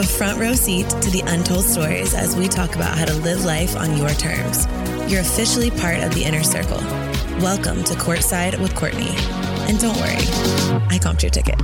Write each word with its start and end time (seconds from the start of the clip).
a 0.00 0.02
front 0.02 0.40
row 0.40 0.54
seat 0.54 0.88
to 0.88 1.10
the 1.10 1.22
untold 1.26 1.62
stories 1.62 2.14
as 2.14 2.34
we 2.34 2.48
talk 2.48 2.74
about 2.74 2.96
how 2.96 3.04
to 3.04 3.12
live 3.16 3.44
life 3.44 3.76
on 3.76 3.98
your 3.98 4.08
terms. 4.10 4.66
You're 5.12 5.20
officially 5.20 5.70
part 5.70 5.98
of 5.98 6.14
the 6.14 6.24
inner 6.24 6.42
circle. 6.42 6.78
Welcome 7.42 7.84
to 7.84 7.92
Courtside 7.94 8.58
with 8.60 8.74
Courtney. 8.74 9.10
And 9.68 9.78
don't 9.78 9.96
worry, 9.98 10.16
I 10.88 10.98
comped 10.98 11.22
your 11.22 11.30
ticket. 11.30 11.60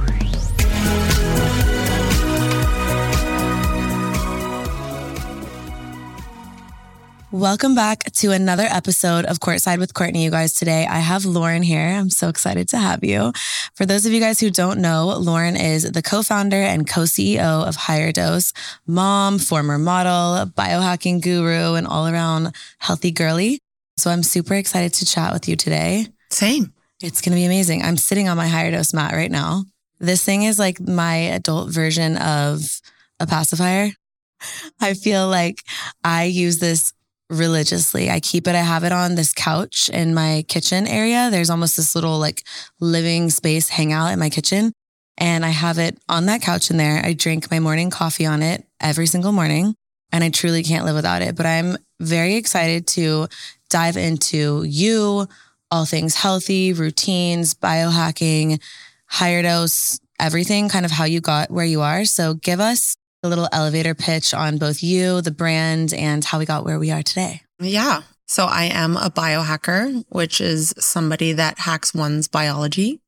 Welcome 7.33 7.75
back 7.75 8.05
to 8.13 8.31
another 8.31 8.63
episode 8.71 9.25
of 9.25 9.41
Courtside 9.41 9.79
with 9.79 9.95
Courtney, 9.95 10.23
you 10.23 10.31
guys. 10.31 10.55
Today 10.55 10.87
I 10.87 11.01
have 11.01 11.25
Lauren 11.25 11.65
here. 11.65 11.89
I'm 11.89 12.09
so 12.09 12.29
excited 12.29 12.69
to 12.69 12.79
have 12.79 13.03
you. 13.03 13.33
For 13.75 13.85
those 13.85 14.07
of 14.07 14.13
you 14.13 14.21
guys 14.21 14.39
who 14.39 14.49
don't 14.49 14.81
know, 14.81 15.07
Lauren 15.19 15.57
is 15.57 15.91
the 15.91 16.03
co 16.03 16.23
founder 16.23 16.57
and 16.57 16.89
co 16.89 17.01
CEO 17.01 17.67
of 17.67 17.75
Higher 17.75 18.13
Dose, 18.13 18.53
mom, 18.87 19.41
former 19.41 19.77
model, 19.77 20.47
biohacking 20.53 21.21
guru, 21.21 21.75
and 21.75 21.85
all 21.89 22.07
around 22.07 22.55
healthy 22.79 23.11
girly. 23.11 23.59
So 23.97 24.09
I'm 24.09 24.23
super 24.23 24.55
excited 24.55 24.95
to 24.95 25.05
chat 25.05 25.33
with 25.33 25.49
you 25.49 25.57
today. 25.57 26.07
Same. 26.31 26.73
It's 27.03 27.21
going 27.21 27.33
to 27.33 27.37
be 27.37 27.45
amazing. 27.45 27.83
I'm 27.83 27.97
sitting 27.97 28.29
on 28.29 28.37
my 28.37 28.47
Higher 28.47 28.71
Dose 28.71 28.95
mat 28.95 29.13
right 29.13 29.33
now. 29.33 29.65
This 29.99 30.25
thing 30.25 30.45
is 30.45 30.61
like 30.61 30.81
my 30.81 31.17
adult 31.17 31.71
version 31.71 32.19
of 32.19 32.81
a 33.19 33.27
pacifier. 33.27 33.91
I 34.81 34.95
feel 34.95 35.29
like 35.29 35.59
I 36.05 36.25
use 36.25 36.59
this 36.59 36.93
religiously. 37.29 38.11
I 38.11 38.21
keep 38.21 38.47
it, 38.47 38.55
I 38.55 38.61
have 38.61 38.85
it 38.85 38.93
on 38.93 39.15
this 39.15 39.33
couch 39.33 39.89
in 39.93 40.15
my 40.15 40.45
kitchen 40.49 40.87
area. 40.87 41.29
There's 41.31 41.51
almost 41.51 41.77
this 41.77 41.95
little 41.95 42.19
like 42.19 42.45
living 42.81 43.31
space 43.31 43.69
hangout 43.69 44.13
in 44.13 44.19
my 44.19 44.31
kitchen. 44.31 44.73
And 45.19 45.45
I 45.45 45.51
have 45.51 45.79
it 45.79 45.99
on 46.09 46.27
that 46.27 46.43
couch 46.43 46.71
in 46.71 46.77
there. 46.77 47.05
I 47.05 47.15
drink 47.15 47.51
my 47.51 47.59
morning 47.59 47.91
coffee 47.91 48.27
on 48.27 48.43
it 48.43 48.67
every 48.81 49.07
single 49.07 49.33
morning. 49.33 49.75
And 50.13 50.23
I 50.23 50.31
truly 50.31 50.63
can't 50.63 50.85
live 50.85 50.95
without 50.95 51.23
it. 51.23 51.37
But 51.37 51.47
I'm 51.47 51.77
very 52.01 52.37
excited 52.37 52.87
to 52.89 53.29
dive 53.71 53.97
into 53.97 54.63
you, 54.65 55.27
all 55.71 55.85
things 55.85 56.15
healthy, 56.15 56.73
routines, 56.73 57.55
biohacking, 57.55 58.63
higher 59.07 59.43
dose, 59.43 59.99
everything, 60.21 60.69
kind 60.69 60.85
of 60.85 60.93
how 60.93 61.05
you 61.05 61.21
got 61.21 61.51
where 61.51 61.65
you 61.65 61.81
are. 61.81 62.05
So 62.05 62.35
give 62.35 62.61
us 62.61 62.97
a 63.23 63.29
little 63.29 63.49
elevator 63.53 63.95
pitch 63.95 64.35
on 64.35 64.59
both 64.59 64.83
you, 64.83 65.21
the 65.21 65.31
brand, 65.31 65.93
and 65.95 66.25
how 66.25 66.39
we 66.39 66.45
got 66.47 66.65
where 66.65 66.79
we 66.79 66.91
are 66.91 67.03
today. 67.03 67.43
Yeah. 67.61 68.03
So 68.27 68.47
I 68.47 68.65
am 68.65 68.97
a 68.97 69.11
biohacker, 69.11 70.05
which 70.09 70.41
is 70.41 70.75
somebody 70.79 71.33
that 71.33 71.61
hacks 71.61 71.95
one's 71.95 72.29
biology. 72.29 73.01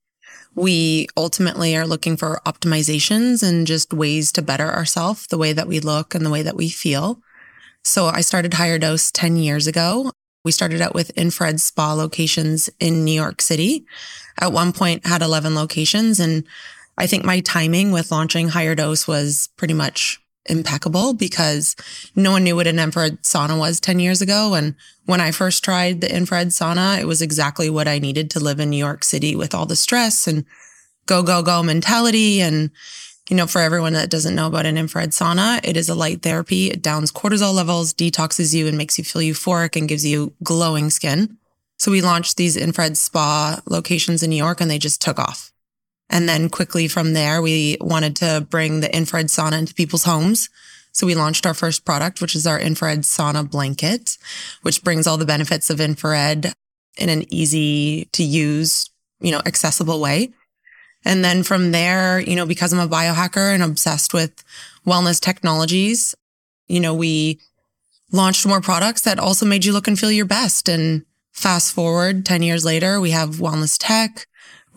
We 0.54 1.08
ultimately 1.16 1.76
are 1.76 1.86
looking 1.86 2.16
for 2.16 2.40
optimizations 2.46 3.42
and 3.42 3.66
just 3.66 3.92
ways 3.92 4.32
to 4.32 4.42
better 4.42 4.66
ourselves, 4.72 5.26
the 5.26 5.38
way 5.38 5.52
that 5.52 5.68
we 5.68 5.80
look 5.80 6.14
and 6.14 6.24
the 6.24 6.30
way 6.30 6.42
that 6.42 6.56
we 6.56 6.68
feel. 6.68 7.20
So 7.84 8.06
I 8.06 8.20
started 8.20 8.54
Higher 8.54 8.78
Dose 8.78 9.10
10 9.10 9.36
years 9.36 9.66
ago. 9.66 10.12
We 10.44 10.52
started 10.52 10.80
out 10.80 10.94
with 10.94 11.10
infrared 11.10 11.60
spa 11.60 11.92
locations 11.92 12.70
in 12.80 13.04
New 13.04 13.12
York 13.12 13.42
City. 13.42 13.84
At 14.40 14.52
one 14.52 14.72
point 14.72 15.06
had 15.06 15.22
11 15.22 15.54
locations 15.54 16.20
and 16.20 16.44
I 16.98 17.06
think 17.06 17.24
my 17.24 17.38
timing 17.40 17.92
with 17.92 18.10
launching 18.10 18.48
Higher 18.48 18.74
Dose 18.74 19.06
was 19.06 19.48
pretty 19.56 19.74
much 19.74 20.20
impeccable 20.46 21.14
because 21.14 21.76
no 22.16 22.32
one 22.32 22.42
knew 22.42 22.56
what 22.56 22.66
an 22.66 22.78
infrared 22.78 23.22
sauna 23.22 23.56
was 23.56 23.78
10 23.78 24.00
years 24.00 24.20
ago. 24.20 24.54
And 24.54 24.74
when 25.04 25.20
I 25.20 25.30
first 25.30 25.62
tried 25.62 26.00
the 26.00 26.14
infrared 26.14 26.48
sauna, 26.48 26.98
it 26.98 27.06
was 27.06 27.22
exactly 27.22 27.70
what 27.70 27.86
I 27.86 28.00
needed 28.00 28.30
to 28.32 28.40
live 28.40 28.58
in 28.58 28.70
New 28.70 28.78
York 28.78 29.04
City 29.04 29.36
with 29.36 29.54
all 29.54 29.64
the 29.64 29.76
stress 29.76 30.26
and 30.26 30.44
go, 31.06 31.22
go, 31.22 31.40
go 31.40 31.62
mentality. 31.62 32.40
And, 32.40 32.70
you 33.30 33.36
know, 33.36 33.46
for 33.46 33.60
everyone 33.60 33.92
that 33.92 34.10
doesn't 34.10 34.34
know 34.34 34.48
about 34.48 34.66
an 34.66 34.78
infrared 34.78 35.10
sauna, 35.10 35.60
it 35.62 35.76
is 35.76 35.88
a 35.88 35.94
light 35.94 36.22
therapy. 36.22 36.68
It 36.68 36.82
downs 36.82 37.12
cortisol 37.12 37.54
levels, 37.54 37.94
detoxes 37.94 38.54
you 38.54 38.66
and 38.66 38.76
makes 38.76 38.98
you 38.98 39.04
feel 39.04 39.22
euphoric 39.22 39.76
and 39.76 39.88
gives 39.88 40.04
you 40.04 40.32
glowing 40.42 40.90
skin. 40.90 41.36
So 41.76 41.92
we 41.92 42.00
launched 42.00 42.36
these 42.36 42.56
infrared 42.56 42.96
spa 42.96 43.60
locations 43.66 44.24
in 44.24 44.30
New 44.30 44.36
York 44.36 44.60
and 44.60 44.68
they 44.68 44.78
just 44.78 45.00
took 45.00 45.20
off. 45.20 45.47
And 46.10 46.28
then 46.28 46.48
quickly 46.48 46.88
from 46.88 47.12
there, 47.12 47.42
we 47.42 47.76
wanted 47.80 48.16
to 48.16 48.46
bring 48.48 48.80
the 48.80 48.94
infrared 48.94 49.26
sauna 49.26 49.58
into 49.58 49.74
people's 49.74 50.04
homes. 50.04 50.48
So 50.92 51.06
we 51.06 51.14
launched 51.14 51.46
our 51.46 51.54
first 51.54 51.84
product, 51.84 52.20
which 52.20 52.34
is 52.34 52.46
our 52.46 52.58
infrared 52.58 53.00
sauna 53.00 53.48
blanket, 53.48 54.16
which 54.62 54.82
brings 54.82 55.06
all 55.06 55.18
the 55.18 55.26
benefits 55.26 55.70
of 55.70 55.80
infrared 55.80 56.52
in 56.96 57.08
an 57.08 57.32
easy 57.32 58.06
to 58.12 58.22
use, 58.22 58.90
you 59.20 59.30
know, 59.30 59.42
accessible 59.46 60.00
way. 60.00 60.30
And 61.04 61.24
then 61.24 61.42
from 61.42 61.70
there, 61.72 62.18
you 62.18 62.34
know, 62.34 62.46
because 62.46 62.72
I'm 62.72 62.80
a 62.80 62.88
biohacker 62.88 63.54
and 63.54 63.62
obsessed 63.62 64.12
with 64.12 64.42
wellness 64.86 65.20
technologies, 65.20 66.14
you 66.66 66.80
know, 66.80 66.94
we 66.94 67.40
launched 68.10 68.46
more 68.46 68.60
products 68.60 69.02
that 69.02 69.18
also 69.18 69.46
made 69.46 69.64
you 69.64 69.72
look 69.72 69.86
and 69.86 69.98
feel 69.98 70.10
your 70.10 70.26
best. 70.26 70.68
And 70.68 71.04
fast 71.32 71.72
forward 71.72 72.26
10 72.26 72.42
years 72.42 72.64
later, 72.64 73.00
we 73.00 73.10
have 73.12 73.36
wellness 73.36 73.76
tech. 73.78 74.26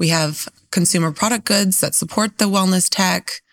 We 0.01 0.07
have 0.07 0.50
consumer 0.72 1.12
product 1.12 1.45
goods 1.45 1.79
that 1.81 1.94
support 1.94 2.39
the 2.39 2.45
wellness 2.45 2.89
tech. 2.89 3.44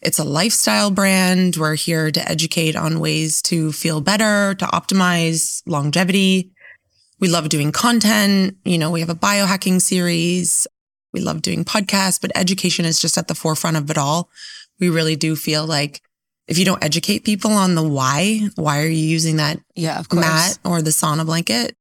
It's 0.00 0.18
a 0.18 0.24
lifestyle 0.24 0.90
brand. 0.90 1.58
We're 1.58 1.74
here 1.74 2.10
to 2.10 2.26
educate 2.26 2.74
on 2.74 3.00
ways 3.00 3.42
to 3.42 3.70
feel 3.70 4.00
better, 4.00 4.54
to 4.54 4.64
optimize 4.64 5.62
longevity. 5.66 6.52
We 7.18 7.28
love 7.28 7.50
doing 7.50 7.70
content. 7.70 8.56
You 8.64 8.78
know, 8.78 8.90
we 8.90 9.00
have 9.00 9.10
a 9.10 9.14
biohacking 9.14 9.82
series. 9.82 10.66
We 11.12 11.20
love 11.20 11.42
doing 11.42 11.66
podcasts, 11.66 12.18
but 12.18 12.32
education 12.34 12.86
is 12.86 12.98
just 12.98 13.18
at 13.18 13.28
the 13.28 13.34
forefront 13.34 13.76
of 13.76 13.90
it 13.90 13.98
all. 13.98 14.30
We 14.78 14.88
really 14.88 15.16
do 15.16 15.36
feel 15.36 15.66
like 15.66 16.00
if 16.48 16.56
you 16.56 16.64
don't 16.64 16.82
educate 16.82 17.26
people 17.26 17.50
on 17.50 17.74
the 17.74 17.86
why, 17.86 18.48
why 18.54 18.80
are 18.80 18.88
you 18.88 19.04
using 19.04 19.36
that 19.36 19.60
yeah, 19.74 20.02
mat 20.14 20.58
or 20.64 20.80
the 20.80 20.92
sauna 20.92 21.26
blanket? 21.26 21.76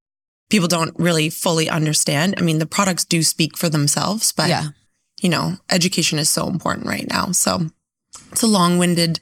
People 0.49 0.67
don't 0.67 0.97
really 0.97 1.29
fully 1.29 1.69
understand. 1.69 2.35
I 2.37 2.41
mean, 2.41 2.59
the 2.59 2.65
products 2.65 3.05
do 3.05 3.21
speak 3.23 3.57
for 3.57 3.69
themselves, 3.69 4.31
but 4.31 4.49
yeah 4.49 4.69
you 5.21 5.29
know, 5.29 5.57
education 5.69 6.19
is 6.19 6.29
so 6.29 6.47
important 6.47 6.87
right 6.87 7.07
now. 7.09 7.31
So 7.31 7.67
it's 8.31 8.43
a 8.43 8.47
long 8.47 8.77
winded, 8.77 9.19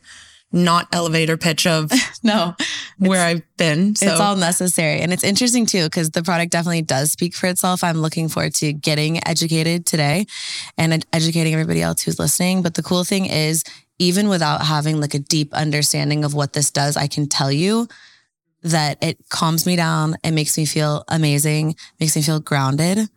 not 0.51 0.87
elevator 0.93 1.37
pitch 1.37 1.65
of 1.65 1.91
no 2.23 2.55
where 2.97 3.25
I've 3.25 3.43
been. 3.57 3.95
So. 3.95 4.07
It's 4.07 4.19
all 4.19 4.35
necessary. 4.35 5.01
And 5.01 5.11
it's 5.11 5.23
interesting 5.23 5.65
too, 5.65 5.85
because 5.85 6.11
the 6.11 6.23
product 6.23 6.51
definitely 6.51 6.83
does 6.83 7.11
speak 7.11 7.35
for 7.35 7.47
itself. 7.47 7.83
I'm 7.83 7.97
looking 7.97 8.29
forward 8.29 8.53
to 8.55 8.73
getting 8.73 9.25
educated 9.27 9.85
today 9.85 10.25
and 10.77 11.05
educating 11.13 11.53
everybody 11.53 11.81
else 11.81 12.01
who's 12.01 12.19
listening. 12.19 12.61
But 12.61 12.75
the 12.75 12.83
cool 12.83 13.03
thing 13.03 13.25
is, 13.25 13.63
even 13.99 14.29
without 14.29 14.61
having 14.61 15.01
like 15.01 15.15
a 15.15 15.19
deep 15.19 15.53
understanding 15.53 16.23
of 16.23 16.35
what 16.35 16.53
this 16.53 16.69
does, 16.69 16.95
I 16.95 17.07
can 17.07 17.27
tell 17.27 17.51
you 17.51 17.87
that 18.63 18.97
it 19.01 19.17
calms 19.29 19.65
me 19.65 19.75
down. 19.75 20.15
It 20.23 20.31
makes 20.31 20.57
me 20.57 20.65
feel 20.65 21.03
amazing, 21.07 21.75
makes 21.99 22.15
me 22.15 22.21
feel 22.21 22.39
grounded. 22.39 23.09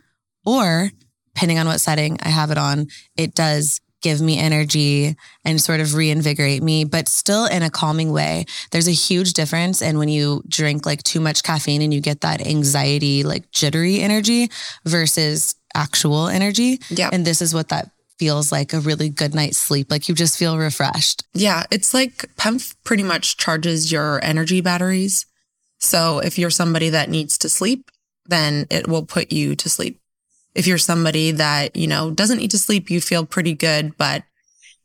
Or 0.45 0.91
depending 1.35 1.59
on 1.59 1.67
what 1.67 1.81
setting 1.81 2.19
I 2.23 2.29
have 2.29 2.51
it 2.51 2.59
on, 2.59 2.89
it 3.17 3.35
does 3.35 3.81
give 4.03 4.21
me 4.21 4.39
energy 4.39 5.15
and 5.45 5.61
sort 5.61 5.81
of 5.81 5.95
reinvigorate 5.95 6.63
me, 6.63 6.85
but 6.85 7.09
still 7.09 7.47
in 7.47 7.63
a 7.63 7.71
calming 7.71 8.13
way. 8.13 8.47
There's 8.71 8.89
a 8.89 8.93
huge 8.93 9.35
difference. 9.35 9.83
And 9.83 9.99
when 9.99 10.09
you 10.09 10.43
drink 10.49 10.87
like 10.87 11.03
too 11.03 11.21
much 11.21 11.43
caffeine 11.43 11.83
and 11.83 11.93
you 11.93 12.01
get 12.01 12.23
that 12.23 12.47
anxiety, 12.47 13.23
like 13.23 13.51
jittery 13.51 14.01
energy 14.01 14.51
versus 14.87 15.55
actual 15.75 16.29
energy. 16.29 16.81
Yeah. 16.89 17.11
And 17.13 17.25
this 17.25 17.43
is 17.43 17.55
what 17.55 17.69
that 17.69 17.91
feels 18.19 18.53
like 18.53 18.73
a 18.73 18.81
really 18.81 19.09
good 19.09 19.35
night's 19.35 19.59
sleep. 19.59 19.91
Like 19.91 20.09
you 20.09 20.15
just 20.15 20.39
feel 20.39 20.59
refreshed. 20.59 21.25
Yeah. 21.33 21.65
It's 21.71 21.95
like 21.95 22.27
PEMF 22.37 22.75
pretty 22.85 23.03
much 23.03 23.37
charges 23.37 23.91
your 23.91 24.23
energy 24.23 24.61
batteries. 24.61 25.27
So 25.81 26.19
if 26.21 26.39
you're 26.39 26.51
somebody 26.51 26.91
that 26.91 27.09
needs 27.09 27.39
to 27.39 27.49
sleep, 27.49 27.91
then 28.27 28.67
it 28.71 28.87
will 28.87 29.05
put 29.05 29.33
you 29.33 29.57
to 29.57 29.69
sleep 29.69 30.01
if 30.55 30.67
you're 30.67 30.79
somebody 30.79 31.31
that, 31.33 31.77
you 31.77 31.87
know, 31.87 32.11
doesn't 32.11 32.39
need 32.39 32.51
to 32.51 32.59
sleep, 32.59 32.91
you 32.91 33.01
feel 33.01 33.25
pretty 33.25 33.55
good, 33.55 33.97
but 33.97 34.25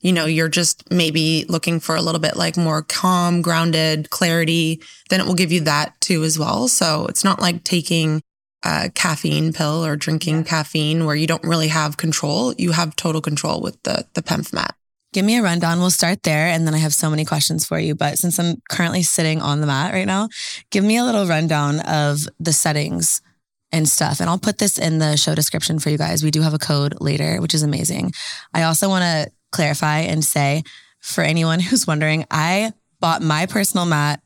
you 0.02 0.14
know, 0.14 0.26
you're 0.26 0.50
just 0.50 0.92
maybe 0.92 1.46
looking 1.50 1.80
for 1.80 1.96
a 1.96 2.02
little 2.02 2.22
bit 2.22 2.36
like 2.36 2.58
more 2.58 2.84
calm, 2.84 3.42
grounded 3.42 4.12
clarity, 4.12 4.80
then 5.10 5.20
it 5.20 5.26
will 5.26 5.34
give 5.34 5.52
you 5.52 5.62
that 5.62 6.00
too 6.00 6.24
as 6.24 6.38
well. 6.38 6.68
So 6.68 7.08
it's 7.08 7.24
not 7.24 7.42
like 7.42 7.64
taking 7.64 8.22
a 8.62 8.92
caffeine 8.94 9.52
pill 9.52 9.84
or 9.84 9.96
drinking 9.96 10.38
yeah. 10.38 10.44
caffeine 10.44 11.06
where 11.06 11.16
you 11.16 11.26
don't 11.26 11.44
really 11.44 11.70
have 11.70 11.98
control. 11.98 12.54
You 12.54 12.74
have 12.74 12.96
total 12.96 13.22
control 13.22 13.62
with 13.62 13.82
the 13.84 14.06
the 14.14 14.22
PEMF 14.22 14.54
mat. 14.54 14.76
Give 15.16 15.24
me 15.24 15.38
a 15.38 15.42
rundown. 15.42 15.80
We'll 15.80 15.92
start 15.92 16.24
there. 16.24 16.48
And 16.48 16.68
then 16.68 16.74
I 16.74 16.80
have 16.80 16.94
so 16.94 17.10
many 17.10 17.24
questions 17.24 17.66
for 17.66 17.80
you. 17.80 17.96
But 17.96 18.18
since 18.18 18.38
I'm 18.38 18.62
currently 18.70 19.02
sitting 19.02 19.42
on 19.42 19.62
the 19.62 19.66
mat 19.66 19.94
right 19.94 20.06
now, 20.06 20.28
give 20.72 20.84
me 20.84 20.98
a 20.98 21.06
little 21.06 21.26
rundown 21.26 21.80
of 21.80 22.28
the 22.38 22.52
settings 22.52 23.22
and 23.72 23.88
stuff. 23.88 24.20
And 24.20 24.30
I'll 24.30 24.38
put 24.38 24.58
this 24.58 24.78
in 24.78 24.98
the 24.98 25.16
show 25.16 25.34
description 25.34 25.80
for 25.80 25.90
you 25.90 25.98
guys. 25.98 26.22
We 26.22 26.32
do 26.32 26.42
have 26.42 26.54
a 26.54 26.58
code 26.58 26.96
later, 27.00 27.40
which 27.40 27.54
is 27.54 27.64
amazing. 27.64 28.12
I 28.54 28.64
also 28.64 28.90
want 28.90 29.04
to 29.04 29.32
clarify 29.54 30.00
and 30.00 30.22
say 30.22 30.64
for 31.00 31.24
anyone 31.24 31.60
who's 31.62 31.88
wondering, 31.88 32.26
I 32.30 32.74
bought 33.00 33.22
my 33.22 33.46
personal 33.46 33.86
mat 33.86 34.22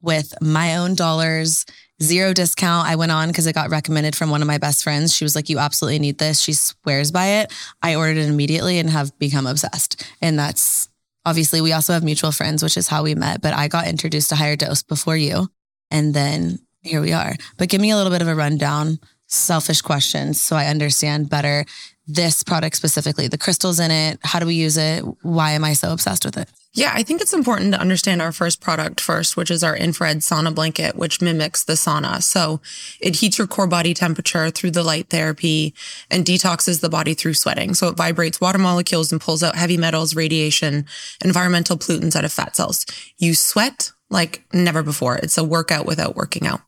with 0.00 0.34
my 0.42 0.78
own 0.78 0.96
dollars, 0.96 1.66
zero 2.00 2.32
discount. 2.32 2.86
I 2.86 2.96
went 2.96 3.12
on 3.12 3.28
because 3.28 3.46
it 3.46 3.54
got 3.54 3.70
recommended 3.70 4.14
from 4.14 4.30
one 4.30 4.42
of 4.42 4.46
my 4.46 4.58
best 4.58 4.82
friends. 4.82 5.14
She 5.14 5.24
was 5.24 5.34
like, 5.34 5.48
You 5.48 5.58
absolutely 5.58 5.98
need 5.98 6.18
this. 6.18 6.40
She 6.40 6.52
swears 6.52 7.10
by 7.10 7.26
it. 7.26 7.52
I 7.82 7.94
ordered 7.94 8.18
it 8.18 8.28
immediately 8.28 8.78
and 8.78 8.90
have 8.90 9.18
become 9.18 9.46
obsessed. 9.46 10.04
And 10.20 10.38
that's 10.38 10.88
obviously 11.24 11.60
we 11.60 11.72
also 11.72 11.92
have 11.92 12.04
mutual 12.04 12.32
friends, 12.32 12.62
which 12.62 12.76
is 12.76 12.88
how 12.88 13.02
we 13.02 13.14
met, 13.14 13.40
but 13.40 13.54
I 13.54 13.68
got 13.68 13.86
introduced 13.86 14.28
to 14.30 14.36
higher 14.36 14.56
dose 14.56 14.82
before 14.82 15.16
you. 15.16 15.48
And 15.90 16.14
then 16.14 16.58
here 16.82 17.00
we 17.00 17.12
are. 17.12 17.34
But 17.58 17.68
give 17.68 17.80
me 17.80 17.90
a 17.90 17.96
little 17.96 18.12
bit 18.12 18.22
of 18.22 18.28
a 18.28 18.34
rundown, 18.34 18.98
selfish 19.26 19.82
questions, 19.82 20.42
so 20.42 20.56
I 20.56 20.66
understand 20.66 21.30
better 21.30 21.64
this 22.06 22.42
product 22.42 22.76
specifically, 22.76 23.28
the 23.28 23.38
crystals 23.38 23.78
in 23.78 23.90
it. 23.90 24.18
How 24.22 24.40
do 24.40 24.46
we 24.46 24.54
use 24.54 24.76
it? 24.76 25.04
Why 25.22 25.52
am 25.52 25.64
I 25.64 25.74
so 25.74 25.92
obsessed 25.92 26.24
with 26.24 26.36
it? 26.36 26.48
Yeah, 26.74 26.92
I 26.94 27.02
think 27.02 27.20
it's 27.20 27.34
important 27.34 27.74
to 27.74 27.80
understand 27.80 28.22
our 28.22 28.32
first 28.32 28.62
product 28.62 28.98
first, 28.98 29.36
which 29.36 29.50
is 29.50 29.62
our 29.62 29.76
infrared 29.76 30.18
sauna 30.18 30.54
blanket, 30.54 30.96
which 30.96 31.20
mimics 31.20 31.64
the 31.64 31.74
sauna. 31.74 32.22
So 32.22 32.62
it 32.98 33.16
heats 33.16 33.36
your 33.36 33.46
core 33.46 33.66
body 33.66 33.92
temperature 33.92 34.50
through 34.50 34.70
the 34.70 34.82
light 34.82 35.10
therapy 35.10 35.74
and 36.10 36.24
detoxes 36.24 36.80
the 36.80 36.88
body 36.88 37.12
through 37.12 37.34
sweating. 37.34 37.74
So 37.74 37.88
it 37.88 37.96
vibrates 37.96 38.40
water 38.40 38.58
molecules 38.58 39.12
and 39.12 39.20
pulls 39.20 39.42
out 39.42 39.54
heavy 39.54 39.76
metals, 39.76 40.16
radiation, 40.16 40.86
environmental 41.22 41.76
pollutants 41.76 42.16
out 42.16 42.24
of 42.24 42.32
fat 42.32 42.56
cells. 42.56 42.86
You 43.18 43.34
sweat 43.34 43.92
like 44.08 44.42
never 44.54 44.82
before. 44.82 45.16
It's 45.16 45.36
a 45.36 45.44
workout 45.44 45.84
without 45.84 46.16
working 46.16 46.46
out. 46.46 46.62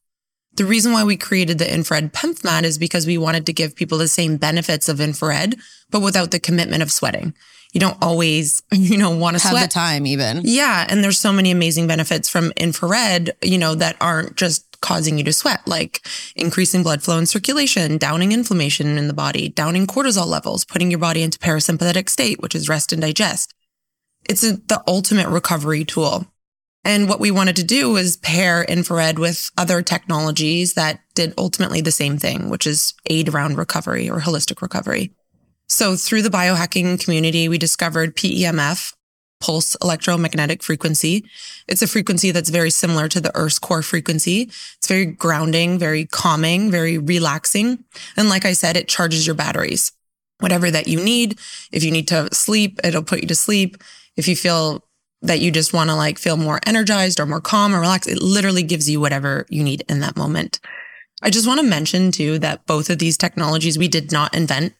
The 0.56 0.64
reason 0.64 0.92
why 0.92 1.04
we 1.04 1.16
created 1.16 1.58
the 1.58 1.72
infrared 1.72 2.12
PEMF 2.12 2.44
mat 2.44 2.64
is 2.64 2.78
because 2.78 3.06
we 3.06 3.18
wanted 3.18 3.46
to 3.46 3.52
give 3.52 3.74
people 3.74 3.98
the 3.98 4.08
same 4.08 4.36
benefits 4.36 4.88
of 4.88 5.00
infrared, 5.00 5.56
but 5.90 6.00
without 6.00 6.30
the 6.30 6.38
commitment 6.38 6.82
of 6.82 6.92
sweating. 6.92 7.34
You 7.72 7.80
don't 7.80 7.98
always, 8.00 8.62
you 8.72 8.96
know, 8.96 9.10
want 9.10 9.36
to 9.36 9.42
Have 9.42 9.50
sweat. 9.50 9.70
the 9.70 9.74
time 9.74 10.06
even. 10.06 10.42
Yeah. 10.44 10.86
And 10.88 11.02
there's 11.02 11.18
so 11.18 11.32
many 11.32 11.50
amazing 11.50 11.88
benefits 11.88 12.28
from 12.28 12.52
infrared, 12.56 13.34
you 13.42 13.58
know, 13.58 13.74
that 13.74 13.96
aren't 14.00 14.36
just 14.36 14.80
causing 14.80 15.18
you 15.18 15.24
to 15.24 15.32
sweat, 15.32 15.66
like 15.66 16.06
increasing 16.36 16.82
blood 16.82 17.02
flow 17.02 17.18
and 17.18 17.28
circulation, 17.28 17.98
downing 17.98 18.32
inflammation 18.32 18.96
in 18.98 19.08
the 19.08 19.14
body, 19.14 19.48
downing 19.48 19.86
cortisol 19.86 20.26
levels, 20.26 20.64
putting 20.64 20.90
your 20.90 21.00
body 21.00 21.22
into 21.22 21.38
parasympathetic 21.38 22.08
state, 22.08 22.40
which 22.40 22.54
is 22.54 22.68
rest 22.68 22.92
and 22.92 23.02
digest. 23.02 23.54
It's 24.28 24.44
a, 24.44 24.52
the 24.52 24.82
ultimate 24.86 25.28
recovery 25.28 25.84
tool. 25.84 26.26
And 26.84 27.08
what 27.08 27.20
we 27.20 27.30
wanted 27.30 27.56
to 27.56 27.64
do 27.64 27.90
was 27.90 28.18
pair 28.18 28.62
infrared 28.64 29.18
with 29.18 29.50
other 29.56 29.80
technologies 29.80 30.74
that 30.74 31.00
did 31.14 31.32
ultimately 31.38 31.80
the 31.80 31.90
same 31.90 32.18
thing, 32.18 32.50
which 32.50 32.66
is 32.66 32.92
aid 33.08 33.28
around 33.28 33.56
recovery 33.56 34.10
or 34.10 34.20
holistic 34.20 34.60
recovery. 34.60 35.12
So 35.66 35.96
through 35.96 36.22
the 36.22 36.28
biohacking 36.28 37.02
community, 37.02 37.48
we 37.48 37.56
discovered 37.56 38.16
PEMF, 38.16 38.94
pulse 39.40 39.76
electromagnetic 39.82 40.62
frequency. 40.62 41.24
It's 41.66 41.82
a 41.82 41.86
frequency 41.86 42.30
that's 42.30 42.50
very 42.50 42.70
similar 42.70 43.08
to 43.08 43.20
the 43.20 43.34
Earth's 43.34 43.58
core 43.58 43.82
frequency. 43.82 44.42
It's 44.42 44.86
very 44.86 45.06
grounding, 45.06 45.78
very 45.78 46.04
calming, 46.04 46.70
very 46.70 46.98
relaxing. 46.98 47.84
And 48.16 48.28
like 48.28 48.44
I 48.44 48.52
said, 48.52 48.76
it 48.76 48.88
charges 48.88 49.26
your 49.26 49.36
batteries. 49.36 49.92
Whatever 50.40 50.70
that 50.70 50.88
you 50.88 51.02
need. 51.02 51.38
If 51.72 51.82
you 51.82 51.90
need 51.90 52.08
to 52.08 52.28
sleep, 52.34 52.80
it'll 52.84 53.02
put 53.02 53.22
you 53.22 53.28
to 53.28 53.34
sleep. 53.34 53.76
If 54.16 54.28
you 54.28 54.36
feel 54.36 54.84
that 55.24 55.40
you 55.40 55.50
just 55.50 55.72
want 55.72 55.90
to 55.90 55.96
like 55.96 56.18
feel 56.18 56.36
more 56.36 56.60
energized 56.66 57.18
or 57.18 57.26
more 57.26 57.40
calm 57.40 57.74
or 57.74 57.80
relaxed, 57.80 58.08
it 58.08 58.22
literally 58.22 58.62
gives 58.62 58.88
you 58.88 59.00
whatever 59.00 59.46
you 59.48 59.64
need 59.64 59.82
in 59.88 60.00
that 60.00 60.16
moment. 60.16 60.60
I 61.22 61.30
just 61.30 61.46
want 61.46 61.60
to 61.60 61.66
mention 61.66 62.12
too 62.12 62.38
that 62.40 62.66
both 62.66 62.90
of 62.90 62.98
these 62.98 63.16
technologies 63.16 63.78
we 63.78 63.88
did 63.88 64.12
not 64.12 64.34
invent. 64.34 64.74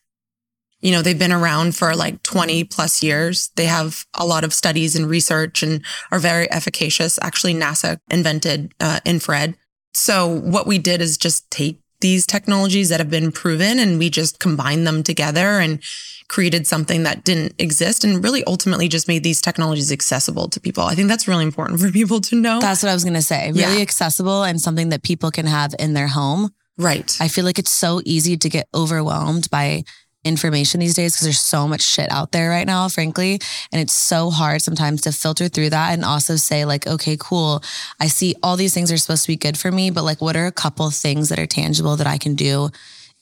You 0.81 0.93
know, 0.93 1.01
they've 1.01 1.19
been 1.19 1.33
around 1.33 1.75
for 1.75 1.97
like 1.97 2.23
20 2.23 2.65
plus 2.65 3.03
years. 3.03 3.51
They 3.57 3.65
have 3.65 4.05
a 4.13 4.27
lot 4.27 4.45
of 4.45 4.53
studies 4.53 4.95
and 4.95 5.09
research 5.09 5.63
and 5.63 5.83
are 6.13 6.19
very 6.19 6.51
efficacious. 6.53 7.19
Actually, 7.23 7.55
NASA 7.55 7.99
invented 8.11 8.75
uh, 8.81 9.01
infrared. 9.07 9.57
So 9.95 10.29
what 10.29 10.67
we 10.67 10.79
did 10.79 11.01
is 11.01 11.17
just 11.17 11.51
take 11.51 11.81
these 12.01 12.27
technologies 12.27 12.89
that 12.91 13.01
have 13.01 13.11
been 13.11 13.33
proven 13.33 13.79
and 13.79 13.99
we 13.99 14.11
just 14.11 14.39
combined 14.41 14.87
them 14.87 15.03
together 15.03 15.59
and 15.61 15.83
created 16.29 16.67
something 16.67 17.03
that 17.05 17.25
didn't 17.25 17.55
exist 17.59 18.05
and 18.05 18.23
really 18.25 18.43
ultimately 18.45 18.89
just 18.89 19.09
made 19.09 19.23
these 19.23 19.41
technologies 19.41 19.93
accessible 19.93 20.49
to 20.49 20.61
people. 20.61 20.83
I 20.85 20.95
think 20.95 21.09
that's 21.09 21.29
really 21.29 21.45
important 21.45 21.81
for 21.81 21.91
people 21.91 22.21
to 22.23 22.37
know. 22.37 22.61
That's 22.61 22.83
what 22.83 22.91
I 22.91 22.95
was 22.95 23.05
going 23.05 23.15
to 23.15 23.23
say. 23.23 23.53
Really 23.53 23.77
Yeah. 23.77 23.83
accessible 23.83 24.43
and 24.43 24.61
something 24.61 24.89
that 24.89 25.03
people 25.03 25.31
can 25.31 25.47
have 25.47 25.75
in 25.79 25.95
their 25.95 26.09
home. 26.09 26.51
right. 26.77 27.17
I 27.21 27.29
feel 27.29 27.45
like 27.45 27.59
it's 27.59 27.73
so 27.73 28.01
easy 28.05 28.37
to 28.37 28.49
get 28.49 28.67
overwhelmed 28.75 29.49
by 29.51 29.85
information 30.25 30.81
these 30.81 30.95
days 30.95 31.15
because 31.15 31.25
there's 31.25 31.41
so 31.41 31.69
much 31.69 31.83
shit 31.83 32.11
out 32.11 32.33
there 32.33 32.49
right 32.49 32.67
now, 32.67 32.89
frankly. 32.89 33.41
And 33.71 33.81
it's 33.81 33.93
so 33.93 34.31
hard 34.31 34.63
sometimes 34.63 35.03
to 35.03 35.13
filter 35.13 35.49
through 35.49 35.71
that 35.71 35.93
and 35.93 36.05
also 36.05 36.37
say, 36.37 36.65
like, 36.65 36.87
okay, 36.87 37.17
cool. 37.19 37.63
I 38.01 38.09
see 38.09 38.35
all 38.43 38.57
these 38.57 38.75
things 38.75 38.91
are 38.91 38.97
supposed 38.97 39.25
to 39.25 39.29
be 39.29 39.37
good 39.37 39.59
for 39.59 39.71
me, 39.71 39.91
but 39.91 40.05
like, 40.05 40.21
what 40.21 40.37
are 40.37 40.47
a 40.47 40.53
couple 40.53 40.91
things 40.91 41.29
that 41.29 41.39
are 41.39 41.47
tangible 41.47 41.97
that 41.97 42.07
I 42.07 42.19
can 42.19 42.35
do 42.35 42.71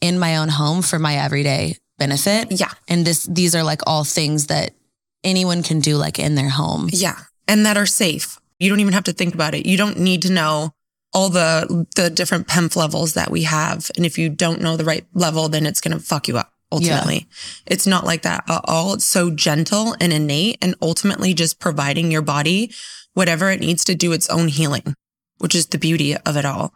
in 0.00 0.18
my 0.18 0.36
own 0.36 0.48
home 0.48 0.82
for 0.82 0.98
my 0.98 1.16
everyday 1.16 1.76
benefit? 1.98 2.52
yeah. 2.52 2.72
And 2.88 3.04
this, 3.04 3.24
these 3.24 3.54
are 3.54 3.62
like 3.62 3.80
all 3.86 4.04
things 4.04 4.46
that 4.46 4.74
anyone 5.24 5.62
can 5.62 5.80
do 5.80 5.96
like 5.96 6.18
in 6.18 6.34
their 6.34 6.50
home. 6.50 6.88
Yeah. 6.92 7.18
And 7.48 7.66
that 7.66 7.76
are 7.76 7.86
safe. 7.86 8.38
You 8.58 8.70
don't 8.70 8.80
even 8.80 8.92
have 8.92 9.04
to 9.04 9.12
think 9.12 9.34
about 9.34 9.54
it. 9.54 9.66
You 9.66 9.76
don't 9.76 9.98
need 9.98 10.22
to 10.22 10.32
know 10.32 10.72
all 11.12 11.28
the 11.28 11.86
the 11.94 12.08
different 12.08 12.46
PEMF 12.46 12.76
levels 12.76 13.14
that 13.14 13.30
we 13.30 13.42
have. 13.42 13.90
And 13.96 14.06
if 14.06 14.18
you 14.18 14.28
don't 14.28 14.60
know 14.60 14.76
the 14.76 14.84
right 14.84 15.04
level, 15.12 15.48
then 15.48 15.66
it's 15.66 15.80
going 15.80 15.96
to 15.96 16.02
fuck 16.02 16.28
you 16.28 16.38
up 16.38 16.52
ultimately. 16.72 17.28
It's 17.66 17.86
not 17.86 18.04
like 18.04 18.22
that 18.22 18.44
at 18.48 18.62
all. 18.64 18.94
It's 18.94 19.04
so 19.04 19.30
gentle 19.30 19.94
and 20.00 20.12
innate 20.12 20.58
and 20.60 20.74
ultimately 20.82 21.34
just 21.34 21.60
providing 21.60 22.10
your 22.10 22.22
body 22.22 22.72
whatever 23.14 23.50
it 23.50 23.60
needs 23.60 23.84
to 23.84 23.94
do 23.94 24.12
its 24.12 24.28
own 24.28 24.48
healing, 24.48 24.94
which 25.38 25.54
is 25.54 25.66
the 25.66 25.78
beauty 25.78 26.16
of 26.16 26.36
it 26.36 26.44
all. 26.44 26.72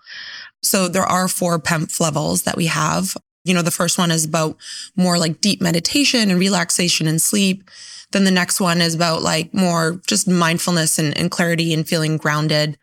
So 0.63 0.89
there 0.89 1.05
are 1.05 1.29
four 1.29 1.59
PEMF 1.59 2.01
levels 2.01 2.43
that 2.43 2.57
we 2.57 2.67
have. 2.67 3.17
You 3.45 3.55
know, 3.55 3.63
the 3.63 3.71
first 3.71 3.99
one 3.99 4.11
is 4.11 4.25
about 4.25 4.57
more 4.97 5.19
like 5.19 5.41
deep 5.41 5.61
meditation 5.61 6.31
and 6.31 6.41
relaxation 6.41 7.07
and 7.07 7.23
sleep. 7.23 7.63
Then 8.13 8.25
the 8.25 8.31
next 8.31 8.61
one 8.61 8.81
is 8.81 8.95
about 8.95 9.23
like 9.23 9.55
more 9.55 10.01
just 10.07 10.29
mindfulness 10.29 10.99
and, 10.99 11.17
and 11.17 11.31
clarity 11.31 11.73
and 11.73 11.87
feeling 11.87 12.17
grounded. 12.17 12.77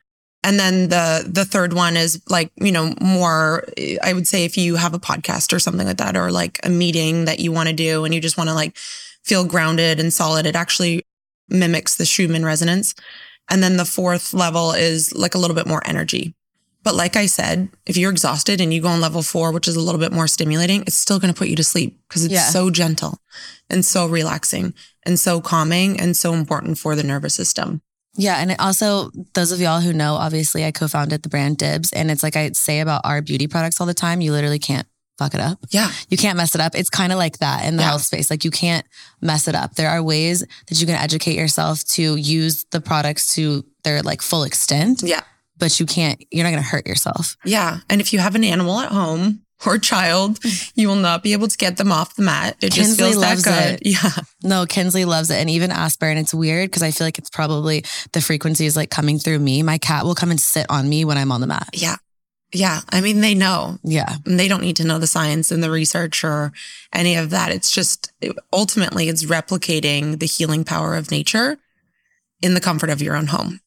And 0.43 0.59
then 0.59 0.89
the 0.89 1.25
the 1.27 1.45
third 1.45 1.73
one 1.73 1.95
is 1.95 2.21
like, 2.29 2.51
you 2.55 2.71
know, 2.71 2.93
more 3.01 3.65
I 4.03 4.13
would 4.13 4.27
say 4.27 4.43
if 4.45 4.57
you 4.57 4.75
have 4.75 4.93
a 4.93 4.99
podcast 4.99 5.53
or 5.53 5.59
something 5.59 5.87
like 5.87 5.97
that, 5.97 6.17
or 6.17 6.31
like 6.31 6.59
a 6.63 6.69
meeting 6.69 7.25
that 7.25 7.39
you 7.39 7.51
want 7.51 7.69
to 7.69 7.75
do 7.75 8.03
and 8.03 8.13
you 8.13 8.19
just 8.21 8.37
want 8.37 8.49
to 8.49 8.53
like 8.53 8.75
feel 9.23 9.45
grounded 9.45 9.99
and 9.99 10.11
solid, 10.11 10.45
it 10.45 10.55
actually 10.55 11.05
mimics 11.49 11.95
the 11.95 12.05
Schumann 12.05 12.43
resonance. 12.45 12.93
And 13.49 13.63
then 13.63 13.77
the 13.77 13.85
fourth 13.85 14.33
level 14.33 14.71
is 14.73 15.13
like 15.13 15.35
a 15.35 15.37
little 15.37 15.55
bit 15.55 15.67
more 15.67 15.81
energy. 15.85 16.33
But 16.83 16.95
like 16.95 17.15
I 17.15 17.27
said, 17.27 17.69
if 17.85 17.95
you're 17.95 18.11
exhausted 18.11 18.59
and 18.59 18.73
you 18.73 18.81
go 18.81 18.89
on 18.89 18.99
level 18.99 19.21
four, 19.21 19.53
which 19.53 19.69
is 19.69 19.77
a 19.77 19.81
little 19.81 19.99
bit 19.99 20.11
more 20.11 20.27
stimulating, 20.27 20.81
it's 20.81 20.97
still 20.97 21.19
going 21.19 21.33
to 21.33 21.37
put 21.37 21.47
you 21.47 21.55
to 21.55 21.63
sleep 21.63 21.97
because 22.09 22.25
it's 22.25 22.33
Yeah. 22.33 22.49
so 22.49 22.69
gentle 22.69 23.19
and 23.69 23.85
so 23.85 24.05
relaxing 24.07 24.73
and 25.05 25.17
so 25.17 25.39
calming 25.39 25.97
and 25.99 26.17
so 26.17 26.33
important 26.33 26.77
for 26.77 26.95
the 26.95 27.03
nervous 27.03 27.33
system. 27.33 27.81
Yeah. 28.15 28.37
And 28.37 28.55
also, 28.59 29.09
those 29.33 29.51
of 29.51 29.59
y'all 29.59 29.81
who 29.81 29.91
know, 29.93 30.15
obviously, 30.15 30.63
I 30.65 30.71
co 30.71 30.87
founded 30.87 31.23
the 31.23 31.29
brand 31.29 31.57
Dibs. 31.57 31.91
And 31.93 32.11
it's 32.11 32.23
like 32.23 32.35
I 32.35 32.51
say 32.51 32.79
about 32.79 33.01
our 33.05 33.21
beauty 33.21 33.47
products 33.47 33.79
all 33.81 33.87
the 33.87 33.93
time 33.93 34.21
you 34.21 34.31
literally 34.31 34.59
can't 34.59 34.87
fuck 35.17 35.33
it 35.33 35.39
up. 35.39 35.59
Yeah. 35.69 35.91
You 36.09 36.17
can't 36.17 36.37
mess 36.37 36.55
it 36.55 36.61
up. 36.61 36.73
It's 36.75 36.89
kind 36.89 37.11
of 37.11 37.17
like 37.19 37.37
that 37.39 37.65
in 37.65 37.75
the 37.77 37.83
Yeah. 37.83 37.89
health 37.89 38.01
space. 38.03 38.29
Like 38.29 38.43
you 38.43 38.51
can't 38.51 38.85
mess 39.21 39.47
it 39.47 39.55
up. 39.55 39.75
There 39.75 39.89
are 39.89 40.01
ways 40.01 40.39
that 40.67 40.79
you 40.79 40.85
can 40.87 40.95
educate 40.95 41.35
yourself 41.37 41.83
to 41.89 42.15
use 42.15 42.65
the 42.71 42.81
products 42.81 43.35
to 43.35 43.63
their 43.83 44.01
like 44.01 44.21
full 44.23 44.43
extent, 44.43 45.03
Yeah. 45.05 45.21
but 45.57 45.79
you 45.79 45.85
can't, 45.85 46.23
you're 46.31 46.43
not 46.43 46.49
going 46.51 46.63
to 46.63 46.67
hurt 46.69 46.87
yourself. 46.87 47.37
Yeah. 47.45 47.79
And 47.89 48.01
if 48.01 48.11
you 48.11 48.19
have 48.19 48.33
an 48.35 48.43
animal 48.43 48.79
at 48.79 48.91
home 48.91 49.41
or 49.65 49.77
child, 49.77 50.39
you 50.75 50.87
will 50.87 50.95
not 50.95 51.23
be 51.23 51.33
able 51.33 51.47
to 51.47 51.57
get 51.57 51.77
them 51.77 51.91
off 51.91 52.15
the 52.15 52.21
mat. 52.21 52.55
It 52.61 52.71
just 52.71 52.97
Kinsley 52.97 53.11
feels 53.11 53.43
that 53.43 53.43
good. 53.43 53.81
it. 53.81 53.87
Yeah. 54.03 54.23
No, 54.43 54.65
Kinsley 54.65 55.05
loves 55.05 55.29
it. 55.29 55.35
And 55.35 55.49
even 55.49 55.71
Asper. 55.71 56.07
And 56.07 56.19
it's 56.19 56.33
weird 56.33 56.69
because 56.69 56.83
I 56.83 56.91
feel 56.91 57.07
like 57.07 57.17
it's 57.17 57.29
probably 57.29 57.83
the 58.11 58.21
frequency 58.21 58.65
is 58.65 58.75
like 58.75 58.89
coming 58.89 59.19
through 59.19 59.39
me. 59.39 59.63
My 59.63 59.77
cat 59.77 60.05
will 60.05 60.15
come 60.15 60.31
and 60.31 60.39
sit 60.39 60.65
on 60.69 60.89
me 60.89 61.05
when 61.05 61.17
I'm 61.17 61.31
on 61.31 61.41
the 61.41 61.47
mat. 61.47 61.69
Yeah. 61.73 61.95
Yeah. 62.53 62.81
I 62.89 63.01
mean, 63.01 63.21
they 63.21 63.33
know. 63.33 63.79
Yeah. 63.83 64.17
And 64.25 64.39
they 64.39 64.47
don't 64.47 64.61
need 64.61 64.75
to 64.77 64.83
know 64.83 64.99
the 64.99 65.07
science 65.07 65.51
and 65.51 65.63
the 65.63 65.71
research 65.71 66.23
or 66.23 66.51
any 66.93 67.15
of 67.15 67.31
that. 67.31 67.51
It's 67.51 67.71
just 67.71 68.11
ultimately 68.51 69.09
it's 69.09 69.25
replicating 69.25 70.19
the 70.19 70.27
healing 70.27 70.63
power 70.63 70.95
of 70.95 71.09
nature 71.09 71.57
in 72.41 72.53
the 72.53 72.61
comfort 72.61 72.89
of 72.89 73.01
your 73.01 73.15
own 73.15 73.27
home. 73.27 73.59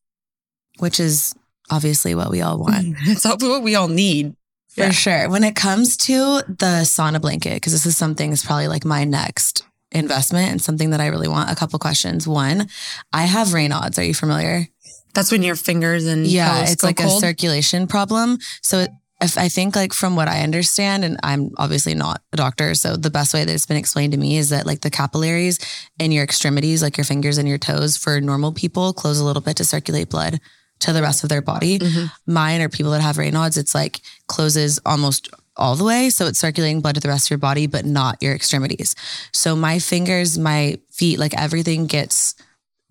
Which 0.79 1.01
is 1.01 1.35
obviously 1.71 2.15
what 2.15 2.31
we 2.31 2.43
all 2.43 2.59
want. 2.59 2.97
It's 3.07 3.25
what 3.25 3.63
we 3.63 3.75
all 3.75 3.89
need. 3.89 4.37
For 4.77 4.83
Yeah. 4.85 4.91
sure. 4.91 5.29
When 5.31 5.43
it 5.43 5.57
comes 5.57 5.97
to 5.99 6.43
the 6.47 6.83
sauna 6.85 7.21
blanket, 7.21 7.55
because 7.55 7.73
this 7.73 7.87
is 7.87 7.97
something 7.97 8.31
that's 8.31 8.45
probably 8.45 8.69
like 8.69 8.85
my 8.85 9.05
next 9.05 9.63
investment 9.91 10.51
and 10.51 10.61
something 10.63 10.91
that 10.91 11.01
I 11.01 11.07
really 11.07 11.29
want. 11.29 11.51
A 11.51 11.55
couple 11.55 11.79
questions. 11.79 12.29
One, 12.29 12.69
I 13.13 13.23
have 13.25 13.49
Raynaud's. 13.49 13.99
Are 13.99 14.05
you 14.05 14.13
familiar? 14.15 14.69
That's 15.15 15.33
when 15.33 15.43
your 15.43 15.57
fingers 15.57 16.05
and 16.05 16.27
Yeah, 16.27 16.67
it's 16.67 16.83
like 16.83 17.01
a 17.01 17.09
circulation 17.09 17.87
problem. 17.87 18.39
So 18.63 18.81
it- 18.81 18.91
if 19.23 19.39
I 19.39 19.49
think 19.49 19.75
like 19.75 19.95
from 19.95 20.15
what 20.15 20.29
I 20.29 20.43
understand, 20.43 21.03
and 21.03 21.17
I'm 21.23 21.49
obviously 21.57 21.95
not 21.95 22.21
a 22.35 22.37
doctor, 22.37 22.75
so 22.75 22.97
the 22.97 23.09
best 23.09 23.33
way 23.33 23.47
that 23.47 23.51
it's 23.55 23.65
been 23.65 23.79
explained 23.79 24.13
to 24.13 24.19
me 24.19 24.37
is 24.37 24.51
that 24.51 24.67
like 24.67 24.83
the 24.83 24.91
capillaries 24.91 25.59
in 25.99 26.13
your 26.13 26.23
extremities, 26.23 26.83
like 26.83 26.99
your 26.99 27.07
fingers 27.07 27.39
and 27.39 27.49
your 27.49 27.57
toes, 27.57 27.97
for 27.97 28.21
normal 28.21 28.53
people, 28.53 28.93
close 28.93 29.19
a 29.19 29.25
little 29.25 29.41
bit 29.41 29.57
to 29.57 29.65
circulate 29.65 30.11
blood 30.11 30.39
to 30.81 30.93
the 30.93 31.03
rest 31.03 31.23
of 31.23 31.29
their 31.29 31.43
body. 31.43 31.79
Mhm. 31.79 32.11
Mine 32.27 32.61
or 32.61 32.69
people 32.69 32.93
that 32.93 33.01
have 33.01 33.17
Raynaud's, 33.17 33.57
it's 33.57 33.75
like 33.75 34.01
closes 34.29 34.79
almost 34.85 35.29
all 35.57 35.75
the 35.75 35.85
way. 35.85 36.11
So 36.11 36.27
it's 36.27 36.39
circulating 36.39 36.81
blood 36.83 36.97
to 36.97 37.01
the 37.01 37.09
rest 37.09 37.27
of 37.27 37.31
your 37.31 37.39
body, 37.39 37.67
but 37.67 37.85
not 37.87 38.23
your 38.23 38.35
extremities. 38.35 38.95
So 39.33 39.57
my 39.57 39.79
fingers, 39.79 40.37
my 40.37 40.79
feet, 40.93 41.19
like 41.19 41.33
everything 41.35 41.87
gets 41.87 42.35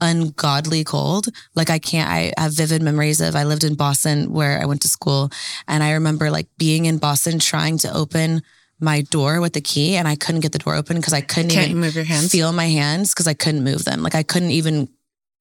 ungodly 0.01 0.83
cold. 0.83 1.27
Like 1.55 1.69
I 1.69 1.79
can't, 1.79 2.09
I 2.09 2.33
have 2.41 2.53
vivid 2.53 2.81
memories 2.81 3.21
of 3.21 3.35
I 3.35 3.43
lived 3.43 3.63
in 3.63 3.75
Boston 3.75 4.31
where 4.33 4.61
I 4.61 4.65
went 4.65 4.81
to 4.81 4.87
school 4.87 5.29
and 5.67 5.83
I 5.83 5.91
remember 5.93 6.29
like 6.31 6.47
being 6.57 6.85
in 6.85 6.97
Boston 6.97 7.39
trying 7.39 7.77
to 7.79 7.93
open 7.95 8.41
my 8.79 9.01
door 9.03 9.39
with 9.39 9.53
the 9.53 9.61
key 9.61 9.95
and 9.95 10.07
I 10.07 10.15
couldn't 10.15 10.41
get 10.41 10.51
the 10.51 10.59
door 10.59 10.75
open 10.75 10.97
because 10.97 11.13
I 11.13 11.21
couldn't 11.21 11.51
Can't 11.51 11.69
even 11.69 11.81
move 11.81 11.95
your 11.95 12.03
hands? 12.03 12.29
feel 12.31 12.51
my 12.51 12.67
hands 12.67 13.11
because 13.13 13.27
I 13.27 13.33
couldn't 13.33 13.63
move 13.63 13.85
them. 13.85 14.03
Like 14.03 14.15
I 14.15 14.23
couldn't 14.23 14.51
even 14.51 14.89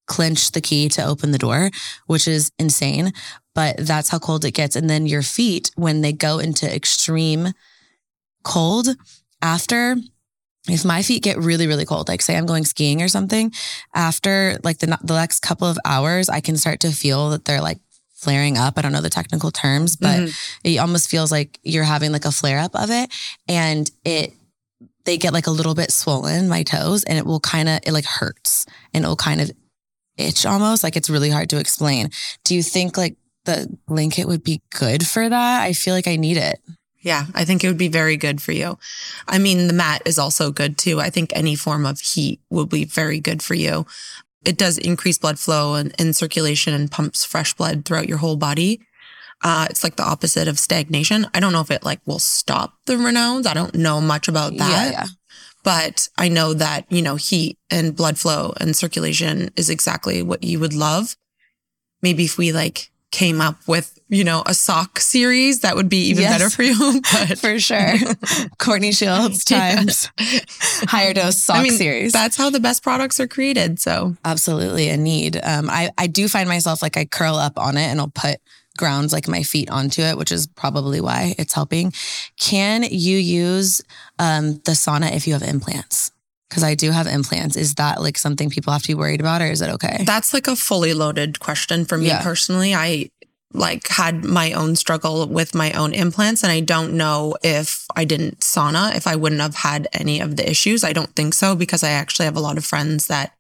clench 0.07 0.53
the 0.53 0.61
key 0.61 0.89
to 0.91 1.05
open 1.05 1.31
the 1.31 1.39
door, 1.39 1.71
which 2.07 2.29
is 2.29 2.51
insane. 2.59 3.13
But 3.55 3.77
that's 3.79 4.09
how 4.09 4.19
cold 4.19 4.45
it 4.45 4.51
gets. 4.53 4.77
And 4.77 4.91
then 4.91 5.07
your 5.07 5.23
feet, 5.23 5.71
when 5.77 6.01
they 6.01 6.13
go 6.13 6.39
into 6.39 6.73
extreme 6.73 7.53
cold, 8.43 8.89
after 9.43 9.97
if 10.67 10.85
my 10.85 11.03
feet 11.03 11.23
get 11.23 11.37
really, 11.39 11.67
really 11.67 11.85
cold, 11.85 12.09
like 12.09 12.23
say 12.23 12.37
I'm 12.37 12.47
going 12.47 12.65
skiing 12.65 13.03
or 13.03 13.09
something, 13.09 13.53
after 13.95 14.59
like 14.65 14.79
the, 14.79 14.99
the 15.03 15.15
next 15.15 15.41
couple 15.41 15.69
of 15.69 15.79
hours, 15.85 16.29
I 16.29 16.41
can 16.41 16.57
start 16.57 16.81
to 16.81 16.91
feel 16.91 17.31
that 17.31 17.45
they're 17.45 17.61
like 17.61 17.79
flaring 18.15 18.57
up. 18.57 18.79
I 18.79 18.83
don't 18.83 18.93
know 18.93 19.03
the 19.03 19.11
technical 19.11 19.51
terms, 19.51 19.97
but 19.97 20.21
Mhm. 20.23 20.35
it 20.65 20.79
almost 20.79 21.11
feels 21.11 21.31
like 21.31 21.61
you're 21.63 21.85
having 21.85 22.13
like 22.13 22.25
a 22.25 22.33
flare 22.33 22.59
up 22.61 22.75
of 22.75 22.91
it. 22.91 23.11
And 23.47 23.91
it, 24.05 24.33
they 25.05 25.19
get 25.19 25.35
like 25.35 25.47
a 25.47 25.51
little 25.51 25.75
bit 25.75 25.93
swollen, 25.93 26.49
my 26.49 26.63
toes, 26.63 27.05
and 27.05 27.19
it 27.19 27.27
will 27.27 27.41
kind 27.41 27.69
of, 27.69 27.81
it 27.85 27.93
like 27.93 28.07
hurts 28.07 28.65
and 28.95 29.05
it 29.05 29.09
will 29.09 29.17
kind 29.17 29.43
of 29.43 29.51
itch 30.17 30.47
almost. 30.47 30.83
Like 30.85 30.97
it's 30.97 31.11
really 31.11 31.31
hard 31.31 31.51
to 31.51 31.59
explain. 31.59 32.11
Do 32.45 32.55
you 32.55 32.63
think 32.63 32.97
like 32.97 33.17
the 33.45 33.77
blanket 33.87 34.27
would 34.27 34.45
be 34.45 34.63
good 34.71 35.07
for 35.07 35.29
that? 35.29 35.63
I 35.63 35.73
feel 35.73 35.95
like 35.95 36.09
I 36.09 36.17
need 36.17 36.37
it. 36.37 36.61
Yeah, 37.01 37.27
I 37.35 37.45
think 37.45 37.63
it 37.63 37.69
would 37.69 37.79
be 37.79 37.89
very 37.89 38.17
good 38.17 38.41
for 38.41 38.53
you. 38.53 38.79
I 39.29 39.39
mean, 39.39 39.67
the 39.67 39.75
mat 39.75 40.01
is 40.07 40.19
also 40.19 40.51
good 40.51 40.79
too. 40.79 41.01
I 41.01 41.11
think 41.11 41.33
any 41.35 41.55
form 41.55 41.85
of 41.85 42.01
heat 42.01 42.41
will 42.49 42.65
be 42.65 42.87
very 42.87 43.21
good 43.21 43.43
for 43.43 43.53
you. 43.55 43.87
It 44.43 44.57
does 44.57 44.79
increase 44.79 45.19
blood 45.19 45.39
flow 45.39 45.75
and, 45.75 45.95
and 45.99 46.17
circulation 46.17 46.73
and 46.73 46.91
pumps 46.91 47.23
fresh 47.25 47.53
blood 47.53 47.85
throughout 47.85 48.09
your 48.09 48.19
whole 48.19 48.37
body. 48.37 48.81
Uh, 49.43 49.67
it's 49.69 49.85
like 49.85 49.97
the 49.97 50.03
opposite 50.03 50.49
of 50.49 50.59
stagnation. 50.59 51.27
I 51.35 51.41
don't 51.41 51.53
know 51.53 51.61
if 51.61 51.71
it 51.71 51.85
like 51.85 52.01
will 52.07 52.19
stop 52.19 52.73
the 52.87 52.95
Raynaud's. 52.95 53.47
I 53.47 53.53
don't 53.53 53.75
know 53.75 54.01
much 54.01 54.27
about 54.27 54.57
that, 54.57 54.71
Yeah, 54.71 54.91
yeah. 54.91 55.07
But 55.65 56.09
I 56.17 56.29
know 56.29 56.55
that, 56.55 56.85
you 56.91 57.03
know, 57.03 57.17
heat 57.17 57.59
and 57.71 57.97
blood 57.97 58.19
flow 58.19 58.53
and 58.61 58.77
circulation 58.77 59.51
is 59.57 59.69
exactly 59.71 60.23
what 60.23 60.45
you 60.45 60.61
would 60.61 60.75
love. 60.75 61.17
Maybe 62.03 62.25
if 62.25 62.39
we 62.39 62.53
like 62.53 62.91
came 63.11 63.41
up 63.41 63.57
with, 63.67 63.99
you 64.09 64.25
know, 64.25 64.43
a 64.45 64.55
sock 64.55 64.99
series, 65.01 65.61
that 65.61 65.77
would 65.77 65.89
be 65.89 66.09
even 66.09 66.23
Yes. 66.23 66.33
better 66.39 66.51
for 66.51 66.63
you. 66.65 67.01
But 67.13 67.39
For 67.39 67.59
sure. 67.59 67.95
Courtney 68.59 68.93
Shields 68.93 69.45
times 69.45 70.11
higher 70.89 71.15
dose 71.15 71.43
sock 71.43 71.57
I 71.59 71.63
mean, 71.63 71.73
series. 71.73 72.13
That's 72.13 72.37
how 72.37 72.51
the 72.51 72.61
best 72.61 72.83
products 72.83 73.19
are 73.21 73.29
created. 73.29 73.81
So 73.81 74.17
absolutely 74.25 74.89
a 74.89 74.97
need. 74.97 75.41
Um, 75.43 75.71
I, 75.71 75.91
I 75.97 76.07
do 76.09 76.29
find 76.29 76.49
myself 76.49 76.83
like 76.83 76.97
I 76.97 77.05
curl 77.05 77.37
up 77.37 77.59
on 77.59 77.77
it 77.77 77.87
and 77.87 78.01
I'll 78.01 78.09
put 78.09 78.37
grounds 78.77 79.13
like 79.13 79.29
my 79.29 79.43
feet 79.43 79.71
onto 79.71 80.03
it, 80.03 80.17
which 80.19 80.33
is 80.33 80.47
probably 80.47 81.01
why 81.01 81.35
it's 81.39 81.53
helping. 81.55 81.93
Can 82.41 82.83
you 82.85 83.17
use 83.19 83.81
um, 84.19 84.55
the 84.65 84.73
sauna 84.73 85.15
if 85.15 85.27
you 85.27 85.33
have 85.33 85.43
implants? 85.43 86.11
Because 86.49 86.65
I 86.65 86.75
do 86.75 86.91
have 86.91 87.07
implants. 87.07 87.57
Is 87.57 87.75
that 87.77 88.01
like 88.01 88.19
something 88.19 88.51
people 88.51 88.73
have 88.73 88.83
to 88.83 88.89
be 88.89 88.95
worried 88.95 89.21
about 89.21 89.43
or 89.43 89.47
is 89.47 89.61
it 89.61 89.71
okay? 89.71 90.05
that's 90.05 90.33
like 90.35 90.47
a 90.47 90.57
fully 90.57 90.95
loaded 90.95 91.41
question 91.41 91.85
for 91.85 91.97
me 91.99 92.09
Yeah. 92.09 92.23
personally. 92.23 92.75
I 92.75 93.11
like 93.53 93.87
had 93.89 94.25
my 94.25 94.53
own 94.53 94.75
struggle 94.75 95.27
with 95.29 95.55
my 95.55 95.71
own 95.73 95.95
implants 95.95 96.43
and 96.43 96.51
I 96.51 96.59
don't 96.61 96.95
know 96.95 97.37
if 97.43 97.87
I 97.95 98.05
didn't 98.05 98.41
sauna, 98.41 98.97
if 98.97 99.07
I 99.07 99.15
wouldn't 99.15 99.41
have 99.41 99.55
had 99.55 99.87
any 99.93 100.19
of 100.21 100.35
the 100.37 100.49
issues. 100.49 100.83
I 100.83 100.93
don't 100.93 101.15
think 101.15 101.35
so 101.35 101.55
because 101.55 101.85
I 101.85 101.91
actually 101.91 102.25
have 102.27 102.37
a 102.37 102.41
lot 102.41 102.59
of 102.59 102.65
friends 102.65 103.07
that 103.07 103.33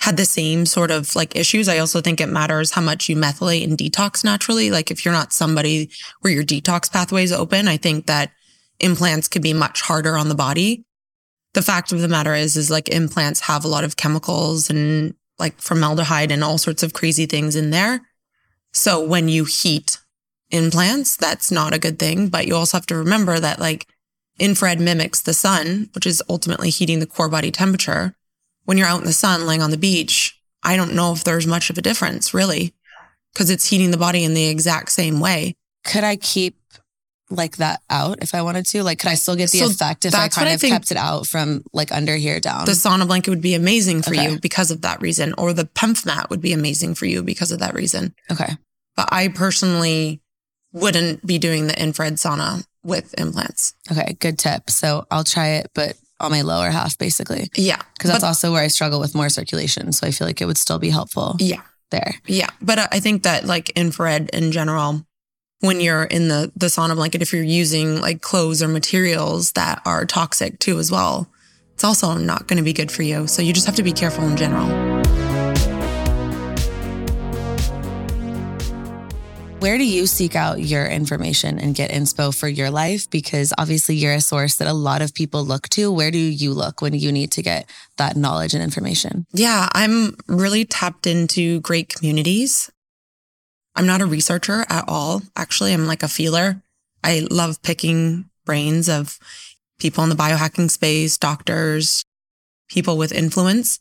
had 0.00 0.16
the 0.16 0.24
same 0.24 0.64
sort 0.64 0.90
of 0.90 1.14
like 1.14 1.36
issues. 1.36 1.68
I 1.68 1.78
also 1.78 2.00
think 2.00 2.20
it 2.20 2.28
matters 2.28 2.70
how 2.70 2.80
much 2.80 3.08
you 3.08 3.16
methylate 3.16 3.64
and 3.64 3.76
detox 3.76 4.24
naturally. 4.24 4.70
Like 4.70 4.90
if 4.90 5.04
you're 5.04 5.14
not 5.14 5.32
somebody 5.32 5.90
where 6.20 6.32
your 6.32 6.42
detox 6.42 6.90
pathways 6.90 7.32
open, 7.32 7.68
I 7.68 7.76
think 7.76 8.06
that 8.06 8.32
implants 8.80 9.28
could 9.28 9.42
be 9.42 9.52
much 9.52 9.82
harder 9.82 10.16
on 10.16 10.28
the 10.28 10.34
body. 10.34 10.86
The 11.52 11.62
fact 11.62 11.92
of 11.92 12.00
the 12.00 12.08
matter 12.08 12.34
is, 12.34 12.56
is 12.56 12.70
like 12.70 12.88
implants 12.88 13.40
have 13.40 13.64
a 13.64 13.68
lot 13.68 13.84
of 13.84 13.96
chemicals 13.96 14.70
and 14.70 15.14
like 15.38 15.60
formaldehyde 15.60 16.32
and 16.32 16.42
all 16.42 16.58
sorts 16.58 16.82
of 16.82 16.94
crazy 16.94 17.26
things 17.26 17.54
in 17.54 17.70
there. 17.70 18.00
So 18.72 19.04
when 19.04 19.28
you 19.28 19.44
heat 19.44 19.98
implants, 20.50 21.16
that's 21.16 21.50
not 21.50 21.74
a 21.74 21.78
good 21.78 21.98
thing. 21.98 22.28
But 22.28 22.46
you 22.46 22.54
also 22.54 22.76
have 22.78 22.86
to 22.86 22.96
remember 22.96 23.38
that 23.38 23.58
like 23.58 23.86
infrared 24.38 24.80
mimics 24.80 25.20
the 25.20 25.34
sun, 25.34 25.90
which 25.94 26.06
is 26.06 26.22
ultimately 26.28 26.70
heating 26.70 27.00
the 27.00 27.06
core 27.06 27.28
body 27.28 27.50
temperature. 27.50 28.14
When 28.70 28.78
you're 28.78 28.86
out 28.86 29.00
in 29.00 29.04
the 29.06 29.12
sun, 29.12 29.46
laying 29.46 29.62
on 29.62 29.72
the 29.72 29.76
beach, 29.76 30.40
I 30.62 30.76
don't 30.76 30.94
know 30.94 31.12
if 31.12 31.24
there's 31.24 31.44
much 31.44 31.70
of 31.70 31.76
a 31.78 31.82
difference 31.82 32.32
really, 32.32 32.72
because 33.34 33.50
it's 33.50 33.66
heating 33.66 33.90
the 33.90 33.96
body 33.96 34.22
in 34.22 34.32
the 34.32 34.46
exact 34.46 34.92
same 34.92 35.18
way. 35.18 35.56
Could 35.84 36.04
I 36.04 36.14
keep 36.14 36.56
like 37.30 37.56
that 37.56 37.80
out 37.90 38.22
if 38.22 38.32
I 38.32 38.42
wanted 38.42 38.66
to? 38.66 38.84
Like, 38.84 39.00
could 39.00 39.10
I 39.10 39.14
still 39.16 39.34
get 39.34 39.50
the 39.50 39.58
So 39.58 39.66
effect 39.70 40.04
if 40.04 40.14
I 40.14 40.28
kind 40.28 40.48
I 40.48 40.52
of 40.52 40.60
kept 40.60 40.92
it 40.92 40.96
out 40.96 41.26
from 41.26 41.64
like 41.72 41.90
under 41.90 42.14
here 42.14 42.38
down? 42.38 42.64
The 42.64 42.70
sauna 42.70 43.08
blanket 43.08 43.30
would 43.30 43.40
be 43.42 43.54
amazing 43.54 44.02
for 44.02 44.10
Okay. 44.14 44.30
you 44.34 44.38
because 44.38 44.70
of 44.70 44.82
that 44.82 45.00
reason, 45.02 45.34
or 45.36 45.52
the 45.52 45.64
PEMF 45.64 46.06
mat 46.06 46.30
would 46.30 46.40
be 46.40 46.52
amazing 46.52 46.94
for 46.94 47.06
you 47.06 47.24
because 47.24 47.50
of 47.50 47.58
that 47.58 47.74
reason. 47.74 48.14
okay. 48.30 48.52
But 48.94 49.08
I 49.10 49.26
personally 49.26 50.20
wouldn't 50.72 51.26
be 51.26 51.38
doing 51.38 51.66
the 51.66 51.76
infrared 51.82 52.18
sauna 52.18 52.64
with 52.84 53.18
implants. 53.18 53.74
Okay. 53.90 54.16
Good 54.20 54.38
tip. 54.38 54.70
So 54.70 55.08
I'll 55.10 55.24
try 55.24 55.48
it, 55.58 55.72
but 55.74 55.96
on 56.20 56.30
my 56.30 56.42
lower 56.42 56.70
half 56.70 56.96
basically. 56.98 57.48
Yeah. 57.56 57.80
Because 57.94 58.10
that's 58.10 58.22
But- 58.22 58.28
also 58.28 58.52
where 58.52 58.62
I 58.62 58.68
struggle 58.68 59.00
with 59.00 59.14
more 59.14 59.28
circulation. 59.28 59.92
So 59.92 60.06
I 60.06 60.10
feel 60.10 60.26
like 60.26 60.40
it 60.40 60.46
would 60.46 60.58
still 60.58 60.78
be 60.78 60.90
helpful 60.90 61.36
Yeah. 61.38 61.60
there. 61.90 62.14
Yeah. 62.26 62.48
But 62.60 62.78
I- 62.78 62.88
I 62.92 63.00
think 63.00 63.22
that 63.24 63.46
like 63.46 63.70
infrared 63.70 64.30
in 64.32 64.52
general, 64.52 65.04
when 65.60 65.80
you're 65.80 66.04
in 66.04 66.28
the, 66.28 66.50
the 66.56 66.66
sauna 66.66 66.94
blanket, 66.94 67.22
if 67.22 67.32
you're 67.32 67.42
using 67.42 68.00
like 68.00 68.20
clothes 68.22 68.62
or 68.62 68.68
materials 68.68 69.52
that 69.52 69.82
are 69.84 70.06
toxic 70.06 70.58
too 70.58 70.78
as 70.78 70.90
well, 70.90 71.28
it's 71.74 71.84
also 71.84 72.14
not 72.14 72.46
going 72.46 72.56
to 72.58 72.62
be 72.62 72.72
good 72.72 72.90
for 72.90 73.02
you. 73.02 73.26
So 73.26 73.42
you 73.42 73.52
just 73.52 73.66
have 73.66 73.76
to 73.76 73.82
be 73.82 73.92
careful 73.92 74.24
in 74.26 74.36
general. 74.36 74.99
Where 79.60 79.76
do 79.76 79.84
you 79.84 80.06
seek 80.06 80.36
out 80.36 80.58
your 80.60 80.86
information 80.86 81.58
and 81.58 81.74
get 81.74 81.90
inspo 81.90 82.34
for 82.34 82.48
your 82.48 82.70
life? 82.70 83.10
Because 83.10 83.52
obviously 83.58 83.94
you're 83.94 84.14
a 84.14 84.20
source 84.22 84.54
that 84.56 84.66
a 84.66 84.72
lot 84.72 85.02
of 85.02 85.12
people 85.12 85.44
look 85.44 85.68
to. 85.70 85.92
Where 85.92 86.10
do 86.10 86.16
you 86.16 86.54
look 86.54 86.80
when 86.80 86.94
you 86.94 87.12
need 87.12 87.30
to 87.32 87.42
get 87.42 87.68
that 87.98 88.16
knowledge 88.16 88.54
and 88.54 88.62
information? 88.62 89.26
Yeah, 89.34 89.68
I'm 89.74 90.16
really 90.26 90.64
tapped 90.64 91.06
into 91.06 91.60
great 91.60 91.94
communities. 91.94 92.70
I'm 93.76 93.84
not 93.84 94.00
a 94.00 94.06
researcher 94.06 94.64
at 94.70 94.86
all. 94.88 95.20
Actually, 95.36 95.74
I'm 95.74 95.86
like 95.86 96.02
a 96.02 96.08
feeler. 96.08 96.62
I 97.04 97.26
love 97.30 97.60
picking 97.60 98.30
brains 98.46 98.88
of 98.88 99.18
people 99.78 100.02
in 100.04 100.08
the 100.08 100.16
biohacking 100.16 100.70
space, 100.70 101.18
doctors, 101.18 102.02
people 102.70 102.96
with 102.96 103.12
influence. 103.12 103.78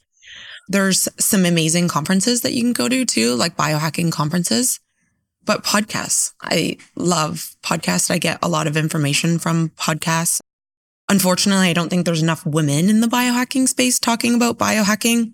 There's 0.68 1.08
some 1.18 1.46
amazing 1.46 1.88
conferences 1.88 2.42
that 2.42 2.52
you 2.52 2.64
can 2.64 2.74
go 2.74 2.90
to 2.90 3.06
too, 3.06 3.36
like 3.36 3.56
biohacking 3.56 4.12
conferences. 4.12 4.82
But 5.46 5.64
podcasts, 5.64 6.34
I 6.42 6.78
love 6.96 7.56
podcasts. 7.64 8.12
I 8.12 8.18
get 8.18 8.40
a 8.42 8.50
lot 8.50 8.68
of 8.68 8.78
information 8.78 9.40
from 9.40 9.70
podcasts. 9.70 10.42
Unfortunately, 11.10 11.70
I 11.70 11.74
don't 11.74 11.90
think 11.90 12.06
there's 12.06 12.22
enough 12.22 12.46
women 12.46 12.90
in 12.90 13.02
the 13.02 13.08
biohacking 13.08 13.68
space 13.68 13.98
talking 13.98 14.36
about 14.36 14.60
biohacking. 14.60 15.34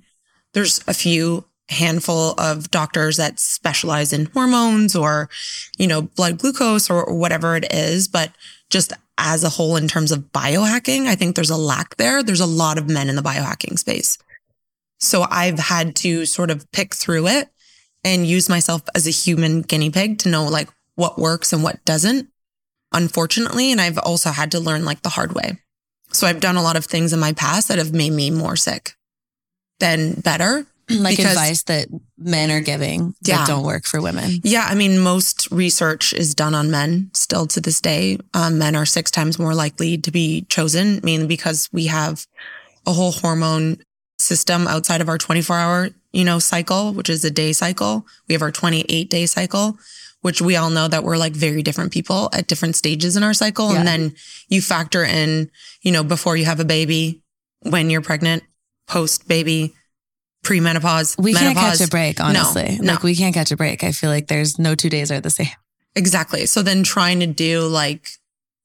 There's 0.54 0.80
a 0.88 0.94
few 0.94 1.46
handful 1.70 2.34
of 2.40 2.72
doctors 2.72 3.18
that 3.18 3.40
specialize 3.40 4.14
in 4.14 4.28
hormones 4.28 4.96
or, 4.96 5.30
you 5.78 5.88
know, 5.88 6.04
blood 6.04 6.38
glucose 6.38 6.90
or 6.90 7.14
whatever 7.14 7.56
it 7.56 7.74
is. 7.74 8.08
But 8.08 8.32
just 8.70 8.94
as 9.18 9.44
a 9.44 9.50
whole, 9.50 9.76
in 9.76 9.88
terms 9.88 10.12
of 10.12 10.32
biohacking, 10.32 11.08
I 11.08 11.16
think 11.16 11.36
there's 11.36 11.50
a 11.50 11.58
lack 11.58 11.98
there. 11.98 12.24
There's 12.24 12.40
a 12.40 12.46
lot 12.46 12.78
of 12.78 12.90
men 12.90 13.10
in 13.10 13.16
the 13.16 13.22
biohacking 13.22 13.78
space. 13.80 14.18
So 15.00 15.26
I've 15.30 15.60
had 15.60 15.96
to 15.98 16.26
sort 16.26 16.52
of 16.52 16.72
pick 16.72 16.96
through 16.96 17.28
it 17.28 17.50
and 18.06 18.26
use 18.26 18.48
myself 18.48 18.84
as 18.96 19.06
a 19.08 19.12
human 19.12 19.62
guinea 19.64 19.90
pig 19.90 20.20
to 20.20 20.30
know 20.30 20.46
like 20.48 20.70
what 20.96 21.20
works 21.20 21.52
and 21.52 21.62
what 21.64 21.84
doesn't, 21.84 22.30
unfortunately. 22.94 23.72
And 23.72 23.82
I've 23.82 23.98
also 23.98 24.30
had 24.32 24.52
to 24.52 24.60
learn 24.60 24.86
like 24.86 25.02
the 25.02 25.10
hard 25.10 25.34
way. 25.34 25.58
So 26.14 26.28
I've 26.28 26.40
done 26.40 26.56
a 26.56 26.62
lot 26.64 26.78
of 26.78 26.86
things 26.86 27.12
in 27.12 27.20
my 27.20 27.34
past 27.34 27.68
that 27.68 27.78
have 27.78 27.94
made 27.94 28.12
me 28.14 28.32
more 28.32 28.56
sick 28.56 28.94
than 29.80 30.14
better. 30.14 30.66
like 30.90 31.18
Because- 31.18 31.32
advice 31.34 31.64
that 31.64 31.88
men 32.18 32.52
are 32.52 32.62
giving 32.62 33.16
Yeah. 33.24 33.38
that 33.40 33.48
don't 33.48 33.66
work 33.66 33.86
for 33.86 34.00
women. 34.02 34.40
Yeah. 34.44 34.68
I 34.70 34.76
mean, 34.76 35.00
most 35.00 35.50
research 35.52 36.14
is 36.14 36.36
done 36.36 36.54
on 36.54 36.70
men 36.72 37.10
still 37.14 37.48
to 37.48 37.60
this 37.60 37.82
day. 37.82 38.20
Um, 38.36 38.60
men 38.60 38.76
are 38.76 38.86
six 38.86 39.10
times 39.12 39.40
more 39.40 39.56
likely 39.56 39.98
to 39.98 40.12
be 40.12 40.44
chosen, 40.48 41.02
mainly 41.04 41.28
because 41.28 41.68
we 41.74 41.88
have 41.88 42.28
a 42.86 42.94
whole 42.94 43.12
hormone 43.12 43.78
system 44.20 44.68
outside 44.68 45.02
of 45.02 45.10
our 45.10 45.18
24 45.18 45.56
hour, 45.58 45.90
you 46.16 46.24
know, 46.24 46.40
cycle, 46.40 46.94
which 46.94 47.10
is 47.10 47.26
a 47.26 47.30
day 47.30 47.52
cycle. 47.52 48.06
We 48.28 48.34
have 48.34 48.42
our 48.42 48.52
28 48.52 49.10
day 49.10 49.26
cycle, 49.26 49.78
which 50.22 50.42
we 50.42 50.56
all 50.56 50.70
know 50.70 50.88
that 50.88 51.04
we're 51.04 51.18
like 51.18 51.34
very 51.34 51.62
different 51.62 51.92
people 51.92 52.30
at 52.32 52.48
different 52.48 52.78
stages 52.78 53.18
in 53.18 53.24
our 53.24 53.34
cycle. 53.34 53.72
Yeah. 53.72 53.80
And 53.80 53.88
then 53.88 54.16
you 54.48 54.62
factor 54.62 55.04
in, 55.04 55.52
you 55.82 55.92
know, 55.92 56.04
before 56.04 56.38
you 56.38 56.46
have 56.46 56.62
a 56.62 56.66
baby, 56.66 57.22
when 57.64 57.90
you're 57.90 58.02
pregnant, 58.02 58.44
post 58.88 59.28
baby, 59.28 59.74
premenopause. 60.46 61.22
We 61.22 61.34
can't 61.34 61.58
catch 61.58 61.82
a 61.82 61.90
break, 61.90 62.22
honestly. 62.22 62.78
no. 62.80 62.94
Like 62.94 63.04
we 63.04 63.16
can't 63.16 63.34
catch 63.34 63.52
a 63.52 63.58
break. 63.58 63.84
I 63.84 63.92
feel 63.92 64.10
like 64.10 64.28
there's 64.28 64.58
no 64.58 64.74
two 64.74 64.90
days 64.90 65.12
are 65.12 65.20
the 65.20 65.30
same. 65.30 65.48
Exactly. 65.96 66.46
So 66.46 66.62
then 66.62 66.84
trying 66.84 67.20
to 67.20 67.28
do 67.28 67.68
like 67.68 68.12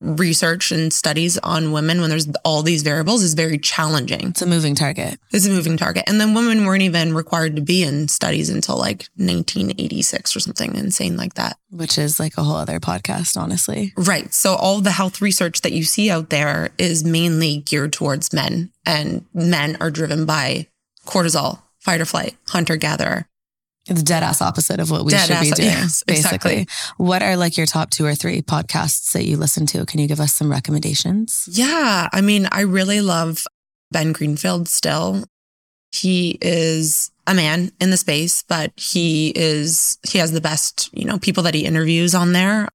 research 0.01 0.73
and 0.73 0.93
studies 0.93 1.37
on 1.39 1.73
women 1.73 2.01
when 2.01 2.09
there's 2.11 2.29
all 2.45 2.63
these 2.63 2.83
variables 2.83 3.23
is 3.23 3.35
very 3.35 3.59
challenging. 3.59 4.29
It's 4.29 4.43
a 4.43 4.47
moving 4.47 4.75
target. 4.75 5.19
It's 5.31 5.47
a 5.47 5.51
moving 5.51 5.77
target. 5.77 6.05
And 6.07 6.21
then 6.21 6.35
women 6.35 6.65
weren't 6.65 6.83
even 6.83 7.15
required 7.15 7.57
to 7.57 7.63
be 7.63 7.83
in 7.83 8.09
studies 8.09 8.49
until 8.49 8.77
like 8.77 9.09
1986 9.17 10.35
or 10.37 10.41
something 10.41 10.75
insane 10.75 11.17
like 11.17 11.35
that. 11.35 11.57
which 11.71 11.99
is 11.99 12.19
like 12.19 12.37
a 12.37 12.43
whole 12.43 12.57
other 12.57 12.81
podcast, 12.81 13.37
honestly. 13.37 13.93
Right. 13.97 14.33
So 14.33 14.55
all 14.55 14.81
the 14.81 14.91
health 14.91 15.21
research 15.21 15.61
that 15.61 15.73
you 15.73 15.85
see 15.85 16.11
out 16.11 16.31
there 16.31 16.71
is 16.79 17.05
mainly 17.05 17.59
geared 17.59 17.93
towards 17.93 18.33
men 18.33 18.73
and 18.87 19.27
men 19.35 19.77
are 19.81 19.91
driven 19.91 20.25
by 20.27 20.67
cortisol, 21.07 21.61
fight 21.79 22.01
or 22.01 22.05
flight, 22.07 22.37
hunter 22.49 22.77
gatherer. 22.77 23.27
It's 23.87 24.03
dead 24.03 24.23
ass 24.23 24.43
opposite 24.43 24.79
of 24.79 24.91
what 24.91 25.05
we 25.05 25.13
Dead 25.13 25.27
should 25.27 25.41
be 25.41 25.51
doing, 25.51 25.69
yes, 25.69 26.03
basically. 26.07 26.63
exactly. 26.63 26.67
What 26.99 27.23
are 27.23 27.37
like 27.37 27.57
your 27.57 27.67
top 27.67 27.91
two 27.91 28.05
or 28.05 28.15
three 28.15 28.43
podcasts 28.43 29.13
that 29.13 29.25
you 29.25 29.37
listen 29.37 29.67
to? 29.67 29.87
Can 29.87 30.01
you 30.01 30.07
give 30.07 30.21
us 30.21 30.35
some 30.35 30.51
recommendations? 30.51 31.49
Yeah. 31.51 32.09
I 32.13 32.21
mean, 32.21 32.47
I 32.53 32.61
really 32.61 33.01
love 33.01 33.45
Ben 33.91 34.13
Greenfield 34.13 34.69
still. 34.69 35.25
He 35.93 36.39
is 36.41 37.11
a 37.27 37.35
man 37.35 37.73
in 37.81 37.91
the 37.91 37.97
space, 37.97 38.45
but 38.47 38.73
he 38.77 39.33
is, 39.35 39.99
he 40.09 40.19
has 40.19 40.31
the 40.33 40.41
best, 40.41 40.91
you 40.93 41.05
know, 41.05 41.19
people 41.19 41.43
that 41.45 41.55
he 41.55 41.65
interviews 41.65 42.15
on 42.15 42.33
there. 42.33 42.69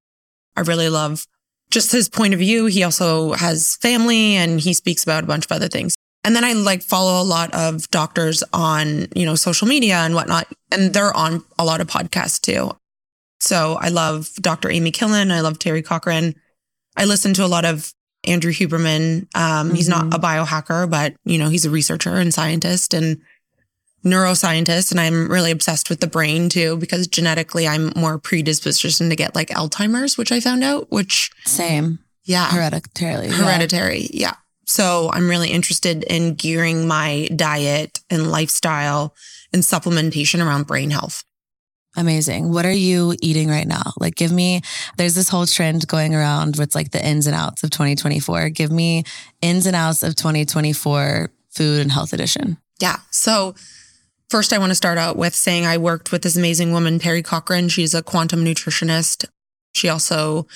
I 0.57 0.61
really 0.61 0.89
love 0.89 1.25
just 1.71 1.91
his 1.91 2.09
point 2.09 2.33
of 2.33 2.39
view. 2.39 2.65
He 2.65 2.83
also 2.83 3.33
has 3.33 3.77
family 3.77 4.35
and 4.35 4.59
he 4.59 4.73
speaks 4.73 5.03
about 5.03 5.23
a 5.23 5.27
bunch 5.27 5.45
of 5.45 5.51
other 5.51 5.67
things. 5.69 5.94
And 6.25 6.35
then 6.35 6.43
I 6.43 6.53
like 6.53 6.81
follow 6.81 7.21
a 7.21 7.23
lot 7.23 7.53
of 7.53 7.89
doctors 7.91 8.43
on, 8.51 9.07
you 9.15 9.25
know, 9.25 9.35
social 9.35 9.67
media 9.67 9.97
and 9.97 10.15
whatnot. 10.15 10.47
And 10.71 10.91
they're 10.91 11.15
on 11.15 11.43
a 11.59 11.63
lot 11.63 11.79
of 11.81 11.87
podcasts 11.87 12.41
too. 12.41 12.71
So 13.39 13.77
I 13.79 13.89
love 13.89 14.33
Dr. 14.41 14.71
Amy 14.71 14.91
Killen. 14.91 15.31
I 15.31 15.41
love 15.41 15.59
Teri 15.59 15.85
Cochrane. 15.85 16.33
I 16.97 17.05
listen 17.05 17.33
to 17.35 17.45
a 17.45 17.47
lot 17.47 17.63
of 17.63 17.93
Andrew 18.23 18.51
Huberman. 18.51 19.27
Um, 19.35 19.75
He's 19.75 19.87
not 19.87 20.07
a 20.15 20.17
biohacker, 20.17 20.89
but 20.89 21.13
you 21.25 21.37
know, 21.37 21.49
he's 21.49 21.65
a 21.65 21.69
researcher 21.69 22.15
and 22.15 22.33
scientist 22.33 22.95
and 22.95 23.21
neuroscientist. 24.03 24.91
And 24.91 24.99
I'm 24.99 25.29
really 25.29 25.51
obsessed 25.51 25.89
with 25.89 25.99
the 25.99 26.07
brain 26.07 26.49
too, 26.49 26.77
because 26.77 27.07
genetically 27.07 27.67
I'm 27.67 27.91
more 27.95 28.17
predisposition 28.17 29.09
to 29.09 29.15
get 29.15 29.35
like 29.35 29.49
Alzheimer's, 29.49 30.17
which 30.17 30.31
I 30.31 30.39
found 30.39 30.63
out, 30.63 30.91
which 30.91 31.29
Same. 31.45 31.99
yeah, 32.23 32.47
Hereditarily. 32.49 33.27
yeah. 33.27 33.33
hereditary. 33.35 34.09
Yeah. 34.11 34.33
So 34.65 35.09
I'm 35.13 35.29
really 35.29 35.49
interested 35.49 36.03
in 36.03 36.35
gearing 36.35 36.87
my 36.87 37.29
diet 37.35 37.99
and 38.09 38.31
lifestyle 38.31 39.15
and 39.53 39.63
supplementation 39.63 40.45
around 40.45 40.67
brain 40.67 40.91
health. 40.91 41.23
Amazing. 41.97 42.51
What 42.51 42.65
are 42.65 42.71
you 42.71 43.15
eating 43.21 43.47
right 43.49 43.67
now? 43.67 43.93
Like, 43.99 44.15
give 44.15 44.31
me, 44.31 44.61
there's 44.97 45.15
this 45.15 45.29
whole 45.29 45.45
trend 45.45 45.87
going 45.87 46.13
around 46.13 46.57
with 46.57 46.75
like 46.75 46.91
the 46.91 47.05
ins 47.05 47.25
and 47.25 47.35
outs 47.35 47.63
of 47.63 47.69
2024. 47.69 48.49
Give 48.49 48.71
me 48.71 49.05
ins 49.41 49.65
and 49.65 49.75
outs 49.75 50.03
of 50.03 50.15
2024 50.15 51.29
food 51.51 51.81
and 51.81 51.91
health 51.91 52.11
edition. 52.11 52.57
Yeah. 52.81 52.97
So 53.11 53.55
first 54.29 54.51
I 54.51 54.57
want 54.57 54.71
to 54.71 54.75
start 54.75 54.97
out 54.97 55.15
with 55.15 55.33
saying 55.33 55.65
I 55.65 55.77
worked 55.77 56.11
with 56.11 56.23
this 56.23 56.35
amazing 56.35 56.73
woman, 56.73 56.99
Teri 56.99 57.23
Cochrane. 57.23 57.69
She's 57.69 57.93
a 57.93 58.03
quantum 58.03 58.43
nutritionist. 58.43 59.25
She 59.73 59.87
also 59.87 60.47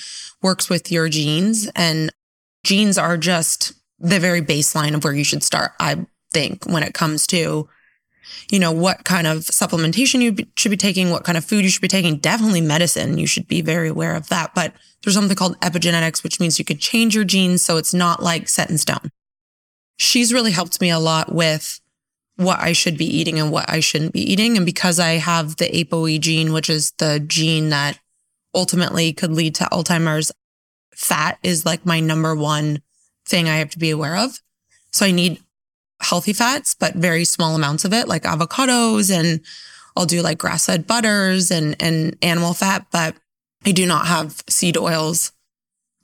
works 0.42 0.68
with 0.68 0.92
your 0.92 1.08
genes 1.08 1.70
and 1.74 2.12
genes 2.64 2.98
are 2.98 3.16
just 3.16 3.72
the 4.00 4.18
very 4.18 4.42
baseline 4.42 4.94
of 4.94 5.04
where 5.04 5.12
you 5.12 5.24
should 5.24 5.42
start. 5.42 5.72
I 5.78 6.06
think 6.32 6.64
when 6.64 6.82
it 6.82 6.94
comes 6.94 7.26
to, 7.28 7.68
you 8.50 8.58
know, 8.58 8.72
what 8.72 9.04
kind 9.04 9.26
of 9.26 9.38
supplementation 9.38 10.22
you 10.22 10.32
be- 10.32 10.48
should 10.56 10.70
be 10.70 10.76
taking, 10.76 11.10
what 11.10 11.24
kind 11.24 11.36
of 11.36 11.44
food 11.44 11.64
you 11.64 11.70
should 11.70 11.82
be 11.82 11.88
taking, 11.88 12.16
definitely 12.16 12.60
medicine. 12.60 13.18
You 13.18 13.26
should 13.26 13.46
be 13.46 13.60
very 13.60 13.88
aware 13.88 14.16
of 14.16 14.28
that. 14.28 14.54
But 14.54 14.72
there's 15.02 15.14
something 15.14 15.36
called 15.36 15.60
epigenetics, 15.60 16.22
which 16.22 16.40
means 16.40 16.58
you 16.58 16.64
could 16.64 16.80
change 16.80 17.14
your 17.14 17.24
genes. 17.24 17.64
So 17.64 17.76
it's 17.76 17.94
not 17.94 18.22
like 18.22 18.48
set 18.48 18.70
in 18.70 18.78
stone. 18.78 19.10
She's 19.98 20.32
really 20.32 20.52
helped 20.52 20.80
me 20.80 20.90
a 20.90 20.98
lot 20.98 21.32
with 21.32 21.80
what 22.36 22.58
I 22.58 22.72
should 22.72 22.96
be 22.96 23.04
eating 23.04 23.38
and 23.38 23.50
what 23.52 23.68
I 23.68 23.80
shouldn't 23.80 24.14
be 24.14 24.32
eating. 24.32 24.56
And 24.56 24.64
because 24.64 24.98
I 24.98 25.12
have 25.12 25.56
the 25.56 25.66
ApoE 25.66 26.20
gene, 26.20 26.54
which 26.54 26.70
is 26.70 26.92
the 26.92 27.20
gene 27.20 27.68
that 27.68 27.98
ultimately 28.54 29.12
could 29.12 29.32
lead 29.32 29.54
to 29.56 29.64
Alzheimer's, 29.64 30.32
fat 30.94 31.38
is 31.42 31.66
like 31.66 31.84
my 31.84 32.00
number 32.00 32.34
one 32.34 32.80
thing 33.30 33.48
I 33.48 33.56
have 33.56 33.70
to 33.70 33.78
be 33.78 33.90
aware 33.90 34.16
of. 34.16 34.40
So 34.92 35.06
I 35.06 35.10
need 35.12 35.40
healthy 36.00 36.32
fats, 36.32 36.74
but 36.74 36.94
very 36.94 37.24
small 37.24 37.54
amounts 37.54 37.84
of 37.84 37.92
it, 37.92 38.08
like 38.08 38.24
avocados 38.24 39.14
and 39.16 39.40
I'll 39.96 40.06
do 40.06 40.22
like 40.22 40.38
grass 40.38 40.66
fed 40.66 40.86
butters 40.86 41.50
and, 41.50 41.76
and 41.80 42.16
animal 42.22 42.54
fat, 42.54 42.86
but 42.90 43.14
I 43.66 43.72
do 43.72 43.86
not 43.86 44.06
have 44.06 44.42
seed 44.48 44.76
oils. 44.76 45.32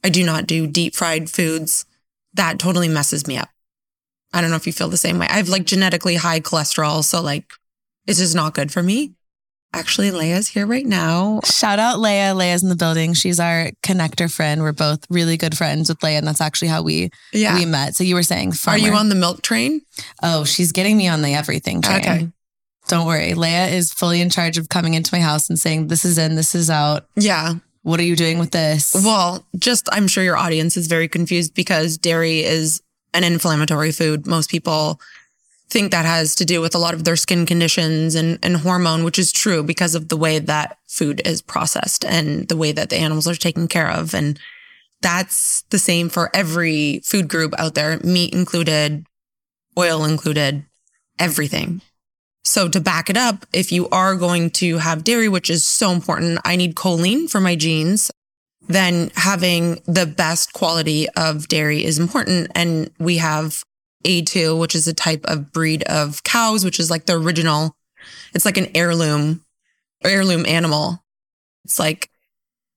I 0.04 0.08
do 0.08 0.24
not 0.24 0.46
do 0.46 0.66
deep 0.66 0.94
fried 0.94 1.30
foods. 1.30 1.86
That 2.34 2.58
totally 2.58 2.88
messes 2.88 3.26
me 3.26 3.38
up. 3.38 3.48
I 4.32 4.40
don't 4.40 4.50
know 4.50 4.56
if 4.56 4.66
you 4.66 4.72
feel 4.72 4.88
the 4.88 4.96
same 4.96 5.18
way. 5.18 5.26
I 5.28 5.36
have 5.36 5.48
like 5.48 5.64
genetically 5.64 6.16
high 6.16 6.40
cholesterol. 6.40 7.02
So 7.02 7.22
like 7.22 7.50
it's 8.06 8.18
just 8.18 8.34
not 8.34 8.54
good 8.54 8.70
for 8.70 8.82
me. 8.82 9.14
Actually, 9.72 10.10
Leia's 10.10 10.48
here 10.48 10.66
right 10.66 10.86
now. 10.86 11.40
Shout 11.44 11.78
out 11.78 11.98
Leia. 11.98 12.34
Leia's 12.34 12.62
in 12.62 12.70
the 12.70 12.76
building. 12.76 13.12
She's 13.12 13.38
our 13.38 13.70
connector 13.82 14.32
friend. 14.32 14.62
We're 14.62 14.72
both 14.72 15.00
really 15.10 15.36
good 15.36 15.56
friends 15.56 15.88
with 15.90 15.98
Leia, 15.98 16.18
and 16.18 16.26
that's 16.26 16.40
actually 16.40 16.68
how 16.68 16.82
we 16.82 17.10
Yeah. 17.32 17.54
we 17.56 17.66
met. 17.66 17.94
So 17.94 18.02
you 18.04 18.14
were 18.14 18.22
saying, 18.22 18.54
Are 18.66 18.78
you 18.78 18.92
on 18.94 19.10
the 19.10 19.14
milk 19.14 19.42
train? 19.42 19.82
Oh, 20.22 20.44
she's 20.44 20.72
getting 20.72 20.96
me 20.96 21.08
on 21.08 21.20
the 21.20 21.34
everything 21.34 21.82
train. 21.82 21.98
Okay. 22.00 22.28
Don't 22.88 23.06
worry. 23.06 23.32
Leia 23.32 23.70
is 23.72 23.92
fully 23.92 24.20
in 24.20 24.30
charge 24.30 24.56
of 24.56 24.68
coming 24.68 24.94
into 24.94 25.12
my 25.14 25.20
house 25.20 25.50
and 25.50 25.58
saying, 25.58 25.88
"This 25.88 26.04
is 26.04 26.18
in, 26.18 26.36
this 26.36 26.54
is 26.54 26.70
out. 26.70 27.06
Yeah. 27.16 27.54
What 27.82 27.98
are 27.98 28.04
you 28.04 28.14
doing 28.16 28.38
with 28.38 28.52
this?" 28.52 28.94
Well, 28.94 29.44
just 29.58 29.88
I'm 29.90 30.06
sure 30.06 30.22
your 30.22 30.36
audience 30.36 30.76
is 30.76 30.86
very 30.86 31.08
confused 31.08 31.52
because 31.54 31.98
dairy 31.98 32.44
is 32.44 32.80
an 33.12 33.24
inflammatory 33.24 33.90
food. 33.90 34.26
Most 34.26 34.48
people 34.50 35.00
think 35.68 35.90
that 35.90 36.04
has 36.04 36.34
to 36.36 36.44
do 36.44 36.60
with 36.60 36.74
a 36.74 36.78
lot 36.78 36.94
of 36.94 37.04
their 37.04 37.16
skin 37.16 37.44
conditions 37.46 38.14
and, 38.14 38.38
and 38.42 38.58
hormone, 38.58 39.04
which 39.04 39.18
is 39.18 39.32
true 39.32 39.62
because 39.62 39.94
of 39.94 40.08
the 40.08 40.16
way 40.16 40.38
that 40.38 40.78
food 40.86 41.20
is 41.24 41.42
processed 41.42 42.04
and 42.04 42.48
the 42.48 42.56
way 42.56 42.72
that 42.72 42.90
the 42.90 42.96
animals 42.96 43.26
are 43.26 43.34
taken 43.34 43.66
care 43.66 43.90
of. 43.90 44.14
And 44.14 44.38
that's 45.02 45.62
the 45.70 45.78
same 45.78 46.08
for 46.08 46.30
every 46.34 47.00
food 47.04 47.28
group 47.28 47.54
out 47.58 47.74
there, 47.74 47.98
meat 48.00 48.32
included, 48.32 49.06
oil 49.78 50.04
included, 50.04 50.64
everything. 51.18 51.82
So 52.44 52.68
to 52.68 52.80
back 52.80 53.10
it 53.10 53.16
up, 53.16 53.44
if 53.52 53.72
you 53.72 53.88
are 53.88 54.14
going 54.14 54.50
to 54.50 54.78
have 54.78 55.02
dairy, 55.02 55.28
which 55.28 55.50
is 55.50 55.66
so 55.66 55.90
important, 55.90 56.38
I 56.44 56.54
need 56.54 56.76
choline 56.76 57.28
for 57.28 57.40
my 57.40 57.56
genes 57.56 58.10
then 58.68 59.10
having 59.14 59.80
the 59.86 60.06
best 60.06 60.52
quality 60.52 61.08
of 61.10 61.48
dairy 61.48 61.84
is 61.84 61.98
important. 61.98 62.50
And 62.54 62.90
we 62.98 63.18
have 63.18 63.62
A2, 64.04 64.58
which 64.58 64.74
is 64.74 64.86
a 64.86 64.94
type 64.94 65.24
of 65.24 65.52
breed 65.52 65.82
of 65.84 66.22
cows, 66.22 66.64
which 66.64 66.78
is 66.78 66.90
like 66.90 67.06
the 67.06 67.14
original. 67.14 67.76
It's 68.34 68.44
like 68.44 68.56
an 68.56 68.68
heirloom, 68.74 69.44
heirloom 70.04 70.46
animal. 70.46 71.02
It's 71.64 71.78
like 71.78 72.10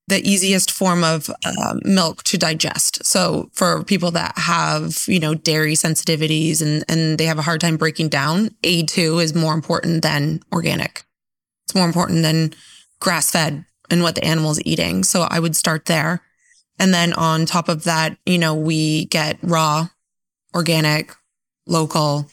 the 0.09 0.27
easiest 0.27 0.71
form 0.71 1.03
of 1.03 1.29
uh, 1.45 1.75
milk 1.83 2.23
to 2.23 2.37
digest. 2.37 3.05
So 3.05 3.49
for 3.53 3.83
people 3.83 4.09
that 4.11 4.37
have, 4.37 5.03
you 5.07 5.19
know, 5.19 5.35
dairy 5.35 5.73
sensitivities 5.73 6.61
and, 6.63 6.83
and 6.89 7.17
they 7.17 7.25
have 7.25 7.37
a 7.37 7.43
hard 7.43 7.61
time 7.61 7.77
breaking 7.77 8.09
down, 8.09 8.49
A2 8.63 9.23
is 9.23 9.35
more 9.35 9.53
important 9.53 10.01
than 10.01 10.41
organic. 10.51 11.03
It's 11.65 11.75
more 11.75 11.85
important 11.85 12.23
than 12.23 12.53
grass 12.99 13.29
fed 13.29 13.65
and 13.91 14.01
what 14.01 14.15
the 14.15 14.25
animal's 14.25 14.59
eating. 14.65 15.03
So 15.03 15.27
I 15.29 15.39
would 15.39 15.55
start 15.55 15.85
there. 15.85 16.21
And 16.79 16.93
then 16.93 17.13
on 17.13 17.45
top 17.45 17.69
of 17.69 17.83
that, 17.83 18.17
you 18.25 18.39
know, 18.39 18.55
we 18.55 19.05
get 19.05 19.37
raw, 19.43 19.89
organic, 20.55 21.13
local 21.67 22.27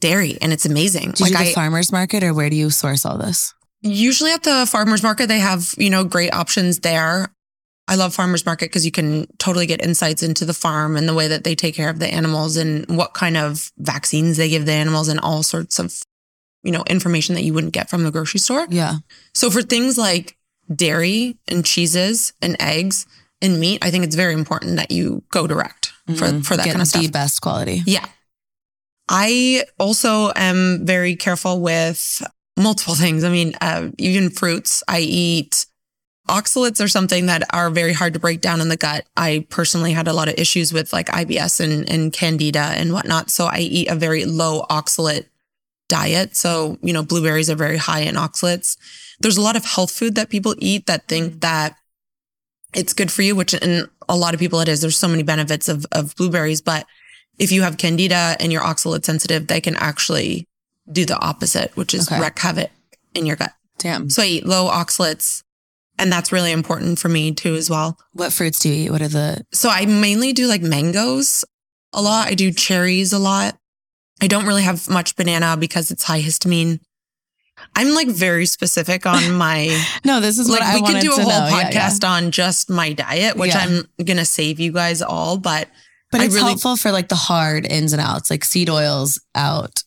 dairy 0.00 0.36
and 0.42 0.52
it's 0.52 0.66
amazing. 0.66 1.12
Do 1.12 1.24
you 1.24 1.30
do 1.30 1.38
the 1.38 1.50
I 1.50 1.52
farmers 1.52 1.92
market 1.92 2.22
or 2.22 2.34
where 2.34 2.50
do 2.50 2.56
you 2.56 2.70
source 2.70 3.06
all 3.06 3.16
this? 3.16 3.54
usually 3.84 4.32
at 4.32 4.42
the 4.42 4.66
farmers 4.66 5.02
market, 5.02 5.28
they 5.28 5.38
have, 5.38 5.74
you 5.76 5.90
know, 5.90 6.04
great 6.04 6.32
options 6.32 6.80
there. 6.80 7.28
I 7.86 7.96
love 7.96 8.14
farmers 8.14 8.46
market 8.46 8.66
because 8.70 8.86
you 8.86 8.90
can 8.90 9.26
totally 9.38 9.66
get 9.66 9.84
insights 9.84 10.22
into 10.22 10.46
the 10.46 10.54
farm 10.54 10.96
and 10.96 11.06
the 11.06 11.14
way 11.14 11.28
that 11.28 11.44
they 11.44 11.54
take 11.54 11.74
care 11.74 11.90
of 11.90 11.98
the 11.98 12.08
animals 12.08 12.56
and 12.56 12.86
what 12.88 13.12
kind 13.12 13.36
of 13.36 13.70
vaccines 13.76 14.38
they 14.38 14.48
give 14.48 14.64
the 14.64 14.72
animals 14.72 15.08
and 15.08 15.20
all 15.20 15.42
sorts 15.42 15.78
of, 15.78 15.94
you 16.62 16.72
know, 16.72 16.82
information 16.88 17.34
that 17.34 17.42
you 17.44 17.52
wouldn't 17.52 17.74
get 17.74 17.90
from 17.90 18.04
the 18.04 18.10
grocery 18.10 18.40
store. 18.40 18.66
Yeah. 18.70 18.96
So 19.34 19.50
for 19.50 19.60
things 19.60 19.98
like 19.98 20.38
dairy 20.74 21.36
and 21.46 21.64
cheeses 21.64 22.32
and 22.40 22.56
eggs 22.58 23.06
and 23.44 23.60
meat, 23.60 23.84
I 23.84 23.90
think 23.90 24.04
it's 24.04 24.16
very 24.16 24.34
important 24.34 24.76
that 24.76 24.90
you 24.90 25.22
go 25.30 25.46
direct 25.46 25.92
for, 26.16 26.26
Mhm. 26.28 26.44
for 26.44 26.56
that 26.56 26.64
Get 26.64 26.72
kind 26.72 26.82
of 26.82 26.88
stuff. 26.88 27.02
the 27.02 27.08
best 27.08 27.40
quality. 27.40 27.82
Yeah. 27.86 28.04
I 29.08 29.64
also 29.78 30.32
am 30.34 30.86
very 30.86 31.14
careful 31.16 31.60
with 31.60 32.22
multiple 32.56 32.94
things. 33.04 33.24
I 33.24 33.28
mean, 33.28 33.54
uh, 33.60 33.88
even 33.98 34.30
fruits. 34.30 34.82
I 34.88 35.00
eat 35.00 35.66
oxalates 36.28 36.82
are 36.82 36.88
something 36.88 37.26
that 37.26 37.42
are 37.52 37.68
very 37.68 37.92
hard 37.92 38.14
to 38.14 38.18
break 38.18 38.40
down 38.40 38.60
in 38.62 38.68
the 38.70 38.78
gut. 38.78 39.04
I 39.16 39.46
personally 39.50 39.92
had 39.92 40.08
a 40.08 40.14
lot 40.14 40.28
of 40.28 40.34
issues 40.38 40.72
with 40.72 40.90
like 40.92 41.08
IBS 41.08 41.60
and, 41.60 41.88
and 41.90 42.12
candida 42.14 42.58
and 42.78 42.92
whatnot. 42.94 43.30
So 43.30 43.44
I 43.44 43.58
eat 43.58 43.88
a 43.90 43.94
very 43.94 44.24
low 44.24 44.62
oxalate 44.70 45.26
diet. 45.90 46.34
So, 46.34 46.78
you 46.82 46.94
know, 46.94 47.02
blueberries 47.02 47.50
are 47.50 47.56
very 47.56 47.76
high 47.76 48.00
in 48.00 48.14
oxalates. 48.14 48.78
There's 49.20 49.36
a 49.36 49.42
lot 49.42 49.54
of 49.54 49.66
health 49.66 49.90
food 49.90 50.14
that 50.14 50.30
people 50.30 50.54
eat 50.58 50.86
that 50.86 51.08
think 51.08 51.42
that 51.42 51.76
it's 52.74 52.92
good 52.92 53.10
for 53.12 53.22
you, 53.22 53.34
which 53.36 53.54
in 53.54 53.86
a 54.08 54.16
lot 54.16 54.34
of 54.34 54.40
people 54.40 54.60
it 54.60 54.68
is. 54.68 54.80
There's 54.80 54.98
so 54.98 55.08
many 55.08 55.22
benefits 55.22 55.68
of, 55.68 55.86
of 55.92 56.14
blueberries, 56.16 56.60
but 56.60 56.86
if 57.38 57.50
you 57.52 57.62
have 57.62 57.78
candida 57.78 58.36
and 58.40 58.52
you're 58.52 58.62
oxalate 58.62 59.04
sensitive, 59.04 59.46
they 59.46 59.60
can 59.60 59.76
actually 59.76 60.46
do 60.90 61.04
the 61.04 61.18
opposite, 61.20 61.76
which 61.76 61.94
is 61.94 62.06
Okay. 62.10 62.20
wreak 62.20 62.38
havoc 62.38 62.70
in 63.14 63.26
your 63.26 63.36
gut. 63.36 63.52
Damn. 63.78 64.10
So 64.10 64.22
I 64.22 64.26
eat 64.26 64.46
low 64.46 64.68
oxalates 64.70 65.42
and 65.98 66.12
that's 66.12 66.32
really 66.32 66.52
important 66.52 66.98
for 66.98 67.08
me 67.08 67.32
too 67.32 67.54
as 67.54 67.70
well. 67.70 67.96
What 68.12 68.32
fruits 68.32 68.58
do 68.58 68.68
you 68.68 68.74
eat? 68.86 68.90
What 68.90 69.02
are 69.02 69.08
the 69.08 69.44
So 69.52 69.68
I 69.68 69.86
mainly 69.86 70.32
do 70.32 70.46
like 70.46 70.62
mangoes 70.62 71.44
a 71.92 72.02
lot. 72.02 72.26
I 72.28 72.34
do 72.34 72.52
cherries 72.52 73.12
a 73.12 73.18
lot. 73.18 73.56
I 74.20 74.26
don't 74.26 74.46
really 74.46 74.62
have 74.62 74.88
much 74.88 75.16
banana 75.16 75.56
because 75.56 75.90
it's 75.90 76.04
high 76.04 76.22
histamine. 76.22 76.80
I'm 77.76 77.94
like 77.94 78.08
very 78.08 78.46
specific 78.46 79.06
on 79.06 79.32
my 79.36 79.66
No, 80.04 80.20
this 80.20 80.38
is 80.38 80.48
like 80.48 80.60
what 80.60 80.68
I 80.68 80.74
we 80.76 80.82
could 80.82 81.00
do 81.02 81.12
a 81.12 81.16
whole 81.16 81.28
know. 81.28 81.46
Yeah, 81.48 81.70
yeah. 81.70 81.70
podcast 81.88 82.08
on 82.08 82.30
just 82.30 82.70
my 82.70 82.92
diet, 82.92 83.36
which 83.36 83.50
Yeah. 83.54 83.66
I'm 83.66 84.04
gonna 84.04 84.24
save 84.24 84.60
you 84.60 84.72
guys 84.72 85.02
all, 85.02 85.36
but 85.38 85.68
But 86.10 86.20
I 86.20 86.24
it's 86.26 86.34
really- 86.34 86.48
helpful 86.48 86.76
for 86.76 86.92
like 86.92 87.08
the 87.08 87.14
hard 87.16 87.66
ins 87.66 87.92
and 87.92 88.00
outs, 88.02 88.30
like 88.30 88.44
seed 88.44 88.70
oils 88.70 89.20
out, 89.34 89.82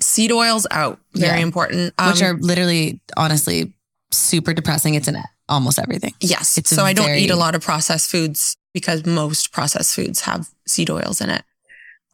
seed 0.00 0.32
oils 0.32 0.66
out. 0.70 1.00
Very 1.14 1.38
Yeah. 1.38 1.44
important. 1.44 1.94
which 2.06 2.22
Um, 2.22 2.26
are 2.36 2.38
literally, 2.40 3.00
honestly, 3.16 3.72
super 4.10 4.52
depressing. 4.52 4.94
It's 4.94 5.08
in 5.08 5.16
almost 5.48 5.78
everything. 5.78 6.14
yes. 6.20 6.56
it's 6.58 6.70
so 6.70 6.84
I 6.84 6.92
don't 6.92 7.06
very- 7.06 7.22
eat 7.22 7.30
a 7.30 7.36
lot 7.36 7.54
of 7.54 7.62
processed 7.62 8.10
foods 8.10 8.56
because 8.72 9.04
most 9.04 9.52
processed 9.52 9.94
foods 9.94 10.20
have 10.20 10.48
seed 10.66 10.88
oils 10.90 11.20
in 11.20 11.28
it. 11.30 11.44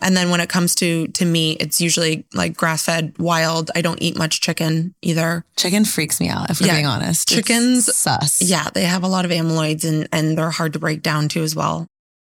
And 0.01 0.17
then 0.17 0.31
when 0.31 0.41
it 0.41 0.49
comes 0.49 0.75
to 0.77 1.09
to 1.09 1.25
meat, 1.25 1.59
it's 1.61 1.81
usually 1.81 2.25
like 2.33 2.57
grass 2.57 2.85
fed, 2.85 3.15
wild. 3.19 3.71
I 3.75 3.81
don't 3.83 4.01
eat 4.01 4.17
much 4.17 4.41
chicken 4.41 4.95
either. 5.03 5.45
Chicken 5.57 5.85
freaks 5.85 6.21
me 6.21 6.29
out, 6.29 6.51
if 6.51 6.61
we're 6.61 6.69
Yeah. 6.69 6.75
being 6.75 6.87
honest. 6.87 7.31
It's 7.31 7.35
Chickens- 7.37 7.97
sus. 7.97 8.41
Yeah, 8.41 8.69
they 8.75 8.85
have 8.85 9.03
a 9.03 9.09
lot 9.09 9.25
of 9.25 9.31
amyloids 9.33 9.85
and 9.85 10.09
and 10.13 10.39
they're 10.39 10.51
hard 10.51 10.73
to 10.75 10.79
break 10.79 11.03
down 11.03 11.29
too 11.29 11.43
as 11.43 11.55
well. 11.57 11.87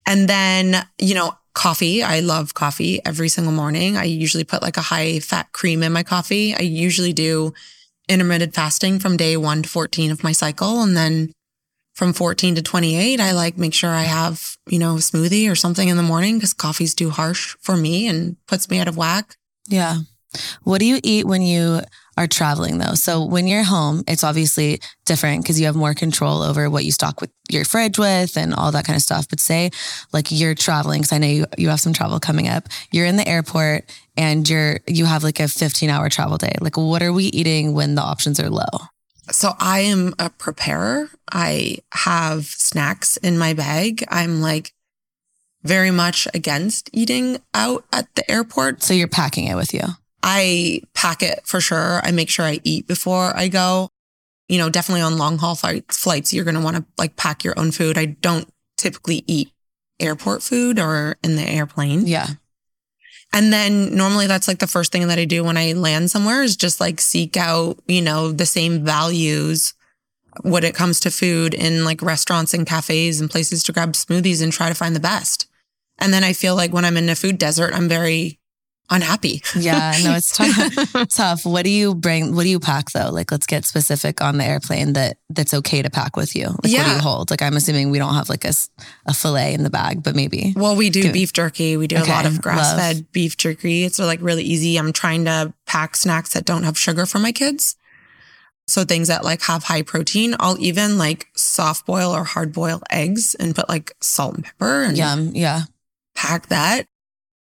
And 0.07 0.29
then, 0.29 0.87
you 0.99 1.15
know, 1.15 1.37
coffee. 1.55 2.03
I 2.05 2.21
love 2.21 2.55
coffee 2.55 3.01
every 3.05 3.29
single 3.29 3.53
morning. 3.53 3.97
I 3.97 4.05
usually 4.05 4.45
put 4.45 4.63
like 4.63 4.77
a 4.77 4.81
high 4.83 5.19
fat 5.19 5.51
cream 5.53 5.83
in 5.83 5.93
my 5.93 6.05
coffee. 6.05 6.55
I 6.55 6.63
usually 6.63 7.13
do 7.13 7.53
intermittent 8.09 8.55
fasting 8.55 9.01
from 9.01 9.17
day 9.17 9.37
1 9.37 9.63
to 9.65 9.69
14 9.69 10.11
of 10.13 10.23
my 10.23 10.33
cycle 10.33 10.81
and 10.83 10.97
then 10.97 11.33
from 11.99 12.13
14 12.13 12.55
to 12.55 12.63
28, 12.63 13.19
I 13.19 13.33
like 13.33 13.59
make 13.59 13.75
sure 13.75 13.91
I 13.91 14.05
have, 14.05 14.57
you 14.69 14.79
know, 14.79 14.95
a 14.95 14.99
smoothie 14.99 15.51
or 15.51 15.57
something 15.57 15.89
in 15.89 15.97
the 15.97 16.03
morning 16.05 16.37
because 16.37 16.55
coffee's 16.55 16.95
too 16.95 17.11
harsh 17.11 17.57
for 17.61 17.77
me 17.77 18.07
and 18.07 18.37
puts 18.47 18.71
me 18.71 18.79
out 18.79 18.87
of 18.87 18.97
whack. 18.97 19.37
Yeah. 19.67 19.97
What 20.63 20.79
do 20.79 20.85
you 20.85 21.01
eat 21.03 21.27
when 21.27 21.43
you 21.43 21.81
are 22.17 22.29
traveling 22.29 22.79
though? 22.79 22.95
So 22.95 23.25
when 23.25 23.49
you're 23.49 23.65
home, 23.65 24.05
it's 24.07 24.23
obviously 24.23 24.81
different 25.07 25.43
because 25.43 25.59
you 25.59 25.67
have 25.67 25.75
more 25.75 25.93
control 25.93 26.43
over 26.43 26.71
what 26.71 26.85
you 26.85 26.93
stock 26.93 27.21
with 27.21 27.33
your 27.51 27.65
fridge 27.65 27.99
with 27.99 28.37
and 28.37 28.55
all 28.55 28.71
that 28.71 28.85
kind 28.85 28.97
of 28.97 29.03
stuff. 29.03 29.29
But 29.29 29.41
say 29.41 29.71
like 30.13 30.31
you're 30.31 30.55
traveling, 30.55 31.01
because 31.01 31.13
I 31.13 31.19
know 31.19 31.27
you, 31.27 31.47
you 31.57 31.69
have 31.71 31.81
some 31.81 31.95
travel 31.95 32.21
coming 32.21 32.47
up. 32.47 32.69
You're 32.93 33.07
in 33.07 33.17
the 33.17 33.27
airport 33.27 33.93
and 34.17 34.49
you're 34.49 34.79
you 34.87 35.07
have 35.07 35.25
like 35.25 35.41
a 35.41 35.49
15 35.49 35.91
hour 35.91 36.09
travel 36.09 36.37
day. 36.37 36.53
Like 36.61 36.77
what 36.77 37.03
are 37.03 37.13
we 37.13 37.25
eating 37.25 37.75
when 37.75 37.97
the 37.97 38.03
options 38.03 38.39
are 38.39 38.51
low? 38.51 38.87
So 39.31 39.53
I 39.59 39.81
am 39.81 40.15
a 40.19 40.31
preparer. 40.31 41.11
I 41.31 41.79
have 41.93 42.47
snacks 42.47 43.17
in 43.19 43.39
my 43.39 43.55
bag. 43.55 44.05
I'm 44.09 44.41
like 44.41 44.73
very 45.63 45.91
much 45.91 46.29
against 46.35 46.89
eating 46.93 47.39
out 47.55 47.85
at 47.93 48.15
the 48.15 48.29
airport. 48.31 48.83
So 48.83 48.95
you're 48.95 49.09
packing 49.09 49.47
it 49.47 49.55
with 49.55 49.75
you. 49.75 49.83
I 50.23 50.83
pack 50.95 51.23
it 51.23 51.41
for 51.45 51.61
sure. 51.61 52.01
I 52.05 52.11
make 52.11 52.31
sure 52.31 52.45
I 52.45 52.61
eat 52.65 52.87
before 52.87 53.37
I 53.37 53.49
go. 53.49 53.89
You 54.49 54.59
know, 54.59 54.71
definitely 54.71 55.03
on 55.03 55.19
long 55.19 55.39
haul 55.39 55.55
flights, 55.55 55.99
flights, 55.99 56.33
you're 56.33 56.45
going 56.45 56.55
to 56.55 56.63
want 56.63 56.77
to 56.77 56.85
like 56.97 57.17
pack 57.17 57.45
your 57.45 57.59
own 57.59 57.71
food. 57.71 57.99
I 57.99 58.07
don't 58.07 58.49
typically 58.77 59.25
eat 59.27 59.51
airport 60.01 60.43
food 60.43 60.79
or 60.79 61.17
in 61.23 61.37
the 61.37 61.43
airplane. 61.43 62.07
Yeah. 62.07 62.29
And 63.33 63.53
then 63.53 63.95
normally 63.95 64.27
that's 64.27 64.49
like 64.49 64.59
the 64.59 64.67
first 64.67 64.91
thing 64.91 65.07
that 65.09 65.19
I 65.19 65.25
do 65.25 65.45
when 65.45 65.57
I 65.57 65.73
land 65.73 66.11
somewhere 66.11 66.43
is 66.43 66.57
just 66.57 66.81
like 66.81 67.01
seek 67.01 67.37
out, 67.37 67.79
you 67.87 68.01
know, 68.01 68.33
the 68.33 68.47
same 68.47 68.85
values 68.85 69.75
when 70.43 70.65
it 70.65 70.75
comes 70.75 71.01
to 71.01 71.11
food 71.11 71.55
in 71.55 71.85
like 71.85 72.03
restaurants 72.03 72.55
and 72.55 72.67
cafes 72.67 73.21
and 73.21 73.31
places 73.31 73.63
to 73.65 73.73
grab 73.73 73.93
smoothies 73.93 74.43
and 74.43 74.53
try 74.53 74.69
to 74.69 74.75
find 74.75 74.97
the 74.97 75.01
best. 75.01 75.47
And 75.99 76.13
then 76.13 76.25
I 76.25 76.33
feel 76.33 76.55
like 76.55 76.73
when 76.73 76.85
I'm 76.85 76.97
in 76.97 77.09
a 77.09 77.17
food 77.17 77.39
desert, 77.39 77.75
I'm 77.75 77.89
very 77.89 78.39
unhappy. 78.91 79.43
Yeah. 79.57 79.95
No, 80.03 80.15
it's 80.15 80.37
tough. 80.95 81.09
tough. 81.09 81.45
What 81.47 81.65
do 81.65 81.71
you 81.71 81.95
bring? 81.95 82.35
What 82.35 82.43
do 82.45 82.49
you 82.49 82.61
pack 82.61 82.91
though? 82.93 83.11
Like, 83.11 83.31
let's 83.31 83.47
get 83.47 83.65
specific 83.65 84.21
on 84.21 84.39
the 84.39 84.45
airplane 84.45 84.95
that 84.95 85.19
that's 85.31 85.53
okay 85.55 85.83
to 85.83 85.91
pack 85.91 86.17
with 86.17 86.35
you. 86.35 86.47
Like, 86.47 86.55
what 86.57 86.65
do 86.65 86.71
Yeah. 86.71 86.95
you 86.95 87.01
hold? 87.01 87.31
Like, 87.31 87.43
I'm 87.43 87.57
assuming 87.57 87.91
we 87.91 87.99
don't 87.99 88.15
have 88.15 88.29
like 88.29 88.45
a, 88.45 88.53
a 89.07 89.15
fillet 89.15 89.55
in 89.55 89.63
the 89.63 89.71
bag, 89.71 90.03
but 90.03 90.15
maybe. 90.17 90.53
Well, 90.57 90.77
we 90.77 90.91
do 90.91 91.03
Good. 91.03 91.13
beef 91.13 91.33
jerky. 91.33 91.77
We 91.77 91.87
do 91.87 91.97
a 91.97 92.05
lot 92.05 92.27
of 92.27 92.41
grass 92.41 92.73
love. 92.73 92.79
fed 92.81 93.13
beef 93.13 93.37
jerky. 93.37 93.85
It's 93.85 93.99
like 93.99 94.21
really 94.23 94.45
easy. 94.45 94.77
I'm 94.77 94.93
trying 94.93 95.25
to 95.27 95.53
pack 95.67 95.97
snacks 95.97 96.33
that 96.33 96.45
don't 96.45 96.63
have 96.65 96.79
sugar 96.79 97.07
for 97.07 97.19
my 97.19 97.33
kids. 97.33 97.77
So 98.67 98.85
things 98.85 99.09
that 99.09 99.25
like 99.25 99.41
have 99.43 99.65
high 99.65 99.81
protein. 99.81 100.35
I'll 100.39 100.59
even 100.61 100.99
like 100.99 101.27
soft 101.35 101.87
boil 101.87 102.11
or 102.11 102.23
hard 102.25 102.53
boil 102.53 102.83
eggs 102.91 103.35
and 103.35 103.55
put 103.57 103.67
like 103.69 103.93
salt 104.03 104.35
and 104.35 104.45
pepper 104.45 104.83
and 104.83 104.97
Yum. 104.97 105.31
Yeah. 105.35 105.63
pack 106.15 106.49
that. 106.49 106.85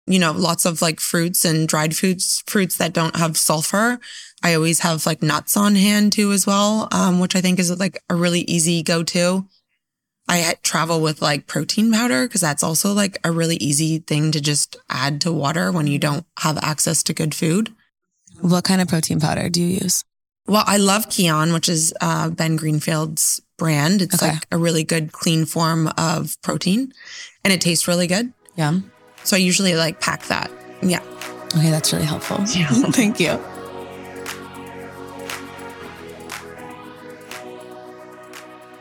You 0.05 0.19
know, 0.19 0.31
lots 0.33 0.65
of 0.65 0.81
like 0.81 0.99
fruits 0.99 1.45
and 1.45 1.67
dried 1.67 1.95
foods, 1.95 2.43
fruits 2.45 2.75
that 2.77 2.93
don't 2.93 3.15
have 3.15 3.37
sulfur. 3.37 3.99
I 4.43 4.53
always 4.53 4.79
have 4.79 5.05
like 5.05 5.21
nuts 5.23 5.55
on 5.55 5.75
hand 5.75 6.11
too 6.11 6.31
as 6.33 6.45
well, 6.45 6.89
um, 6.91 7.19
which 7.19 7.35
I 7.35 7.41
think 7.41 7.57
is 7.59 7.77
like 7.79 8.03
a 8.09 8.15
really 8.15 8.41
easy 8.41 8.83
go 8.83 9.03
to. 9.03 9.45
I 10.27 10.55
travel 10.63 11.01
with 11.01 11.21
like 11.21 11.47
protein 11.47 11.91
powder 11.91 12.27
because 12.27 12.41
that's 12.41 12.63
also 12.63 12.93
like 12.93 13.17
a 13.23 13.31
really 13.31 13.55
easy 13.57 13.99
thing 13.99 14.31
to 14.33 14.41
just 14.41 14.75
add 14.89 15.21
to 15.21 15.31
water 15.31 15.71
when 15.71 15.87
you 15.87 15.99
don't 15.99 16.25
have 16.39 16.57
access 16.57 17.03
to 17.03 17.13
good 17.13 17.33
food. 17.35 17.73
What 18.41 18.63
kind 18.65 18.81
of 18.81 18.87
protein 18.87 19.19
powder 19.19 19.47
do 19.49 19.61
you 19.61 19.79
use? 19.81 20.03
Well, 20.47 20.63
I 20.67 20.75
love 20.77 21.07
Kion, 21.07 21.53
which 21.53 21.69
is 21.69 21.93
uh, 22.01 22.29
Ben 22.29 22.57
Greenfield's 22.57 23.39
brand. 23.57 24.01
It's 24.01 24.15
Okay. 24.21 24.33
like 24.33 24.47
a 24.51 24.57
really 24.57 24.83
good, 24.83 25.13
clean 25.13 25.45
form 25.45 25.89
of 25.97 26.35
protein 26.41 26.91
and 27.45 27.53
it 27.53 27.61
tastes 27.61 27.87
really 27.87 28.07
good. 28.07 28.33
Yum. 28.57 28.91
So 29.23 29.35
I 29.35 29.39
usually 29.39 29.75
like 29.75 29.99
pack 29.99 30.25
that. 30.27 30.51
Yeah. 30.81 31.01
Okay, 31.55 31.69
that's 31.69 31.93
really 31.93 32.05
helpful. 32.05 32.37
Yeah. 32.55 32.67
Thank 32.91 33.19
you. 33.19 33.39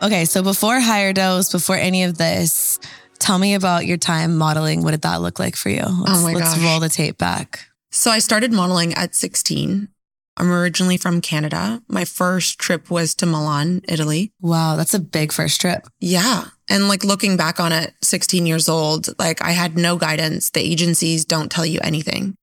Okay, 0.02 0.24
so 0.24 0.42
before 0.42 0.80
higher 0.80 1.12
dose, 1.12 1.52
before 1.52 1.76
any 1.76 2.02
of 2.02 2.18
this, 2.18 2.80
tell 3.20 3.38
me 3.38 3.54
about 3.54 3.86
your 3.86 3.98
time 3.98 4.36
modeling. 4.36 4.82
What 4.82 4.90
did 4.90 5.02
that 5.02 5.20
look 5.22 5.38
like 5.38 5.54
for 5.54 5.68
you? 5.68 5.84
Let's, 5.84 6.18
oh 6.18 6.22
my 6.24 6.32
let's 6.32 6.58
roll 6.58 6.80
the 6.80 6.88
tape 6.88 7.18
back. 7.18 7.66
So 7.92 8.10
I 8.10 8.18
started 8.18 8.52
modeling 8.52 8.94
at 8.94 9.14
16. 9.14 9.88
I'm 10.36 10.50
originally 10.50 10.96
from 10.96 11.20
Canada. 11.20 11.82
My 11.88 12.04
first 12.04 12.58
trip 12.58 12.90
was 12.90 13.14
to 13.16 13.26
Milan, 13.26 13.82
Italy. 13.86 14.32
Wow, 14.40 14.76
that's 14.76 14.94
a 14.94 14.98
big 14.98 15.30
first 15.30 15.60
trip. 15.60 15.86
Yeah. 16.00 16.44
And 16.70 16.88
like 16.88 17.04
looking 17.04 17.36
back 17.36 17.60
on 17.60 17.70
it, 17.72 17.92
16 18.02 18.46
years 18.46 18.68
old, 18.68 19.08
like 19.18 19.42
I 19.42 19.50
had 19.50 19.76
no 19.76 19.96
guidance. 19.96 20.50
The 20.50 20.60
agencies 20.60 21.24
don't 21.24 21.50
tell 21.50 21.66
you 21.66 21.80
anything. 21.82 22.34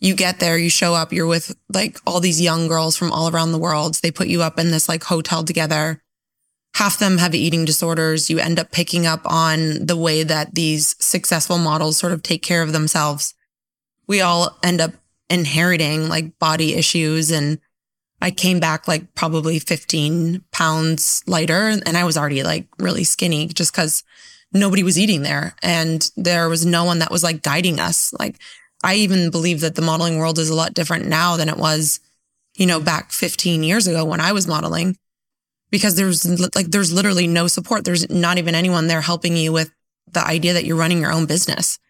You 0.00 0.14
get 0.14 0.40
there, 0.40 0.58
you 0.58 0.70
show 0.70 0.94
up, 0.94 1.12
you're 1.12 1.26
with 1.26 1.54
like 1.72 1.98
all 2.06 2.20
these 2.20 2.40
young 2.40 2.66
girls 2.66 2.96
from 2.96 3.12
all 3.12 3.28
around 3.28 3.52
the 3.52 3.58
world. 3.58 3.96
They 4.02 4.10
put 4.10 4.28
you 4.28 4.42
up 4.42 4.58
in 4.58 4.70
this 4.70 4.88
like 4.88 5.04
hotel 5.04 5.44
together. 5.44 6.00
Half 6.76 6.98
them 6.98 7.18
have 7.18 7.34
eating 7.34 7.64
disorders. 7.64 8.28
You 8.28 8.38
end 8.38 8.58
up 8.58 8.72
picking 8.72 9.06
up 9.06 9.20
on 9.24 9.86
the 9.86 9.96
way 9.96 10.22
that 10.24 10.54
these 10.54 10.96
successful 10.98 11.58
models 11.58 11.98
sort 11.98 12.12
of 12.12 12.22
take 12.22 12.42
care 12.42 12.62
of 12.62 12.72
themselves. 12.72 13.34
We 14.06 14.20
all 14.20 14.58
end 14.62 14.80
up 14.80 14.92
inheriting 15.34 16.08
like 16.08 16.38
body 16.38 16.74
issues 16.74 17.30
and 17.30 17.58
I 18.22 18.30
came 18.30 18.60
back 18.60 18.86
like 18.86 19.14
probably 19.14 19.58
15 19.58 20.44
pounds 20.52 21.22
lighter 21.26 21.68
and 21.84 21.96
I 21.96 22.04
was 22.04 22.16
already 22.16 22.42
like 22.44 22.68
really 22.78 23.04
skinny 23.04 23.48
just 23.48 23.72
because 23.72 24.04
nobody 24.52 24.84
was 24.84 24.98
eating 24.98 25.22
there 25.22 25.56
and 25.62 26.08
there 26.16 26.48
was 26.48 26.64
no 26.64 26.84
one 26.84 27.00
that 27.00 27.10
was 27.10 27.24
like 27.24 27.42
guiding 27.42 27.80
us. 27.80 28.14
Like 28.18 28.36
I 28.84 28.94
even 28.94 29.30
believe 29.30 29.60
that 29.60 29.74
the 29.74 29.82
modeling 29.82 30.18
world 30.18 30.38
is 30.38 30.48
a 30.48 30.54
lot 30.54 30.72
different 30.72 31.06
now 31.06 31.36
than 31.36 31.48
it 31.48 31.58
was, 31.58 31.98
you 32.54 32.66
know, 32.66 32.80
back 32.80 33.10
15 33.10 33.64
years 33.64 33.88
ago 33.88 34.04
when 34.04 34.20
I 34.20 34.32
was 34.32 34.46
modeling 34.46 34.96
because 35.70 35.96
there's 35.96 36.24
like, 36.54 36.66
there's 36.68 36.92
literally 36.92 37.26
no 37.26 37.48
support. 37.48 37.84
There's 37.84 38.08
not 38.08 38.38
even 38.38 38.54
anyone 38.54 38.86
there 38.86 39.00
helping 39.00 39.36
you 39.36 39.52
with 39.52 39.72
the 40.12 40.24
idea 40.24 40.52
that 40.52 40.64
you're 40.64 40.76
running 40.76 41.00
your 41.00 41.12
own 41.12 41.26
business. 41.26 41.80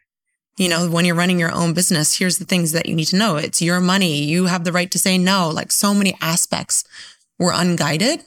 You 0.57 0.69
know, 0.69 0.89
when 0.89 1.05
you're 1.05 1.17
running 1.17 1.41
your 1.41 1.53
own 1.53 1.75
business, 1.75 2.17
here's 2.19 2.39
the 2.39 2.45
things 2.45 2.73
that 2.73 2.87
you 2.87 2.95
need 2.95 3.07
to 3.07 3.17
know. 3.17 3.37
It's 3.37 3.61
your 3.61 3.81
money. 3.81 4.23
You 4.23 4.47
have 4.47 4.63
the 4.65 4.73
right 4.73 4.91
to 4.93 4.99
say 4.99 5.19
no. 5.19 5.51
Like 5.51 5.73
so 5.73 5.93
many 5.93 6.17
aspects 6.21 6.85
were 7.39 7.53
unguided. 7.53 8.25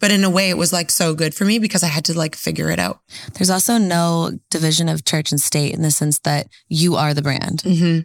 But 0.00 0.10
in 0.10 0.24
a 0.24 0.30
way, 0.30 0.50
it 0.50 0.56
was 0.56 0.72
like 0.72 0.90
so 0.90 1.14
good 1.14 1.34
for 1.34 1.44
me 1.44 1.58
because 1.58 1.82
I 1.82 1.86
had 1.88 2.04
to 2.06 2.18
like 2.18 2.34
figure 2.34 2.70
it 2.70 2.78
out. 2.78 3.00
There's 3.34 3.50
also 3.50 3.78
no 3.78 4.38
division 4.50 4.88
of 4.88 5.04
church 5.04 5.30
and 5.32 5.40
state 5.40 5.72
in 5.74 5.82
the 5.82 5.90
sense 5.90 6.18
that 6.20 6.48
you 6.68 6.96
are 6.96 7.14
the 7.14 7.22
brand 7.22 7.62
Mm-hmm. 7.64 8.00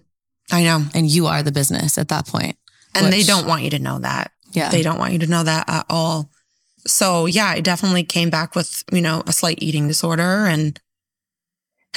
I 0.56 0.63
know. 0.63 0.84
and 0.93 1.08
you 1.10 1.28
are 1.28 1.43
the 1.43 1.52
business 1.52 1.97
at 1.97 2.08
that 2.10 2.25
point. 2.28 2.58
And 2.95 3.13
they 3.13 3.23
don't 3.23 3.45
want 3.47 3.63
you 3.63 3.69
to 3.71 3.80
know 3.80 3.99
that. 3.99 4.32
Yeah. 4.52 4.69
They 4.69 4.82
don't 4.82 4.97
want 4.97 5.13
you 5.13 5.19
to 5.19 5.28
know 5.28 5.43
that 5.43 5.69
at 5.69 5.86
all. 5.89 6.30
So 6.88 7.25
yeah, 7.28 7.47
I 7.47 7.60
definitely 7.60 8.04
came 8.04 8.30
back 8.30 8.56
with, 8.56 8.84
you 8.91 9.02
know, 9.02 9.21
a 9.28 9.32
slight 9.34 9.60
eating 9.62 9.88
disorder 9.88 10.45
and 10.45 10.80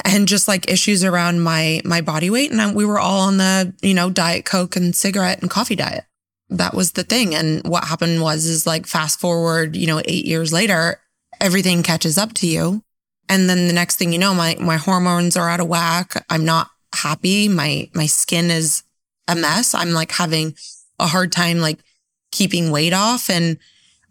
and 0.04 0.26
just 0.28 0.48
like 0.48 0.70
issues 0.70 1.04
around 1.04 1.40
my 1.40 1.80
my 1.84 2.00
body 2.00 2.30
weight 2.30 2.50
and 2.50 2.60
I, 2.60 2.72
we 2.72 2.84
were 2.84 2.98
all 2.98 3.20
on 3.20 3.36
the, 3.36 3.74
you 3.82 3.94
know, 3.94 4.10
diet 4.10 4.44
coke 4.44 4.76
and 4.76 4.94
cigarette 4.94 5.40
and 5.40 5.50
coffee 5.50 5.76
diet. 5.76 6.04
That 6.48 6.74
was 6.74 6.92
the 6.92 7.04
thing 7.04 7.34
and 7.34 7.66
what 7.66 7.84
happened 7.84 8.20
was 8.22 8.44
is 8.46 8.66
like 8.66 8.86
fast 8.86 9.20
forward, 9.20 9.76
you 9.76 9.86
know, 9.86 10.00
8 10.04 10.24
years 10.24 10.52
later, 10.52 11.00
everything 11.40 11.82
catches 11.82 12.18
up 12.18 12.32
to 12.34 12.46
you. 12.46 12.82
And 13.28 13.48
then 13.48 13.66
the 13.66 13.72
next 13.72 13.96
thing 13.96 14.12
you 14.12 14.18
know, 14.18 14.34
my 14.34 14.56
my 14.60 14.76
hormones 14.76 15.36
are 15.36 15.48
out 15.48 15.60
of 15.60 15.68
whack. 15.68 16.24
I'm 16.28 16.44
not 16.44 16.68
happy. 16.94 17.48
My 17.48 17.90
my 17.94 18.06
skin 18.06 18.50
is 18.50 18.82
a 19.28 19.36
mess. 19.36 19.74
I'm 19.74 19.92
like 19.92 20.12
having 20.12 20.54
a 20.98 21.06
hard 21.06 21.32
time 21.32 21.58
like 21.58 21.78
keeping 22.30 22.70
weight 22.70 22.92
off 22.92 23.30
and 23.30 23.58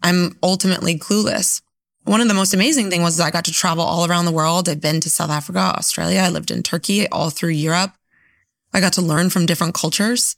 I'm 0.02 0.38
ultimately 0.42 0.98
clueless. 0.98 1.62
One 2.04 2.20
of 2.20 2.28
the 2.28 2.34
most 2.34 2.52
amazing 2.52 2.90
things 2.90 3.02
was 3.02 3.20
I 3.20 3.30
got 3.30 3.44
to 3.44 3.52
travel 3.52 3.84
all 3.84 4.08
around 4.08 4.24
the 4.24 4.32
world. 4.32 4.68
I've 4.68 4.80
been 4.80 5.00
to 5.00 5.10
South 5.10 5.30
Africa, 5.30 5.58
Australia. 5.58 6.20
I 6.20 6.30
lived 6.30 6.50
in 6.50 6.62
Turkey, 6.62 7.08
all 7.08 7.30
through 7.30 7.50
Europe. 7.50 7.92
I 8.74 8.80
got 8.80 8.94
to 8.94 9.02
learn 9.02 9.30
from 9.30 9.46
different 9.46 9.74
cultures. 9.74 10.36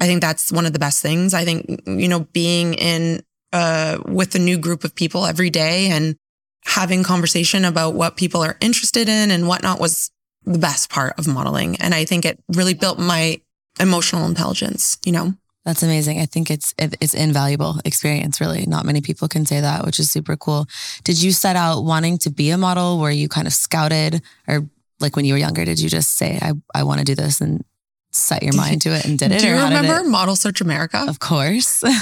I 0.00 0.06
think 0.06 0.20
that's 0.20 0.50
one 0.50 0.66
of 0.66 0.72
the 0.72 0.78
best 0.78 1.02
things. 1.02 1.32
I 1.32 1.44
think, 1.44 1.82
you 1.86 2.08
know, 2.08 2.20
being 2.32 2.74
in, 2.74 3.22
uh, 3.52 3.98
with 4.04 4.34
a 4.34 4.38
new 4.38 4.58
group 4.58 4.82
of 4.84 4.94
people 4.94 5.26
every 5.26 5.50
day 5.50 5.88
and 5.88 6.16
having 6.64 7.04
conversation 7.04 7.64
about 7.64 7.94
what 7.94 8.16
people 8.16 8.42
are 8.42 8.56
interested 8.60 9.08
in 9.08 9.30
and 9.30 9.46
whatnot 9.46 9.80
was 9.80 10.10
the 10.44 10.58
best 10.58 10.90
part 10.90 11.18
of 11.18 11.28
modeling. 11.28 11.76
And 11.76 11.94
I 11.94 12.04
think 12.04 12.24
it 12.24 12.42
really 12.48 12.74
built 12.74 12.98
my 12.98 13.40
emotional 13.78 14.26
intelligence, 14.26 14.98
you 15.04 15.12
know? 15.12 15.34
That's 15.66 15.82
amazing. 15.82 16.20
I 16.20 16.26
think 16.26 16.48
it's 16.48 16.72
it's 16.78 17.12
invaluable 17.12 17.80
experience. 17.84 18.40
Really, 18.40 18.64
not 18.66 18.86
many 18.86 19.00
people 19.00 19.26
can 19.26 19.44
say 19.44 19.60
that, 19.60 19.84
which 19.84 19.98
is 19.98 20.08
super 20.12 20.36
cool. 20.36 20.66
Did 21.02 21.20
you 21.20 21.32
set 21.32 21.56
out 21.56 21.82
wanting 21.82 22.18
to 22.18 22.30
be 22.30 22.50
a 22.50 22.56
model? 22.56 23.00
Were 23.00 23.10
you 23.10 23.28
kind 23.28 23.48
of 23.48 23.52
scouted, 23.52 24.22
or 24.46 24.68
like 25.00 25.16
when 25.16 25.24
you 25.24 25.34
were 25.34 25.38
younger, 25.40 25.64
did 25.64 25.80
you 25.80 25.88
just 25.90 26.16
say, 26.16 26.38
"I 26.40 26.52
I 26.72 26.84
want 26.84 27.00
to 27.00 27.04
do 27.04 27.16
this" 27.16 27.40
and 27.40 27.64
set 28.12 28.44
your 28.44 28.54
mind 28.54 28.80
to 28.82 28.90
it 28.90 29.04
and 29.04 29.18
did 29.18 29.32
it? 29.32 29.40
Do 29.40 29.48
you 29.48 29.54
or 29.54 29.56
how 29.56 29.68
did 29.70 29.76
remember 29.76 30.06
it- 30.06 30.08
Model 30.08 30.36
Search 30.36 30.60
America? 30.60 31.04
Of 31.08 31.18
course. 31.18 31.82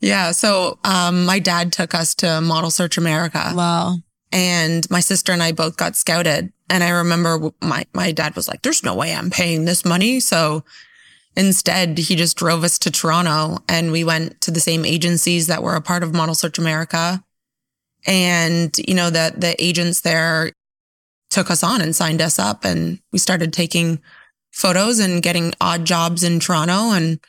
Yeah. 0.00 0.32
So 0.32 0.78
um, 0.84 1.24
my 1.24 1.38
dad 1.38 1.72
took 1.72 1.94
us 1.94 2.14
to 2.16 2.40
Model 2.42 2.70
Search 2.70 2.98
America, 2.98 3.52
wow. 3.54 3.96
and 4.30 4.88
my 4.90 5.00
sister 5.00 5.32
and 5.32 5.42
I 5.42 5.52
both 5.52 5.76
got 5.76 5.96
scouted. 5.96 6.52
And 6.68 6.84
I 6.84 6.90
remember 6.90 7.50
my 7.62 7.86
my 7.94 8.12
dad 8.12 8.36
was 8.36 8.46
like, 8.46 8.62
"There's 8.62 8.82
no 8.84 8.94
way 8.94 9.14
I'm 9.14 9.30
paying 9.30 9.64
this 9.64 9.84
money." 9.84 10.20
So 10.20 10.64
instead, 11.36 11.98
he 11.98 12.16
just 12.16 12.36
drove 12.36 12.64
us 12.64 12.78
to 12.80 12.90
Toronto, 12.90 13.62
and 13.68 13.92
we 13.92 14.04
went 14.04 14.40
to 14.42 14.50
the 14.50 14.60
same 14.60 14.84
agencies 14.84 15.46
that 15.46 15.62
were 15.62 15.74
a 15.74 15.80
part 15.80 16.02
of 16.02 16.14
Model 16.14 16.34
Search 16.34 16.58
America. 16.58 17.22
And 18.06 18.76
you 18.78 18.94
know 18.94 19.10
that 19.10 19.40
the 19.40 19.62
agents 19.62 20.00
there 20.00 20.52
took 21.30 21.50
us 21.50 21.62
on 21.62 21.80
and 21.80 21.94
signed 21.94 22.22
us 22.22 22.38
up, 22.38 22.64
and 22.64 23.00
we 23.12 23.18
started 23.18 23.52
taking 23.52 24.00
photos 24.52 24.98
and 24.98 25.22
getting 25.22 25.52
odd 25.60 25.84
jobs 25.84 26.22
in 26.22 26.40
Toronto. 26.40 26.92
And 26.92 27.20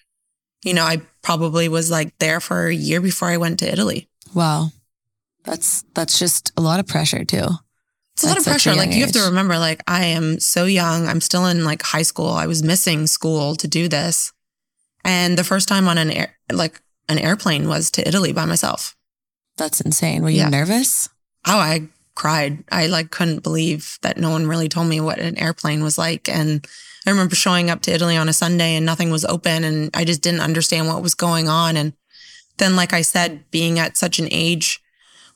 you 0.63 0.73
know, 0.73 0.83
I 0.83 1.01
probably 1.21 1.67
was 1.67 1.91
like 1.91 2.17
there 2.19 2.39
for 2.39 2.67
a 2.67 2.73
year 2.73 3.01
before 3.01 3.27
I 3.27 3.37
went 3.37 3.59
to 3.59 3.71
Italy. 3.71 4.07
Wow. 4.33 4.69
That's 5.43 5.83
that's 5.93 6.19
just 6.19 6.51
a 6.57 6.61
lot 6.61 6.79
of 6.79 6.87
pressure 6.87 7.23
too. 7.23 7.47
It's 8.17 8.23
a 8.23 8.27
lot 8.29 8.37
of 8.39 8.45
pressure. 8.45 8.73
Like 8.73 8.93
you 8.95 9.01
have 9.01 9.11
to 9.11 9.25
remember, 9.25 9.59
like 9.59 9.83
I 9.87 10.05
am 10.05 10.39
so 10.39 10.65
young. 10.65 11.05
I'm 11.07 11.21
still 11.21 11.45
in 11.45 11.63
like 11.63 11.83
high 11.83 12.01
school. 12.01 12.29
I 12.31 12.47
was 12.47 12.63
missing 12.63 13.05
school 13.05 13.55
to 13.57 13.67
do 13.67 13.87
this. 13.87 14.33
And 15.05 15.37
the 15.37 15.43
first 15.43 15.67
time 15.67 15.87
on 15.87 15.99
an 15.99 16.09
air, 16.09 16.35
like 16.51 16.81
an 17.07 17.19
airplane 17.19 17.67
was 17.67 17.91
to 17.91 18.07
Italy 18.07 18.33
by 18.33 18.45
myself. 18.45 18.95
That's 19.57 19.81
insane. 19.81 20.23
Were 20.23 20.31
you 20.31 20.39
Yeah. 20.39 20.49
nervous? 20.49 21.09
Oh, 21.45 21.59
I 21.59 21.89
cried. 22.15 22.63
I 22.71 22.87
like 22.87 23.11
couldn't 23.11 23.43
believe 23.43 23.99
that 24.01 24.17
no 24.17 24.31
one 24.31 24.47
really 24.47 24.67
told 24.67 24.87
me 24.87 24.99
what 24.99 25.19
an 25.19 25.37
airplane 25.37 25.83
was 25.83 25.99
like. 25.99 26.27
And 26.27 26.65
I 27.05 27.11
remember 27.11 27.35
showing 27.35 27.69
up 27.69 27.83
to 27.83 27.93
Italy 27.93 28.17
on 28.17 28.29
a 28.29 28.33
Sunday 28.33 28.73
and 28.75 28.83
nothing 28.85 29.11
was 29.11 29.25
open 29.25 29.63
and 29.63 29.91
I 29.93 30.05
just 30.05 30.23
didn't 30.23 30.41
understand 30.41 30.87
what 30.87 31.03
was 31.03 31.13
going 31.13 31.47
on. 31.47 31.77
And 31.77 31.93
then, 32.57 32.75
like 32.75 32.93
I 32.93 33.03
said, 33.03 33.43
being 33.51 33.77
at 33.77 33.95
such 33.95 34.17
an 34.17 34.27
age 34.31 34.81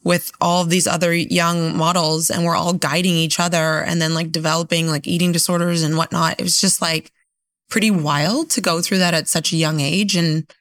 with 0.04 0.32
all 0.42 0.64
these 0.64 0.88
other 0.88 1.14
young 1.14 1.76
models 1.78 2.30
and 2.30 2.44
we're 2.44 2.56
all 2.56 2.74
guiding 2.74 3.14
each 3.14 3.40
other 3.40 3.82
and 3.84 4.02
then 4.02 4.14
like 4.14 4.32
developing 4.32 4.88
like 4.88 5.08
eating 5.08 5.32
disorders 5.32 5.84
and 5.84 5.96
whatnot. 5.96 6.40
It 6.40 6.44
was 6.44 6.60
just 6.60 6.82
like 6.82 7.12
pretty 7.70 7.92
wild 7.92 8.50
to 8.52 8.62
go 8.62 8.82
through 8.82 8.98
that 9.00 9.14
at 9.14 9.28
such 9.28 9.54
a 9.54 9.58
young 9.58 9.80
age. 9.80 10.16
And 10.16 10.52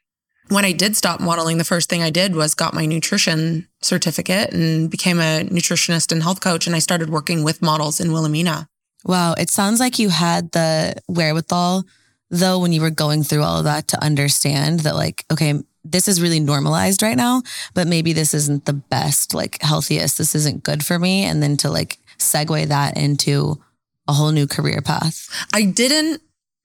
when 0.49 0.65
I 0.65 0.73
did 0.73 0.97
stop 0.97 1.21
modeling, 1.21 1.59
the 1.59 1.65
first 1.65 1.89
thing 1.89 2.03
I 2.03 2.11
did 2.11 2.35
was 2.35 2.55
got 2.55 2.75
my 2.75 2.85
nutrition 2.85 3.69
certificate 3.83 4.53
and 4.53 4.91
became 4.91 5.19
a 5.21 5.45
nutritionist 5.45 6.13
and 6.13 6.23
health 6.23 6.41
coach. 6.41 6.67
And 6.67 6.77
I 6.77 6.81
started 6.81 7.09
working 7.09 7.43
with 7.43 7.63
models 7.63 8.01
in 8.01 8.13
Wilhelmina. 8.13 8.69
Wow. 9.05 9.35
It 9.35 9.49
sounds 9.49 9.81
like 9.81 9.99
you 9.99 10.11
had 10.11 10.53
the 10.53 10.95
wherewithal, 11.09 11.85
though, 12.29 12.59
when 12.59 12.73
you 12.73 12.83
were 12.83 12.91
going 12.91 13.23
through 13.23 13.43
all 13.43 13.59
of 13.59 13.65
that 13.65 13.89
to 13.89 14.05
understand 14.05 14.81
that, 14.81 14.95
like, 14.95 15.25
okay, 15.33 15.55
this 15.85 16.09
is 16.09 16.21
really 16.21 16.41
normalized 16.41 17.03
right 17.03 17.17
now, 17.17 17.43
but 17.75 17.87
maybe 17.87 18.13
this 18.13 18.35
isn't 18.35 18.67
the 18.67 18.73
best, 18.75 19.33
like, 19.35 19.61
healthiest. 19.63 20.19
This 20.19 20.35
isn't 20.35 20.63
good 20.63 20.85
for 20.85 20.99
me. 20.99 21.25
And 21.25 21.43
then 21.43 21.57
to 21.59 21.71
like 21.71 21.99
segue 22.19 22.67
that 22.69 22.97
into 22.97 23.59
a 24.07 24.13
whole 24.13 24.31
new 24.33 24.47
career 24.47 24.81
path. 24.83 25.29
I 25.55 25.63
didn't 25.65 26.21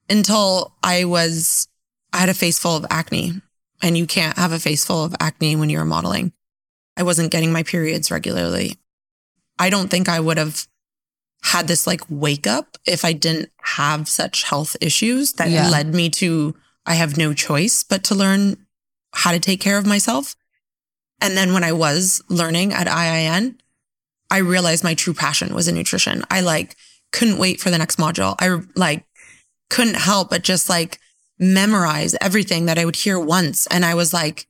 until 0.10 0.74
I 0.84 1.06
was, 1.06 1.68
I 2.12 2.18
had 2.20 2.30
a 2.30 2.34
face 2.34 2.60
full 2.60 2.76
of 2.76 2.86
acne 2.90 3.42
and 3.82 3.98
you 3.98 4.06
can't 4.06 4.38
have 4.38 4.52
a 4.52 4.60
face 4.60 4.84
full 4.86 5.04
of 5.04 5.16
acne 5.20 5.56
when 5.56 5.70
you're 5.70 5.86
modeling. 5.86 6.34
I 6.98 7.04
wasn't 7.04 7.32
getting 7.32 7.52
my 7.52 7.64
periods 7.64 8.12
regularly. 8.12 8.78
I 9.60 9.70
don't 9.70 9.90
think 9.90 10.10
I 10.10 10.20
would 10.20 10.38
have 10.38 10.68
had 11.44 11.68
this 11.68 11.86
like 11.88 12.02
wake 12.10 12.48
up 12.48 12.78
if 12.86 13.06
I 13.06 13.14
didn't 13.14 13.50
have 13.62 14.10
such 14.10 14.44
health 14.44 14.76
issues 14.82 15.34
that 15.34 15.50
Yeah. 15.50 15.70
led 15.70 15.94
me 15.94 16.10
to, 16.12 16.56
I 16.86 16.96
have 16.96 17.18
no 17.18 17.34
choice 17.34 17.84
but 17.84 18.04
to 18.06 18.16
learn 18.16 18.58
how 19.16 19.32
to 19.32 19.40
take 19.40 19.62
care 19.62 19.78
of 19.78 19.86
myself. 19.86 20.36
And 21.22 21.36
then 21.36 21.54
when 21.54 21.64
I 21.64 21.72
was 21.72 22.22
learning 22.30 22.74
at 22.74 22.88
IIN, 22.88 23.56
I 24.30 24.38
realized 24.40 24.84
my 24.84 24.94
true 24.94 25.14
passion 25.14 25.56
was 25.56 25.68
in 25.68 25.76
nutrition. 25.76 26.24
I 26.30 26.42
like 26.42 26.76
couldn't 27.12 27.38
wait 27.38 27.62
for 27.62 27.70
the 27.70 27.78
next 27.78 27.98
module. 27.98 28.36
I 28.40 28.62
like 28.76 29.06
couldn't 29.70 29.96
help 29.96 30.30
but 30.30 30.44
just 30.44 30.70
like 30.70 31.00
memorize 31.40 32.16
everything 32.22 32.66
that 32.66 32.78
I 32.78 32.86
would 32.86 32.98
hear 32.98 33.20
once. 33.20 33.68
And 33.68 33.86
I 33.86 33.96
was 33.96 34.14
like, 34.14 34.48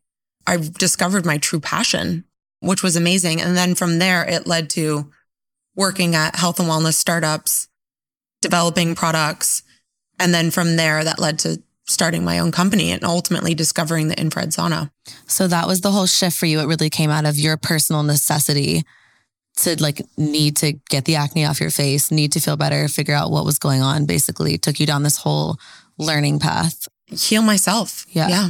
I 0.47 0.57
discovered 0.57 1.25
my 1.25 1.37
true 1.37 1.59
passion, 1.59 2.25
which 2.59 2.83
was 2.83 2.95
amazing. 2.95 3.41
And 3.41 3.55
then 3.55 3.75
from 3.75 3.99
there, 3.99 4.25
it 4.25 4.47
led 4.47 4.69
to 4.71 5.11
working 5.75 6.15
at 6.15 6.35
health 6.35 6.59
and 6.59 6.69
wellness 6.69 6.93
startups, 6.93 7.67
developing 8.41 8.95
products. 8.95 9.63
And 10.19 10.33
then 10.33 10.51
from 10.51 10.75
there, 10.75 11.03
that 11.03 11.19
led 11.19 11.39
to 11.39 11.61
starting 11.87 12.23
my 12.23 12.39
own 12.39 12.51
company 12.51 12.91
and 12.91 13.03
ultimately 13.03 13.53
discovering 13.53 14.07
the 14.07 14.19
infrared 14.19 14.49
sauna. 14.49 14.89
So 15.27 15.47
that 15.47 15.67
was 15.67 15.81
the 15.81 15.91
whole 15.91 16.07
shift 16.07 16.35
for 16.37 16.45
you. 16.47 16.59
It 16.59 16.65
really 16.67 16.89
came 16.89 17.09
out 17.11 17.25
of 17.25 17.37
your 17.37 17.57
personal 17.57 18.03
necessity 18.03 18.83
to 19.57 19.81
like 19.81 20.01
need 20.17 20.57
to 20.57 20.73
get 20.89 21.05
the 21.05 21.15
acne 21.15 21.45
off 21.45 21.61
your 21.61 21.69
face, 21.69 22.11
need 22.11 22.31
to 22.33 22.39
feel 22.39 22.57
better, 22.57 22.87
figure 22.87 23.13
out 23.15 23.31
what 23.31 23.45
was 23.45 23.59
going 23.59 23.81
on. 23.81 24.05
Basically, 24.05 24.57
took 24.57 24.79
you 24.79 24.85
down 24.85 25.03
this 25.03 25.17
whole 25.17 25.57
learning 25.97 26.39
path. 26.39 26.87
Heal 27.07 27.41
myself. 27.41 28.05
Yeah. 28.09 28.27
Yeah. 28.27 28.49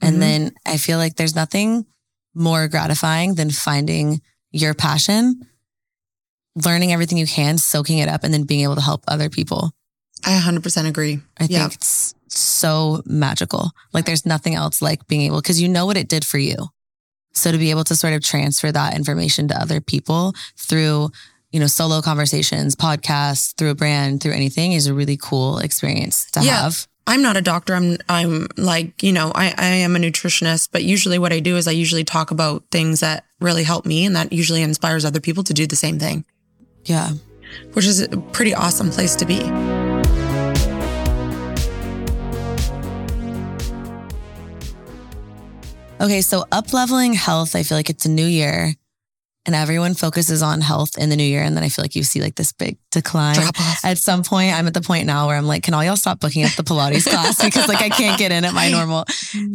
And 0.00 0.16
Mhm. 0.16 0.20
then 0.20 0.52
I 0.64 0.76
feel 0.76 0.98
like 0.98 1.16
there's 1.16 1.34
nothing 1.34 1.84
more 2.34 2.68
gratifying 2.68 3.34
than 3.34 3.50
finding 3.50 4.22
your 4.52 4.72
passion, 4.72 5.46
learning 6.54 6.92
everything 6.92 7.18
you 7.18 7.26
can, 7.26 7.58
soaking 7.58 7.98
it 7.98 8.08
up, 8.08 8.24
and 8.24 8.32
then 8.32 8.44
being 8.44 8.62
able 8.62 8.76
to 8.76 8.80
help 8.80 9.02
other 9.08 9.28
people. 9.28 9.72
I 10.24 10.38
100% 10.38 10.86
agree. 10.88 11.20
I 11.38 11.46
think 11.46 11.74
it's 11.74 12.14
so 12.28 13.02
magical. 13.06 13.70
Like 13.92 14.04
there's 14.04 14.26
nothing 14.26 14.54
else 14.54 14.80
like 14.82 15.06
being 15.06 15.22
able, 15.22 15.40
because 15.40 15.60
you 15.60 15.68
know 15.68 15.86
what 15.86 15.96
it 15.96 16.08
did 16.08 16.24
for 16.24 16.38
you. 16.38 16.56
So 17.32 17.52
to 17.52 17.58
be 17.58 17.70
able 17.70 17.84
to 17.84 17.94
sort 17.96 18.14
of 18.14 18.22
transfer 18.22 18.72
that 18.72 18.94
information 18.96 19.48
to 19.48 19.60
other 19.60 19.80
people 19.80 20.34
through, 20.56 21.10
you 21.52 21.60
know, 21.60 21.66
solo 21.66 22.00
conversations, 22.02 22.74
podcasts, 22.74 23.54
through 23.56 23.70
a 23.70 23.74
brand, 23.74 24.22
through 24.22 24.32
anything 24.32 24.72
is 24.72 24.86
a 24.86 24.94
really 24.94 25.16
cool 25.16 25.58
experience 25.58 26.30
to 26.32 26.40
Yeah. 26.42 26.62
have. 26.62 26.86
I'm 27.06 27.22
not 27.22 27.36
a 27.38 27.40
doctor. 27.42 27.74
I'm 27.74 27.96
I'm 28.08 28.48
like, 28.58 29.02
you 29.02 29.12
know, 29.12 29.32
I, 29.34 29.54
I 29.56 29.66
am 29.66 29.96
a 29.96 29.98
nutritionist, 29.98 30.68
but 30.72 30.84
usually 30.84 31.18
what 31.18 31.32
I 31.32 31.40
do 31.40 31.56
is 31.56 31.66
I 31.66 31.70
usually 31.70 32.04
talk 32.04 32.30
about 32.30 32.64
things 32.70 33.00
that 33.00 33.24
really 33.40 33.62
help 33.64 33.86
me 33.86 34.04
and 34.04 34.14
that 34.16 34.30
usually 34.32 34.60
inspires 34.62 35.04
other 35.06 35.20
people 35.20 35.42
to 35.44 35.54
do 35.54 35.66
the 35.66 35.76
same 35.76 35.98
thing, 35.98 36.24
Yeah. 36.84 37.12
which 37.72 37.86
is 37.86 38.00
a 38.02 38.08
pretty 38.18 38.52
awesome 38.54 38.90
place 38.90 39.14
to 39.16 39.24
be. 39.24 39.38
Okay, 46.00 46.20
so 46.20 46.44
up 46.52 46.72
leveling 46.72 47.12
health, 47.12 47.56
I 47.56 47.64
feel 47.64 47.76
like 47.76 47.90
it's 47.90 48.06
a 48.06 48.10
new 48.10 48.26
year 48.26 48.74
and 49.48 49.54
everyone 49.54 49.94
focuses 49.94 50.42
on 50.42 50.60
health 50.60 50.98
in 50.98 51.08
the 51.08 51.16
new 51.16 51.24
year. 51.24 51.42
And 51.42 51.56
then 51.56 51.64
I 51.64 51.70
feel 51.70 51.82
like 51.82 51.96
you 51.96 52.02
see 52.02 52.20
like 52.20 52.34
this 52.34 52.52
big 52.52 52.76
decline. 52.90 53.38
At 53.82 53.96
some 53.96 54.22
point, 54.22 54.52
I'm 54.52 54.66
at 54.66 54.74
the 54.74 54.82
point 54.82 55.06
now 55.06 55.26
where 55.26 55.38
I'm 55.38 55.46
like, 55.46 55.62
can 55.62 55.72
all 55.72 55.82
y'all 55.82 55.96
stop 55.96 56.20
booking 56.20 56.44
up 56.44 56.52
the 56.52 56.62
Pilates 56.62 57.06
class? 57.10 57.42
Because 57.42 57.66
like 57.66 57.80
I 57.80 57.88
can't 57.88 58.18
get 58.18 58.30
in 58.30 58.44
at 58.44 58.52
my 58.52 58.70
normal 58.70 59.06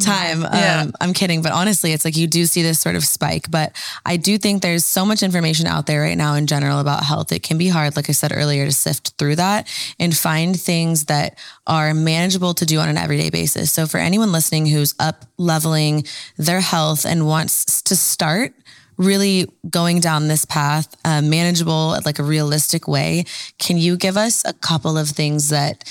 time. 0.02 0.42
Yeah. 0.42 0.82
Um, 0.82 0.94
I'm 1.00 1.14
kidding. 1.14 1.44
But 1.44 1.52
honestly, 1.52 1.92
it's 1.92 2.06
like 2.06 2.18
you 2.18 2.26
do 2.26 2.46
see 2.46 2.64
this 2.64 2.80
sort 2.80 2.96
of 2.96 3.04
spike. 3.04 3.52
But 3.52 3.80
I 4.04 4.18
do 4.18 4.40
think 4.40 4.64
there's 4.64 4.84
so 4.84 5.06
much 5.06 5.22
information 5.22 5.68
out 5.68 5.86
there 5.86 6.02
right 6.02 6.18
now 6.18 6.34
in 6.34 6.48
general 6.48 6.80
about 6.80 7.04
health. 7.04 7.32
It 7.32 7.44
can 7.44 7.60
be 7.60 7.68
hard, 7.68 7.96
like 7.96 8.10
I 8.10 8.14
said 8.14 8.32
earlier, 8.34 8.66
to 8.66 8.72
sift 8.72 9.14
through 9.20 9.36
that 9.36 9.72
and 10.00 10.18
find 10.18 10.60
things 10.60 11.06
that 11.06 11.38
are 11.68 11.94
manageable 11.94 12.56
to 12.56 12.66
do 12.66 12.80
on 12.80 12.90
an 12.90 12.98
everyday 12.98 13.30
basis. 13.30 13.72
So 13.72 13.86
for 13.86 14.00
anyone 14.00 14.32
listening 14.32 14.66
who's 14.66 14.96
up 15.00 15.26
leveling 15.38 16.06
their 16.36 16.62
health 16.62 17.06
and 17.06 17.28
wants 17.28 17.84
to 17.84 17.96
start, 17.96 18.56
really 18.98 19.48
going 19.70 20.00
down 20.00 20.28
this 20.28 20.46
path, 20.46 20.96
uh, 21.06 21.22
manageable, 21.22 21.98
like 22.06 22.20
a 22.20 22.24
realistic 22.24 22.88
way. 22.88 23.26
Can 23.60 23.78
you 23.78 23.98
give 23.98 24.18
us 24.18 24.44
a 24.46 24.54
couple 24.54 24.98
of 24.98 25.10
things 25.10 25.50
that 25.50 25.84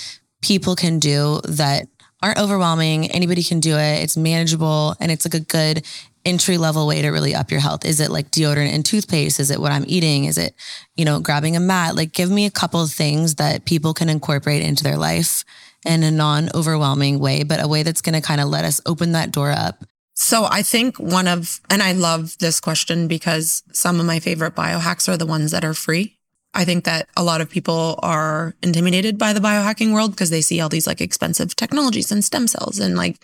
people 0.43 0.77
can 0.77 0.99
do 0.99 1.41
that 1.45 1.89
aren't 2.23 2.39
overwhelming? 2.39 3.11
Anybody 3.11 3.43
can 3.43 3.61
do 3.61 3.77
it. 3.77 4.03
It's 4.03 4.17
manageable 4.17 4.95
and 5.01 5.11
it's 5.11 5.25
like 5.25 5.35
a 5.35 5.41
good 5.41 5.85
entry 6.25 6.57
level 6.57 6.87
way 6.87 7.03
to 7.03 7.11
really 7.11 7.35
up 7.35 7.51
your 7.51 7.61
health? 7.61 7.85
Is 7.85 8.01
it 8.01 8.11
like 8.11 8.31
deodorant 8.31 8.73
and 8.73 8.85
toothpaste? 8.85 9.41
Is 9.41 9.51
it 9.51 9.61
what 9.61 9.73
I'm 9.73 9.85
eating? 9.87 10.25
Is 10.25 10.39
it, 10.39 10.55
you 10.97 11.05
know, 11.05 11.21
grabbing 11.21 11.57
a 11.57 11.61
mat? 11.61 11.97
Like 11.97 12.13
give 12.13 12.31
me 12.31 12.47
a 12.47 12.51
couple 12.51 12.81
of 12.81 12.91
things 12.91 13.37
that 13.37 13.65
people 13.65 13.95
can 13.95 14.09
incorporate 14.09 14.63
into 14.63 14.85
their 14.85 14.97
life 14.97 15.45
in 15.85 16.03
a 16.03 16.11
non 16.11 16.49
overwhelming 16.55 17.19
way, 17.19 17.43
but 17.43 17.63
a 17.63 17.69
way 17.69 17.83
that's 17.83 18.03
going 18.03 18.15
to 18.15 18.21
kind 18.27 18.41
of 18.41 18.49
let 18.49 18.65
us 18.65 18.81
open 18.87 19.13
that 19.13 19.33
door 19.33 19.51
up 19.51 19.85
so 20.23 20.47
I 20.49 20.63
think 20.63 20.99
one 20.99 21.27
of, 21.27 21.61
and 21.69 21.83
I 21.83 21.93
love 21.93 22.39
this 22.39 22.61
question 22.61 23.09
because 23.09 23.63
some 23.73 23.99
of 23.99 24.07
my 24.07 24.21
favorite 24.21 24.55
biohacks 24.55 25.09
are 25.09 25.17
the 25.17 25.27
ones 25.27 25.51
that 25.51 25.65
are 25.65 25.75
free. 25.75 26.19
I 26.55 26.65
think 26.65 26.85
that 26.85 27.09
a 27.17 27.25
lot 27.25 27.41
of 27.41 27.51
people 27.51 27.99
are 28.03 28.55
intimidated 28.63 29.19
by 29.19 29.33
the 29.33 29.41
biohacking 29.41 29.93
world 29.93 30.13
because 30.13 30.31
they 30.31 30.41
see 30.41 30.61
all 30.61 30.69
these 30.69 30.87
like 30.87 31.01
expensive 31.01 31.57
technologies 31.57 32.13
and 32.13 32.25
stem 32.25 32.47
cells 32.47 32.79
and 32.79 32.97
like 32.97 33.19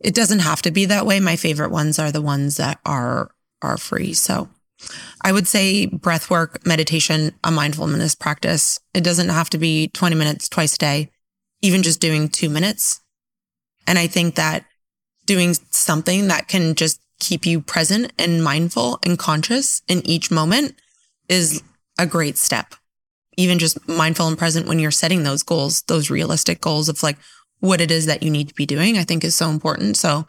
it 0.00 0.14
doesn't 0.14 0.40
have 0.40 0.62
to 0.62 0.70
be 0.70 0.86
that 0.86 1.06
way. 1.06 1.20
My 1.20 1.36
favorite 1.36 1.70
ones 1.70 1.98
are 1.98 2.10
the 2.10 2.22
ones 2.22 2.56
that 2.56 2.80
are 2.84 3.30
are 3.62 3.76
free. 3.76 4.14
So 4.14 4.48
I 5.20 5.32
would 5.32 5.46
say 5.46 5.86
breath 5.86 6.30
work, 6.30 6.66
meditation, 6.66 7.34
a 7.44 7.50
mindfulness 7.50 8.14
practice. 8.14 8.80
It 8.94 9.04
doesn't 9.04 9.28
have 9.28 9.50
to 9.50 9.58
be 9.58 9.88
20 9.88 10.16
minutes 10.16 10.48
twice 10.48 10.74
a 10.74 10.78
day, 10.78 11.10
even 11.60 11.82
just 11.82 12.00
doing 12.00 12.30
2 12.30 12.48
minutes. 12.48 13.00
And 13.86 13.98
I 13.98 14.06
think 14.06 14.36
that 14.36 14.64
doing 15.30 15.54
something 15.70 16.26
that 16.26 16.48
can 16.48 16.74
just 16.74 17.00
keep 17.20 17.46
you 17.46 17.60
present 17.60 18.12
and 18.18 18.42
mindful 18.42 18.98
and 19.04 19.16
conscious 19.16 19.80
in 19.86 20.04
each 20.04 20.28
moment 20.28 20.74
is 21.28 21.62
a 22.00 22.04
great 22.04 22.36
step. 22.36 22.74
Even 23.36 23.60
just 23.60 23.86
mindful 23.86 24.26
and 24.26 24.36
present 24.36 24.66
when 24.66 24.80
you're 24.80 24.90
setting 24.90 25.22
those 25.22 25.44
goals, 25.44 25.82
those 25.82 26.10
realistic 26.10 26.60
goals 26.60 26.88
of 26.88 27.00
like 27.04 27.16
what 27.60 27.80
it 27.80 27.92
is 27.92 28.06
that 28.06 28.24
you 28.24 28.30
need 28.30 28.48
to 28.48 28.54
be 28.54 28.66
doing, 28.66 28.98
I 28.98 29.04
think 29.04 29.22
is 29.22 29.36
so 29.36 29.50
important. 29.50 29.96
So 29.96 30.26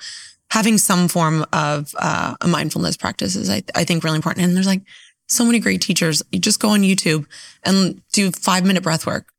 having 0.52 0.78
some 0.78 1.08
form 1.08 1.48
of 1.52 1.96
uh, 1.98 2.36
a 2.40 2.48
mindfulness 2.48 2.96
practice 2.96 3.36
is, 3.36 3.50
I, 3.50 3.64
I 3.74 3.86
think, 3.86 4.04
really 4.04 4.18
important. 4.18 4.46
And 4.46 4.56
there's 4.56 4.68
like 4.68 4.84
so 5.28 5.44
many 5.44 5.58
great 5.58 5.82
teachers. 5.82 6.22
You 6.32 6.38
just 6.38 6.60
go 6.60 6.70
on 6.70 6.82
YouTube 6.82 7.26
and 7.64 8.04
do 8.12 8.30
five 8.30 8.64
minute 8.64 8.84
breath 8.84 9.08
work, 9.08 9.30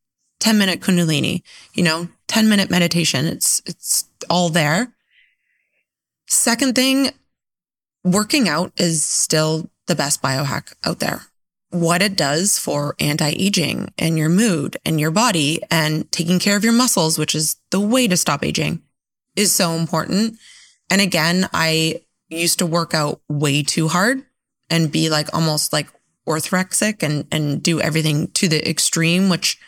10 0.41 0.59
minute 0.59 0.81
Kundalini, 0.81 1.43
you 1.73 1.85
know, 1.85 2.09
10 2.27 2.49
minute 2.49 2.69
meditation. 2.69 3.27
It's, 3.27 3.63
it's 3.65 4.09
all 4.29 4.49
there. 4.49 4.93
Second 6.33 6.75
thing, 6.75 7.11
working 8.05 8.49
out 8.49 8.73
is 8.79 9.05
still 9.05 9.71
the 9.87 9.95
best 9.95 10.23
biohack 10.23 10.73
out 10.83 10.99
there. 10.99 11.27
What 11.69 12.01
it 12.01 12.17
does 12.17 12.59
for 12.59 12.97
anti-aging 12.99 13.93
and 13.99 14.17
your 14.17 14.31
mood 14.31 14.79
and 14.87 14.99
your 14.99 15.11
body 15.11 15.61
and 15.71 16.11
taking 16.11 16.39
care 16.39 16.57
of 16.57 16.65
your 16.65 16.73
muscles, 16.73 17.19
which 17.19 17.35
is 17.35 17.57
the 17.71 17.81
way 17.81 18.09
to 18.09 18.17
stop 18.17 18.43
aging 18.43 18.81
is 19.37 19.53
so 19.53 19.73
important. 19.73 20.39
And 20.89 21.03
again, 21.03 21.51
I 21.53 22.01
used 22.31 22.59
to 22.61 22.67
work 22.67 22.95
out 22.95 23.21
way 23.29 23.63
too 23.63 23.89
hard 23.89 24.25
and 24.71 24.91
be 24.91 25.11
like 25.11 25.35
almost 25.35 25.71
like 25.71 25.89
orthorexic 26.27 27.03
and, 27.03 27.27
and 27.31 27.63
do 27.63 27.79
everything 27.79 28.29
to 28.29 28.49
the 28.49 28.67
extreme, 28.67 29.29
which 29.29 29.59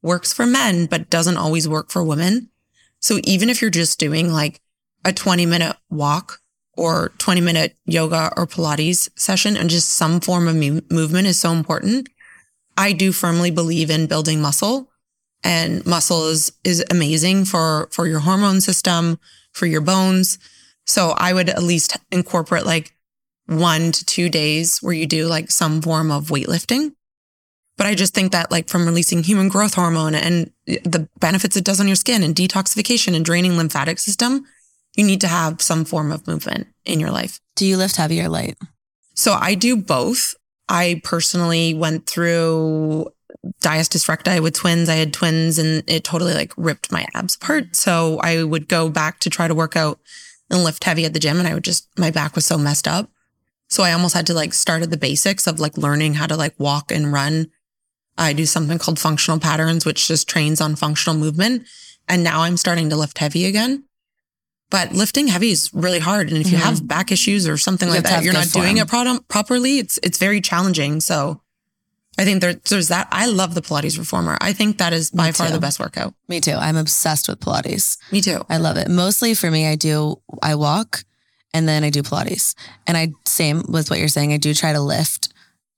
works 0.00 0.32
for 0.32 0.46
men, 0.46 0.86
but 0.86 1.10
doesn't 1.10 1.36
always 1.36 1.68
work 1.68 1.90
for 1.90 2.02
women. 2.02 2.48
So 3.00 3.18
even 3.24 3.50
if 3.50 3.60
you're 3.60 3.70
just 3.70 3.98
doing 3.98 4.32
like 4.32 4.62
a 5.04 5.12
20 5.12 5.46
minute 5.46 5.76
walk 5.90 6.40
or 6.76 7.12
20 7.18 7.40
minute 7.40 7.76
yoga 7.86 8.32
or 8.36 8.46
Pilates 8.46 9.08
session 9.16 9.56
and 9.56 9.70
just 9.70 9.90
some 9.90 10.20
form 10.20 10.48
of 10.48 10.56
movement 10.56 11.26
is 11.26 11.38
so 11.38 11.52
important. 11.52 12.08
I 12.76 12.92
do 12.92 13.12
firmly 13.12 13.50
believe 13.50 13.90
in 13.90 14.06
building 14.06 14.40
muscle 14.40 14.90
and 15.44 15.84
muscle 15.86 16.26
is, 16.28 16.52
is 16.64 16.84
amazing 16.90 17.44
for, 17.44 17.88
for 17.92 18.06
your 18.06 18.20
hormone 18.20 18.60
system, 18.60 19.20
for 19.52 19.66
your 19.66 19.82
bones. 19.82 20.38
So 20.86 21.14
I 21.16 21.32
would 21.32 21.48
at 21.48 21.62
least 21.62 21.96
incorporate 22.10 22.66
like 22.66 22.94
one 23.46 23.92
to 23.92 24.04
two 24.04 24.28
days 24.28 24.78
where 24.78 24.94
you 24.94 25.06
do 25.06 25.26
like 25.26 25.50
some 25.50 25.82
form 25.82 26.10
of 26.10 26.28
weightlifting. 26.28 26.94
But 27.76 27.86
I 27.86 27.94
just 27.94 28.14
think 28.14 28.32
that 28.32 28.50
like 28.50 28.68
from 28.68 28.86
releasing 28.86 29.22
human 29.22 29.48
growth 29.48 29.74
hormone 29.74 30.14
and 30.14 30.50
the 30.66 31.08
benefits 31.18 31.56
it 31.56 31.64
does 31.64 31.80
on 31.80 31.88
your 31.88 31.96
skin 31.96 32.22
and 32.22 32.34
detoxification 32.34 33.14
and 33.14 33.24
draining 33.24 33.56
lymphatic 33.56 33.98
system, 33.98 34.46
you 34.94 35.04
need 35.04 35.20
to 35.22 35.28
have 35.28 35.60
some 35.60 35.84
form 35.84 36.12
of 36.12 36.26
movement 36.26 36.68
in 36.84 37.00
your 37.00 37.10
life. 37.10 37.40
Do 37.56 37.66
you 37.66 37.76
lift 37.76 37.96
heavy 37.96 38.20
or 38.20 38.28
light? 38.28 38.56
So 39.14 39.32
I 39.32 39.54
do 39.54 39.76
both. 39.76 40.34
I 40.68 41.00
personally 41.04 41.74
went 41.74 42.06
through 42.06 43.08
diastasis 43.60 44.08
recti 44.08 44.40
with 44.40 44.54
twins. 44.54 44.88
I 44.88 44.94
had 44.94 45.12
twins 45.12 45.58
and 45.58 45.82
it 45.86 46.04
totally 46.04 46.34
like 46.34 46.52
ripped 46.56 46.92
my 46.92 47.06
abs 47.14 47.36
apart. 47.36 47.76
So 47.76 48.18
I 48.22 48.42
would 48.42 48.68
go 48.68 48.88
back 48.88 49.20
to 49.20 49.30
try 49.30 49.48
to 49.48 49.54
work 49.54 49.76
out 49.76 49.98
and 50.50 50.64
lift 50.64 50.84
heavy 50.84 51.04
at 51.04 51.12
the 51.12 51.18
gym 51.18 51.38
and 51.38 51.48
I 51.48 51.54
would 51.54 51.64
just, 51.64 51.88
my 51.98 52.10
back 52.10 52.34
was 52.34 52.46
so 52.46 52.58
messed 52.58 52.88
up. 52.88 53.10
So 53.68 53.82
I 53.82 53.92
almost 53.92 54.14
had 54.14 54.26
to 54.28 54.34
like 54.34 54.54
start 54.54 54.82
at 54.82 54.90
the 54.90 54.96
basics 54.96 55.46
of 55.46 55.58
like 55.58 55.76
learning 55.76 56.14
how 56.14 56.26
to 56.26 56.36
like 56.36 56.54
walk 56.58 56.92
and 56.92 57.12
run. 57.12 57.50
I 58.16 58.32
do 58.32 58.46
something 58.46 58.78
called 58.78 58.98
functional 58.98 59.40
patterns, 59.40 59.84
which 59.84 60.06
just 60.06 60.28
trains 60.28 60.60
on 60.60 60.76
functional 60.76 61.18
movement. 61.18 61.66
And 62.08 62.22
now 62.22 62.42
I'm 62.42 62.56
starting 62.56 62.90
to 62.90 62.96
lift 62.96 63.18
heavy 63.18 63.46
again. 63.46 63.84
But 64.70 64.92
lifting 64.92 65.28
heavy 65.28 65.50
is 65.50 65.72
really 65.72 66.00
hard. 66.00 66.28
And 66.30 66.38
if 66.38 66.50
you 66.50 66.58
mm-hmm. 66.58 66.66
have 66.66 66.88
back 66.88 67.12
issues 67.12 67.46
or 67.46 67.56
something 67.56 67.88
you 67.88 67.94
like 67.94 68.04
that, 68.04 68.24
you're 68.24 68.32
not 68.32 68.50
doing 68.50 68.78
it 68.78 68.88
pro- 68.88 69.20
properly. 69.28 69.78
It's, 69.78 69.98
it's 70.02 70.18
very 70.18 70.40
challenging. 70.40 71.00
So 71.00 71.40
I 72.18 72.24
think 72.24 72.40
there, 72.40 72.54
there's 72.54 72.88
that. 72.88 73.08
I 73.12 73.26
love 73.26 73.54
the 73.54 73.60
Pilates 73.60 73.98
reformer. 73.98 74.38
I 74.40 74.52
think 74.52 74.78
that 74.78 74.92
is 74.92 75.10
by 75.10 75.32
far 75.32 75.50
the 75.50 75.58
best 75.60 75.78
workout. 75.78 76.14
Me 76.28 76.40
too. 76.40 76.54
I'm 76.54 76.76
obsessed 76.76 77.28
with 77.28 77.40
Pilates. 77.40 77.98
Me 78.10 78.20
too. 78.20 78.44
I 78.48 78.56
love 78.56 78.76
it. 78.76 78.88
Mostly 78.88 79.34
for 79.34 79.50
me, 79.50 79.66
I 79.66 79.74
do, 79.74 80.20
I 80.42 80.54
walk 80.54 81.04
and 81.52 81.68
then 81.68 81.84
I 81.84 81.90
do 81.90 82.02
Pilates. 82.02 82.54
And 82.86 82.96
I, 82.96 83.12
same 83.26 83.64
with 83.68 83.90
what 83.90 83.98
you're 83.98 84.08
saying, 84.08 84.32
I 84.32 84.38
do 84.38 84.54
try 84.54 84.72
to 84.72 84.80
lift 84.80 85.33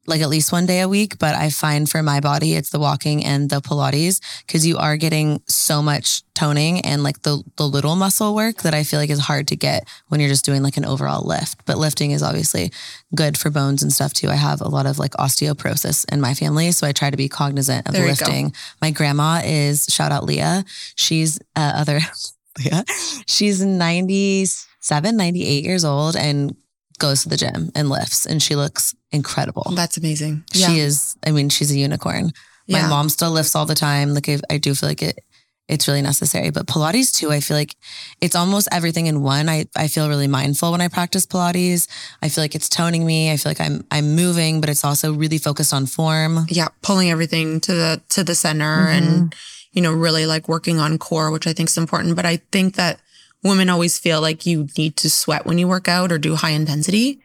like 0.07 0.21
at 0.21 0.29
least 0.29 0.53
one 0.53 0.67
day 0.67 0.81
a 0.81 0.89
week, 0.89 1.19
but 1.19 1.35
I 1.35 1.51
find 1.51 1.89
for 1.89 2.03
my 2.03 2.21
body, 2.21 2.55
it's 2.55 2.71
the 2.71 2.79
walking 2.79 3.25
and 3.25 3.51
the 3.51 3.61
Pilates 3.61 4.21
because 4.47 4.67
you 4.67 4.79
are 4.79 4.97
getting 4.97 5.43
so 5.47 5.83
much 5.83 6.23
toning 6.35 6.81
and 6.81 7.03
like 7.03 7.23
the, 7.23 7.43
the 7.57 7.67
little 7.67 7.97
muscle 7.97 8.35
work 8.35 8.63
that 8.63 8.75
I 8.75 8.85
feel 8.85 9.01
like 9.01 9.11
is 9.11 9.21
hard 9.21 9.49
to 9.49 9.57
get 9.57 9.89
when 10.09 10.21
you're 10.21 10.29
just 10.29 10.45
doing 10.45 10.63
like 10.63 10.77
an 10.77 10.85
overall 10.85 11.27
lift. 11.27 11.65
But 11.65 11.79
lifting 11.79 12.13
is 12.13 12.23
obviously 12.23 12.73
good 13.15 13.37
for 13.39 13.51
bones 13.51 13.83
and 13.83 13.93
stuff 13.93 14.13
too. 14.13 14.29
I 14.29 14.37
have 14.37 14.61
a 14.61 14.69
lot 14.69 14.87
of 14.87 14.99
like 14.99 15.13
osteoporosis 15.13 16.11
in 16.13 16.21
my 16.21 16.35
family. 16.35 16.71
So 16.73 16.87
I 16.87 16.93
try 16.93 17.11
to 17.11 17.17
be 17.17 17.29
cognizant 17.29 17.89
of 17.89 17.95
there 17.95 18.07
lifting. 18.07 18.55
My 18.81 18.91
grandma 18.91 19.41
is, 19.45 19.87
shout 19.87 20.13
out 20.13 20.25
Leah. 20.25 20.65
She's 20.95 21.39
uh, 21.57 21.73
other, 21.75 22.01
Leah. 22.65 22.85
She's 23.27 23.65
97, 23.65 25.17
98 25.17 25.65
years 25.65 25.85
old 25.85 26.17
and 26.17 26.55
goes 26.99 27.23
to 27.23 27.29
the 27.29 27.37
gym 27.37 27.71
and 27.75 27.89
lifts 27.89 28.27
and 28.27 28.43
she 28.43 28.57
looks 28.57 28.95
incredible. 29.13 29.73
That's 29.75 29.97
amazing. 29.97 30.45
Yeah. 30.53 30.69
She 30.69 30.81
is, 30.81 31.17
I 31.27 31.31
mean, 31.31 31.49
she's 31.49 31.71
a 31.71 31.79
unicorn. 31.79 32.33
My 32.69 32.81
yeah. 32.81 32.89
mom 32.89 33.09
still 33.09 33.31
lifts 33.31 33.55
all 33.55 33.67
the 33.67 33.75
time. 33.75 34.15
Like 34.15 34.29
I, 34.29 34.39
I 34.51 34.59
do 34.59 34.75
feel 34.75 34.89
like 34.89 35.03
it, 35.03 35.21
it's 35.69 35.89
really 35.89 36.03
necessary. 36.03 36.51
But 36.51 36.67
Pilates 36.67 37.13
too, 37.13 37.33
I 37.33 37.41
feel 37.41 37.57
like 37.57 37.75
it's 38.21 38.37
almost 38.37 38.69
everything 38.71 39.07
in 39.07 39.23
one. 39.23 39.49
I, 39.49 39.67
I 39.77 39.89
feel 39.89 40.09
really 40.09 40.29
mindful 40.29 40.71
when 40.71 40.81
I 40.81 40.89
practice 40.89 41.27
Pilates. 41.27 41.89
I 42.23 42.29
feel 42.29 42.45
like 42.45 42.55
it's 42.55 42.69
toning 42.69 43.05
me. 43.05 43.33
I 43.33 43.37
feel 43.37 43.51
like 43.51 43.61
I'm 43.61 43.85
I'm 43.91 44.15
moving, 44.15 44.61
but 44.61 44.71
it's 44.71 44.85
also 44.85 45.13
really 45.13 45.39
focused 45.39 45.75
on 45.75 45.87
form. 45.87 46.47
Yeah, 46.49 46.69
pulling 46.83 47.11
everything 47.11 47.61
to 47.63 47.73
the 47.73 48.03
to 48.11 48.23
the 48.23 48.37
center 48.37 48.87
mm-hmm. 48.87 49.05
and 49.05 49.35
you 49.77 49.83
know, 49.83 49.93
really 49.93 50.25
like 50.25 50.49
working 50.49 50.81
on 50.81 50.97
core, 50.97 51.31
which 51.31 51.47
I 51.47 51.53
think 51.53 51.69
is 51.69 51.77
important. 51.77 52.17
But 52.17 52.25
I 52.25 52.39
think 52.51 52.77
that 52.77 52.99
women 53.47 53.71
always 53.71 53.99
feel 53.99 54.21
like 54.21 54.47
you 54.47 54.69
need 54.77 54.97
to 54.97 55.11
sweat 55.11 55.47
when 55.47 55.59
you 55.59 55.69
work 55.69 55.89
out 55.89 56.13
or 56.13 56.19
do 56.19 56.35
high 56.35 56.51
intensity. 56.51 57.21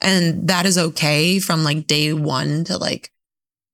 And 0.00 0.48
that 0.48 0.66
is 0.66 0.78
okay 0.78 1.38
from 1.38 1.64
like 1.64 1.86
day 1.86 2.12
one 2.12 2.64
to 2.64 2.76
like 2.76 3.10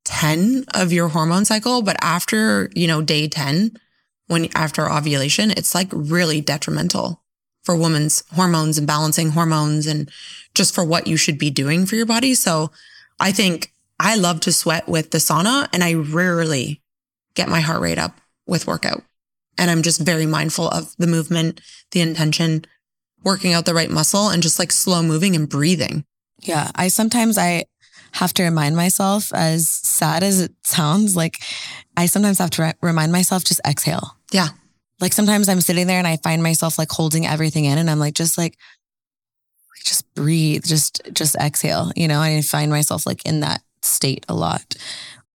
10 0.04 0.64
of 0.74 0.92
your 0.92 1.08
hormone 1.08 1.44
cycle. 1.44 1.82
But 1.82 1.96
after, 2.00 2.70
you 2.74 2.86
know, 2.86 3.02
day 3.02 3.28
10, 3.28 3.78
when 4.26 4.48
after 4.54 4.90
ovulation, 4.90 5.50
it's 5.50 5.74
like 5.74 5.88
really 5.92 6.40
detrimental 6.40 7.22
for 7.62 7.76
women's 7.76 8.22
hormones 8.32 8.78
and 8.78 8.86
balancing 8.86 9.30
hormones 9.30 9.86
and 9.86 10.10
just 10.54 10.74
for 10.74 10.84
what 10.84 11.06
you 11.06 11.16
should 11.16 11.38
be 11.38 11.50
doing 11.50 11.86
for 11.86 11.96
your 11.96 12.06
body. 12.06 12.34
So 12.34 12.70
I 13.18 13.32
think 13.32 13.72
I 13.98 14.16
love 14.16 14.40
to 14.40 14.52
sweat 14.52 14.88
with 14.88 15.10
the 15.10 15.18
sauna 15.18 15.68
and 15.72 15.82
I 15.82 15.94
rarely 15.94 16.82
get 17.34 17.48
my 17.48 17.60
heart 17.60 17.80
rate 17.80 17.98
up 17.98 18.20
with 18.46 18.66
workout. 18.66 19.02
And 19.58 19.70
I'm 19.70 19.82
just 19.82 20.00
very 20.00 20.26
mindful 20.26 20.68
of 20.68 20.94
the 20.98 21.06
movement, 21.06 21.60
the 21.92 22.00
intention, 22.00 22.64
working 23.22 23.52
out 23.52 23.64
the 23.64 23.74
right 23.74 23.90
muscle 23.90 24.28
and 24.28 24.42
just 24.42 24.58
like 24.58 24.72
slow 24.72 25.02
moving 25.02 25.34
and 25.34 25.48
breathing. 25.48 26.04
Yeah. 26.40 26.70
I 26.74 26.88
sometimes 26.88 27.38
I 27.38 27.64
have 28.12 28.34
to 28.34 28.44
remind 28.44 28.76
myself 28.76 29.32
as 29.34 29.68
sad 29.68 30.22
as 30.22 30.40
it 30.40 30.52
sounds, 30.64 31.16
like 31.16 31.38
I 31.96 32.06
sometimes 32.06 32.38
have 32.38 32.50
to 32.50 32.62
re- 32.62 32.72
remind 32.82 33.12
myself 33.12 33.44
just 33.44 33.60
exhale. 33.66 34.16
Yeah. 34.30 34.48
Like 35.00 35.12
sometimes 35.12 35.48
I'm 35.48 35.60
sitting 35.60 35.86
there 35.86 35.98
and 35.98 36.06
I 36.06 36.18
find 36.18 36.42
myself 36.42 36.78
like 36.78 36.90
holding 36.90 37.26
everything 37.26 37.64
in 37.64 37.78
and 37.78 37.90
I'm 37.90 37.98
like, 37.98 38.14
just 38.14 38.38
like, 38.38 38.56
just 39.84 40.14
breathe, 40.14 40.64
just, 40.64 41.02
just 41.12 41.34
exhale, 41.36 41.90
you 41.94 42.08
know, 42.08 42.22
and 42.22 42.38
I 42.38 42.40
find 42.42 42.70
myself 42.70 43.04
like 43.06 43.24
in 43.26 43.40
that 43.40 43.62
state 43.82 44.24
a 44.28 44.34
lot. 44.34 44.76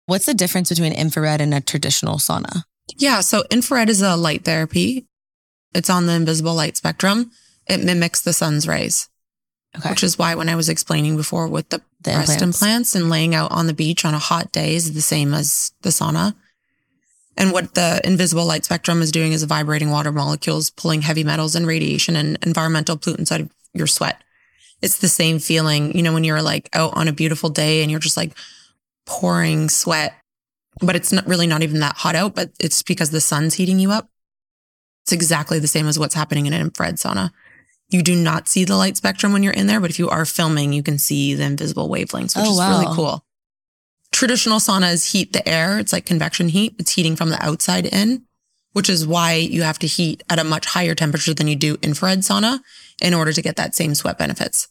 What's 0.07 0.27
the 0.27 0.35
difference 0.35 0.69
between 0.69 0.93
infrared 0.93 1.41
and 1.41 1.53
a 1.53 1.61
traditional 1.61 2.19
sauna? 2.19 2.63
Yeah. 2.97 3.21
So 3.21 3.45
infrared 3.51 3.89
is 3.89 4.03
a 4.03 4.17
light 4.17 4.45
therapy. 4.45 5.07
It's 5.75 5.91
on 5.91 6.07
the 6.07 6.13
invisible 6.15 6.55
light 6.55 6.77
spectrum. 6.77 7.31
It 7.67 7.83
mimics 7.83 8.21
the 8.21 8.33
sun's 8.33 8.69
rays, 8.69 9.09
Okay. 9.77 9.91
which 9.91 10.05
is 10.05 10.17
why 10.19 10.35
when 10.35 10.49
I 10.49 10.55
was 10.55 10.69
explaining 10.69 11.17
before 11.17 11.49
with 11.49 11.69
the, 11.71 11.79
The 12.03 12.13
breast 12.13 12.31
implants. 12.33 12.63
implants 12.63 12.95
and 12.95 13.11
laying 13.11 13.35
out 13.35 13.51
on 13.51 13.67
the 13.67 13.75
beach 13.75 14.05
on 14.05 14.15
a 14.15 14.19
hot 14.19 14.53
day 14.53 14.75
is 14.77 14.95
the 14.95 15.03
same 15.03 15.35
as 15.35 15.73
the 15.83 15.91
sauna. 15.91 16.35
And 17.37 17.53
what 17.53 17.75
the 17.75 18.01
invisible 18.05 18.47
light 18.47 18.65
spectrum 18.65 19.03
is 19.03 19.13
doing 19.13 19.33
is 19.33 19.43
vibrating 19.43 19.91
water 19.91 20.11
molecules, 20.13 20.71
pulling 20.71 21.03
heavy 21.03 21.25
metals 21.25 21.55
and 21.55 21.67
radiation 21.67 22.17
and 22.17 22.39
environmental 22.43 22.97
pollutants 22.97 23.31
out 23.33 23.41
of 23.43 23.51
your 23.75 23.87
sweat. 23.87 24.23
It's 24.81 24.99
the 24.99 25.09
same 25.09 25.39
feeling, 25.39 25.95
you 25.97 26.03
know, 26.03 26.15
when 26.15 26.25
you're 26.25 26.41
like 26.41 26.71
out 26.73 26.97
on 26.97 27.09
a 27.09 27.13
beautiful 27.13 27.51
day 27.51 27.83
and 27.83 27.91
you're 27.91 28.01
just 28.01 28.17
like 28.17 28.33
pouring 29.05 29.69
sweat, 29.69 30.15
but 30.81 30.97
it's 30.97 31.13
not 31.13 31.27
really 31.27 31.47
not 31.47 31.63
even 31.63 31.81
that 31.81 31.97
hot 31.97 32.15
out, 32.15 32.35
but 32.35 32.51
it's 32.61 32.83
because 32.83 33.11
the 33.11 33.21
sun's 33.21 33.55
heating 33.55 33.79
you 33.79 33.91
up. 33.91 34.11
It's 35.05 35.13
exactly 35.13 35.59
the 35.59 35.69
same 35.69 35.87
as 35.87 35.99
what's 35.99 36.15
happening 36.15 36.47
in 36.47 36.53
an 36.53 36.61
infrared 36.61 36.97
sauna. 36.97 37.31
You 37.89 38.03
do 38.03 38.17
not 38.17 38.49
see 38.49 38.65
the 38.65 38.77
light 38.77 38.97
spectrum 38.97 39.33
when 39.33 39.43
you're 39.45 39.53
in 39.53 39.69
there, 39.69 39.81
but 39.81 39.91
if 39.91 39.99
you 39.99 40.09
are 40.09 40.25
filming, 40.25 40.73
you 40.73 40.83
can 40.83 40.99
see 40.99 41.35
the 41.35 41.45
invisible 41.45 41.89
wavelengths, 41.89 42.37
which 42.37 42.45
Oh, 42.47 42.53
is 42.53 42.59
wow. 42.59 42.81
really 42.81 42.95
cool. 42.97 43.25
Traditional 44.13 44.59
saunas 44.59 45.13
heat 45.13 45.33
the 45.33 45.47
air. 45.49 45.79
It's 45.79 45.93
like 45.93 46.05
convection 46.07 46.49
heat. 46.49 46.75
It's 46.79 46.93
heating 46.93 47.15
from 47.17 47.29
the 47.31 47.41
outside 47.45 47.87
in, 47.87 48.25
which 48.73 48.89
is 48.91 49.07
why 49.07 49.35
you 49.35 49.63
have 49.63 49.79
to 49.81 49.87
heat 49.87 50.25
at 50.29 50.39
a 50.41 50.45
much 50.45 50.67
higher 50.67 50.95
temperature 50.97 51.35
than 51.35 51.47
you 51.49 51.55
do 51.57 51.77
infrared 51.83 52.21
sauna 52.21 52.61
in 53.01 53.15
order 53.15 53.33
to 53.33 53.43
get 53.43 53.57
that 53.57 53.75
same 53.77 53.95
sweat 53.95 54.19
benefits. 54.19 54.69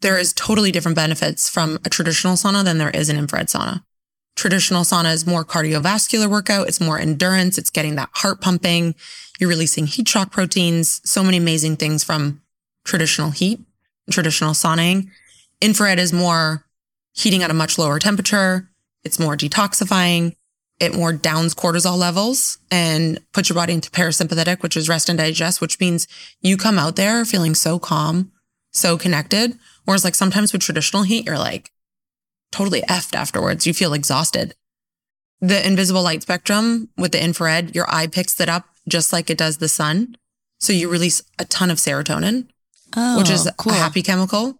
There 0.00 0.16
is 0.18 0.32
totally 0.32 0.72
different 0.72 0.96
benefits 0.96 1.50
from 1.50 1.78
a 1.84 1.90
traditional 1.90 2.34
sauna 2.36 2.64
than 2.64 2.78
there 2.78 2.90
is 2.90 3.10
an 3.10 3.16
infrared 3.16 3.48
sauna. 3.48 3.82
Traditional 4.40 4.84
sauna 4.84 5.12
is 5.12 5.26
more 5.26 5.44
cardiovascular 5.44 6.26
workout. 6.26 6.66
It's 6.66 6.80
more 6.80 6.98
endurance. 6.98 7.58
It's 7.58 7.68
getting 7.68 7.96
that 7.96 8.08
heart 8.14 8.40
pumping. 8.40 8.94
You're 9.38 9.50
releasing 9.50 9.86
heat 9.86 10.08
shock 10.08 10.32
proteins. 10.32 11.02
So 11.04 11.22
many 11.22 11.36
amazing 11.36 11.76
things 11.76 12.02
from 12.04 12.40
traditional 12.86 13.32
heat, 13.32 13.60
traditional 14.10 14.52
sauning. 14.52 15.10
Infrared 15.60 15.98
is 15.98 16.14
more 16.14 16.64
heating 17.12 17.42
at 17.42 17.50
a 17.50 17.54
much 17.54 17.76
lower 17.76 17.98
temperature. 17.98 18.70
It's 19.04 19.18
more 19.18 19.36
detoxifying. 19.36 20.36
It 20.80 20.94
more 20.94 21.12
downs 21.12 21.54
cortisol 21.54 21.98
levels 21.98 22.56
and 22.70 23.20
puts 23.34 23.50
your 23.50 23.56
body 23.56 23.74
into 23.74 23.90
parasympathetic, 23.90 24.62
which 24.62 24.74
is 24.74 24.88
rest 24.88 25.10
and 25.10 25.18
digest, 25.18 25.60
which 25.60 25.78
means 25.80 26.08
you 26.40 26.56
come 26.56 26.78
out 26.78 26.96
there 26.96 27.26
feeling 27.26 27.54
so 27.54 27.78
calm, 27.78 28.32
so 28.70 28.96
connected. 28.96 29.58
Whereas 29.84 30.02
like 30.02 30.14
sometimes 30.14 30.54
with 30.54 30.62
traditional 30.62 31.02
heat, 31.02 31.26
you're 31.26 31.36
like 31.36 31.70
totally 32.52 32.82
effed 32.82 33.14
afterwards. 33.14 33.66
You 33.66 33.74
feel 33.74 33.92
exhausted. 33.94 34.54
The 35.40 35.66
invisible 35.66 36.02
light 36.02 36.22
spectrum 36.22 36.90
with 36.98 37.12
the 37.12 37.22
infrared, 37.22 37.74
your 37.74 37.86
eye 37.92 38.06
picks 38.06 38.38
it 38.40 38.48
up 38.48 38.66
just 38.88 39.12
like 39.12 39.30
it 39.30 39.38
does 39.38 39.58
the 39.58 39.68
sun. 39.68 40.16
So 40.58 40.72
you 40.72 40.88
release 40.90 41.22
a 41.38 41.44
ton 41.46 41.70
of 41.70 41.78
serotonin, 41.78 42.48
Oh, 42.96 43.18
which 43.18 43.30
is 43.30 43.46
oh, 43.46 43.50
cool. 43.56 43.72
a 43.72 43.76
happy 43.76 44.02
chemical. 44.02 44.58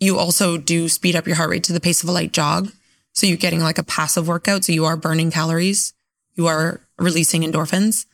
You 0.00 0.18
also 0.18 0.56
do 0.56 0.88
speed 0.88 1.16
up 1.16 1.26
your 1.26 1.36
heart 1.36 1.50
rate 1.50 1.64
to 1.64 1.72
the 1.72 1.80
pace 1.80 2.02
of 2.02 2.08
a 2.08 2.12
light 2.12 2.32
jog. 2.32 2.70
So 3.12 3.26
you're 3.26 3.36
getting 3.36 3.60
like 3.60 3.78
a 3.78 3.82
passive 3.82 4.28
workout. 4.28 4.64
So 4.64 4.72
you 4.72 4.84
are 4.84 4.96
burning 4.96 5.30
calories. 5.30 5.92
You 6.34 6.46
are 6.46 6.80
releasing 6.98 7.42
endorphins, 7.42 8.04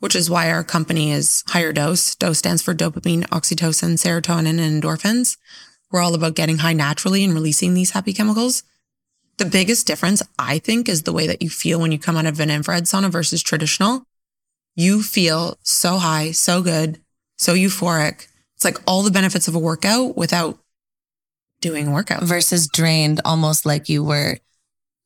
which 0.00 0.14
is 0.16 0.28
why 0.28 0.50
our 0.50 0.64
company 0.64 1.10
is 1.12 1.42
higher 1.48 1.72
dose. 1.72 2.14
Dose 2.16 2.38
stands 2.38 2.60
for 2.60 2.74
dopamine, 2.74 3.22
oxytocin, 3.28 3.94
serotonin, 3.94 4.58
and 4.60 4.82
endorphins. 4.82 5.36
We're 5.92 6.00
all 6.02 6.14
about 6.14 6.34
getting 6.34 6.58
high 6.58 6.72
naturally 6.72 7.22
and 7.22 7.34
releasing 7.34 7.74
these 7.74 7.90
happy 7.90 8.12
chemicals. 8.12 8.62
The 9.36 9.44
biggest 9.44 9.86
difference, 9.86 10.22
I 10.38 10.58
think, 10.58 10.88
is 10.88 11.02
the 11.02 11.12
way 11.12 11.26
that 11.26 11.42
you 11.42 11.50
feel 11.50 11.78
when 11.80 11.92
you 11.92 11.98
come 11.98 12.16
out 12.16 12.26
of 12.26 12.40
an 12.40 12.50
infrared 12.50 12.84
sauna 12.84 13.10
versus 13.10 13.42
traditional. 13.42 14.04
You 14.74 15.02
feel 15.02 15.58
so 15.62 15.98
high, 15.98 16.30
so 16.32 16.62
good, 16.62 17.00
so 17.38 17.54
euphoric. 17.54 18.26
It's 18.56 18.64
like 18.64 18.78
all 18.86 19.02
the 19.02 19.10
benefits 19.10 19.48
of 19.48 19.54
a 19.54 19.58
workout 19.58 20.16
without 20.16 20.58
doing 21.60 21.88
a 21.88 21.92
workout. 21.92 22.22
versus 22.24 22.68
drained, 22.72 23.20
almost 23.24 23.64
like 23.66 23.88
you 23.88 24.02
were 24.02 24.38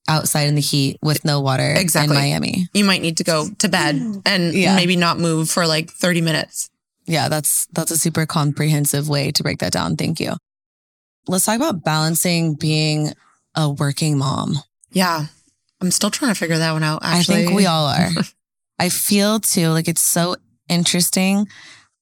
outside 0.08 0.46
in 0.46 0.54
the 0.54 0.60
heat 0.60 0.96
with 1.02 1.24
no 1.24 1.40
water 1.40 1.74
Exactly. 1.76 2.16
in 2.16 2.22
Miami. 2.22 2.68
You 2.72 2.84
might 2.84 3.02
need 3.02 3.16
to 3.16 3.24
go 3.24 3.48
to 3.58 3.68
bed 3.68 4.22
and 4.24 4.54
Yeah. 4.54 4.76
maybe 4.76 4.94
not 4.96 5.18
move 5.18 5.50
for 5.50 5.66
like 5.66 5.90
30 5.90 6.20
minutes. 6.20 6.70
Yeah, 7.06 7.28
that's 7.28 7.66
that's 7.72 7.90
a 7.90 7.98
super 7.98 8.24
comprehensive 8.26 9.08
way 9.08 9.32
to 9.32 9.42
break 9.42 9.58
that 9.58 9.72
down. 9.72 9.96
Thank 9.96 10.20
you. 10.20 10.36
Let's 11.28 11.44
talk 11.44 11.56
about 11.56 11.84
balancing 11.84 12.54
being 12.54 13.12
a 13.54 13.70
working 13.70 14.18
mom. 14.18 14.56
Yeah. 14.90 15.26
I'm 15.80 15.90
still 15.90 16.10
trying 16.10 16.32
to 16.32 16.38
figure 16.38 16.58
that 16.58 16.72
one 16.72 16.82
out. 16.82 17.00
Actually, 17.02 17.42
I 17.42 17.46
think 17.46 17.56
we 17.56 17.66
all 17.66 17.86
are. 17.86 18.08
I 18.78 18.88
feel 18.88 19.40
too 19.40 19.68
like 19.68 19.88
it's 19.88 20.02
so 20.02 20.36
interesting 20.68 21.46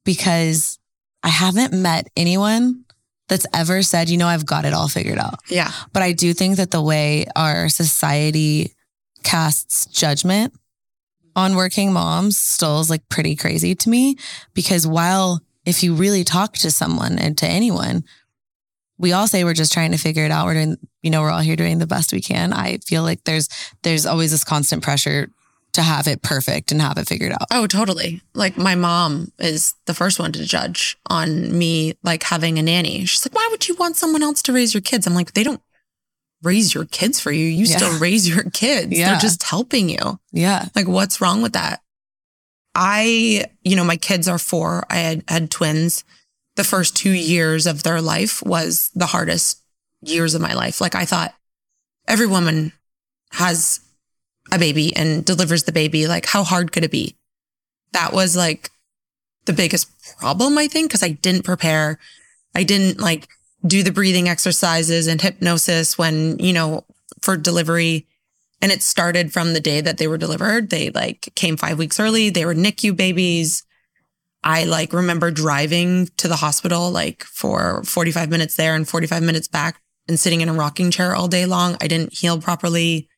because 0.05 0.79
I 1.23 1.29
haven't 1.29 1.73
met 1.73 2.09
anyone 2.17 2.85
that's 3.29 3.47
ever 3.55 3.83
said, 3.83 4.09
you 4.09 4.17
know, 4.17 4.27
I've 4.27 4.47
got 4.47 4.65
it 4.65 4.75
all 4.75 4.89
figured 4.89 5.19
out. 5.19 5.41
Yeah. 5.49 5.71
But 5.93 6.03
I 6.03 6.13
do 6.13 6.35
think 6.35 6.57
that 6.57 6.71
the 6.71 6.83
way 6.83 7.27
our 7.35 7.69
society 7.69 8.75
casts 9.23 9.87
judgment 9.87 10.53
on 11.35 11.57
working 11.57 11.93
moms 11.93 12.39
still 12.39 12.81
is 12.81 12.91
like 12.91 13.09
pretty 13.09 13.35
crazy 13.35 13.75
to 13.75 13.89
me 13.89 14.17
because 14.53 14.87
while 14.87 15.41
if 15.65 15.83
you 15.83 15.95
really 15.95 16.23
talk 16.23 16.53
to 16.53 16.71
someone 16.71 17.19
and 17.19 17.37
to 17.39 17.47
anyone, 17.47 18.05
we 18.99 19.13
all 19.13 19.27
say 19.27 19.45
we're 19.45 19.55
just 19.55 19.73
trying 19.73 19.93
to 19.93 19.99
figure 19.99 20.25
it 20.25 20.31
out. 20.31 20.47
We're 20.47 20.55
doing, 20.55 20.77
you 21.03 21.11
know, 21.11 21.23
we're 21.23 21.31
all 21.31 21.41
here 21.41 21.57
doing 21.57 21.79
the 21.79 21.87
best 21.87 22.13
we 22.13 22.21
can. 22.21 22.53
I 22.53 22.79
feel 22.79 23.03
like 23.03 23.25
there's 23.25 23.49
there's 23.83 24.07
always 24.07 24.31
this 24.31 24.45
constant 24.45 24.83
pressure 24.83 25.29
to 25.73 25.83
have 25.83 26.07
it 26.07 26.23
perfect 26.23 26.71
and 26.71 26.81
have 26.81 26.97
it 26.99 27.09
figured 27.09 27.33
out. 27.33 27.49
Oh, 27.51 27.67
totally. 27.67 28.23
Like 28.35 28.57
my 28.57 28.77
mom 28.77 29.33
is 29.41 29.75
the 29.87 29.95
first 29.95 30.21
one 30.21 30.31
to 30.33 30.45
judge 30.45 30.97
on 31.11 31.59
me 31.59 31.95
like 32.05 32.23
having 32.23 32.59
a 32.61 32.63
nanny. 32.63 33.05
She's 33.07 33.27
like, 33.27 33.35
why 33.35 33.49
would 33.51 33.67
you 33.67 33.75
want 33.75 33.97
someone 33.97 34.23
else 34.23 34.41
to 34.43 34.53
raise 34.53 34.73
your 34.73 34.81
kids? 34.83 35.05
I'm 35.07 35.15
like, 35.15 35.33
they 35.33 35.43
don't 35.43 35.61
raise 36.45 36.75
your 36.75 36.85
kids 36.85 37.19
for 37.19 37.33
you. 37.33 37.45
You 37.47 37.65
Yeah. 37.65 37.77
still 37.79 37.99
raise 37.99 38.29
your 38.29 38.45
kids. 38.51 38.97
Yeah. 38.97 39.11
They're 39.11 39.19
just 39.21 39.43
helping 39.43 39.89
you. 39.89 40.21
Yeah. 40.31 40.67
Like, 40.77 40.87
what's 40.87 41.21
wrong 41.21 41.43
with 41.43 41.55
that? 41.55 41.81
I, 42.75 43.45
you 43.63 43.77
know, 43.77 43.85
my 43.85 43.97
kids 43.97 44.29
are 44.29 44.39
four. 44.39 44.85
I 44.91 44.97
had, 44.97 45.25
had 45.29 45.51
twins. 45.51 46.05
The 46.57 46.65
first 46.65 46.97
two 46.97 47.11
years 47.11 47.67
of 47.67 47.83
their 47.83 48.01
life 48.01 48.43
was 48.45 48.91
the 48.95 49.07
hardest 49.07 49.61
years 50.03 50.35
of 50.35 50.41
my 50.41 50.55
life. 50.55 50.81
Like, 50.81 50.95
I 50.95 51.05
thought 51.05 51.35
every 52.07 52.27
woman 52.27 52.73
has 53.33 53.81
a 54.53 54.59
baby 54.59 54.95
and 54.95 55.25
delivers 55.25 55.65
the 55.65 55.73
baby. 55.73 56.07
Like, 56.07 56.27
how 56.27 56.45
hard 56.45 56.73
could 56.73 56.85
it 56.85 56.91
be? 56.91 57.17
That 57.93 58.13
was 58.13 58.37
like 58.37 58.71
the 59.47 59.53
biggest 59.53 59.91
problem, 60.19 60.59
I 60.59 60.69
think, 60.69 60.89
because 60.89 61.03
I 61.03 61.11
didn't 61.11 61.45
prepare. 61.45 61.99
I 62.55 62.63
didn't 62.63 63.01
like 63.01 63.29
do 63.67 63.83
the 63.83 63.93
breathing 63.93 64.29
exercises 64.29 65.07
and 65.07 65.21
hypnosis 65.21 65.99
when, 65.99 66.39
you 66.39 66.53
know, 66.53 66.85
for 67.21 67.37
delivery. 67.37 68.07
And 68.61 68.71
it 68.71 68.83
started 68.83 69.33
from 69.33 69.53
the 69.53 69.61
day 69.61 69.81
that 69.81 69.99
they 69.99 70.07
were 70.07 70.19
delivered. 70.19 70.71
They 70.71 70.91
like 70.91 71.33
came 71.35 71.57
five 71.57 71.79
weeks 71.79 71.99
early. 71.99 72.31
They 72.31 72.47
were 72.47 72.55
NICU 72.55 72.97
babies. 72.97 73.65
I 74.45 74.65
like 74.65 74.93
remember 74.93 75.31
driving 75.31 76.09
to 76.19 76.29
the 76.29 76.37
hospital 76.37 76.91
like 76.91 77.25
for 77.25 77.83
45 77.85 78.29
minutes 78.29 78.57
there 78.57 78.77
and 78.77 78.87
45 78.87 79.23
minutes 79.23 79.49
back 79.49 79.81
and 80.07 80.21
sitting 80.21 80.43
in 80.43 80.51
a 80.51 80.55
rocking 80.55 80.91
chair 80.91 81.15
all 81.15 81.29
day 81.29 81.47
long. 81.47 81.79
I 81.81 81.89
didn't 81.89 82.13
heal 82.13 82.39
properly. 82.39 83.09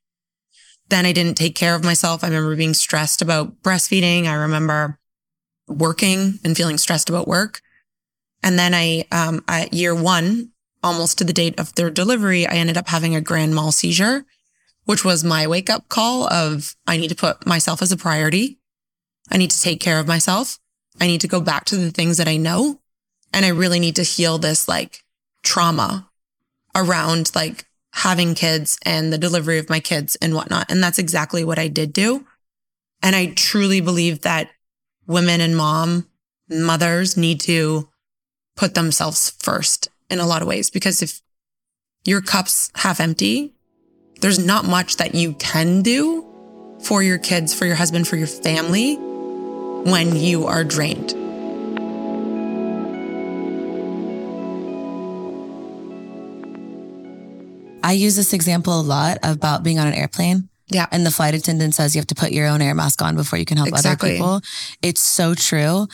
Then 0.89 1.05
I 1.05 1.13
didn't 1.13 1.37
take 1.37 1.57
care 1.57 1.75
of 1.75 1.83
myself. 1.83 2.23
I 2.23 2.29
remember 2.29 2.55
being 2.55 2.75
stressed 2.75 3.21
about 3.23 3.61
breastfeeding. 3.61 4.27
I 4.27 4.35
remember 4.35 5.01
working 5.67 6.39
and 6.45 6.57
feeling 6.57 6.79
stressed 6.79 7.11
about 7.11 7.27
work. 7.27 7.61
And 8.45 8.57
then 8.57 8.73
I, 8.73 9.05
um, 9.11 9.43
at 9.49 9.75
year 9.75 9.97
one, 9.97 10.53
almost 10.81 11.19
to 11.19 11.25
the 11.25 11.33
date 11.33 11.59
of 11.59 11.75
their 11.75 11.91
delivery, 11.91 12.47
I 12.47 12.55
ended 12.55 12.77
up 12.77 12.87
having 12.87 13.17
a 13.17 13.21
grand 13.21 13.53
mal 13.53 13.73
seizure, 13.73 14.25
which 14.85 15.05
was 15.05 15.25
my 15.25 15.45
wake 15.49 15.69
up 15.69 15.89
call 15.89 16.33
of 16.33 16.77
I 16.87 16.97
need 16.97 17.09
to 17.09 17.17
put 17.17 17.45
myself 17.45 17.83
as 17.83 17.91
a 17.91 17.97
priority. 17.97 18.61
I 19.29 19.39
need 19.39 19.51
to 19.51 19.61
take 19.61 19.81
care 19.81 19.99
of 19.99 20.07
myself. 20.07 20.61
I 21.01 21.07
need 21.07 21.21
to 21.23 21.29
go 21.29 21.41
back 21.41 21.65
to 21.67 21.77
the 21.77 21.91
things 21.91 22.17
that 22.19 22.29
I 22.29 22.37
know. 22.37 22.81
And 23.33 23.45
I 23.45 23.51
really 23.51 23.81
need 23.81 23.97
to 23.97 24.03
heal 24.03 24.39
this 24.39 24.69
like 24.69 25.05
trauma 25.43 26.09
around 26.75 27.33
like 27.35 27.67
having 27.93 28.35
kids 28.35 28.79
and 28.83 29.13
the 29.13 29.19
delivery 29.19 29.59
of 29.59 29.71
my 29.71 29.81
kids 29.81 30.17
and 30.17 30.35
whatnot. 30.35 30.71
And 30.71 30.83
that's 30.83 30.99
exactly 30.99 31.45
what 31.45 31.59
I 31.59 31.69
did 31.69 31.93
do. 31.93 32.27
And 33.03 33.15
I 33.15 33.27
truly 33.27 33.81
believe 33.81 34.23
that 34.23 34.51
women 35.07 35.41
and 35.41 35.57
mom 35.57 36.09
mothers 36.49 37.17
need 37.17 37.41
to 37.41 37.89
put 38.57 38.75
themselves 38.75 39.31
first 39.39 39.89
in 40.09 40.19
a 40.19 40.27
lot 40.27 40.43
of 40.43 40.49
ways 40.49 40.71
because 40.71 41.03
if 41.03 41.21
your 42.05 42.21
cup's 42.21 42.71
half 42.75 43.01
empty, 43.01 43.55
there's 44.21 44.39
not 44.39 44.65
much 44.65 44.97
that 44.97 45.15
you 45.15 45.35
can 45.35 45.83
do 45.83 46.25
for 46.83 47.03
your 47.03 47.19
kids, 47.19 47.53
for 47.53 47.67
your 47.67 47.77
husband, 47.77 48.07
for 48.07 48.17
your 48.17 48.27
family 48.27 48.99
when 49.87 50.17
you 50.17 50.47
are 50.47 50.65
drained. 50.65 51.15
I 57.83 57.93
use 57.93 58.17
this 58.17 58.33
example 58.33 58.81
a 58.81 58.83
lot 58.83 59.19
about 59.23 59.63
being 59.63 59.79
on 59.79 59.87
an 59.87 59.95
airplane. 59.95 60.49
Yeah. 60.69 60.87
And 60.91 61.07
the 61.07 61.13
flight 61.13 61.35
attendant 61.35 61.77
says 61.77 61.95
you 61.95 62.01
have 62.01 62.09
to 62.09 62.17
put 62.17 62.33
your 62.33 62.49
own 62.49 62.61
air 62.61 62.75
mask 62.75 63.01
on 63.01 63.15
before 63.15 63.39
you 63.39 63.45
can 63.45 63.57
help 63.57 63.69
Exactly. 63.69 64.11
other 64.11 64.17
people. 64.17 64.41
It's 64.83 65.01
so 65.01 65.35
true. 65.35 65.87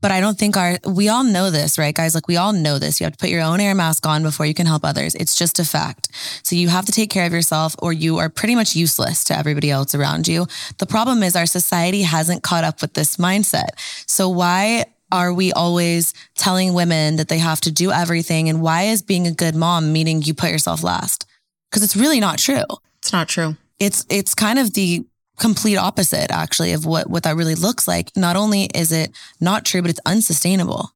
But 0.00 0.10
I 0.10 0.20
don't 0.20 0.38
think 0.38 0.56
our, 0.56 0.78
we 0.86 1.08
all 1.08 1.24
know 1.24 1.50
this, 1.50 1.78
right, 1.78 1.94
guys? 1.94 2.14
Like 2.14 2.26
we 2.28 2.36
all 2.36 2.52
know 2.52 2.78
this. 2.78 3.00
You 3.00 3.04
have 3.04 3.12
to 3.12 3.18
put 3.18 3.28
your 3.28 3.42
own 3.42 3.60
air 3.60 3.74
mask 3.74 4.06
on 4.06 4.22
before 4.22 4.46
you 4.46 4.54
can 4.54 4.66
help 4.66 4.84
others. 4.84 5.14
It's 5.14 5.36
just 5.36 5.58
a 5.58 5.64
fact. 5.64 6.08
So 6.42 6.56
you 6.56 6.68
have 6.68 6.86
to 6.86 6.92
take 6.92 7.10
care 7.10 7.26
of 7.26 7.32
yourself 7.32 7.74
or 7.80 7.92
you 7.92 8.18
are 8.18 8.28
pretty 8.28 8.54
much 8.54 8.74
useless 8.74 9.24
to 9.24 9.36
everybody 9.38 9.70
else 9.70 9.94
around 9.94 10.26
you. 10.26 10.46
The 10.78 10.86
problem 10.86 11.22
is 11.22 11.36
our 11.36 11.46
society 11.46 12.02
hasn't 12.02 12.42
caught 12.42 12.64
up 12.64 12.80
with 12.80 12.94
this 12.94 13.16
mindset. 13.16 13.70
So 14.06 14.28
why 14.28 14.86
are 15.12 15.34
we 15.34 15.52
always 15.52 16.14
telling 16.36 16.72
women 16.72 17.16
that 17.16 17.28
they 17.28 17.38
have 17.38 17.60
to 17.62 17.70
do 17.72 17.90
everything? 17.90 18.48
And 18.48 18.62
why 18.62 18.84
is 18.84 19.02
being 19.02 19.26
a 19.26 19.32
good 19.32 19.54
mom 19.54 19.92
meaning 19.92 20.22
you 20.22 20.34
put 20.34 20.50
yourself 20.50 20.82
last? 20.82 21.26
Because 21.68 21.82
it's 21.82 21.96
really 21.96 22.20
not 22.20 22.38
true 22.38 22.64
It's 22.98 23.12
not 23.12 23.28
true. 23.28 23.56
it's 23.78 24.04
it's 24.08 24.34
kind 24.34 24.58
of 24.58 24.72
the 24.74 25.04
complete 25.40 25.76
opposite 25.76 26.30
actually 26.30 26.72
of 26.72 26.84
what 26.86 27.10
what 27.10 27.24
that 27.24 27.34
really 27.34 27.54
looks 27.54 27.88
like 27.88 28.14
not 28.16 28.36
only 28.36 28.64
is 28.74 28.92
it 28.92 29.10
not 29.40 29.64
true 29.64 29.80
but 29.80 29.90
it's 29.90 30.00
unsustainable 30.06 30.90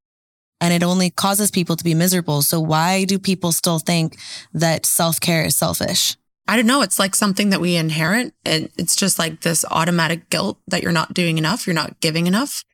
and 0.61 0.73
it 0.73 0.83
only 0.83 1.11
causes 1.11 1.51
people 1.51 1.75
to 1.75 1.83
be 1.83 1.95
miserable 1.95 2.43
so 2.43 2.61
why 2.61 3.05
do 3.05 3.19
people 3.19 3.51
still 3.53 3.79
think 3.79 4.17
that 4.53 4.87
self-care 4.87 5.47
is 5.47 5.57
selfish 5.57 6.17
I 6.47 6.57
don't 6.57 6.67
know. 6.67 6.83
It's 6.83 6.99
like 6.99 7.15
something 7.15 7.51
that 7.51 7.61
we 7.61 7.77
inherit. 7.77 8.35
And 8.45 8.69
it's 8.77 8.97
just 8.97 9.19
like 9.19 9.41
this 9.41 9.65
automatic 9.71 10.29
guilt 10.29 10.59
that 10.69 10.83
you're 10.83 10.93
not 10.93 11.15
doing 11.15 11.39
enough. 11.39 11.67
You're 11.67 11.75
not 11.75 11.99
giving 12.01 12.27
enough. 12.27 12.65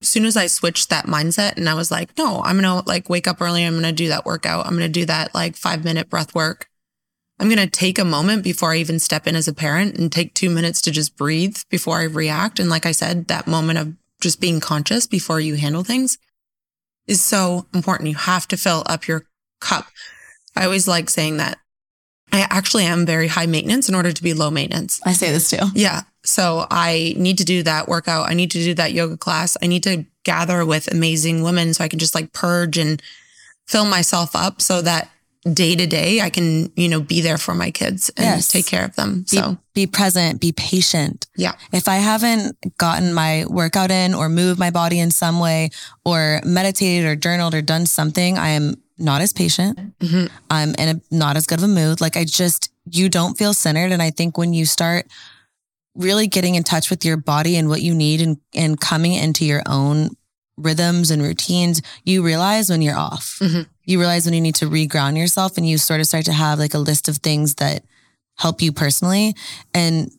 As 0.00 0.08
soon 0.08 0.24
as 0.24 0.36
I 0.36 0.46
switched 0.46 0.88
that 0.90 1.06
mindset 1.06 1.56
and 1.56 1.68
I 1.68 1.74
was 1.74 1.90
like, 1.90 2.16
no, 2.16 2.40
I'm 2.42 2.60
to 2.60 2.82
like 2.86 3.10
wake 3.10 3.26
up 3.26 3.42
early. 3.42 3.64
I'm 3.64 3.82
to 3.82 3.92
do 3.92 4.08
that 4.08 4.24
workout. 4.24 4.66
I'm 4.66 4.78
to 4.78 4.88
do 4.88 5.04
that 5.06 5.34
like 5.34 5.56
five 5.56 5.84
minute 5.84 6.08
breath 6.08 6.34
work. 6.34 6.69
I'm 7.40 7.48
going 7.48 7.58
to 7.58 7.66
take 7.66 7.98
a 7.98 8.04
moment 8.04 8.44
before 8.44 8.72
I 8.72 8.76
even 8.76 8.98
step 8.98 9.26
in 9.26 9.34
as 9.34 9.48
a 9.48 9.54
parent 9.54 9.96
and 9.96 10.12
take 10.12 10.34
two 10.34 10.50
minutes 10.50 10.82
to 10.82 10.90
just 10.90 11.16
breathe 11.16 11.56
before 11.70 11.98
I 11.98 12.02
react. 12.02 12.60
And 12.60 12.68
like 12.68 12.84
I 12.84 12.92
said, 12.92 13.28
that 13.28 13.46
moment 13.46 13.78
of 13.78 13.94
just 14.20 14.42
being 14.42 14.60
conscious 14.60 15.06
before 15.06 15.40
you 15.40 15.54
handle 15.54 15.82
things 15.82 16.18
is 17.06 17.24
so 17.24 17.66
important. 17.72 18.10
You 18.10 18.16
have 18.16 18.46
to 18.48 18.58
fill 18.58 18.82
up 18.84 19.08
your 19.08 19.24
cup. 19.58 19.86
I 20.54 20.64
always 20.64 20.86
like 20.86 21.08
saying 21.08 21.38
that 21.38 21.58
I 22.30 22.46
actually 22.50 22.84
am 22.84 23.06
very 23.06 23.28
high 23.28 23.46
maintenance 23.46 23.88
in 23.88 23.94
order 23.94 24.12
to 24.12 24.22
be 24.22 24.34
low 24.34 24.50
maintenance. 24.50 25.00
i 25.06 25.12
say 25.12 25.32
this 25.32 25.48
too 25.48 25.66
Yeah. 25.74 26.02
So 26.22 26.66
I 26.70 27.14
need 27.16 27.38
to 27.38 27.44
do 27.44 27.62
that 27.62 27.88
workout. 27.88 28.28
I 28.28 28.34
need 28.34 28.50
to 28.50 28.62
do 28.62 28.74
that 28.74 28.92
yoga 28.92 29.16
class. 29.16 29.56
I 29.62 29.66
need 29.66 29.82
to 29.84 30.04
gather 30.24 30.66
with 30.66 30.92
amazing 30.92 31.42
women 31.42 31.72
so 31.72 31.82
I 31.82 31.88
can 31.88 31.98
just 31.98 32.14
like 32.14 32.34
purge 32.34 32.76
and 32.76 33.02
fill 33.66 33.86
myself 33.86 34.36
up 34.36 34.60
so 34.60 34.82
that 34.82 35.10
day 35.54 35.74
to 35.74 35.86
day 35.86 36.20
I 36.20 36.28
can, 36.30 36.70
you 36.76 36.88
know, 36.88 37.00
be 37.00 37.20
there 37.22 37.38
for 37.38 37.54
my 37.54 37.70
kids 37.70 38.10
and 38.16 38.24
Yes. 38.26 38.48
take 38.48 38.66
care 38.66 38.84
of 38.84 38.94
them. 38.96 39.22
be, 39.30 39.36
So 39.38 39.56
be 39.74 39.86
present 39.86 40.38
be 40.40 40.52
patient 40.52 41.26
yeah. 41.36 41.52
if 41.72 41.88
I 41.88 41.96
haven't 41.96 42.56
gotten 42.76 43.14
my 43.14 43.46
workout 43.48 43.90
in 43.90 44.12
or 44.14 44.28
moved 44.28 44.58
my 44.58 44.70
body 44.70 44.98
in 45.00 45.10
some 45.10 45.40
way 45.40 45.70
or 46.04 46.40
meditated 46.44 47.06
or 47.06 47.16
journaled 47.16 47.54
or 47.54 47.62
done 47.62 47.86
something, 47.86 48.36
I 48.36 48.50
am 48.50 48.74
not 48.98 49.22
as 49.22 49.32
patient. 49.32 49.78
Mhm. 50.00 50.28
I'm 50.50 50.74
in 50.74 50.88
a 50.96 51.00
not 51.10 51.36
as 51.38 51.46
good 51.46 51.58
of 51.60 51.64
a 51.64 51.68
mood. 51.68 52.02
Like 52.02 52.18
I 52.18 52.24
just, 52.24 52.68
you 52.90 53.08
don't 53.08 53.38
feel 53.38 53.54
centered. 53.54 53.92
And 53.92 54.02
I 54.02 54.10
think 54.10 54.36
when 54.36 54.52
you 54.52 54.66
start 54.66 55.06
really 55.94 56.26
getting 56.26 56.54
in 56.54 56.64
touch 56.64 56.90
with 56.90 57.02
your 57.02 57.16
body 57.16 57.56
and 57.56 57.68
what 57.70 57.80
you 57.80 57.94
need 57.94 58.20
and, 58.20 58.36
and 58.54 58.78
coming 58.78 59.14
into 59.14 59.46
your 59.46 59.62
own 59.64 60.10
rhythms 60.58 61.10
and 61.10 61.22
routines, 61.22 61.80
you 62.04 62.22
realize 62.22 62.68
when 62.68 62.82
you're 62.82 62.98
off. 62.98 63.38
Mhm. 63.40 63.66
You 63.90 63.98
realize 63.98 64.24
when 64.24 64.34
you 64.34 64.40
need 64.40 64.54
to 64.56 64.66
reground 64.66 65.18
yourself 65.18 65.56
and 65.56 65.68
you 65.68 65.76
sort 65.76 66.00
of 66.00 66.06
start 66.06 66.24
to 66.26 66.32
have 66.32 66.58
like 66.58 66.74
a 66.74 66.78
list 66.78 67.08
of 67.08 67.16
things 67.18 67.56
that 67.56 67.82
help 68.38 68.62
you 68.62 68.72
personally. 68.72 69.34
And 69.74 70.10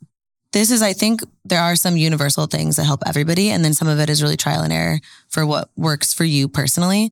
this 0.51 0.69
is, 0.72 0.82
I 0.82 0.91
think 0.93 1.22
there 1.45 1.61
are 1.61 1.78
some 1.78 1.95
universal 1.95 2.45
things 2.47 2.76
that 2.76 2.84
help 2.84 3.01
everybody. 3.07 3.49
And 3.49 3.63
then 3.63 3.74
some 3.74 3.88
of 3.88 3.99
it 3.99 4.09
is 4.09 4.22
really 4.22 4.36
trial 4.36 4.61
and 4.61 4.74
error 4.74 4.99
for 5.30 5.45
what 5.45 5.69
works 5.78 6.13
for 6.13 6.26
you 6.26 6.49
personally. 6.49 7.11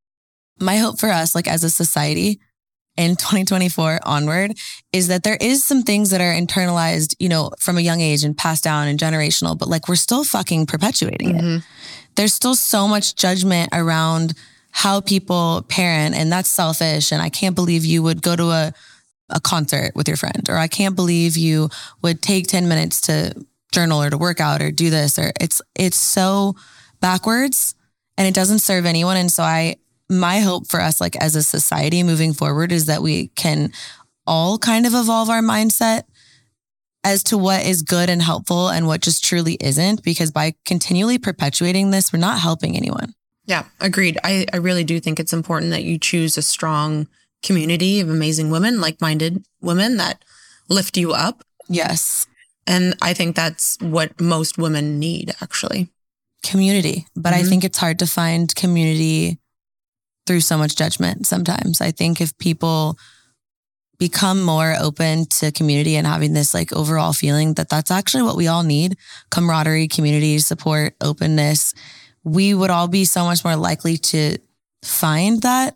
My 0.60 0.76
hope 0.78 1.00
for 1.00 1.10
us, 1.10 1.34
like 1.34 1.48
as 1.48 1.64
a 1.64 1.70
society 1.70 2.40
in 2.98 3.16
2024 3.16 4.00
onward, 4.04 4.58
is 4.92 5.08
that 5.08 5.24
there 5.24 5.38
is 5.40 5.64
some 5.64 5.84
things 5.84 6.10
that 6.10 6.20
are 6.20 6.34
internalized, 6.34 7.16
you 7.20 7.30
know, 7.30 7.52
from 7.58 7.78
a 7.78 7.82
young 7.82 8.02
age 8.02 8.26
and 8.26 8.38
passed 8.38 8.66
down 8.66 8.90
and 8.90 9.00
generational, 9.00 9.58
but 9.58 9.70
like 9.70 9.88
we're 9.88 9.96
still 9.96 10.26
fucking 10.26 10.66
perpetuating 10.66 11.36
it 11.38 11.42
Mhm. 11.42 11.64
there's 12.18 12.34
still 12.34 12.56
so 12.56 12.86
much 12.86 13.16
judgment 13.16 13.70
around 13.72 14.34
how 14.80 15.02
people 15.02 15.66
parent 15.68 16.16
and 16.16 16.32
that's 16.32 16.50
selfish 16.50 17.12
and 17.12 17.22
i 17.22 17.28
can't 17.28 17.54
believe 17.54 17.84
you 17.84 18.02
would 18.02 18.22
go 18.22 18.34
to 18.34 18.46
a, 18.46 18.72
a 19.30 19.42
concert 19.42 19.92
with 19.94 20.08
your 20.08 20.16
friend 20.16 20.48
or 20.48 20.56
i 20.56 20.70
can't 20.70 20.96
believe 20.96 21.36
you 21.36 21.68
would 22.02 22.22
take 22.22 22.48
10 22.48 22.66
minutes 22.70 23.02
to 23.02 23.34
journal 23.74 24.02
or 24.02 24.10
to 24.10 24.18
work 24.18 24.40
out 24.40 24.62
or 24.62 24.72
do 24.72 24.90
this 24.90 25.20
or 25.20 25.34
it's 25.42 25.62
it's 25.76 26.00
so 26.00 26.56
backwards 27.02 27.76
and 28.18 28.26
it 28.26 28.34
doesn't 28.34 28.60
serve 28.60 28.86
anyone 28.86 29.18
and 29.18 29.30
so 29.30 29.44
i 29.44 29.76
my 30.10 30.40
hope 30.40 30.66
for 30.66 30.80
us 30.80 31.02
like 31.02 31.18
as 31.18 31.36
a 31.36 31.44
society 31.44 32.02
moving 32.02 32.32
forward 32.32 32.72
is 32.72 32.86
that 32.86 33.02
we 33.02 33.28
can 33.36 33.74
all 34.26 34.58
kind 34.58 34.86
of 34.86 34.94
evolve 34.94 35.30
our 35.30 35.42
mindset 35.42 36.04
as 37.04 37.22
to 37.22 37.38
what 37.38 37.66
is 37.66 37.82
good 37.82 38.10
and 38.10 38.22
helpful 38.22 38.70
and 38.70 38.88
what 38.88 39.02
just 39.02 39.26
truly 39.26 39.58
isn't 39.60 40.04
because 40.04 40.32
by 40.32 40.54
continually 40.64 41.18
perpetuating 41.18 41.92
this 41.92 42.14
we're 42.14 42.20
not 42.20 42.40
helping 42.40 42.78
anyone 42.78 43.14
Yeah, 43.50 43.66
agreed. 43.82 44.18
I, 44.24 44.46
I 44.54 44.58
really 44.58 44.84
do 44.84 45.00
think 45.00 45.20
it's 45.20 45.34
important 45.34 45.72
that 45.72 45.84
you 45.84 45.98
choose 45.98 46.38
a 46.38 46.42
strong 46.44 47.08
community 47.42 48.00
of 48.00 48.08
amazing 48.10 48.52
women, 48.52 48.80
like 48.80 49.02
minded 49.02 49.44
women 49.60 49.98
that 49.98 50.24
lift 50.70 50.98
you 50.98 51.12
up. 51.14 51.42
yes 51.68 52.28
And 52.68 52.94
I 53.02 53.14
think 53.16 53.36
that's 53.36 53.78
what 53.82 54.22
most 54.22 54.58
women 54.60 55.00
need, 55.00 55.34
actually. 55.42 55.90
community 56.44 57.06
but 57.18 57.34
i 57.34 57.42
Mhm. 57.42 57.50
think 57.50 57.64
it's 57.66 57.80
hard 57.86 58.00
to 58.00 58.08
find 58.08 58.56
community 58.56 59.40
through 60.26 60.40
so 60.40 60.58
much 60.58 60.74
judgment 60.82 61.28
sometimes 61.28 61.82
i 61.82 61.92
think 61.92 62.22
if 62.22 62.32
people 62.38 62.98
become 63.98 64.42
more 64.42 64.74
open 64.80 65.26
to 65.26 65.52
community 65.52 65.98
and 65.98 66.08
having 66.08 66.32
this 66.34 66.54
like 66.54 66.72
overall 66.72 67.12
feeling 67.12 67.56
that 67.56 67.68
that's 67.68 67.92
actually 67.92 68.24
what 68.24 68.38
we 68.38 68.48
all 68.48 68.64
need 68.64 68.96
camaraderie 69.32 69.90
community 69.90 70.40
support 70.40 70.96
openness 71.02 71.74
we 72.30 72.54
would 72.54 72.70
all 72.70 72.88
be 72.88 73.06
so 73.06 73.24
much 73.24 73.44
more 73.44 73.56
likely 73.56 73.98
to 73.98 74.38
find 74.84 75.42
that 75.42 75.76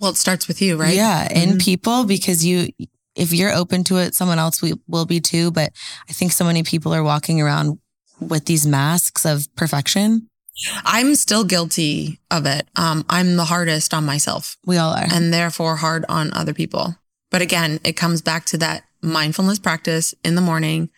Well, 0.00 0.10
it 0.10 0.16
starts 0.16 0.48
with 0.48 0.60
you, 0.60 0.76
right? 0.76 0.94
Yeah, 0.94 1.28
in 1.32 1.50
Mhm. 1.56 1.60
people 1.60 2.04
because 2.04 2.44
you 2.44 2.68
if 3.16 3.32
you're 3.32 3.54
open 3.54 3.84
to 3.84 3.96
it, 3.98 4.12
someone 4.12 4.40
else 4.40 4.60
we, 4.60 4.74
will 4.88 5.06
be 5.06 5.20
too. 5.20 5.52
But 5.52 5.72
I 6.10 6.12
think 6.12 6.32
so 6.32 6.44
many 6.44 6.64
people 6.64 6.92
are 6.92 7.02
walking 7.04 7.40
around 7.40 7.78
with 8.18 8.46
these 8.46 8.66
masks 8.66 9.24
of 9.24 9.46
perfection. 9.54 10.28
I'm 10.84 11.14
still 11.14 11.44
guilty 11.44 12.18
of 12.30 12.44
it. 12.44 12.66
Um, 12.74 13.04
I'm 13.08 13.36
the 13.36 13.44
hardest 13.44 13.94
on 13.94 14.04
myself 14.04 14.56
We 14.66 14.78
all 14.78 14.92
are. 14.92 15.06
and 15.12 15.32
therefore 15.32 15.76
hard 15.76 16.04
on 16.08 16.32
other 16.34 16.52
people. 16.52 16.96
But 17.30 17.40
again, 17.40 17.78
it 17.84 17.92
comes 17.92 18.20
back 18.20 18.46
to 18.46 18.58
that 18.58 18.82
mindfulness 19.00 19.60
practice 19.60 20.12
in 20.24 20.34
the 20.34 20.40
morning 20.40 20.90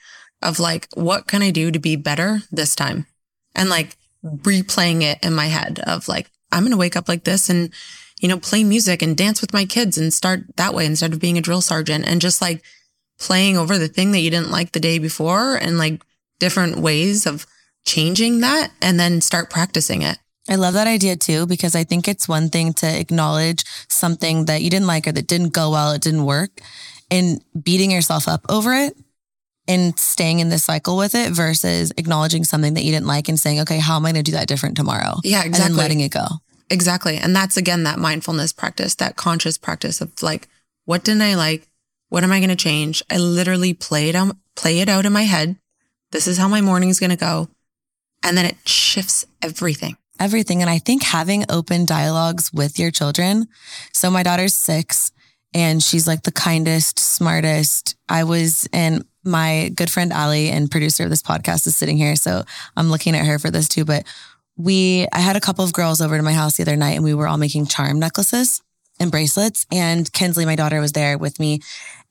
of 0.43 0.59
like, 0.59 0.89
what 0.95 1.27
can 1.27 1.43
I 1.43 1.51
do 1.51 1.71
to 1.71 1.79
be 1.79 1.97
better 1.97 2.43
this 2.51 2.75
time? 2.75 3.07
And 3.55 3.69
like 3.69 3.97
replaying 4.27 5.03
it 5.03 5.19
in 5.23 5.35
my 5.35 5.47
head 5.47 5.81
of 5.87 6.09
like, 6.09 6.31
I'm 6.53 6.63
going 6.63 6.73
to 6.73 6.77
wake 6.77 6.97
up 6.97 7.09
like 7.09 7.25
this 7.25 7.49
and, 7.49 7.73
you 8.21 8.29
know, 8.29 8.39
play 8.39 8.65
music 8.65 9.03
and 9.03 9.17
dance 9.17 9.41
with 9.41 9.53
my 9.53 9.65
kids 9.65 9.99
and 9.99 10.13
start 10.13 10.45
that 10.57 10.75
way 10.75 10.87
instead 10.87 11.13
of 11.13 11.21
being 11.21 11.39
a 11.39 11.43
drill 11.43 11.61
sergeant 11.61 12.07
and 12.07 12.21
just 12.21 12.41
like 12.41 12.63
playing 13.19 13.57
over 13.57 13.79
the 13.79 13.89
thing 13.89 14.13
that 14.13 14.21
you 14.21 14.31
didn't 14.31 14.51
like 14.51 14.73
the 14.73 14.81
day 14.81 14.99
before 14.99 15.57
and 15.57 15.79
like 15.79 16.03
different 16.39 16.79
ways 16.79 17.27
of 17.27 17.47
changing 17.85 18.41
that 18.41 18.71
and 18.83 18.99
then 19.01 19.21
start 19.21 19.51
practicing 19.51 20.03
it. 20.03 20.19
I 20.49 20.55
love 20.55 20.75
that 20.75 20.87
idea 20.87 21.17
too, 21.17 21.47
because 21.47 21.75
I 21.75 21.85
think 21.85 22.07
it's 22.07 22.29
one 22.29 22.51
thing 22.51 22.73
to 22.75 22.87
acknowledge 22.87 23.65
something 23.89 24.45
that 24.45 24.63
you 24.63 24.71
didn't 24.71 24.87
like 24.87 25.09
or 25.09 25.13
that 25.13 25.27
didn't 25.27 25.53
go 25.53 25.71
well, 25.71 25.93
it 25.93 26.03
didn't 26.03 26.25
work, 26.25 26.61
and 27.11 27.43
beating 27.61 27.91
yourself 27.91 28.29
up 28.29 28.47
over 28.49 28.73
it 28.73 28.97
and 29.69 29.99
staying 29.99 30.41
in 30.41 30.49
this 30.49 30.65
cycle 30.65 30.97
with 30.97 31.15
it 31.15 31.33
versus 31.33 31.93
acknowledging 31.97 32.45
something 32.45 32.75
that 32.75 32.85
you 32.85 32.93
didn't 32.93 33.07
like 33.07 33.29
and 33.29 33.39
saying, 33.39 33.61
okay, 33.61 33.79
how 33.79 33.97
am 33.97 34.07
I 34.07 34.13
going 34.13 34.25
to 34.25 34.31
do 34.31 34.37
that 34.37 34.49
different 34.49 34.77
tomorrow? 34.77 35.15
Yeah, 35.25 35.39
And 35.39 35.49
exactly. 35.49 35.69
then 35.75 35.77
letting 35.77 36.01
it 36.01 36.13
go. 36.13 36.27
Exactly. 36.71 37.17
And 37.17 37.35
that's 37.35 37.57
again 37.57 37.85
that 37.85 37.99
mindfulness 37.99 38.53
practice, 38.53 38.95
that 38.97 39.17
conscious 39.17 39.59
practice 39.59 40.01
of 40.01 40.11
like, 40.23 40.49
what 40.85 41.05
didn't 41.05 41.23
I 41.23 41.35
like? 41.35 41.69
What 42.09 42.23
am 42.25 42.33
I 42.33 42.39
going 42.39 42.51
to 42.51 42.57
change? 42.57 43.03
I 43.11 43.17
literally 43.19 43.75
play 43.75 44.09
it 44.09 44.15
out, 44.15 44.37
play 44.55 44.79
it 44.81 44.89
out 44.89 45.07
in 45.07 45.13
my 45.13 45.23
head. 45.23 45.57
This 46.13 46.27
is 46.29 46.39
how 46.39 46.49
my 46.49 46.61
morning's 46.61 47.01
going 47.01 47.11
to 47.11 47.17
go. 47.17 47.49
And 48.23 48.37
then 48.37 48.47
it 48.47 48.57
shifts 48.69 49.27
everything. 49.43 49.97
everything. 50.19 50.61
And 50.61 50.71
I 50.71 50.79
think 50.79 51.03
having 51.03 51.45
open 51.51 51.85
dialogues 51.85 52.53
with 52.53 52.79
your 52.79 52.91
children. 52.91 53.49
So 53.93 54.11
my 54.11 54.23
daughter's 54.23 54.55
six 54.55 55.13
and 55.53 55.83
she's 55.83 56.07
like 56.07 56.23
the 56.23 56.33
kindest, 56.33 56.99
smartest. 56.99 57.97
I 58.09 58.25
was, 58.25 58.69
and 58.73 59.05
my 59.27 59.71
good 59.75 59.91
friend 59.91 60.13
Ali 60.13 60.49
and 60.49 60.71
producer 60.71 61.05
of 61.05 61.11
this 61.11 61.23
podcast 61.23 61.67
is 61.67 61.77
sitting 61.77 61.97
here. 61.97 62.17
So 62.17 62.45
I'm 62.77 62.91
looking 62.91 63.15
at 63.15 63.27
her 63.27 63.39
for 63.39 63.51
this 63.51 63.69
too. 63.69 63.85
But 63.85 64.05
we, 64.57 65.07
I 65.13 65.19
had 65.19 65.37
a 65.37 65.41
couple 65.41 65.65
of 65.65 65.73
girls 65.73 66.01
over 66.01 66.17
to 66.17 66.23
my 66.23 66.33
house 66.33 66.57
the 66.57 66.63
other 66.63 66.77
night 66.77 66.97
and 66.97 67.05
we 67.05 67.15
were 67.15 67.29
all 67.29 67.37
making 67.37 67.67
charm 67.67 67.99
necklaces 67.99 68.63
and 68.99 69.11
bracelets. 69.11 69.67
And 69.71 70.11
Kinsley, 70.13 70.47
my 70.47 70.57
daughter, 70.57 70.81
was 70.81 70.93
there 70.93 71.19
with 71.19 71.39
me. 71.39 71.61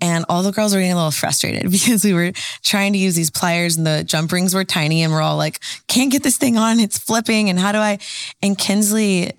And 0.01 0.25
all 0.29 0.43
the 0.43 0.51
girls 0.51 0.73
were 0.73 0.79
getting 0.79 0.93
a 0.93 0.97
little 0.97 1.11
frustrated 1.11 1.63
because 1.71 2.03
we 2.03 2.13
were 2.13 2.31
trying 2.61 2.93
to 2.93 2.99
use 2.99 3.15
these 3.15 3.31
pliers 3.31 3.77
and 3.77 3.87
the 3.87 4.03
jump 4.03 4.31
rings 4.31 4.53
were 4.53 4.65
tiny 4.65 5.03
and 5.03 5.11
we're 5.11 5.21
all 5.21 5.37
like, 5.37 5.59
can't 5.87 6.11
get 6.11 6.23
this 6.23 6.37
thing 6.37 6.57
on. 6.57 6.79
It's 6.79 6.97
flipping. 6.97 7.49
And 7.49 7.57
how 7.57 7.71
do 7.71 7.79
I? 7.79 7.97
And 8.41 8.57
Kinsley 8.57 9.31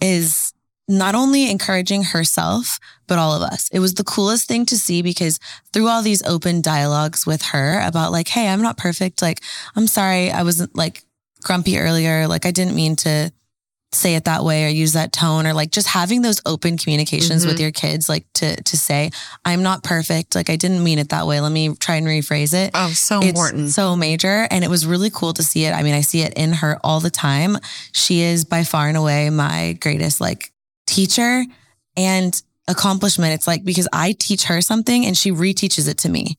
is 0.00 0.52
not 0.90 1.14
only 1.14 1.50
encouraging 1.50 2.02
herself, 2.04 2.78
but 3.06 3.18
all 3.18 3.32
of 3.34 3.42
us. 3.42 3.68
It 3.72 3.78
was 3.78 3.94
the 3.94 4.04
coolest 4.04 4.48
thing 4.48 4.66
to 4.66 4.76
see 4.76 5.02
because 5.02 5.38
through 5.72 5.88
all 5.88 6.02
these 6.02 6.22
open 6.24 6.60
dialogues 6.60 7.24
with 7.26 7.42
her 7.42 7.80
about 7.80 8.12
like, 8.12 8.28
Hey, 8.28 8.48
I'm 8.48 8.62
not 8.62 8.76
perfect. 8.76 9.22
Like, 9.22 9.40
I'm 9.76 9.86
sorry. 9.86 10.30
I 10.30 10.42
wasn't 10.42 10.74
like 10.76 11.02
grumpy 11.42 11.78
earlier. 11.78 12.26
Like 12.26 12.44
I 12.44 12.50
didn't 12.50 12.74
mean 12.74 12.96
to 12.96 13.32
say 13.92 14.14
it 14.14 14.24
that 14.24 14.44
way 14.44 14.64
or 14.64 14.68
use 14.68 14.92
that 14.92 15.12
tone 15.12 15.46
or 15.48 15.52
like 15.52 15.72
just 15.72 15.88
having 15.88 16.22
those 16.22 16.40
open 16.46 16.78
communications 16.78 17.44
with 17.44 17.56
Mhm. 17.56 17.60
your 17.60 17.70
kids, 17.72 18.08
like 18.08 18.24
to, 18.34 18.54
to 18.62 18.76
say, 18.76 19.10
I'm 19.44 19.64
not 19.64 19.82
perfect. 19.82 20.36
Like 20.36 20.48
I 20.48 20.54
didn't 20.54 20.84
mean 20.84 21.00
it 21.00 21.08
that 21.08 21.26
way. 21.26 21.40
Let 21.40 21.50
me 21.50 21.74
try 21.74 21.96
and 21.96 22.06
rephrase 22.06 22.54
it. 22.54 22.70
Oh, 22.74 22.90
so 22.92 23.18
It's 23.18 23.26
important. 23.28 23.70
so 23.72 23.96
major. 23.96 24.46
And 24.50 24.62
it 24.62 24.70
was 24.70 24.86
really 24.86 25.10
cool 25.10 25.32
to 25.34 25.42
see 25.42 25.64
it. 25.64 25.72
I 25.72 25.82
mean, 25.82 25.94
I 25.94 26.02
see 26.02 26.20
it 26.20 26.34
in 26.34 26.52
her 26.52 26.78
all 26.84 27.00
the 27.00 27.10
time. 27.10 27.58
She 27.90 28.20
is 28.20 28.44
by 28.44 28.62
far 28.62 28.86
and 28.86 28.96
away 28.96 29.28
my 29.30 29.76
greatest 29.80 30.20
like 30.20 30.49
teacher 30.90 31.44
and 31.96 32.42
accomplishment. 32.68 33.32
It's 33.32 33.46
like 33.46 33.64
because 33.64 33.88
I 33.92 34.14
teach 34.18 34.44
her 34.44 34.60
something 34.60 35.06
and 35.06 35.16
she 35.16 35.30
reteaches 35.32 35.88
it 35.88 35.98
to 35.98 36.08
me. 36.08 36.36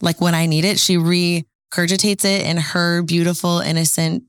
Like 0.00 0.20
when 0.20 0.34
I 0.34 0.46
need 0.46 0.64
it, 0.64 0.78
she 0.78 0.96
regurgitates 0.96 2.24
it 2.24 2.44
in 2.44 2.56
her 2.58 3.02
beautiful, 3.02 3.60
innocent, 3.60 4.24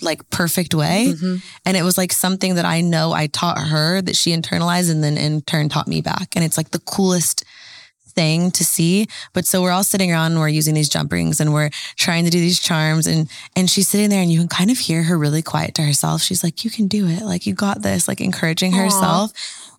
like 0.00 0.28
perfect 0.30 0.74
way. 0.74 1.14
Mhm. 1.16 1.42
And 1.64 1.76
it 1.76 1.82
was 1.82 1.96
like 1.96 2.12
something 2.12 2.56
that 2.56 2.64
I 2.64 2.80
know 2.80 3.12
I 3.12 3.28
taught 3.28 3.58
her 3.58 4.02
that 4.02 4.16
she 4.16 4.32
internalized 4.32 4.90
and 4.90 5.04
then 5.04 5.16
in 5.16 5.42
turn 5.42 5.68
taught 5.68 5.86
me 5.86 6.00
back. 6.00 6.34
And 6.34 6.44
it's 6.44 6.56
like 6.56 6.70
the 6.70 6.80
coolest 6.80 7.44
thing 8.14 8.50
to 8.52 8.64
see. 8.64 9.06
But 9.32 9.46
so 9.46 9.62
we're 9.62 9.72
all 9.72 9.84
sitting 9.84 10.12
around 10.12 10.32
and 10.32 10.40
we're 10.40 10.48
using 10.48 10.74
these 10.74 10.88
jump 10.88 11.12
rings 11.12 11.40
and 11.40 11.52
we're 11.52 11.70
trying 11.96 12.24
to 12.24 12.30
do 12.30 12.40
these 12.40 12.60
charms 12.60 13.06
and 13.06 13.28
and 13.56 13.68
she's 13.68 13.88
sitting 13.88 14.10
there 14.10 14.22
and 14.22 14.30
you 14.30 14.38
can 14.38 14.48
kind 14.48 14.70
of 14.70 14.78
hear 14.78 15.02
her 15.04 15.18
really 15.18 15.42
quiet 15.42 15.74
to 15.74 15.82
herself. 15.82 16.22
She's 16.22 16.44
like, 16.44 16.64
You 16.64 16.70
can 16.70 16.86
do 16.86 17.06
it. 17.06 17.22
Like 17.22 17.46
you 17.46 17.54
got 17.54 17.82
this, 17.82 18.08
like 18.08 18.20
encouraging 18.20 18.74
Aw. 18.74 18.84
herself. 18.84 19.32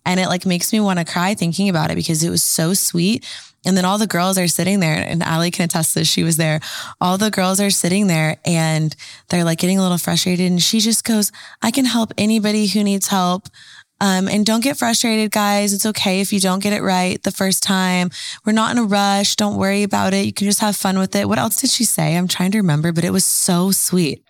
And 0.06 0.20
it 0.20 0.28
like 0.28 0.44
makes 0.44 0.72
me 0.72 0.80
want 0.80 0.98
to 0.98 1.04
cry 1.04 1.34
thinking 1.34 1.68
about 1.68 1.90
it 1.90 1.94
because 1.94 2.22
it 2.22 2.30
was 2.30 2.42
so 2.42 2.74
sweet. 2.74 3.24
And 3.66 3.76
then 3.76 3.84
all 3.84 3.98
the 3.98 4.06
girls 4.06 4.36
are 4.36 4.48
sitting 4.48 4.80
there, 4.80 4.94
and 4.94 5.22
Ali 5.22 5.50
can 5.50 5.64
attest 5.64 5.94
to 5.94 6.00
this. 6.00 6.08
She 6.08 6.22
was 6.22 6.36
there. 6.36 6.60
All 7.00 7.16
the 7.16 7.30
girls 7.30 7.60
are 7.60 7.70
sitting 7.70 8.08
there 8.08 8.36
and 8.44 8.94
they're 9.30 9.44
like 9.44 9.58
getting 9.58 9.78
a 9.78 9.82
little 9.82 9.98
frustrated. 9.98 10.50
And 10.50 10.62
she 10.62 10.80
just 10.80 11.04
goes, 11.04 11.32
I 11.62 11.70
can 11.70 11.86
help 11.86 12.12
anybody 12.18 12.66
who 12.66 12.84
needs 12.84 13.08
help. 13.08 13.48
Um, 14.00 14.28
and 14.28 14.44
don't 14.44 14.62
get 14.62 14.76
frustrated, 14.76 15.30
guys. 15.30 15.72
It's 15.72 15.86
okay 15.86 16.20
if 16.20 16.32
you 16.32 16.40
don't 16.40 16.62
get 16.62 16.72
it 16.72 16.82
right 16.82 17.22
the 17.22 17.30
first 17.30 17.62
time. 17.62 18.10
We're 18.44 18.52
not 18.52 18.72
in 18.72 18.78
a 18.78 18.84
rush. 18.84 19.36
Don't 19.36 19.56
worry 19.56 19.82
about 19.82 20.12
it. 20.12 20.26
You 20.26 20.32
can 20.32 20.46
just 20.46 20.60
have 20.60 20.76
fun 20.76 20.98
with 20.98 21.14
it. 21.14 21.28
What 21.28 21.38
else 21.38 21.60
did 21.60 21.70
she 21.70 21.84
say? 21.84 22.16
I'm 22.16 22.28
trying 22.28 22.50
to 22.52 22.58
remember, 22.58 22.92
but 22.92 23.04
it 23.04 23.10
was 23.10 23.24
so 23.24 23.70
sweet. 23.70 24.22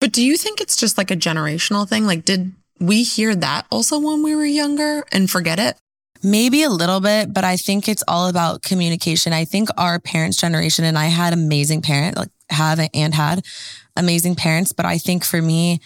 But 0.00 0.12
do 0.12 0.24
you 0.24 0.36
think 0.36 0.60
it's 0.60 0.76
just 0.76 0.96
like 0.96 1.10
a 1.10 1.16
generational 1.16 1.86
thing? 1.86 2.06
Like, 2.06 2.24
did 2.24 2.52
we 2.80 3.02
hear 3.02 3.34
that 3.36 3.66
also 3.70 3.98
when 3.98 4.22
we 4.22 4.34
were 4.34 4.46
younger 4.46 5.04
and 5.12 5.30
forget 5.30 5.58
it? 5.58 5.76
Maybe 6.22 6.62
a 6.62 6.70
little 6.70 7.00
bit, 7.00 7.32
but 7.32 7.44
I 7.44 7.56
think 7.56 7.88
it's 7.88 8.04
all 8.08 8.28
about 8.28 8.62
communication. 8.62 9.32
I 9.32 9.44
think 9.44 9.68
our 9.76 9.98
parents' 9.98 10.38
generation, 10.38 10.84
and 10.84 10.98
I 10.98 11.06
had 11.06 11.32
amazing 11.32 11.82
parents, 11.82 12.18
like 12.18 12.30
have 12.50 12.80
and 12.92 13.14
had 13.14 13.44
amazing 13.96 14.34
parents, 14.34 14.72
but 14.72 14.84
I 14.84 14.98
think 14.98 15.24
for 15.24 15.40
me, 15.40 15.80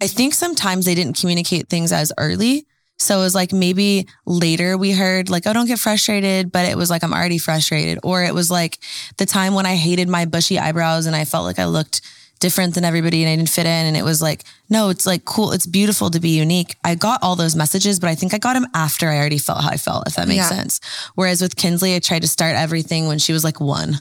I 0.00 0.06
think 0.06 0.34
sometimes 0.34 0.84
they 0.84 0.94
didn't 0.94 1.18
communicate 1.18 1.68
things 1.68 1.92
as 1.92 2.12
early. 2.18 2.66
So 2.98 3.18
it 3.18 3.22
was 3.22 3.34
like 3.34 3.52
maybe 3.52 4.06
later 4.24 4.78
we 4.78 4.92
heard 4.92 5.28
like, 5.28 5.46
oh, 5.46 5.52
don't 5.52 5.66
get 5.66 5.78
frustrated, 5.78 6.50
but 6.50 6.66
it 6.66 6.76
was 6.76 6.88
like, 6.88 7.04
I'm 7.04 7.12
already 7.12 7.38
frustrated. 7.38 7.98
Or 8.02 8.24
it 8.24 8.34
was 8.34 8.50
like 8.50 8.78
the 9.18 9.26
time 9.26 9.54
when 9.54 9.66
I 9.66 9.76
hated 9.76 10.08
my 10.08 10.24
bushy 10.24 10.58
eyebrows 10.58 11.06
and 11.06 11.14
I 11.14 11.24
felt 11.26 11.44
like 11.44 11.58
I 11.58 11.66
looked 11.66 12.00
different 12.40 12.74
than 12.74 12.84
everybody 12.84 13.22
and 13.22 13.30
I 13.30 13.36
didn't 13.36 13.50
fit 13.50 13.66
in. 13.66 13.86
And 13.86 13.96
it 13.96 14.02
was 14.02 14.20
like, 14.22 14.44
no, 14.70 14.88
it's 14.90 15.06
like 15.06 15.24
cool. 15.26 15.52
It's 15.52 15.66
beautiful 15.66 16.10
to 16.10 16.20
be 16.20 16.30
unique. 16.38 16.76
I 16.84 16.94
got 16.94 17.22
all 17.22 17.36
those 17.36 17.56
messages, 17.56 18.00
but 18.00 18.08
I 18.08 18.14
think 18.14 18.32
I 18.34 18.38
got 18.38 18.54
them 18.54 18.66
after 18.74 19.08
I 19.08 19.16
already 19.18 19.38
felt 19.38 19.62
how 19.62 19.70
I 19.70 19.76
felt, 19.76 20.06
if 20.06 20.16
that 20.16 20.28
makes 20.28 20.50
Yeah. 20.50 20.56
sense. 20.56 20.80
Whereas 21.14 21.40
with 21.42 21.56
Kinsley, 21.56 21.94
I 21.94 21.98
tried 21.98 22.22
to 22.22 22.28
start 22.28 22.56
everything 22.56 23.08
when 23.08 23.18
she 23.18 23.32
was 23.32 23.44
like 23.44 23.60
one. 23.60 24.00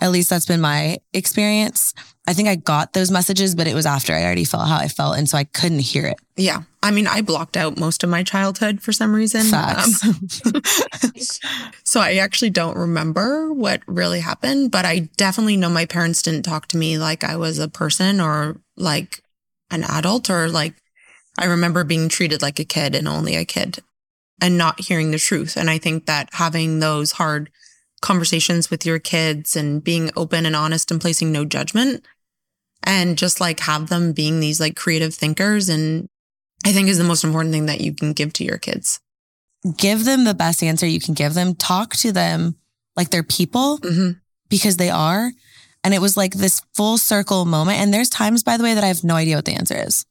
At 0.00 0.10
least 0.10 0.30
that's 0.30 0.46
been 0.46 0.60
my 0.60 0.98
experience. 1.12 1.94
I 2.26 2.32
think 2.32 2.48
I 2.48 2.54
got 2.56 2.92
those 2.92 3.10
messages, 3.10 3.54
but 3.54 3.66
it 3.66 3.74
was 3.74 3.86
after 3.86 4.12
I 4.12 4.22
already 4.22 4.44
felt 4.44 4.68
how 4.68 4.76
I 4.76 4.88
felt. 4.88 5.18
And 5.18 5.28
so 5.28 5.36
I 5.36 5.44
couldn't 5.44 5.80
hear 5.80 6.06
it. 6.06 6.16
Yeah. 6.36 6.62
I 6.82 6.90
mean, 6.90 7.06
I 7.06 7.22
blocked 7.22 7.56
out 7.56 7.78
most 7.78 8.02
of 8.02 8.10
my 8.10 8.22
childhood 8.22 8.80
for 8.80 8.92
some 8.92 9.14
reason. 9.14 9.42
Facts. 9.42 10.04
Um, 10.04 10.62
so 11.84 12.00
I 12.00 12.14
actually 12.14 12.50
don't 12.50 12.76
remember 12.76 13.52
what 13.52 13.82
really 13.86 14.20
happened, 14.20 14.70
but 14.70 14.84
I 14.84 15.10
definitely 15.16 15.56
know 15.56 15.68
my 15.68 15.86
parents 15.86 16.22
didn't 16.22 16.44
talk 16.44 16.68
to 16.68 16.76
me 16.76 16.98
like 16.98 17.24
I 17.24 17.36
was 17.36 17.58
a 17.58 17.68
person 17.68 18.20
or 18.20 18.60
like 18.76 19.22
an 19.70 19.84
adult 19.84 20.30
or 20.30 20.48
like 20.48 20.74
I 21.38 21.46
remember 21.46 21.84
being 21.84 22.08
treated 22.08 22.42
like 22.42 22.58
a 22.58 22.64
kid 22.64 22.94
and 22.94 23.08
only 23.08 23.34
a 23.34 23.44
kid 23.44 23.80
and 24.40 24.56
not 24.56 24.80
hearing 24.80 25.10
the 25.10 25.18
truth. 25.18 25.56
And 25.56 25.68
I 25.68 25.78
think 25.78 26.06
that 26.06 26.30
having 26.32 26.78
those 26.80 27.12
hard 27.12 27.50
conversations 28.02 28.70
with 28.70 28.86
your 28.86 28.98
kids 28.98 29.56
and 29.56 29.82
being 29.84 30.10
open 30.16 30.46
and 30.46 30.56
honest 30.56 30.90
and 30.90 31.00
placing 31.00 31.30
no 31.32 31.44
judgment 31.44 32.04
and 32.82 33.18
just 33.18 33.40
like 33.40 33.60
have 33.60 33.88
them 33.88 34.12
being 34.12 34.40
these 34.40 34.58
like 34.60 34.74
creative 34.76 35.14
thinkers 35.14 35.68
and 35.68 36.08
I 36.64 36.72
think 36.72 36.88
is 36.88 36.98
the 36.98 37.04
most 37.04 37.24
important 37.24 37.52
thing 37.52 37.66
that 37.66 37.80
you 37.80 37.94
can 37.94 38.12
give 38.12 38.32
to 38.34 38.44
your 38.44 38.58
kids. 38.58 39.00
give 39.76 40.04
them 40.04 40.24
the 40.24 40.34
best 40.34 40.62
answer 40.62 40.86
you 40.86 41.00
can 41.00 41.14
give 41.14 41.34
them. 41.34 41.54
Talk 41.54 41.94
to 41.96 42.12
them 42.12 42.56
like 42.96 43.10
they're 43.10 43.22
people 43.22 43.78
Mm-hmm. 43.78 44.18
because 44.48 44.76
they 44.78 44.90
are. 44.90 45.30
And 45.84 45.94
it 45.94 46.00
was 46.00 46.16
like 46.16 46.34
this 46.34 46.60
full 46.74 46.98
circle 46.98 47.44
moment. 47.46 47.78
And 47.78 47.92
there's 47.92 48.10
times, 48.10 48.42
by 48.42 48.56
the 48.58 48.62
way, 48.62 48.74
that 48.74 48.84
I 48.84 48.88
have 48.88 49.02
no 49.04 49.14
idea 49.14 49.36
what 49.36 49.46
the 49.46 49.54
answer 49.54 49.74
is. 49.76 50.04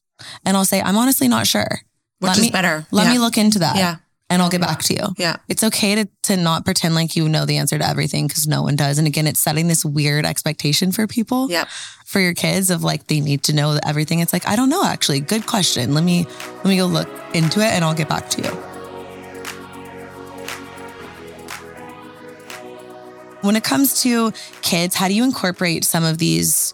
And 0.43 0.57
I'll 0.57 0.65
say, 0.65 0.81
I'm 0.81 0.97
honestly 0.97 1.27
not 1.27 1.45
sure. 1.45 1.81
Which 2.19 2.29
Let 2.29 2.37
is 2.37 2.43
me- 2.45 2.49
better. 2.51 2.87
Let 2.91 3.05
yeah. 3.05 3.13
me 3.13 3.19
look 3.19 3.37
into 3.37 3.59
that. 3.59 3.75
Yeah. 3.75 3.97
And 4.31 4.43
I'll 4.43 4.49
get 4.49 4.61
back 4.61 4.83
to 4.83 4.93
you. 4.93 5.07
Yeah. 5.17 5.37
It's 5.47 5.63
okay 5.63 5.95
to, 5.95 6.07
to 6.23 6.37
not 6.37 6.63
pretend 6.63 6.93
like 6.93 7.15
you 7.15 7.27
know 7.27 7.45
the 7.45 7.57
answer 7.57 7.79
to 7.79 7.87
everything 7.87 8.27
because 8.27 8.47
no 8.47 8.61
one 8.61 8.75
does. 8.75 8.99
And 8.99 9.07
again, 9.07 9.25
it's 9.25 9.39
setting 9.39 9.67
this 9.67 9.83
weird 9.83 10.23
expectation 10.23 10.91
for 10.91 11.07
people, 11.07 11.49
Yep. 11.49 11.67
for 12.05 12.19
your 12.19 12.35
kids 12.35 12.69
of 12.69 12.83
like 12.83 13.07
they 13.07 13.21
need 13.21 13.41
to 13.43 13.53
know 13.53 13.79
everything. 13.83 14.19
It's 14.19 14.31
like, 14.31 14.47
I 14.47 14.55
don't 14.55 14.69
know 14.69 14.83
actually. 14.85 15.19
Good 15.21 15.47
question. 15.47 15.95
Let 15.95 16.03
me 16.03 16.27
let 16.57 16.65
me 16.65 16.77
go 16.77 16.85
look 16.85 17.09
into 17.33 17.59
it 17.61 17.71
and 17.73 17.83
I'll 17.83 17.95
get 17.95 18.07
back 18.07 18.29
to 18.29 18.41
you. 18.43 18.51
When 23.41 23.55
it 23.55 23.63
comes 23.63 24.01
to 24.03 24.31
kids, 24.61 24.95
how 24.95 25.07
do 25.07 25.13
you 25.13 25.23
incorporate 25.23 25.85
some 25.85 26.03
of 26.03 26.17
these 26.17 26.73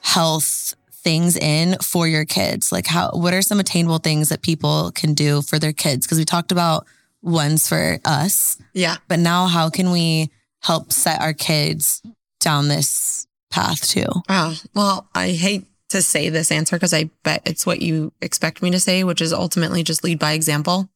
health 0.00 0.74
things 1.02 1.36
in 1.36 1.76
for 1.82 2.06
your 2.08 2.24
kids? 2.24 2.70
Like 2.72 2.86
how 2.86 3.10
what 3.12 3.34
are 3.34 3.42
some 3.42 3.60
attainable 3.60 3.98
things 3.98 4.28
that 4.28 4.42
people 4.42 4.90
can 4.94 5.14
do 5.14 5.42
for 5.42 5.58
their 5.58 5.72
kids? 5.72 6.06
Because 6.06 6.18
we 6.18 6.24
talked 6.24 6.52
about 6.52 6.86
ones 7.22 7.68
for 7.68 7.98
us, 8.04 8.58
Yeah. 8.74 8.96
but 9.08 9.18
now 9.18 9.46
how 9.46 9.70
can 9.70 9.90
we 9.90 10.30
help 10.62 10.92
set 10.92 11.20
our 11.20 11.32
kids 11.32 12.02
down 12.40 12.68
this 12.68 13.26
path 13.50 13.88
too? 13.88 14.06
Wow. 14.28 14.54
Well, 14.74 15.08
I 15.14 15.30
hate 15.32 15.66
to 15.90 16.02
say 16.02 16.28
this 16.28 16.52
answer 16.52 16.76
because 16.76 16.92
I 16.94 17.10
bet 17.24 17.42
it's 17.46 17.64
what 17.64 17.80
you 17.80 18.12
expect 18.20 18.62
me 18.62 18.70
to 18.70 18.78
say, 18.80 19.04
which 19.04 19.20
is 19.22 19.32
ultimately 19.32 19.82
just 19.82 20.04
lead 20.04 20.18
by 20.18 20.32
example. 20.32 20.88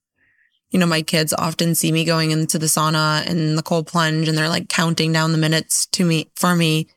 You 0.71 0.79
know, 0.79 0.87
my 0.87 1.03
kids 1.03 1.33
often 1.33 1.75
see 1.75 1.93
me 1.93 2.05
going 2.05 2.31
into 2.31 2.59
the 2.59 2.67
sauna 2.67 3.27
and 3.27 3.59
the 3.59 3.63
cold 3.63 3.87
plunge 3.87 4.29
and 4.29 4.37
they're 4.39 4.49
like 4.49 4.69
counting 4.69 5.13
down 5.13 5.33
the 5.33 5.39
minutes 5.39 5.87
to 5.87 6.05
me 6.05 6.31
for 6.37 6.55
me. 6.55 6.89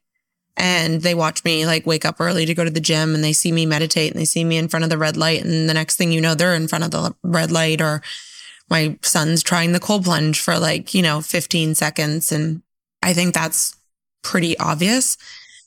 And 0.57 1.01
they 1.01 1.13
watch 1.13 1.43
me 1.43 1.65
like 1.65 1.85
wake 1.85 2.05
up 2.05 2.21
early 2.21 2.45
to 2.45 2.53
go 2.53 2.63
to 2.63 2.69
the 2.69 2.79
gym 2.79 3.13
and 3.13 3.23
they 3.23 3.33
see 3.33 3.51
me 3.51 3.65
meditate 3.65 4.11
and 4.11 4.19
they 4.19 4.25
see 4.25 4.43
me 4.43 4.57
in 4.57 4.69
front 4.69 4.83
of 4.83 4.89
the 4.89 4.97
red 4.97 5.17
light. 5.17 5.43
And 5.43 5.69
the 5.69 5.73
next 5.73 5.97
thing 5.97 6.11
you 6.11 6.21
know, 6.21 6.33
they're 6.33 6.55
in 6.55 6.67
front 6.67 6.85
of 6.85 6.91
the 6.91 7.13
red 7.23 7.51
light 7.51 7.81
or 7.81 8.01
my 8.69 8.97
son's 9.01 9.43
trying 9.43 9.73
the 9.73 9.79
cold 9.79 10.05
plunge 10.05 10.39
for 10.39 10.57
like, 10.57 10.93
you 10.93 11.01
know, 11.01 11.21
15 11.21 11.75
seconds. 11.75 12.31
And 12.31 12.61
I 13.03 13.13
think 13.13 13.33
that's 13.33 13.75
pretty 14.23 14.57
obvious. 14.57 15.17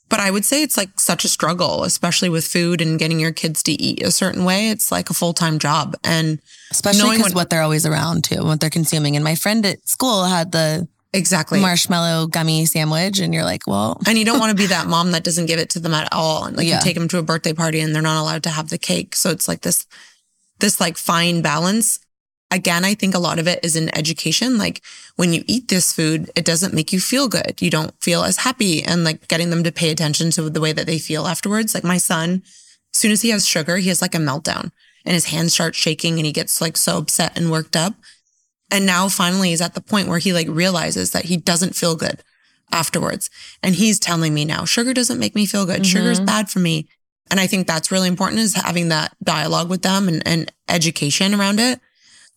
But 0.09 0.19
I 0.19 0.31
would 0.31 0.43
say 0.43 0.63
it's 0.63 0.75
like 0.75 0.99
such 0.99 1.23
a 1.23 1.29
struggle, 1.29 1.83
especially 1.83 2.29
with 2.29 2.45
food 2.45 2.81
and 2.81 2.97
getting 2.97 3.19
your 3.19 3.31
kids 3.31 3.61
to 3.63 3.71
eat 3.73 4.01
a 4.01 4.11
certain 4.11 4.43
way. 4.43 4.69
It's 4.69 4.91
like 4.91 5.11
a 5.11 5.13
full 5.13 5.33
time 5.33 5.59
job. 5.59 5.95
And 6.03 6.39
especially 6.71 7.17
because 7.17 7.35
what 7.35 7.51
they're 7.51 7.61
always 7.61 7.85
around 7.85 8.23
too, 8.23 8.43
what 8.43 8.59
they're 8.59 8.71
consuming. 8.71 9.15
And 9.15 9.23
my 9.23 9.35
friend 9.35 9.63
at 9.67 9.87
school 9.87 10.23
had 10.23 10.51
the 10.51 10.87
exactly 11.13 11.59
marshmallow 11.59 12.27
gummy 12.27 12.65
sandwich, 12.65 13.19
and 13.19 13.33
you're 13.33 13.43
like, 13.43 13.67
well, 13.67 13.99
and 14.07 14.17
you 14.17 14.25
don't 14.25 14.39
want 14.39 14.51
to 14.51 14.55
be 14.55 14.67
that 14.67 14.87
mom 14.87 15.11
that 15.11 15.23
doesn't 15.23 15.47
give 15.47 15.59
it 15.59 15.69
to 15.71 15.79
them 15.79 15.93
at 15.93 16.09
all. 16.11 16.45
And 16.45 16.57
like 16.57 16.67
yeah. 16.67 16.75
you 16.75 16.81
take 16.81 16.95
them 16.95 17.07
to 17.09 17.17
a 17.17 17.23
birthday 17.23 17.53
party 17.53 17.79
and 17.79 17.93
they're 17.93 18.01
not 18.01 18.21
allowed 18.21 18.43
to 18.43 18.49
have 18.49 18.69
the 18.69 18.77
cake. 18.77 19.15
So 19.15 19.29
it's 19.29 19.47
like 19.47 19.61
this, 19.61 19.85
this 20.59 20.79
like 20.79 20.97
fine 20.97 21.41
balance 21.41 21.99
again, 22.51 22.83
I 22.83 22.95
think 22.95 23.15
a 23.15 23.19
lot 23.19 23.39
of 23.39 23.47
it 23.47 23.59
is 23.63 23.75
in 23.75 23.95
education. 23.97 24.57
Like 24.57 24.81
when 25.15 25.33
you 25.33 25.43
eat 25.47 25.67
this 25.67 25.93
food, 25.93 26.29
it 26.35 26.45
doesn't 26.45 26.73
make 26.73 26.91
you 26.91 26.99
feel 26.99 27.27
good. 27.27 27.61
You 27.61 27.69
don't 27.69 27.93
feel 28.01 28.23
as 28.23 28.37
happy 28.37 28.83
and 28.83 29.03
like 29.03 29.27
getting 29.27 29.49
them 29.49 29.63
to 29.63 29.71
pay 29.71 29.91
attention 29.91 30.31
to 30.31 30.49
the 30.49 30.61
way 30.61 30.73
that 30.73 30.85
they 30.85 30.99
feel 30.99 31.27
afterwards. 31.27 31.73
Like 31.73 31.83
my 31.83 31.97
son, 31.97 32.41
as 32.93 32.99
soon 32.99 33.11
as 33.11 33.21
he 33.21 33.29
has 33.29 33.47
sugar, 33.47 33.77
he 33.77 33.89
has 33.89 34.01
like 34.01 34.15
a 34.15 34.19
meltdown 34.19 34.71
and 35.05 35.13
his 35.13 35.25
hands 35.25 35.53
start 35.53 35.75
shaking 35.75 36.17
and 36.17 36.25
he 36.25 36.31
gets 36.31 36.61
like 36.61 36.77
so 36.77 36.97
upset 36.97 37.37
and 37.37 37.51
worked 37.51 37.75
up. 37.75 37.93
And 38.71 38.85
now 38.85 39.09
finally 39.09 39.49
he's 39.49 39.61
at 39.61 39.73
the 39.73 39.81
point 39.81 40.07
where 40.07 40.19
he 40.19 40.33
like 40.33 40.47
realizes 40.47 41.11
that 41.11 41.25
he 41.25 41.37
doesn't 41.37 41.75
feel 41.75 41.95
good 41.95 42.23
afterwards. 42.71 43.29
And 43.63 43.75
he's 43.75 43.99
telling 43.99 44.33
me 44.33 44.45
now, 44.45 44.65
sugar 44.65 44.93
doesn't 44.93 45.19
make 45.19 45.35
me 45.35 45.45
feel 45.45 45.65
good. 45.65 45.81
Mm-hmm. 45.81 45.97
Sugar 45.97 46.11
is 46.11 46.19
bad 46.19 46.49
for 46.49 46.59
me. 46.59 46.87
And 47.31 47.39
I 47.39 47.47
think 47.47 47.67
that's 47.67 47.91
really 47.91 48.07
important 48.07 48.41
is 48.41 48.55
having 48.55 48.89
that 48.89 49.15
dialogue 49.23 49.69
with 49.69 49.81
them 49.81 50.07
and, 50.07 50.27
and 50.27 50.51
education 50.67 51.33
around 51.33 51.59
it 51.59 51.79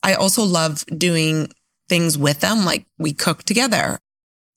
I 0.02 0.14
also 0.14 0.42
love 0.42 0.84
doing 0.86 1.52
things 1.88 2.18
with 2.18 2.40
them, 2.40 2.64
like 2.64 2.86
we 2.98 3.12
cook 3.12 3.44
together. 3.44 3.98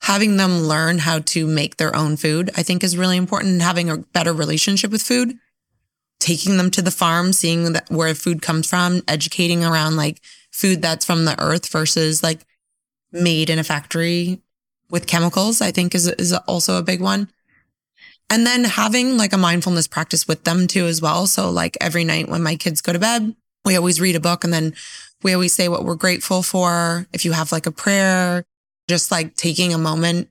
Having 0.02 0.38
them 0.38 0.62
learn 0.62 1.00
how 1.00 1.20
to 1.20 1.48
make 1.48 1.78
their 1.78 1.96
own 1.96 2.18
food, 2.18 2.52
I 2.58 2.64
think 2.64 2.84
is 2.84 2.98
really 2.98 3.18
important. 3.18 3.62
Having 3.62 3.90
a 3.90 3.98
better 3.98 4.34
relationship 4.34 4.92
with 4.92 5.02
food, 5.02 5.38
taking 6.20 6.58
them 6.58 6.70
to 6.72 6.82
the 6.82 6.92
farm, 6.92 7.34
seeing 7.34 7.74
that 7.74 7.90
where 7.90 8.14
food 8.14 8.42
comes 8.42 8.70
from, 8.70 9.02
educating 9.08 9.64
around 9.64 9.96
like 9.96 10.22
food 10.56 10.82
that's 10.82 11.06
from 11.06 11.26
the 11.26 11.36
earth 11.38 11.70
versus 11.70 12.24
like 12.24 12.46
made 13.12 13.50
in 13.50 13.60
a 13.60 13.64
factory 13.64 14.42
with 14.90 15.06
chemicals, 15.06 15.62
I 15.62 15.72
think 15.72 15.94
is, 15.94 16.08
is 16.08 16.32
also 16.32 16.78
a 16.78 16.84
big 16.84 17.02
one. 17.02 17.30
And 18.30 18.48
then 18.48 18.64
having 18.64 19.18
like 19.18 19.34
a 19.34 19.38
mindfulness 19.38 19.88
practice 19.88 20.28
with 20.28 20.46
them 20.46 20.68
too, 20.68 20.86
as 20.86 21.02
well. 21.02 21.28
So 21.28 21.50
like 21.50 21.78
every 21.82 22.06
night 22.06 22.30
when 22.30 22.42
my 22.42 22.56
kids 22.56 22.80
go 22.80 22.94
to 22.94 23.00
bed, 23.00 23.36
we 23.66 23.76
always 23.76 24.00
read 24.00 24.16
a 24.16 24.22
book 24.22 24.46
and 24.46 24.54
then 24.54 24.74
we 25.24 25.34
always 25.34 25.54
say 25.54 25.68
what 25.68 25.84
we're 25.84 25.96
grateful 25.96 26.42
for. 26.42 27.06
If 27.12 27.26
you 27.26 27.34
have 27.34 27.52
like 27.52 27.66
a 27.66 27.72
prayer, 27.72 28.46
just 28.88 29.12
like 29.12 29.36
taking 29.36 29.74
a 29.74 29.78
moment 29.78 30.30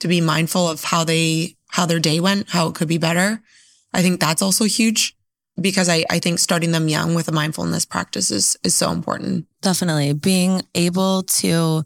to 0.00 0.08
be 0.08 0.22
mindful 0.22 0.66
of 0.66 0.84
how 0.84 1.04
they, 1.04 1.56
how 1.68 1.84
their 1.84 2.00
day 2.00 2.20
went, 2.20 2.48
how 2.48 2.68
it 2.68 2.74
could 2.74 2.88
be 2.88 2.98
better. 2.98 3.42
I 3.92 4.00
think 4.00 4.18
that's 4.18 4.42
also 4.42 4.64
huge 4.64 5.14
because 5.60 5.90
I, 5.90 6.04
I 6.08 6.20
think 6.20 6.38
starting 6.38 6.72
them 6.72 6.88
young 6.88 7.14
with 7.14 7.28
a 7.28 7.32
mindfulness 7.32 7.84
practice 7.84 8.30
is, 8.30 8.56
is 8.64 8.74
so 8.74 8.90
important. 8.92 9.47
Definitely 9.62 10.12
being 10.12 10.62
able 10.74 11.22
to 11.24 11.84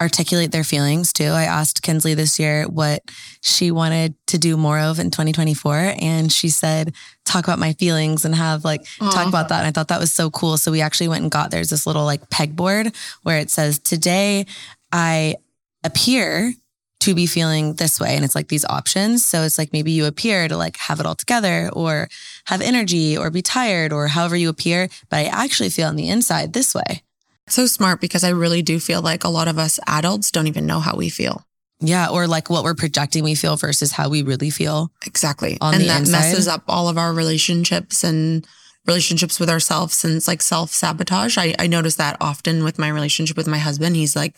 articulate 0.00 0.52
their 0.52 0.64
feelings 0.64 1.12
too. 1.12 1.24
I 1.24 1.44
asked 1.44 1.82
Kinsley 1.82 2.14
this 2.14 2.38
year 2.38 2.64
what 2.64 3.02
she 3.40 3.70
wanted 3.70 4.14
to 4.28 4.38
do 4.38 4.56
more 4.56 4.78
of 4.78 5.00
in 5.00 5.10
2024. 5.10 5.94
And 6.00 6.32
she 6.32 6.50
said, 6.50 6.94
talk 7.24 7.44
about 7.44 7.58
my 7.58 7.72
feelings 7.74 8.24
and 8.24 8.34
have 8.34 8.64
like 8.64 8.82
Aww. 9.00 9.12
talk 9.12 9.26
about 9.26 9.48
that. 9.48 9.58
And 9.60 9.66
I 9.66 9.72
thought 9.72 9.88
that 9.88 9.98
was 9.98 10.14
so 10.14 10.30
cool. 10.30 10.56
So 10.56 10.70
we 10.70 10.80
actually 10.80 11.08
went 11.08 11.22
and 11.22 11.30
got 11.30 11.50
there's 11.50 11.70
this 11.70 11.86
little 11.86 12.04
like 12.04 12.30
pegboard 12.30 12.94
where 13.22 13.38
it 13.38 13.50
says, 13.50 13.78
Today 13.80 14.46
I 14.92 15.34
appear 15.82 16.54
to 17.00 17.14
be 17.14 17.26
feeling 17.26 17.74
this 17.74 18.00
way. 18.00 18.16
And 18.16 18.24
it's 18.24 18.34
like 18.34 18.48
these 18.48 18.64
options. 18.64 19.24
So 19.24 19.42
it's 19.42 19.58
like 19.58 19.72
maybe 19.72 19.92
you 19.92 20.04
appear 20.06 20.48
to 20.48 20.56
like 20.56 20.76
have 20.78 21.00
it 21.00 21.06
all 21.06 21.14
together 21.14 21.70
or 21.72 22.08
have 22.46 22.60
energy 22.60 23.16
or 23.16 23.30
be 23.30 23.42
tired 23.42 23.92
or 23.92 24.08
however 24.08 24.36
you 24.36 24.48
appear, 24.48 24.88
but 25.08 25.18
I 25.18 25.24
actually 25.24 25.70
feel 25.70 25.88
on 25.88 25.96
the 25.96 26.08
inside 26.08 26.52
this 26.52 26.74
way. 26.74 27.02
So 27.46 27.66
smart 27.66 28.00
because 28.00 28.24
I 28.24 28.30
really 28.30 28.62
do 28.62 28.78
feel 28.78 29.00
like 29.00 29.24
a 29.24 29.28
lot 29.28 29.48
of 29.48 29.58
us 29.58 29.78
adults 29.86 30.30
don't 30.30 30.48
even 30.48 30.66
know 30.66 30.80
how 30.80 30.96
we 30.96 31.08
feel. 31.08 31.44
Yeah, 31.80 32.08
or 32.08 32.26
like 32.26 32.50
what 32.50 32.64
we're 32.64 32.74
projecting 32.74 33.22
we 33.22 33.36
feel 33.36 33.56
versus 33.56 33.92
how 33.92 34.08
we 34.08 34.22
really 34.22 34.50
feel. 34.50 34.90
Exactly. 35.06 35.56
and 35.60 35.82
that 35.82 36.00
inside. 36.00 36.12
messes 36.12 36.48
up 36.48 36.64
all 36.66 36.88
of 36.88 36.98
our 36.98 37.12
relationships 37.12 38.02
and 38.02 38.46
relationships 38.86 39.38
with 39.38 39.50
ourselves 39.50 40.04
and 40.04 40.16
it's 40.16 40.26
like 40.26 40.42
self 40.42 40.70
sabotage. 40.72 41.38
I, 41.38 41.54
I 41.58 41.68
notice 41.68 41.94
that 41.94 42.16
often 42.20 42.64
with 42.64 42.78
my 42.78 42.88
relationship 42.88 43.36
with 43.36 43.46
my 43.46 43.58
husband. 43.58 43.94
He's 43.94 44.16
like 44.16 44.34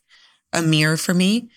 a 0.52 0.61
mirror 0.61 0.96
for 0.96 1.14
me 1.14 1.48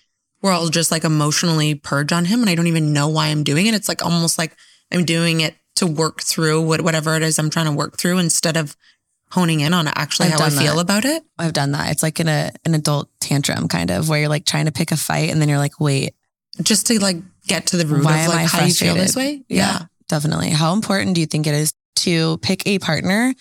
where 0.44 0.52
I'll 0.52 0.68
just 0.68 0.92
like 0.92 1.06
emotionally 1.06 1.74
purge 1.74 2.12
on 2.12 2.26
him 2.26 2.42
and 2.42 2.50
I 2.50 2.56
don't 2.56 2.68
even 2.68 2.92
know 2.92 3.08
why 3.08 3.28
I'm 3.28 3.46
doing 3.46 3.66
it. 3.66 3.74
It's 3.74 3.88
like 3.88 4.04
almost 4.04 4.38
like 4.38 4.54
I'm 4.92 5.06
doing 5.06 5.40
it 5.40 5.56
to 5.76 5.88
work 5.88 6.22
through 6.22 6.64
what, 6.64 6.82
whatever 6.82 7.16
it 7.16 7.24
is 7.24 7.40
I'm 7.40 7.50
trying 7.50 7.68
to 7.68 7.72
work 7.72 7.98
through 7.98 8.18
instead 8.18 8.58
of 8.58 8.76
honing 9.32 9.62
in 9.62 9.74
on 9.74 9.88
actually 9.88 10.28
I've 10.28 10.40
how 10.42 10.46
I 10.48 10.50
feel 10.50 10.82
about 10.82 11.06
it. 11.06 11.24
I've 11.40 11.54
done 11.54 11.72
that. 11.72 11.94
It's 11.94 12.04
like 12.04 12.20
in 12.20 12.28
a 12.28 12.52
an 12.66 12.74
adult 12.76 13.08
tantrum 13.22 13.70
kind 13.70 13.90
of 13.90 14.10
where 14.10 14.20
you're 14.20 14.28
like 14.28 14.44
trying 14.44 14.66
to 14.66 14.74
pick 14.74 14.92
a 14.92 14.98
fight 14.98 15.30
and 15.30 15.40
then 15.42 15.48
you're 15.48 15.60
like, 15.60 15.80
wait. 15.80 16.14
Just 16.62 16.88
to 16.88 17.00
like 17.00 17.16
get 17.48 17.68
to 17.68 17.78
the 17.78 17.86
root 17.86 18.04
Why 18.04 18.24
of 18.24 18.28
like 18.28 18.48
how 18.50 18.66
you 18.66 18.74
feel 18.74 18.96
this 18.96 19.16
way. 19.16 19.46
Yeah. 19.48 19.56
yeah, 19.58 19.80
definitely. 20.10 20.50
How 20.50 20.74
important 20.74 21.16
do 21.16 21.22
you 21.22 21.28
think 21.28 21.48
it 21.48 21.54
is 21.54 21.74
to 22.00 22.38
pick 22.40 22.68
a 22.68 22.80
partner 22.80 23.34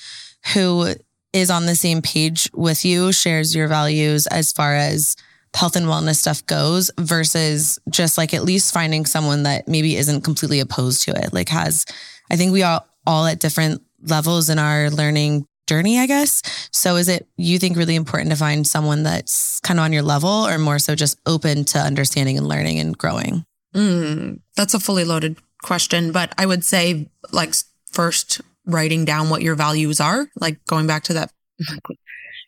who 0.55 0.95
is 1.33 1.51
on 1.51 1.67
the 1.67 1.75
same 1.75 2.01
page 2.01 2.49
with 2.55 2.85
you, 2.85 3.11
shares 3.11 3.57
your 3.57 3.67
values 3.67 4.29
as 4.29 4.53
far 4.53 4.77
as 4.77 5.17
health 5.55 5.77
and 5.77 5.87
wellness 5.87 6.17
stuff 6.17 6.45
goes 6.47 6.91
versus 6.99 7.79
just 7.91 8.17
like 8.17 8.33
at 8.35 8.45
least 8.45 8.73
finding 8.73 9.05
someone 9.05 9.43
that 9.43 9.69
maybe 9.69 9.97
isn't 9.97 10.23
completely 10.23 10.61
opposed 10.61 11.05
to 11.05 11.13
it. 11.13 11.33
Like 11.33 11.49
has 11.49 11.85
I 12.31 12.37
think 12.37 12.53
we 12.53 12.63
all 12.63 12.87
all 13.07 13.27
at 13.27 13.41
different 13.41 13.83
levels 14.03 14.49
in 14.49 14.59
our 14.59 14.91
learning 14.91 15.47
journey, 15.69 15.99
I 15.99 16.07
guess. 16.07 16.43
So 16.73 16.97
is 16.97 17.09
it 17.09 17.27
you 17.37 17.59
think 17.59 17.77
really 17.77 17.95
important 17.95 18.31
to 18.31 18.37
find 18.37 18.67
someone 18.67 19.03
that's 19.03 19.61
kind 19.61 19.79
of 19.79 19.85
on 19.85 19.93
your 19.93 20.03
level 20.03 20.29
or 20.29 20.59
more 20.59 20.79
so 20.79 20.95
just 20.95 21.21
open 21.27 21.65
to 21.67 21.79
understanding 21.79 22.37
and 22.37 22.49
learning 22.49 22.79
and 22.79 22.97
growing? 22.97 23.45
Mm, 23.75 24.41
that's 24.57 24.75
a 24.75 24.81
fully 24.81 25.05
loaded 25.05 25.39
question, 25.63 26.13
but 26.13 26.35
I 26.37 26.47
would 26.47 26.65
say 26.65 27.09
like 27.31 27.55
first 27.91 28.41
writing 28.67 29.05
down 29.05 29.31
what 29.31 29.43
your 29.43 29.55
values 29.55 30.01
are, 30.01 30.29
like 30.41 30.65
going 30.67 30.87
back 30.87 31.05
to 31.05 31.15
that 31.15 31.33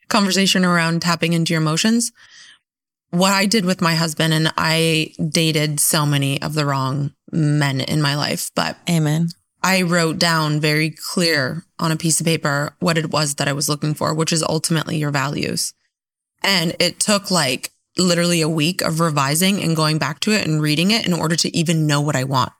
conversation 0.07 0.65
around 0.65 1.01
tapping 1.01 1.33
into 1.33 1.53
your 1.53 1.61
emotions. 1.61 2.11
What 3.15 3.31
I 3.31 3.45
did 3.45 3.63
with 3.63 3.79
my 3.79 3.95
husband 3.95 4.33
and 4.33 4.51
I 4.57 5.13
dated 5.29 5.79
so 5.79 6.05
many 6.05 6.41
of 6.41 6.53
the 6.53 6.65
wrong 6.65 7.13
men 7.31 7.79
in 7.79 8.01
my 8.01 8.17
life, 8.17 8.51
but 8.55 8.75
amen. 8.89 9.29
I 9.63 9.83
wrote 9.83 10.19
down 10.19 10.59
very 10.59 10.93
clear 11.13 11.63
on 11.79 11.93
a 11.93 11.95
piece 11.95 12.19
of 12.19 12.25
paper 12.25 12.75
what 12.81 12.97
it 12.97 13.11
was 13.11 13.35
that 13.35 13.47
I 13.47 13.53
was 13.53 13.69
looking 13.69 13.93
for, 13.93 14.13
which 14.13 14.33
is 14.33 14.43
ultimately 14.43 14.97
your 14.97 15.11
values. 15.11 15.73
And 16.43 16.75
it 16.77 16.99
took 16.99 17.31
like 17.31 17.71
literally 17.97 18.41
a 18.41 18.49
week 18.49 18.81
of 18.81 18.99
revising 18.99 19.63
and 19.63 19.77
going 19.77 19.97
back 19.97 20.19
to 20.19 20.31
it 20.31 20.45
and 20.45 20.61
reading 20.61 20.91
it 20.91 21.07
in 21.07 21.13
order 21.13 21.37
to 21.37 21.57
even 21.57 21.87
know 21.87 22.01
what 22.01 22.17
I 22.17 22.25
want. 22.25 22.51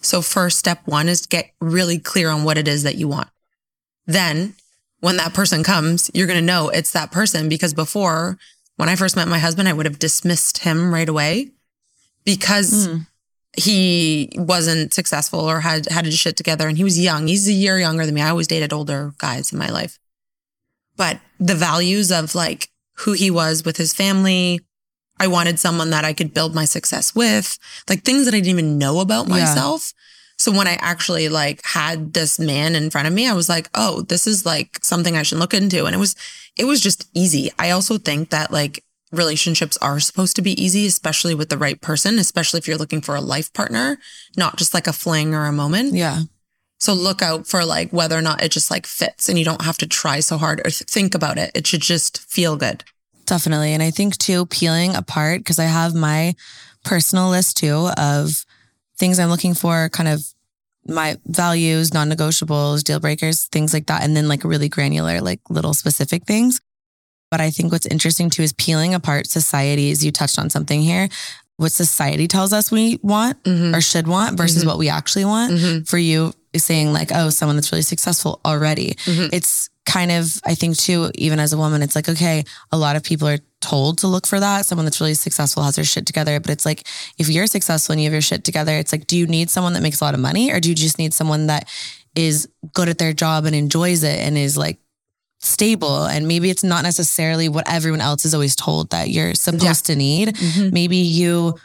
So 0.00 0.22
first 0.22 0.58
step 0.58 0.80
one 0.86 1.08
is 1.08 1.20
to 1.20 1.28
get 1.28 1.52
really 1.60 2.00
clear 2.00 2.30
on 2.30 2.42
what 2.42 2.58
it 2.58 2.66
is 2.66 2.82
that 2.82 2.96
you 2.96 3.06
want. 3.06 3.28
Then 4.06 4.54
when 4.98 5.18
that 5.18 5.34
person 5.34 5.62
comes, 5.62 6.10
you're 6.14 6.26
going 6.26 6.36
to 6.40 6.44
know 6.44 6.68
it's 6.68 6.90
that 6.90 7.12
person 7.12 7.48
because 7.48 7.74
before 7.74 8.38
when 8.80 8.88
I 8.88 8.96
first 8.96 9.14
met 9.14 9.28
my 9.28 9.38
husband, 9.38 9.68
I 9.68 9.74
would 9.74 9.84
have 9.84 9.98
dismissed 9.98 10.58
him 10.58 10.92
right 10.92 11.08
away 11.08 11.50
because 12.24 12.88
mm 12.88 13.06
he 13.56 14.30
wasn't 14.36 14.94
successful 14.94 15.40
or 15.40 15.58
had 15.58 15.88
had 15.88 16.04
his 16.04 16.16
shit 16.16 16.36
together 16.36 16.68
and 16.68 16.76
he 16.76 16.84
was 16.84 16.96
young. 16.96 17.26
He's 17.26 17.48
a 17.48 17.52
year 17.52 17.80
younger 17.80 18.06
than 18.06 18.14
me. 18.14 18.20
I 18.20 18.30
always 18.30 18.46
dated 18.46 18.72
older 18.72 19.12
guys 19.18 19.52
in 19.52 19.58
my 19.58 19.68
life. 19.68 19.98
But 20.96 21.18
the 21.40 21.56
values 21.56 22.12
of 22.12 22.36
like 22.36 22.68
who 22.98 23.10
he 23.10 23.28
was 23.28 23.64
with 23.64 23.76
his 23.76 23.92
family, 23.92 24.60
I 25.18 25.26
wanted 25.26 25.58
someone 25.58 25.90
that 25.90 26.04
I 26.04 26.12
could 26.12 26.32
build 26.32 26.54
my 26.54 26.64
success 26.64 27.12
with, 27.12 27.58
like 27.88 28.04
things 28.04 28.24
that 28.24 28.34
I 28.34 28.38
didn't 28.38 28.50
even 28.50 28.78
know 28.78 29.00
about 29.00 29.26
myself. 29.26 29.92
Yeah. 29.92 30.00
So 30.38 30.52
when 30.52 30.68
I 30.68 30.78
actually 30.80 31.28
like 31.28 31.60
had 31.64 32.12
this 32.12 32.38
man 32.38 32.76
in 32.76 32.88
front 32.88 33.08
of 33.08 33.12
me, 33.12 33.26
I 33.28 33.34
was 33.34 33.48
like, 33.48 33.68
oh, 33.74 34.02
this 34.02 34.28
is 34.28 34.46
like 34.46 34.78
something 34.82 35.16
I 35.16 35.22
should 35.24 35.38
look 35.38 35.54
into. 35.54 35.86
And 35.86 35.94
it 35.94 35.98
was, 35.98 36.14
it 36.56 36.64
was 36.64 36.80
just 36.80 37.08
easy. 37.14 37.50
I 37.58 37.70
also 37.70 37.98
think 37.98 38.30
that 38.30 38.50
like 38.50 38.84
relationships 39.12 39.76
are 39.78 40.00
supposed 40.00 40.36
to 40.36 40.42
be 40.42 40.60
easy, 40.62 40.86
especially 40.86 41.34
with 41.34 41.48
the 41.48 41.58
right 41.58 41.80
person, 41.80 42.18
especially 42.18 42.58
if 42.58 42.68
you're 42.68 42.76
looking 42.76 43.00
for 43.00 43.16
a 43.16 43.20
life 43.20 43.52
partner, 43.52 43.98
not 44.36 44.56
just 44.56 44.74
like 44.74 44.86
a 44.86 44.92
fling 44.92 45.34
or 45.34 45.46
a 45.46 45.52
moment. 45.52 45.94
Yeah. 45.94 46.22
So 46.78 46.94
look 46.94 47.20
out 47.20 47.46
for 47.46 47.64
like 47.64 47.92
whether 47.92 48.16
or 48.16 48.22
not 48.22 48.42
it 48.42 48.50
just 48.50 48.70
like 48.70 48.86
fits 48.86 49.28
and 49.28 49.38
you 49.38 49.44
don't 49.44 49.62
have 49.62 49.78
to 49.78 49.86
try 49.86 50.20
so 50.20 50.38
hard 50.38 50.60
or 50.60 50.70
th- 50.70 50.88
think 50.88 51.14
about 51.14 51.38
it. 51.38 51.50
It 51.54 51.66
should 51.66 51.82
just 51.82 52.18
feel 52.18 52.56
good. 52.56 52.84
Definitely. 53.26 53.74
And 53.74 53.82
I 53.82 53.90
think 53.90 54.16
too, 54.16 54.46
peeling 54.46 54.94
apart, 54.96 55.40
because 55.40 55.58
I 55.58 55.64
have 55.64 55.94
my 55.94 56.34
personal 56.84 57.28
list 57.28 57.58
too 57.58 57.90
of 57.96 58.46
things 58.96 59.18
I'm 59.18 59.28
looking 59.28 59.54
for, 59.54 59.88
kind 59.90 60.08
of 60.08 60.24
my 60.86 61.16
values, 61.26 61.92
non 61.94 62.08
negotiables, 62.10 62.82
deal 62.82 63.00
breakers, 63.00 63.44
things 63.44 63.72
like 63.72 63.86
that. 63.86 64.02
And 64.02 64.16
then 64.16 64.28
like 64.28 64.44
really 64.44 64.68
granular, 64.68 65.20
like 65.20 65.40
little 65.50 65.74
specific 65.74 66.24
things. 66.24 66.60
But 67.30 67.40
I 67.40 67.50
think 67.50 67.70
what's 67.72 67.86
interesting 67.86 68.28
too 68.30 68.42
is 68.42 68.52
peeling 68.52 68.94
apart 68.94 69.26
societies. 69.28 70.04
You 70.04 70.10
touched 70.12 70.38
on 70.38 70.50
something 70.50 70.82
here. 70.82 71.08
what 71.56 71.72
society 71.72 72.26
tells 72.26 72.54
us 72.54 72.70
we 72.72 72.98
want 73.02 73.36
Mhm. 73.44 73.76
or 73.76 73.82
should 73.82 74.08
want 74.08 74.34
versus 74.38 74.62
Mhm. 74.64 74.66
what 74.66 74.78
we 74.78 74.88
actually 74.88 75.26
want. 75.26 75.52
Mhm. 75.52 75.86
For 75.86 75.98
you, 75.98 76.32
saying 76.56 76.94
like, 76.94 77.12
oh, 77.14 77.28
someone 77.28 77.54
that's 77.56 77.70
really 77.70 77.82
successful 77.82 78.40
already. 78.46 78.96
Mhm. 79.04 79.28
It's 79.30 79.68
kind 79.84 80.10
of, 80.10 80.40
I 80.46 80.54
think 80.54 80.78
too, 80.78 81.10
even 81.16 81.38
as 81.38 81.52
a 81.52 81.58
woman, 81.58 81.82
it's 81.82 81.94
like, 81.94 82.08
okay, 82.08 82.44
a 82.72 82.78
lot 82.78 82.96
of 82.96 83.02
people 83.02 83.28
are 83.28 83.40
told 83.60 83.98
to 83.98 84.06
look 84.06 84.26
for 84.26 84.40
that. 84.40 84.66
Someone 84.66 84.84
that's 84.84 85.00
really 85.00 85.14
successful 85.14 85.62
has 85.62 85.76
their 85.76 85.84
shit 85.84 86.06
together. 86.06 86.40
But 86.40 86.50
it's 86.50 86.64
like, 86.66 86.86
if 87.18 87.28
you're 87.28 87.46
successful 87.46 87.92
and 87.92 88.00
you 88.00 88.06
have 88.06 88.12
your 88.12 88.22
shit 88.22 88.44
together, 88.44 88.72
it's 88.76 88.92
like, 88.92 89.06
do 89.06 89.16
you 89.16 89.26
need 89.26 89.50
someone 89.50 89.74
that 89.74 89.82
makes 89.82 90.00
a 90.00 90.04
lot 90.04 90.14
of 90.14 90.20
money 90.20 90.50
or 90.52 90.60
do 90.60 90.68
you 90.68 90.74
just 90.74 90.98
need 90.98 91.12
someone 91.14 91.46
that 91.46 91.68
is 92.14 92.48
good 92.72 92.88
at 92.88 92.98
their 92.98 93.12
job 93.12 93.44
and 93.44 93.54
enjoys 93.54 94.02
it 94.02 94.18
and 94.18 94.36
is 94.38 94.56
like 94.56 94.78
stable? 95.38 96.04
And 96.04 96.26
maybe 96.26 96.50
it's 96.50 96.64
not 96.64 96.82
necessarily 96.82 97.48
what 97.48 97.70
everyone 97.70 98.00
else 98.00 98.24
is 98.24 98.34
always 98.34 98.56
told 98.56 98.90
that 98.90 99.10
you're 99.10 99.34
supposed 99.34 99.86
to 99.86 99.96
need. 99.96 100.34
Mhm. 100.36 100.72
Maybe 100.72 100.96
you 100.96 101.56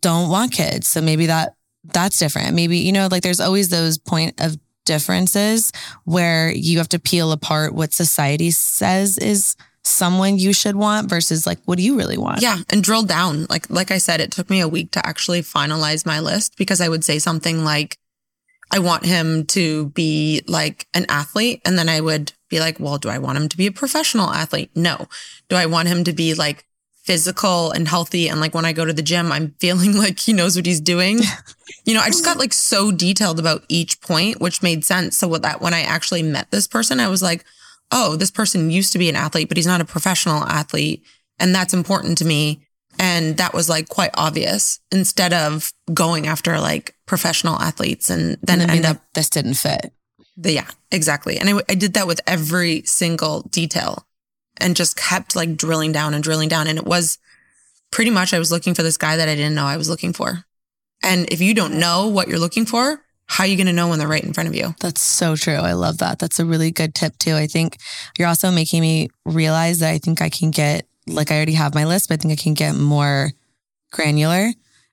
don't 0.00 0.30
want 0.30 0.52
kids. 0.52 0.88
So 0.88 1.00
maybe 1.00 1.26
that 1.26 1.54
that's 1.92 2.18
different. 2.18 2.54
Maybe, 2.54 2.78
you 2.78 2.92
know, 2.92 3.08
like 3.10 3.22
there's 3.22 3.40
always 3.40 3.68
those 3.68 3.98
point 3.98 4.40
of 4.40 4.56
differences 4.84 5.72
where 6.04 6.50
you 6.52 6.78
have 6.78 6.88
to 6.88 6.98
peel 6.98 7.32
apart 7.32 7.74
what 7.74 7.92
society 7.92 8.50
says 8.50 9.18
is 9.18 9.56
someone 9.84 10.38
you 10.38 10.52
should 10.52 10.76
want 10.76 11.08
versus 11.08 11.46
like 11.46 11.58
what 11.64 11.76
do 11.76 11.84
you 11.84 11.96
really 11.96 12.18
want? 12.18 12.42
Yeah, 12.42 12.58
and 12.70 12.82
drill 12.82 13.02
down. 13.02 13.46
Like 13.50 13.68
like 13.70 13.90
I 13.90 13.98
said, 13.98 14.20
it 14.20 14.30
took 14.30 14.50
me 14.50 14.60
a 14.60 14.68
week 14.68 14.92
to 14.92 15.06
actually 15.06 15.42
finalize 15.42 16.06
my 16.06 16.20
list 16.20 16.56
because 16.56 16.80
I 16.80 16.88
would 16.88 17.04
say 17.04 17.18
something 17.18 17.64
like, 17.64 17.98
I 18.72 18.78
want 18.78 19.04
him 19.04 19.44
to 19.48 19.90
be 19.90 20.42
like 20.48 20.86
an 20.94 21.04
athlete. 21.10 21.60
And 21.64 21.78
then 21.78 21.90
I 21.90 22.00
would 22.00 22.32
be 22.48 22.58
like, 22.58 22.80
well, 22.80 22.96
do 22.96 23.10
I 23.10 23.18
want 23.18 23.36
him 23.36 23.48
to 23.50 23.56
be 23.56 23.66
a 23.66 23.72
professional 23.72 24.30
athlete? 24.30 24.70
No. 24.74 25.08
Do 25.50 25.56
I 25.56 25.66
want 25.66 25.88
him 25.88 26.04
to 26.04 26.12
be 26.14 26.32
like 26.32 26.64
physical 27.02 27.70
and 27.70 27.86
healthy? 27.86 28.28
And 28.28 28.40
like 28.40 28.54
when 28.54 28.64
I 28.64 28.72
go 28.72 28.86
to 28.86 28.92
the 28.94 29.02
gym, 29.02 29.30
I'm 29.30 29.50
feeling 29.60 29.94
like 29.94 30.18
he 30.18 30.32
knows 30.32 30.56
what 30.56 30.64
he's 30.64 30.80
doing. 30.80 31.20
you 31.84 31.92
know, 31.92 32.00
I 32.00 32.08
just 32.08 32.24
got 32.24 32.38
like 32.38 32.54
so 32.54 32.90
detailed 32.90 33.38
about 33.38 33.64
each 33.68 34.00
point, 34.00 34.40
which 34.40 34.62
made 34.62 34.86
sense. 34.86 35.18
So 35.18 35.28
what 35.28 35.42
that 35.42 35.60
when 35.60 35.74
I 35.74 35.82
actually 35.82 36.22
met 36.22 36.50
this 36.50 36.66
person, 36.66 36.98
I 36.98 37.08
was 37.08 37.22
like, 37.22 37.44
oh, 37.92 38.16
this 38.16 38.30
person 38.30 38.70
used 38.70 38.92
to 38.92 38.98
be 38.98 39.08
an 39.08 39.16
athlete, 39.16 39.48
but 39.48 39.56
he's 39.56 39.66
not 39.66 39.80
a 39.80 39.84
professional 39.84 40.42
athlete. 40.44 41.04
And 41.38 41.54
that's 41.54 41.74
important 41.74 42.18
to 42.18 42.24
me. 42.24 42.66
And 42.98 43.36
that 43.36 43.54
was 43.54 43.68
like 43.68 43.88
quite 43.88 44.10
obvious 44.14 44.80
instead 44.90 45.32
of 45.32 45.72
going 45.92 46.26
after 46.26 46.58
like 46.58 46.94
professional 47.06 47.56
athletes 47.56 48.10
and 48.10 48.36
then 48.42 48.60
and 48.60 48.70
end 48.70 48.84
up 48.84 49.02
this 49.14 49.30
didn't 49.30 49.54
fit. 49.54 49.92
the, 50.36 50.52
yeah, 50.52 50.68
exactly. 50.90 51.38
And 51.38 51.48
I, 51.48 51.60
I 51.68 51.74
did 51.74 51.94
that 51.94 52.06
with 52.06 52.20
every 52.26 52.82
single 52.84 53.42
detail 53.42 54.06
and 54.58 54.76
just 54.76 54.96
kept 54.96 55.36
like 55.36 55.56
drilling 55.56 55.92
down 55.92 56.14
and 56.14 56.22
drilling 56.22 56.48
down. 56.48 56.66
And 56.66 56.78
it 56.78 56.86
was 56.86 57.18
pretty 57.90 58.10
much 58.10 58.32
I 58.32 58.38
was 58.38 58.50
looking 58.50 58.74
for 58.74 58.82
this 58.82 58.96
guy 58.96 59.16
that 59.16 59.28
I 59.28 59.34
didn't 59.34 59.54
know 59.54 59.64
I 59.64 59.76
was 59.76 59.88
looking 59.88 60.12
for. 60.12 60.44
And 61.02 61.30
if 61.32 61.40
you 61.40 61.54
don't 61.54 61.78
know 61.78 62.08
what 62.08 62.28
you're 62.28 62.38
looking 62.38 62.66
for, 62.66 63.02
how 63.32 63.44
are 63.44 63.46
you 63.46 63.56
going 63.56 63.66
to 63.66 63.72
know 63.72 63.88
when 63.88 63.98
they're 63.98 64.06
right 64.06 64.22
in 64.22 64.34
front 64.34 64.48
of 64.50 64.54
you? 64.54 64.74
That's 64.80 65.00
so 65.00 65.36
true. 65.36 65.54
I 65.54 65.72
love 65.72 65.98
that. 65.98 66.18
That's 66.18 66.38
a 66.38 66.44
really 66.44 66.70
good 66.70 66.94
tip 66.94 67.16
too. 67.16 67.34
I 67.34 67.46
think 67.46 67.78
you're 68.18 68.28
also 68.28 68.50
making 68.50 68.82
me 68.82 69.08
realize 69.24 69.78
that 69.78 69.90
I 69.90 69.96
think 69.98 70.20
I 70.20 70.28
can 70.28 70.50
get 70.50 70.86
like 71.06 71.30
I 71.30 71.36
already 71.36 71.54
have 71.54 71.74
my 71.74 71.86
list, 71.86 72.08
but 72.08 72.14
I 72.14 72.16
think 72.18 72.32
I 72.38 72.42
can 72.42 72.52
get 72.52 72.74
more 72.76 73.30
granular 73.90 74.50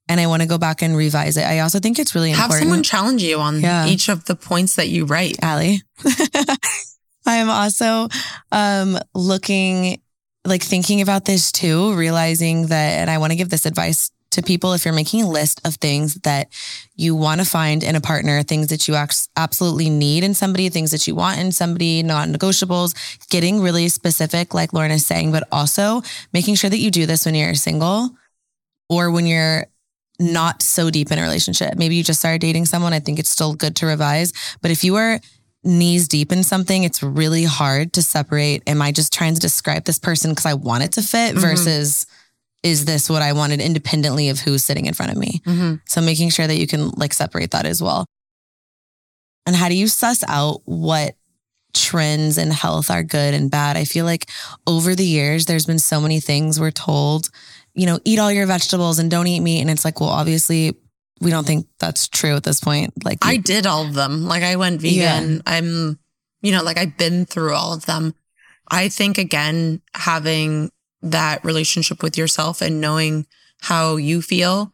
and 0.07 0.19
I 0.21 0.27
want 0.27 0.41
to 0.41 0.47
go 0.47 0.57
back 0.57 0.81
and 0.81 0.95
revise 0.95 1.35
it. 1.35 1.43
I 1.43 1.59
also 1.59 1.79
think 1.79 1.99
it's 1.99 2.15
really 2.15 2.31
Have 2.31 2.45
important. 2.45 2.63
someone 2.63 2.83
challenge 2.83 3.21
you 3.23 3.39
on 3.39 3.59
Yeah. 3.61 3.85
each 3.87 4.07
of 4.09 4.23
the 4.25 4.35
points 4.35 4.75
that 4.77 4.87
you 4.87 5.03
write. 5.05 5.37
Allie. 5.43 5.81
I'm 7.25 7.49
also 7.49 8.07
um, 8.51 8.97
looking, 9.13 10.01
like 10.45 10.63
thinking 10.63 11.01
about 11.01 11.25
this 11.25 11.51
too, 11.51 11.93
realizing 11.93 12.67
that, 12.67 12.99
and 12.99 13.09
I 13.09 13.17
want 13.17 13.31
to 13.33 13.35
give 13.35 13.49
this 13.49 13.65
advice 13.65 14.09
to 14.31 14.41
people 14.41 14.73
if 14.73 14.85
you're 14.85 14.93
making 14.93 15.23
a 15.23 15.29
list 15.29 15.59
of 15.65 15.75
things 15.75 16.15
that 16.21 16.49
you 16.95 17.15
want 17.15 17.41
to 17.41 17.45
find 17.45 17.83
in 17.83 17.95
a 17.95 18.01
partner, 18.01 18.43
things 18.43 18.67
that 18.67 18.87
you 18.87 18.95
absolutely 19.35 19.89
need 19.89 20.23
in 20.23 20.33
somebody, 20.33 20.69
things 20.69 20.91
that 20.91 21.07
you 21.07 21.15
want 21.15 21.39
in 21.39 21.51
somebody, 21.51 22.03
non 22.03 22.33
negotiables, 22.33 22.93
getting 23.29 23.59
really 23.61 23.89
specific, 23.89 24.53
like 24.53 24.73
Lauren 24.73 24.91
is 24.91 25.05
saying, 25.05 25.31
but 25.31 25.43
also 25.51 26.01
making 26.33 26.55
sure 26.55 26.69
that 26.69 26.77
you 26.77 26.91
do 26.91 27.05
this 27.05 27.25
when 27.25 27.35
you're 27.35 27.55
single 27.55 28.11
or 28.89 29.09
when 29.11 29.25
you're 29.25 29.65
not 30.19 30.61
so 30.61 30.89
deep 30.89 31.11
in 31.11 31.17
a 31.17 31.21
relationship. 31.21 31.75
Maybe 31.77 31.95
you 31.95 32.03
just 32.03 32.19
started 32.19 32.41
dating 32.41 32.65
someone. 32.65 32.93
I 32.93 32.99
think 32.99 33.19
it's 33.19 33.29
still 33.29 33.55
good 33.55 33.75
to 33.77 33.85
revise. 33.85 34.33
But 34.61 34.69
if 34.69 34.83
you 34.83 34.95
are 34.97 35.19
knees 35.63 36.07
deep 36.07 36.31
in 36.31 36.43
something, 36.43 36.83
it's 36.83 37.01
really 37.01 37.45
hard 37.45 37.93
to 37.93 38.01
separate. 38.01 38.61
Am 38.67 38.81
I 38.81 38.91
just 38.91 39.13
trying 39.13 39.33
to 39.33 39.39
describe 39.39 39.85
this 39.85 39.99
person 39.99 40.31
because 40.31 40.45
I 40.45 40.53
want 40.53 40.83
it 40.83 40.91
to 40.93 41.01
fit 41.01 41.35
Mhm. 41.35 41.41
versus 41.41 42.05
is 42.63 42.85
this 42.85 43.09
what 43.09 43.21
I 43.21 43.33
wanted 43.33 43.61
independently 43.61 44.29
of 44.29 44.39
who's 44.39 44.63
sitting 44.63 44.85
in 44.85 44.93
front 44.93 45.11
of 45.11 45.17
me? 45.17 45.41
Mm-hmm. 45.45 45.75
So 45.85 46.01
making 46.01 46.29
sure 46.29 46.47
that 46.47 46.57
you 46.57 46.67
can 46.67 46.89
like 46.91 47.13
separate 47.13 47.51
that 47.51 47.65
as 47.65 47.81
well. 47.81 48.05
And 49.45 49.55
how 49.55 49.69
do 49.69 49.75
you 49.75 49.87
suss 49.87 50.23
out 50.27 50.61
what 50.65 51.15
trends 51.73 52.37
in 52.37 52.51
health 52.51 52.91
are 52.91 53.03
good 53.03 53.33
and 53.33 53.49
bad? 53.49 53.77
I 53.77 53.85
feel 53.85 54.05
like 54.05 54.29
over 54.67 54.95
the 54.95 55.05
years, 55.05 55.45
there's 55.45 55.65
been 55.65 55.79
so 55.79 56.01
many 56.01 56.19
things 56.19 56.59
we're 56.59 56.71
told, 56.71 57.29
you 57.73 57.85
know, 57.85 57.99
eat 58.03 58.19
all 58.19 58.31
your 58.31 58.45
vegetables 58.45 58.99
and 58.99 59.09
don't 59.09 59.27
eat 59.27 59.39
meat. 59.39 59.61
And 59.61 59.69
it's 59.69 59.85
like, 59.85 59.99
well, 60.01 60.09
obviously, 60.09 60.75
we 61.21 61.31
don't 61.31 61.47
think 61.47 61.67
that's 61.79 62.07
true 62.07 62.35
at 62.35 62.43
this 62.43 62.59
point. 62.59 63.03
Like, 63.03 63.19
I 63.21 63.37
did 63.37 63.65
all 63.65 63.85
of 63.85 63.93
them. 63.93 64.25
Like 64.25 64.43
I 64.43 64.55
went 64.57 64.81
vegan. 64.81 65.41
I'm, 65.45 65.99
you 66.41 66.51
know, 66.51 66.63
like 66.63 66.77
I've 66.77 66.97
been 66.97 67.25
through 67.25 67.53
all 67.53 67.73
of 67.73 67.85
them. 67.85 68.13
I 68.69 68.89
think 68.89 69.17
again, 69.17 69.81
having 69.95 70.71
that 71.01 71.43
relationship 71.43 72.03
with 72.03 72.17
yourself 72.17 72.61
and 72.61 72.81
knowing 72.81 73.25
how 73.61 73.95
you 73.95 74.21
feel 74.21 74.73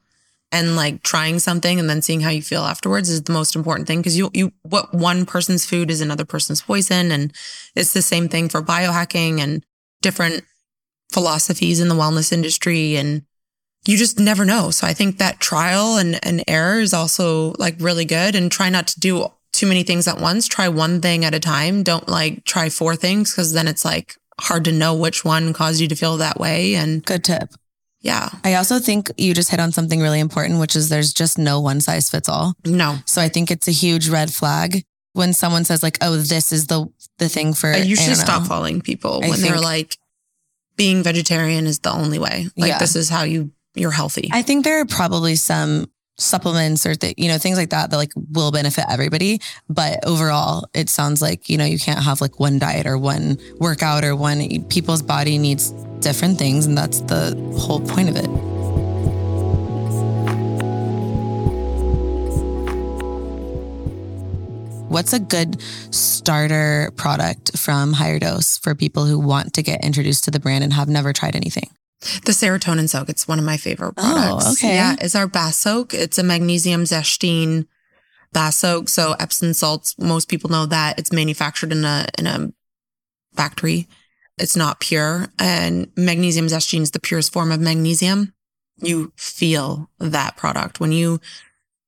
and 0.52 0.76
like 0.76 1.04
trying 1.04 1.40
something 1.40 1.80
and 1.80 1.90
then 1.90 2.02
seeing 2.02 2.22
how 2.22 2.30
you 2.30 2.42
feel 2.42 2.64
afterwards 2.64 3.10
is 3.10 3.24
the 3.24 3.34
most 3.34 3.56
important 3.56 3.88
thing. 3.88 4.02
Cause 4.02 4.16
you, 4.16 4.30
you, 4.34 4.54
what 4.64 4.94
one 4.94 5.26
person's 5.26 5.66
food 5.66 5.92
is 5.92 6.02
another 6.02 6.26
person's 6.26 6.62
poison. 6.62 7.12
And 7.12 7.34
it's 7.76 7.94
the 7.94 8.02
same 8.02 8.30
thing 8.30 8.48
for 8.50 8.62
biohacking 8.62 9.40
and 9.40 9.66
different 10.02 10.44
philosophies 11.12 11.80
in 11.80 11.90
the 11.90 11.96
wellness 11.96 12.32
industry. 12.32 12.96
And 12.96 13.24
you 13.86 13.98
just 13.98 14.20
never 14.20 14.46
know. 14.46 14.72
So 14.72 14.88
I 14.88 14.94
think 14.94 15.18
that 15.18 15.40
trial 15.40 15.98
and, 15.98 16.20
and 16.26 16.44
error 16.48 16.80
is 16.80 16.94
also 16.94 17.54
like 17.60 17.76
really 17.80 18.06
good 18.06 18.36
and 18.36 18.52
try 18.52 18.70
not 18.70 18.88
to 18.88 19.00
do 19.00 19.28
too 19.52 19.68
many 19.68 19.84
things 19.84 20.08
at 20.08 20.20
once. 20.20 20.48
Try 20.48 20.68
one 20.68 21.02
thing 21.02 21.26
at 21.26 21.34
a 21.34 21.40
time. 21.40 21.84
Don't 21.84 22.08
like 22.08 22.46
try 22.46 22.70
four 22.70 22.96
things 22.96 23.32
because 23.32 23.54
then 23.54 23.68
it's 23.68 23.86
like 23.86 24.16
hard 24.40 24.66
to 24.66 24.72
know 24.72 24.94
which 24.96 25.24
one 25.26 25.54
caused 25.54 25.80
you 25.80 25.88
to 25.88 25.96
feel 25.96 26.18
that 26.18 26.40
way. 26.40 26.76
And 26.76 27.04
good 27.06 27.24
tip. 27.24 27.50
yeah, 28.02 28.30
I 28.44 28.56
also 28.56 28.80
think 28.80 29.12
you 29.18 29.34
just 29.34 29.50
hit 29.52 29.60
on 29.60 29.72
something 29.72 30.00
really 30.02 30.20
important, 30.20 30.60
which 30.60 30.76
is 30.76 30.90
there's 30.90 31.14
just 31.14 31.38
no 31.38 31.60
one 31.60 31.82
size 31.82 32.10
fits 32.10 32.30
all. 32.30 32.54
no, 32.66 32.98
So 33.06 33.22
I 33.22 33.30
think 33.30 33.50
it's 33.52 33.68
a 33.68 33.72
huge 33.72 34.10
red 34.10 34.32
flag 34.34 34.84
when 35.14 35.34
someone 35.34 35.64
says 35.66 35.82
like, 35.82 35.98
"Oh, 36.02 36.18
this 36.18 36.52
is 36.52 36.68
the 36.68 36.88
the 37.18 37.30
thing 37.30 37.54
for." 37.54 37.72
I 37.72 37.78
usually 37.78 38.16
stop 38.16 38.46
following 38.46 38.82
people 38.82 39.22
I 39.24 39.30
when 39.30 39.42
they're 39.42 39.60
like, 39.62 39.98
being 40.76 41.04
vegetarian 41.04 41.66
is 41.68 41.80
the 41.80 41.92
only 41.92 42.20
way. 42.20 42.48
Like 42.58 42.70
Yeah. 42.70 42.78
this 42.80 42.96
is 42.96 43.10
how 43.10 43.24
you 43.24 43.52
you're 43.76 43.92
healthy. 43.92 44.30
I 44.34 44.42
think 44.42 44.64
there 44.66 44.80
are 44.82 44.86
probably 44.86 45.36
some 45.38 45.90
supplements 46.18 46.86
or 46.86 46.96
th- 46.96 47.16
you 47.18 47.28
know 47.28 47.38
things 47.38 47.58
like 47.58 47.70
that 47.70 47.90
that 47.90 47.98
like 47.98 48.12
will 48.32 48.52
benefit 48.52 48.86
everybody 48.90 49.40
but 49.70 50.06
overall 50.06 50.68
it 50.74 50.90
sounds 50.90 51.22
like 51.22 51.50
you 51.50 51.58
know 51.58 51.66
you 51.66 51.78
can't 51.78 52.00
have 52.00 52.22
like 52.22 52.40
one 52.40 52.58
diet 52.58 52.86
or 52.86 52.98
one 52.98 53.38
workout 53.60 54.04
or 54.04 54.16
one 54.16 54.64
people's 54.66 55.02
body 55.02 55.38
needs 55.38 55.72
different 56.00 56.38
things 56.38 56.66
and 56.66 56.78
that's 56.78 57.02
the 57.02 57.36
whole 57.60 57.82
point 57.82 58.10
of 58.10 58.16
it 58.16 58.30
What's 64.88 65.12
a 65.12 65.20
good 65.20 65.62
starter 65.92 66.90
product 66.96 67.58
from 67.58 67.92
Higher 67.92 68.18
Dose 68.18 68.58
for 68.60 68.76
people 68.76 69.06
who 69.06 69.20
want 69.20 69.54
to 69.56 69.62
get 69.62 69.84
introduced 69.84 70.24
to 70.24 70.32
the 70.32 70.40
brand 70.40 70.64
and 70.64 70.72
have 70.72 70.88
never 70.88 71.12
tried 71.12 71.36
anything? 71.36 71.70
The 72.24 72.32
serotonin 72.32 72.90
soak, 72.90 73.10
it's 73.10 73.28
one 73.28 73.40
of 73.40 73.46
my 73.46 73.58
favorite 73.58 73.96
products. 73.96 74.18
Oh, 74.18 74.38
products. 74.38 74.64
okay. 74.64 74.76
Yeah, 74.76 74.96
it's 75.00 75.16
our 75.16 75.28
bath 75.28 75.56
soak. 75.56 75.94
It's 75.94 76.18
a 76.18 76.24
magnesium 76.24 76.84
Zechstein 76.84 77.68
bath 78.34 78.56
soak. 78.56 78.90
So 78.90 79.16
Epsom 79.20 79.54
salts, 79.54 79.96
most 79.98 80.28
people 80.28 80.50
know 80.50 80.66
that 80.68 81.00
it's 81.00 81.12
manufactured 81.12 81.72
in 81.72 81.84
a 81.86 82.06
in 82.18 82.28
a 82.28 82.52
factory. 83.36 83.88
It's 84.38 84.56
not 84.56 84.80
pure. 84.80 85.28
And 85.40 85.92
magnesium 85.96 86.48
Zechstein 86.48 86.82
is 86.82 86.92
the 86.92 87.00
purest 87.00 87.34
form 87.34 87.52
of 87.52 87.60
magnesium. 87.60 88.34
You 88.78 89.14
feel 89.16 89.90
that 90.00 90.36
product. 90.36 90.80
When 90.80 90.92
you 90.92 91.22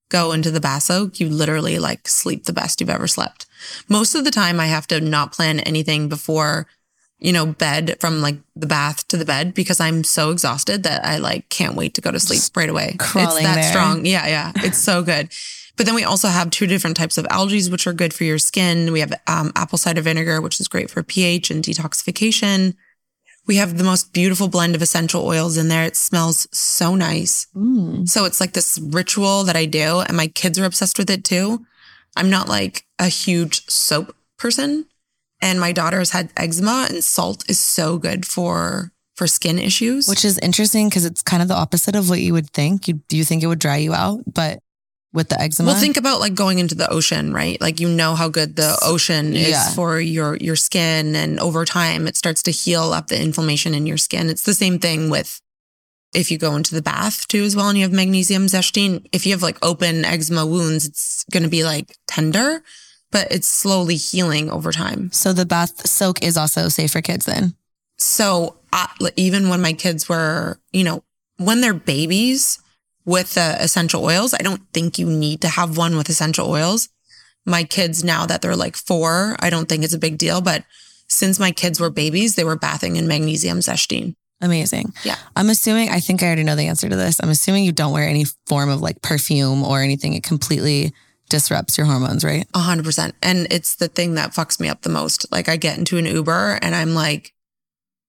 go 0.10 0.32
into 0.32 0.52
the 0.52 0.62
bath 0.62 0.84
soak, 0.84 1.20
you 1.20 1.28
literally 1.30 1.80
like 1.80 2.08
sleep 2.08 2.46
the 2.46 2.54
best 2.54 2.80
you've 2.80 2.90
ever 2.90 3.08
slept. 3.08 3.46
Most 3.90 4.16
of 4.16 4.24
the 4.24 4.32
time 4.32 4.60
I 4.60 4.68
have 4.68 4.88
to 4.88 5.02
not 5.02 5.34
plan 5.34 5.60
anything 5.60 6.08
before 6.08 6.68
you 7.20 7.34
know, 7.34 7.46
bed 7.46 7.98
from 8.00 8.22
like 8.22 8.38
the 8.56 8.68
bath 8.68 9.08
to 9.08 9.18
the 9.18 9.26
bed 9.26 9.54
because 9.54 9.80
I'm 9.80 10.04
so 10.04 10.30
exhausted 10.32 10.84
that 10.84 11.04
I 11.04 11.18
like 11.18 11.50
can't 11.50 11.76
wait 11.76 11.96
to 11.96 12.02
go 12.02 12.12
to 12.12 12.20
sleep 12.20 12.42
right 12.56 12.70
away. 12.70 12.96
crawling 13.00 13.38
it's 13.38 13.46
that 13.46 13.56
there. 13.56 13.72
strong. 13.72 14.06
Yeah, 14.06 14.28
yeah. 14.28 14.52
It's 14.58 14.78
so 14.78 15.02
good. 15.02 15.32
But 15.78 15.86
then 15.86 15.96
we 15.96 16.04
also 16.04 16.28
have 16.28 16.50
two 16.50 16.66
different 16.66 16.98
types 16.98 17.18
of 17.18 17.28
algae, 17.30 17.70
which 17.70 17.86
are 17.86 17.94
good 17.94 18.14
for 18.14 18.24
your 18.24 18.40
skin. 18.40 18.92
We 18.92 19.00
have 19.00 19.14
um, 19.28 19.52
apple 19.56 19.78
cider 19.78 20.02
vinegar, 20.02 20.42
which 20.42 20.60
is 20.60 20.68
great 20.68 20.90
for 20.90 21.04
pH 21.04 21.52
and 21.52 21.64
detoxification. 21.64 22.76
We 23.46 23.58
have 23.58 23.78
the 23.78 23.84
most 23.84 24.12
beautiful 24.12 24.50
blend 24.50 24.76
of 24.76 24.82
essential 24.82 25.26
oils 25.26 25.56
in 25.56 25.70
there. 25.70 25.84
It 25.84 25.96
smells 25.96 26.48
so 26.52 26.96
nice. 26.96 27.48
Mm. 27.56 28.10
So 28.10 28.26
it's 28.26 28.42
like 28.42 28.54
this 28.54 28.78
ritual 28.78 29.44
that 29.44 29.56
I 29.56 29.66
do, 29.66 30.02
and 30.02 30.18
my 30.18 30.28
kids 30.28 30.60
are 30.60 30.66
obsessed 30.66 30.98
with 30.98 31.10
it 31.10 31.24
too. 31.24 31.66
I'm 32.18 32.30
not 32.30 32.50
like 32.50 32.86
a 33.00 33.08
huge 33.08 33.66
soap 33.70 34.16
person, 34.38 34.88
and 35.42 35.60
my 35.60 35.72
daughter 35.72 36.00
has 36.00 36.12
had 36.12 36.32
eczema, 36.38 36.88
and 36.90 37.04
salt 37.04 37.50
is 37.50 37.60
so 37.60 37.98
good 37.98 38.26
for 38.26 38.92
for 39.16 39.28
skin 39.28 39.58
issues. 39.60 40.08
Which 40.08 40.24
is 40.24 40.38
interesting 40.40 40.90
because 40.90 41.06
it's 41.06 41.22
kind 41.24 41.42
of 41.42 41.48
the 41.48 41.56
opposite 41.56 41.96
of 41.96 42.10
what 42.10 42.20
you 42.22 42.34
would 42.34 42.50
think. 42.52 42.88
You 42.88 43.02
you 43.12 43.24
think 43.24 43.44
it 43.44 43.48
would 43.48 43.60
dry 43.60 43.78
you 43.78 43.94
out, 43.94 44.22
but 44.32 44.60
with 45.14 45.30
the 45.30 45.40
eczema, 45.42 45.72
well, 45.72 45.80
think 45.80 45.98
about 45.98 46.20
like 46.20 46.36
going 46.36 46.60
into 46.60 46.76
the 46.76 46.90
ocean, 46.92 47.34
right? 47.34 47.60
Like 47.62 47.80
you 47.80 47.88
know 47.90 48.14
how 48.14 48.30
good 48.30 48.56
the 48.56 48.78
ocean 48.84 49.36
is 49.36 49.50
Yeah. 49.50 49.70
for 49.70 50.00
your 50.00 50.36
your 50.38 50.56
skin, 50.56 51.16
and 51.16 51.40
over 51.40 51.66
time 51.66 52.08
it 52.08 52.16
starts 52.18 52.44
to 52.44 52.52
heal 52.52 52.92
up 52.94 53.08
the 53.08 53.20
inflammation 53.20 53.74
in 53.74 53.88
your 53.88 53.98
skin. 53.98 54.30
It's 54.30 54.44
the 54.44 54.54
same 54.54 54.78
thing 54.80 55.10
with 55.10 55.42
if 56.14 56.30
you 56.32 56.38
go 56.38 56.56
into 56.56 56.76
the 56.76 56.82
bath 56.82 57.28
too 57.28 57.44
as 57.44 57.56
well, 57.56 57.70
and 57.70 57.78
you 57.78 57.84
have 57.84 57.92
magnesium 57.92 58.46
Zechstein. 58.48 59.08
If 59.12 59.26
you 59.26 59.32
have 59.32 59.42
like 59.42 59.58
open 59.66 60.06
eczema 60.06 60.46
wounds, 60.46 60.86
it's 60.86 61.24
going 61.32 61.44
to 61.44 61.50
be 61.50 61.64
like 61.64 61.98
tender, 62.08 62.62
but 63.12 63.28
it's 63.32 63.48
slowly 63.48 63.96
healing 63.96 64.50
over 64.50 64.72
time. 64.72 65.12
so 65.12 65.34
the 65.34 65.46
bath 65.46 65.88
soak 65.88 66.22
is 66.24 66.38
also 66.38 66.70
safe 66.70 66.92
for 66.92 67.02
kids. 67.02 67.26
Then 67.26 67.54
So 67.98 68.58
I, 68.74 68.90
even 69.16 69.50
when 69.50 69.62
my 69.62 69.74
kids 69.74 70.08
were, 70.10 70.60
you 70.72 70.84
know, 70.84 71.04
when 71.38 71.62
they're 71.62 71.74
babies 71.74 72.60
with 73.06 73.36
the 73.36 73.56
essential 73.62 74.04
oils, 74.04 74.34
I 74.34 74.44
don't 74.44 74.62
think 74.74 75.00
you 75.00 75.08
need 75.08 75.42
to 75.42 75.48
have 75.48 75.78
one 75.78 75.96
with 75.98 76.10
essential 76.10 76.50
oils. 76.50 76.90
My 77.46 77.64
kids 77.64 78.04
now 78.04 78.26
that 78.26 78.42
they're 78.42 78.56
like 78.56 78.76
four, 78.76 79.36
I 79.40 79.50
don't 79.50 79.70
think 79.70 79.84
it's 79.86 79.94
a 79.94 80.00
big 80.00 80.18
deal. 80.18 80.42
But 80.42 80.66
since 81.08 81.40
my 81.40 81.52
kids 81.52 81.80
were 81.80 81.90
babies, 81.90 82.36
they 82.36 82.44
were 82.44 82.58
bathing 82.58 82.98
in 82.98 83.08
magnesium 83.08 83.60
Zechstein. 83.60 84.16
amazing. 84.42 84.94
Yeah. 85.06 85.16
I'm 85.36 85.50
assuming. 85.50 85.90
I 85.90 86.02
think 86.02 86.22
I 86.22 86.26
already 86.26 86.44
know 86.44 86.56
the 86.58 86.68
answer 86.68 86.90
to 86.90 86.96
this. 86.96 87.22
I'm 87.24 87.30
assuming 87.30 87.64
you 87.64 87.72
don't 87.72 87.94
wear 87.94 88.08
any 88.10 88.26
form 88.46 88.70
of 88.70 88.82
like 88.82 89.02
perfume 89.02 89.64
or 89.64 89.82
anything. 89.82 90.14
It 90.14 90.24
completely 90.24 90.92
disrupts 91.30 91.78
your 91.78 91.88
hormones, 91.88 92.24
right? 92.24 92.48
A 92.54 92.60
hundred 92.60 92.86
percent. 92.86 93.16
And 93.22 93.48
it's 93.52 93.76
the 93.76 93.88
thing 93.88 94.16
that 94.16 94.34
fucks 94.34 94.60
me 94.60 94.70
up 94.70 94.82
the 94.82 94.90
most. 94.90 95.32
Like 95.32 95.50
I 95.50 95.58
get 95.58 95.78
into 95.78 95.98
an 95.98 96.06
Uber 96.06 96.60
and 96.62 96.76
I'm 96.76 96.94
like 96.94 97.34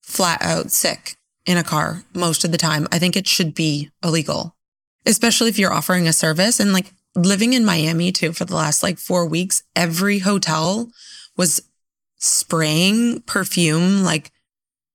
flat 0.02 0.40
out 0.42 0.70
sick 0.70 1.16
in 1.46 1.56
a 1.56 1.64
car 1.64 2.04
most 2.14 2.44
of 2.44 2.52
the 2.52 2.58
time. 2.58 2.86
I 2.92 2.98
think 2.98 3.16
it 3.16 3.26
should 3.26 3.54
be 3.54 3.90
illegal, 4.02 4.56
especially 5.06 5.48
if 5.48 5.58
you're 5.58 5.72
offering 5.72 6.06
a 6.06 6.12
service 6.12 6.60
and 6.60 6.72
like 6.72 6.92
living 7.14 7.52
in 7.52 7.64
Miami 7.64 8.12
too 8.12 8.32
for 8.32 8.44
the 8.44 8.54
last 8.54 8.82
like 8.82 8.98
four 8.98 9.26
weeks, 9.26 9.62
every 9.74 10.20
hotel 10.20 10.90
was 11.36 11.60
spraying 12.16 13.20
perfume 13.22 14.02
like 14.02 14.30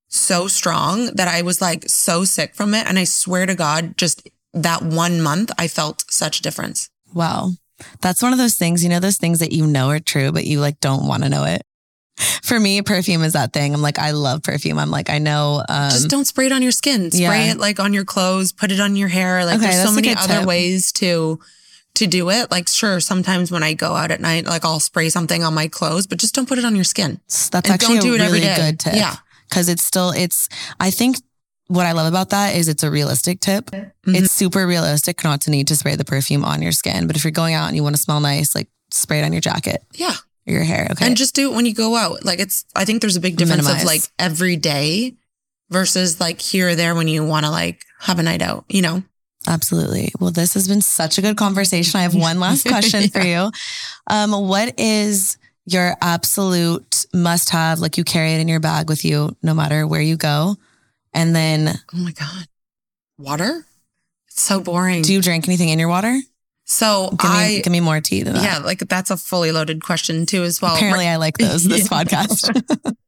so 0.09 0.47
strong 0.47 1.07
that 1.15 1.28
I 1.28 1.41
was 1.41 1.61
like 1.61 1.86
so 1.88 2.24
sick 2.24 2.55
from 2.55 2.74
it. 2.74 2.88
And 2.88 2.99
I 2.99 3.03
swear 3.03 3.45
to 3.45 3.55
God, 3.55 3.97
just 3.97 4.30
that 4.53 4.84
one 4.84 5.21
month, 5.21 5.51
I 5.57 5.67
felt 5.67 6.05
such 6.09 6.39
a 6.39 6.43
difference. 6.43 6.89
Wow. 7.13 7.51
That's 8.01 8.21
one 8.21 8.34
of 8.34 8.39
those 8.39 8.55
things, 8.55 8.84
you 8.84 8.89
know, 8.89 8.99
those 8.99 9.17
things 9.17 9.39
that 9.39 9.51
you 9.51 9.67
know 9.67 9.89
are 9.89 9.99
true, 9.99 10.32
but 10.32 10.45
you 10.45 10.59
like 10.59 10.80
don't 10.80 11.07
want 11.07 11.24
to 11.24 11.30
know 11.30 11.45
it. 11.45 11.63
For 12.43 12.59
me, 12.59 12.82
perfume 12.84 13.24
is 13.24 13.34
that 13.34 13.53
thing. 13.53 13.74
I'm 13.74 13.82
like, 13.82 13.97
I 13.97 14.11
love 14.11 14.43
perfume. 14.43 14.78
I'm 14.78 14.91
like, 14.91 15.09
I 15.09 15.17
know. 15.17 15.63
Um, 15.67 15.89
just 15.89 16.09
don't 16.09 16.26
spray 16.26 16.45
it 16.45 16.51
on 16.51 16.61
your 16.61 16.71
skin. 16.71 17.09
Spray 17.09 17.21
yeah. 17.21 17.51
it 17.51 17.57
like 17.57 17.80
on 17.80 17.91
your 17.91 18.05
clothes, 18.05 18.51
put 18.51 18.71
it 18.71 18.80
on 18.80 18.95
your 18.95 19.07
hair. 19.07 19.45
Like 19.45 19.57
Okay, 19.57 19.71
there's 19.71 19.84
so 19.84 19.93
many 19.93 20.15
other 20.15 20.39
tip. 20.39 20.45
ways 20.45 20.91
to 20.93 21.39
to 21.95 22.07
do 22.07 22.30
it. 22.30 22.51
Like 22.51 22.67
sure, 22.67 22.99
sometimes 22.99 23.51
when 23.51 23.63
I 23.63 23.74
go 23.74 23.93
out 23.93 24.11
at 24.11 24.21
night, 24.21 24.45
like 24.45 24.63
I'll 24.63 24.80
spray 24.80 25.09
something 25.09 25.43
on 25.43 25.53
my 25.53 25.67
clothes, 25.67 26.05
but 26.05 26.19
just 26.19 26.36
don't 26.36 26.47
put 26.47 26.59
it 26.59 26.65
on 26.65 26.76
your 26.76 26.84
skin. 26.84 27.19
that's 27.28 27.53
and 27.53 27.69
actually 27.69 27.99
don't 27.99 28.17
do 28.17 28.24
a 28.24 28.32
really 28.32 28.41
good 28.41 28.80
tip. 28.80 28.95
Yeah. 28.95 29.15
Cause 29.49 29.69
it's 29.69 29.84
still, 29.84 30.09
it's, 30.11 30.49
I 30.80 30.89
think 30.89 31.17
what 31.68 31.86
I 31.86 31.93
love 31.93 32.07
about 32.07 32.30
that 32.32 32.55
is 32.55 32.68
it's 32.68 32.84
a 32.84 32.91
realistic 32.91 33.39
tip. 33.39 33.66
Mm-hmm. 33.68 34.16
It's 34.16 34.32
super 34.32 34.68
realistic 34.68 35.24
not 35.24 35.41
to 35.41 35.51
need 35.51 35.68
to 35.68 35.76
spray 35.76 35.95
the 35.95 36.05
perfume 36.05 36.43
on 36.43 36.61
your 36.61 36.72
skin. 36.72 37.07
But 37.07 37.16
if 37.16 37.24
you're 37.24 37.32
going 37.32 37.53
out 37.53 37.68
and 37.68 37.76
you 37.76 37.84
want 37.84 37.95
to 37.95 38.01
smell 38.01 38.20
nice, 38.20 38.53
like 38.53 38.68
spray 38.91 39.20
it 39.20 39.24
on 39.24 39.32
your 39.34 39.41
jacket 39.41 39.82
Yeah. 39.93 40.14
or 40.47 40.53
your 40.53 40.64
hair. 40.64 40.88
Okay. 40.91 41.05
And 41.07 41.16
just 41.18 41.34
do 41.36 41.51
it 41.51 41.55
when 41.55 41.66
you 41.66 41.74
go 41.74 41.95
out. 41.95 42.24
Like 42.26 42.39
it's 42.39 42.66
I 42.76 42.86
think 42.86 43.01
there's 43.01 43.16
a 43.16 43.22
big 43.22 43.38
difference 43.38 43.64
Minimize. 43.64 43.84
of 43.84 43.88
like 43.88 44.01
every 44.20 44.55
day 44.55 45.16
versus 45.70 46.20
like 46.20 46.41
here 46.41 46.70
or 46.70 46.76
there 46.76 46.93
when 46.95 47.07
you 47.07 47.26
want 47.26 47.45
to 47.45 47.51
like 47.51 47.82
have 47.99 48.20
a 48.20 48.24
night 48.24 48.41
out, 48.41 48.66
you 48.70 48.82
know? 48.82 49.01
Absolutely. 49.47 50.11
Well, 50.20 50.32
this 50.32 50.53
has 50.53 50.68
been 50.68 50.82
such 50.82 51.18
a 51.18 51.22
good 51.22 51.36
conversation. 51.38 51.99
I 51.99 52.03
have 52.03 52.16
one 52.16 52.39
last 52.41 52.66
question 52.68 53.09
for 53.09 53.22
you. 53.22 53.51
Um, 54.09 54.32
what 54.47 54.80
is 54.80 55.38
your 55.66 55.95
absolute 56.01 57.05
must 57.14 57.49
have? 57.51 57.80
Like 57.80 57.97
you 57.97 58.03
carry 58.03 58.34
it 58.34 58.41
in 58.41 58.47
your 58.47 58.59
bag 58.59 58.89
with 58.89 59.03
you 59.05 59.36
no 59.41 59.53
matter 59.53 59.88
where 59.88 60.01
you 60.01 60.18
go. 60.18 60.55
And 61.14 61.36
then 61.36 61.70
Oh 61.93 61.97
my 61.97 62.11
God. 62.11 62.47
Water? 63.18 63.66
It's 64.28 64.41
so 64.41 64.59
boring. 64.59 65.03
do 65.03 65.14
you 65.14 65.22
drink 65.22 65.47
anything 65.47 65.70
in 65.70 65.80
your 65.80 65.89
water? 65.89 66.18
so 66.66 67.09
Give 67.20 67.30
me, 67.30 67.38
I 67.38 67.61
give 67.64 67.72
me 67.72 67.80
more 67.82 67.99
tea 68.01 68.24
than 68.24 68.34
that. 68.36 68.43
yeah, 68.43 68.57
like 68.59 68.80
that's 68.80 69.11
a 69.11 69.18
fully 69.18 69.51
loaded 69.51 69.84
question 69.84 70.26
too 70.26 70.43
as 70.43 70.61
well. 70.61 70.76
Apparently, 70.76 71.07
I 71.07 71.18
like 71.18 71.38
those 71.38 71.64
this 71.66 71.88
podcast. 71.95 72.61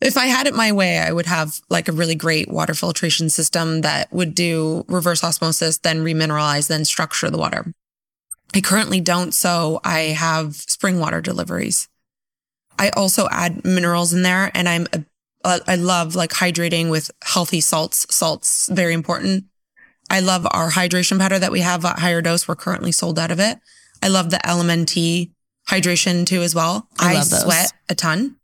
If 0.00 0.16
I 0.16 0.26
had 0.26 0.46
it 0.46 0.54
my 0.54 0.70
way, 0.70 0.98
I 0.98 1.10
would 1.10 1.26
have 1.26 1.58
like 1.68 1.88
a 1.88 1.92
really 1.92 2.14
great 2.14 2.48
water 2.48 2.72
filtration 2.72 3.28
system 3.28 3.80
that 3.80 4.12
would 4.12 4.32
do 4.32 4.84
reverse 4.86 5.24
osmosis, 5.24 5.78
then 5.78 6.04
remineralize, 6.04 6.68
then 6.68 6.84
structure 6.84 7.28
the 7.30 7.36
water. 7.36 7.74
I 8.54 8.60
currently 8.60 9.00
don't, 9.00 9.32
so 9.34 9.80
I 9.82 10.14
have 10.16 10.54
spring 10.54 11.00
water 11.00 11.20
deliveries. 11.20 11.88
I 12.78 12.90
also 12.90 13.26
add 13.32 13.64
minerals 13.64 14.12
in 14.12 14.22
there, 14.22 14.52
and 14.54 14.68
I'm 14.68 14.86
a, 14.92 15.02
I 15.44 15.76
love 15.76 16.14
like 16.14 16.30
hydrating 16.30 16.90
with 16.90 17.10
healthy 17.22 17.60
salts. 17.60 18.06
Salts 18.14 18.68
very 18.70 18.94
important. 18.94 19.44
I 20.10 20.20
love 20.20 20.46
our 20.50 20.70
hydration 20.70 21.18
powder 21.18 21.38
that 21.38 21.52
we 21.52 21.60
have 21.60 21.84
at 21.84 21.98
HigherDOSE. 21.98 22.48
We're 22.48 22.56
currently 22.56 22.92
sold 22.92 23.18
out 23.18 23.30
of 23.30 23.40
it. 23.40 23.58
I 24.02 24.08
love 24.08 24.30
the 24.30 24.38
LMNT 24.38 25.32
hydration 25.68 26.26
too 26.26 26.42
as 26.42 26.54
well. 26.54 26.88
I 26.98 27.16
I, 27.16 27.20
sweat 27.20 27.72
a 27.88 27.94
ton. 27.94 28.36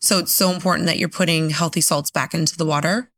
So 0.00 0.18
it's 0.18 0.32
so 0.32 0.50
important 0.50 0.86
that 0.86 0.98
you're 0.98 1.08
putting 1.08 1.50
healthy 1.50 1.80
salts 1.80 2.10
back 2.10 2.34
into 2.34 2.56
the 2.56 2.66
water, 2.66 3.10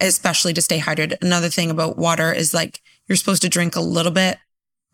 especially 0.00 0.52
to 0.54 0.62
stay 0.62 0.78
hydrated. 0.78 1.22
Another 1.22 1.48
thing 1.48 1.70
about 1.70 1.96
water 1.96 2.32
is 2.32 2.52
like 2.52 2.80
you're 3.06 3.16
supposed 3.16 3.42
to 3.42 3.48
drink 3.48 3.76
a 3.76 3.80
little 3.80 4.12
bit 4.12 4.38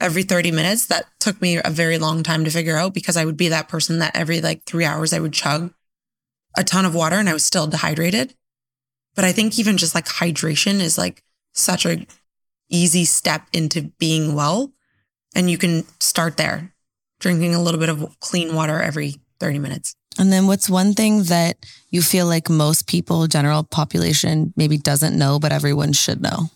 every 0.01 0.22
30 0.22 0.53
minutes. 0.53 0.87
That 0.87 1.07
took 1.18 1.41
me 1.41 1.61
a 1.64 1.70
very 1.70 1.99
long 1.99 2.22
time 2.22 2.45
to 2.45 2.51
figure 2.51 2.77
out 2.77 2.95
because 2.95 3.16
I 3.16 3.25
would 3.25 3.37
be 3.37 3.49
that 3.49 3.68
person 3.68 3.99
that 3.99 4.14
every 4.14 4.41
like 4.41 4.64
three 4.64 4.85
hours 4.85 5.12
I 5.12 5.20
would 5.20 5.33
chug 5.33 5.72
a 6.57 6.65
ton 6.65 6.85
of 6.85 6.95
water 6.95 7.17
and 7.17 7.29
I 7.29 7.33
was 7.33 7.45
still 7.45 7.67
dehydrated. 7.67 8.35
But 9.15 9.25
I 9.25 9.33
think 9.33 9.59
even 9.59 9.77
just 9.77 9.95
like 9.95 10.07
hydration 10.07 10.81
is 10.81 10.99
like 10.99 11.23
such 11.53 11.87
a 11.87 12.07
easy 12.69 13.05
step 13.05 13.47
into 13.53 13.93
being 13.99 14.35
well. 14.35 14.73
And 15.35 15.51
you 15.51 15.59
can 15.59 15.85
start 16.01 16.37
there, 16.37 16.73
drinking 17.21 17.55
a 17.55 17.63
little 17.63 17.81
bit 17.81 17.89
of 17.89 18.19
clean 18.21 18.55
water 18.55 18.81
every 18.81 19.17
30 19.41 19.59
minutes. 19.59 19.95
and 20.19 20.33
then, 20.33 20.47
what's 20.47 20.71
one 20.71 20.95
thing 20.95 21.25
that 21.25 21.57
you 21.91 22.01
feel 22.03 22.27
like 22.27 22.49
most 22.49 22.87
people, 22.87 23.27
general 23.27 23.65
population, 23.65 24.53
maybe 24.57 24.79
doesn't 24.79 25.19
know, 25.19 25.41
but 25.41 25.53
everyone 25.53 25.93
should 25.93 26.23
know? 26.23 26.51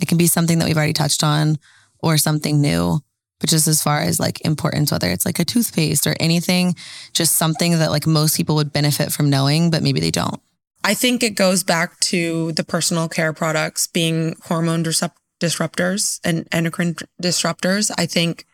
It 0.00 0.08
can 0.08 0.18
be 0.18 0.28
something 0.28 0.58
that 0.58 0.66
we've 0.66 0.76
already 0.76 0.92
touched 0.92 1.24
on 1.24 1.58
or 1.98 2.16
something 2.16 2.60
new, 2.60 3.00
but 3.44 3.50
just 3.50 3.68
as 3.68 3.82
far 3.82 4.00
as 4.00 4.18
like 4.18 4.40
importance, 4.40 4.90
whether 4.90 5.10
it's 5.10 5.26
like 5.26 5.38
a 5.38 5.44
toothpaste 5.44 6.06
or 6.06 6.16
anything, 6.18 6.74
just 7.12 7.36
something 7.36 7.78
that 7.78 7.90
like 7.90 8.06
most 8.06 8.38
people 8.38 8.54
would 8.54 8.72
benefit 8.72 9.12
from 9.12 9.28
knowing, 9.28 9.70
but 9.70 9.82
maybe 9.82 10.00
they 10.00 10.10
don't. 10.10 10.40
I 10.82 10.94
think 10.94 11.22
it 11.22 11.36
goes 11.36 11.62
back 11.62 12.00
to 12.00 12.52
the 12.52 12.64
personal 12.64 13.06
care 13.06 13.34
products 13.34 13.86
being 13.86 14.34
hormone 14.44 14.82
disrupt- 14.82 15.18
disruptors 15.40 16.20
and 16.24 16.48
endocrine 16.52 16.96
disruptors. 17.22 17.90
I 17.98 18.06
think 18.06 18.46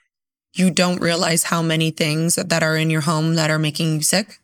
you 0.55 0.73
don't 0.73 1.01
realize 1.01 1.45
how 1.45 1.63
many 1.63 1.93
things 1.93 2.35
that 2.35 2.63
are 2.65 2.77
in 2.77 2.91
your 2.91 3.03
home 3.03 3.37
that 3.37 3.49
are 3.49 3.61
making 3.61 3.95
you 3.95 4.03
sick. 4.03 4.41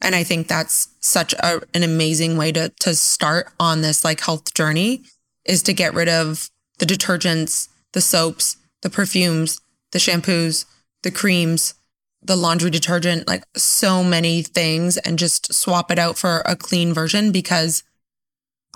And 0.00 0.14
I 0.14 0.24
think 0.24 0.48
that's 0.48 0.88
such 1.00 1.34
a, 1.34 1.60
an 1.74 1.82
amazing 1.82 2.38
way 2.38 2.50
to, 2.52 2.70
to 2.80 2.94
start 2.94 3.52
on 3.60 3.82
this 3.82 4.06
like 4.06 4.20
health 4.20 4.54
journey 4.54 5.02
is 5.44 5.62
to 5.64 5.74
get 5.74 5.92
rid 5.92 6.08
of 6.08 6.48
the 6.78 6.86
detergents, 6.86 7.68
the 7.92 8.00
soaps, 8.00 8.56
the 8.82 8.90
perfumes, 8.90 9.60
the 9.92 9.98
shampoos, 9.98 10.64
the 11.02 11.10
creams, 11.10 11.74
the 12.22 12.36
laundry 12.36 12.70
detergent, 12.70 13.28
like 13.28 13.44
so 13.56 14.02
many 14.02 14.42
things 14.42 14.96
and 14.98 15.18
just 15.18 15.54
swap 15.54 15.90
it 15.90 15.98
out 15.98 16.18
for 16.18 16.42
a 16.44 16.56
clean 16.56 16.92
version 16.92 17.30
because 17.32 17.84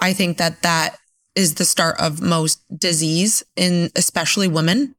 I 0.00 0.12
think 0.12 0.38
that 0.38 0.62
that 0.62 0.96
is 1.34 1.54
the 1.54 1.64
start 1.64 2.00
of 2.00 2.20
most 2.20 2.62
disease 2.76 3.42
in 3.56 3.90
especially 3.96 4.48
women 4.48 4.94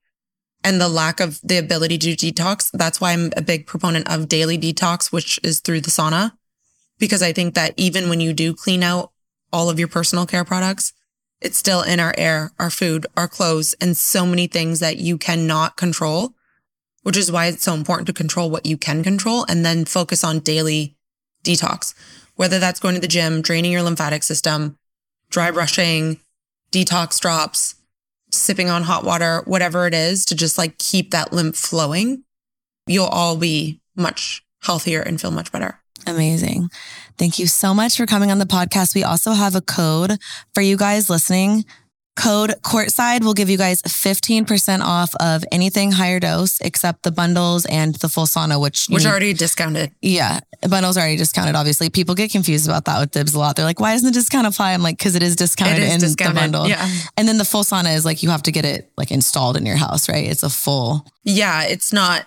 and 0.64 0.80
the 0.80 0.90
lack 0.90 1.20
of 1.20 1.40
the 1.44 1.58
ability 1.58 1.98
to 1.98 2.16
detox. 2.16 2.70
That's 2.72 3.02
why 3.02 3.14
I'm 3.14 3.32
a 3.36 3.42
big 3.42 3.66
proponent 3.66 4.10
of 4.10 4.28
daily 4.28 4.58
detox, 4.58 5.12
which 5.12 5.40
is 5.44 5.60
through 5.60 5.82
the 5.82 5.90
sauna, 5.90 6.34
because 7.00 7.22
I 7.24 7.34
think 7.34 7.56
that 7.56 7.74
even 7.78 8.10
when 8.10 8.20
you 8.20 8.34
do 8.34 8.54
clean 8.54 8.84
out 8.84 9.12
all 9.52 9.70
of 9.70 9.80
your 9.80 9.88
personal 9.88 10.26
care 10.26 10.46
products, 10.46 10.94
it's 11.42 11.58
still 11.58 11.82
in 11.82 12.00
our 12.00 12.14
air, 12.18 12.52
our 12.60 12.70
food, 12.70 13.08
our 13.18 13.28
clothes, 13.28 13.74
and 13.82 13.98
so 13.98 14.26
many 14.26 14.48
things 14.48 14.80
that 14.80 14.98
you 14.98 15.18
cannot 15.18 15.76
control, 15.76 16.34
which 17.04 17.18
is 17.18 17.32
why 17.32 17.48
it's 17.48 17.64
so 17.64 17.74
important 17.74 18.08
to 18.08 18.14
control 18.14 18.50
what 18.50 18.66
you 18.66 18.78
can 18.78 19.04
control 19.04 19.46
and 19.50 19.66
then 19.66 19.86
focus 19.86 20.24
on 20.24 20.40
daily 20.40 20.96
detox, 21.44 21.94
whether 22.36 22.60
that's 22.60 22.80
going 22.80 22.96
to 22.96 23.02
the 23.02 23.08
gym, 23.08 23.42
draining 23.42 23.72
your 23.72 23.82
lymphatic 23.82 24.24
system, 24.24 24.78
dry 25.30 25.50
brushing, 25.50 26.20
detox 26.72 27.20
drops, 27.20 27.76
sipping 28.32 28.70
on 28.70 28.84
hot 28.84 29.04
water, 29.04 29.42
whatever 29.46 29.88
it 29.88 29.94
is 29.94 30.26
to 30.26 30.36
just 30.36 30.58
like 30.58 30.78
keep 30.78 31.12
that 31.12 31.34
lymph 31.34 31.56
flowing, 31.56 32.24
you'll 32.88 33.06
all 33.06 33.36
be 33.36 33.82
much 33.96 34.44
healthier 34.62 35.02
and 35.02 35.20
feel 35.20 35.32
much 35.32 35.52
better. 35.52 35.80
Amazing. 36.08 36.70
Thank 37.18 37.40
you 37.40 37.48
so 37.48 37.74
much 37.74 37.98
for 37.98 38.06
coming 38.06 38.32
on 38.32 38.40
the 38.40 38.46
podcast. 38.46 38.96
We 38.96 39.04
also 39.04 39.32
have 39.32 39.56
a 39.56 39.62
code 39.62 40.18
for 40.54 40.62
you 40.62 40.78
guys 40.78 41.10
listening. 41.10 41.66
Code 42.18 42.54
courtside 42.62 43.24
will 43.24 43.34
give 43.34 43.50
you 43.50 43.58
guys 43.58 43.82
15% 43.84 44.82
off 44.82 45.16
of 45.22 45.46
anything 45.50 45.94
HigherDOSE 45.94 46.60
except 46.62 47.04
the 47.04 47.12
bundles 47.12 47.66
and 47.66 47.96
the 47.96 48.10
full 48.10 48.26
sauna, 48.26 48.60
which 48.60 48.88
which 48.90 49.06
are 49.06 49.12
already 49.12 49.34
discounted. 49.34 49.94
Yeah, 50.02 50.42
bundles 50.70 50.98
are 50.98 51.00
already 51.00 51.16
discounted. 51.16 51.56
Obviously, 51.56 51.90
people 51.90 52.14
get 52.14 52.30
confused 52.30 52.68
about 52.68 52.84
that 52.86 53.00
with 53.00 53.12
Dibs 53.12 53.34
a 53.34 53.40
lot. 53.40 53.56
They're 53.56 53.66
like, 53.66 53.80
"Why 53.80 53.94
doesn't 53.94 54.06
the 54.06 54.14
discount 54.14 54.46
apply?" 54.46 54.74
I'm 54.74 54.84
like, 54.84 54.98
"Because 54.98 55.16
it 55.16 55.24
is 55.24 55.38
discounted 55.38 55.78
it 55.78 55.84
is 55.84 55.94
in 55.94 56.00
discounted. 56.02 56.36
the 56.36 56.40
bundle." 56.42 56.68
Yeah, 56.68 56.86
and 57.16 57.30
then 57.30 57.38
the 57.38 57.46
full 57.46 57.64
sauna 57.64 57.96
is 57.96 58.04
like 58.04 58.22
you 58.22 58.30
have 58.30 58.44
to 58.44 58.52
get 58.52 58.66
it 58.66 58.92
like 58.98 59.10
installed 59.10 59.56
in 59.56 59.66
your 59.66 59.78
house, 59.78 60.10
right? 60.10 60.28
It's 60.28 60.44
a 60.44 60.50
full. 60.50 61.08
Yeah, 61.24 61.64
it's 61.64 61.94
not. 61.94 62.26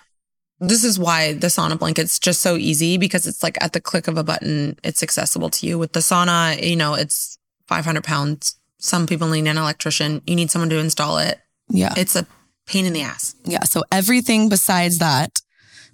This 0.59 0.83
is 0.83 0.97
why 0.97 1.33
the 1.33 1.47
sauna 1.47 1.77
blanket's 1.77 2.17
just 2.17 2.41
so 2.41 2.55
easy 2.55 2.97
because 2.97 3.27
it's 3.27 3.43
like 3.43 3.61
at 3.61 3.73
the 3.73 3.81
click 3.81 4.07
of 4.07 4.17
a 4.17 4.23
button, 4.23 4.79
it's 4.83 5.03
accessible 5.03 5.49
to 5.49 5.67
you. 5.67 5.77
With 5.77 5.93
the 5.93 5.99
sauna, 5.99 6.61
you 6.61 6.75
know, 6.75 6.93
it's 6.93 7.37
500 7.67 8.03
pounds 8.03 8.55
some 8.85 9.07
people 9.07 9.27
need 9.29 9.47
an 9.47 9.57
electrician. 9.57 10.21
You 10.27 10.35
need 10.35 10.51
someone 10.51 10.69
to 10.69 10.77
install 10.77 11.17
it. 11.17 11.39
Yeah. 11.69 11.93
It's 11.97 12.15
a 12.15 12.27
pain 12.67 12.85
in 12.85 12.93
the 12.93 13.01
ass. 13.01 13.35
Yeah. 13.43 13.63
So 13.63 13.83
everything 13.91 14.49
besides 14.49 14.99
that, 14.99 15.41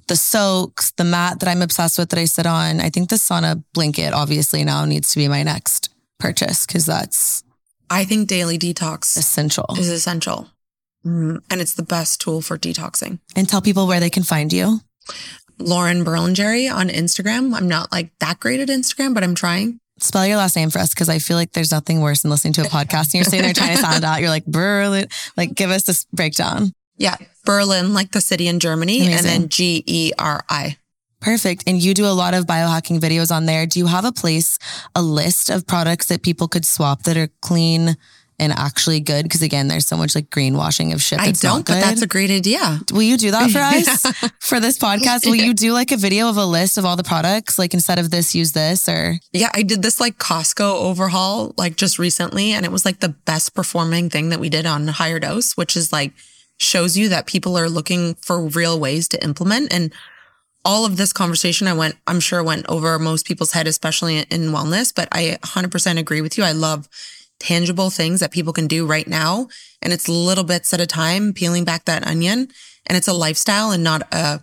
the 0.08 0.16
soaks, 0.16 0.92
the 0.98 1.04
mat 1.04 1.40
that 1.40 1.48
I'm 1.48 1.62
obsessed 1.62 1.98
with 1.98 2.10
that 2.10 2.20
I 2.20 2.26
sit 2.26 2.46
on, 2.46 2.82
I 2.82 2.90
think 2.90 3.10
the 3.10 3.16
sauna 3.16 3.64
blanket 3.74 4.14
obviously 4.14 4.64
now 4.66 4.84
needs 4.86 5.14
to 5.14 5.20
be 5.20 5.28
my 5.28 5.44
next 5.44 5.90
purchase 6.20 6.66
because 6.66 6.86
that's. 6.86 7.44
I 7.90 8.04
think 8.04 8.28
daily 8.28 8.58
detox 8.58 9.18
essential 9.18 9.66
is 9.78 9.90
essential. 9.90 10.50
Mm, 11.06 11.42
and 11.50 11.62
it's 11.62 11.74
the 11.74 11.84
best 11.84 12.22
tool 12.22 12.42
for 12.42 12.58
detoxing. 12.58 13.20
And 13.36 13.48
tell 13.50 13.62
people 13.62 13.88
where 13.88 14.00
they 14.00 14.10
can 14.10 14.24
find 14.24 14.54
you. 14.54 14.80
Lauren 15.58 16.04
Berlingeri 16.04 16.74
on 16.74 16.90
Instagram. 16.90 17.54
I'm 17.56 17.68
not 17.68 17.92
like 17.92 18.12
that 18.20 18.40
great 18.40 18.60
at 18.60 18.70
Instagram, 18.70 19.14
but 19.14 19.24
I'm 19.24 19.36
trying 19.36 19.80
spell 20.04 20.26
your 20.26 20.38
last 20.38 20.56
name 20.56 20.70
for 20.70 20.80
us 20.80 20.90
because 20.90 21.10
I 21.10 21.20
feel 21.20 21.38
like 21.38 21.52
there's 21.54 21.72
nothing 21.72 22.02
worse 22.02 22.22
than 22.22 22.32
listening 22.32 22.54
to 22.54 22.62
a 22.62 22.66
podcast 22.66 23.06
and 23.06 23.16
you're 23.16 23.24
sitting 23.24 23.44
there 23.44 23.54
trying 23.54 23.76
to 23.76 23.82
sound 23.82 24.04
out. 24.04 24.20
You're 24.20 24.30
like 24.30 24.46
Berlin. 24.46 25.08
Like, 25.38 25.54
give 25.54 25.70
us 25.70 25.84
this 25.84 26.06
breakdown. 26.06 26.72
Yeah, 26.98 27.16
Berlin, 27.46 27.94
like 27.94 28.12
the 28.12 28.22
city 28.22 28.48
in 28.48 28.60
Germany, 28.60 29.02
Amazing. 29.02 29.14
and 29.14 29.26
then 29.26 29.50
G 29.50 29.84
E 29.88 30.12
R 30.20 30.44
I. 30.50 30.78
Perfect. 31.20 31.64
And 31.68 31.82
you 31.82 31.94
do 31.94 32.06
a 32.06 32.10
lot 32.10 32.34
of 32.34 32.46
biohacking 32.46 33.00
videos 33.00 33.32
on 33.36 33.46
there. 33.46 33.68
Do 33.68 33.80
you 33.80 33.86
have 33.86 34.06
a 34.06 34.12
place, 34.12 34.58
a 34.96 35.02
list 35.04 35.50
of 35.50 35.68
products 35.68 36.08
that 36.08 36.24
people 36.24 36.48
could 36.48 36.66
swap 36.66 37.04
that 37.04 37.16
are 37.16 37.30
clean? 37.42 37.96
And 38.42 38.52
actually 38.52 39.00
good? 39.02 39.24
Because 39.24 39.44
again, 39.44 39.68
there's 39.68 39.86
so 39.86 39.96
much 39.96 40.16
like 40.16 40.32
greenwashing 40.32 40.94
of 40.94 41.02
shit. 41.02 41.20
I 41.20 41.32
don't, 41.32 41.64
but 41.64 41.80
that's 41.80 42.02
a 42.02 42.08
great 42.08 42.32
idea. 42.32 42.80
Will 42.92 43.04
you 43.04 43.16
do 43.16 43.30
that 43.30 43.52
for 43.52 43.60
us 43.62 44.32
for 44.40 44.60
this 44.60 44.80
podcast? 44.80 45.28
Will 45.28 45.36
you 45.36 45.54
do 45.54 45.74
like 45.74 45.92
a 45.92 45.98
video 45.98 46.28
of 46.28 46.38
a 46.38 46.46
list 46.46 46.80
of 46.80 46.84
all 46.84 46.96
the 46.96 47.04
products? 47.04 47.60
Like 47.60 47.76
instead 47.76 48.00
of 48.00 48.10
this, 48.10 48.34
use 48.34 48.54
this 48.54 48.90
or? 48.90 49.20
Yeah, 49.32 49.52
I 49.54 49.62
did 49.62 49.84
this 49.84 50.00
like 50.00 50.18
Costco 50.18 50.82
overhaul 50.82 51.54
like 51.56 51.76
just 51.76 52.00
recently, 52.00 52.52
and 52.52 52.66
it 52.66 52.72
was 52.72 52.84
like 52.84 53.00
the 53.00 53.10
best 53.10 53.54
performing 53.54 54.10
thing 54.10 54.30
that 54.30 54.40
we 54.40 54.50
did 54.50 54.66
on 54.66 54.88
HigherDOSE, 54.88 55.56
which 55.56 55.78
is 55.78 55.94
like 55.94 56.12
shows 56.58 56.98
you 56.98 57.10
that 57.10 57.28
people 57.28 57.58
are 57.58 57.70
looking 57.70 58.16
for 58.16 58.42
real 58.42 58.80
ways 58.80 59.08
to 59.10 59.24
implement 59.24 59.74
and 59.74 59.92
all 60.64 60.86
of 60.86 60.96
this 60.96 61.12
conversation 61.12 61.68
I 61.68 61.74
went 61.74 61.96
I'm 62.06 62.20
sure 62.20 62.44
went 62.44 62.68
over 62.70 62.98
most 63.00 63.26
people's 63.26 63.54
head 63.54 63.66
especially 63.66 64.20
in 64.20 64.52
wellness 64.52 64.94
but 64.94 65.08
I 65.12 65.40
100% 65.42 65.98
agree 65.98 66.22
with 66.22 66.38
you 66.38 66.44
I 66.44 66.52
love 66.52 66.88
tangible 67.42 67.90
things 67.90 68.20
that 68.20 68.32
people 68.32 68.54
can 68.54 68.68
do 68.68 68.86
right 68.86 69.08
now. 69.08 69.48
And 69.82 69.92
it's 69.92 70.08
little 70.08 70.44
bits 70.44 70.74
at 70.74 70.80
a 70.80 70.88
time, 70.88 71.34
peeling 71.34 71.66
back 71.66 71.86
that 71.86 72.06
onion. 72.06 72.48
And 72.86 72.98
it's 72.98 73.08
a 73.08 73.14
lifestyle 73.14 73.72
and 73.72 73.84
not 73.84 74.04
a 74.14 74.42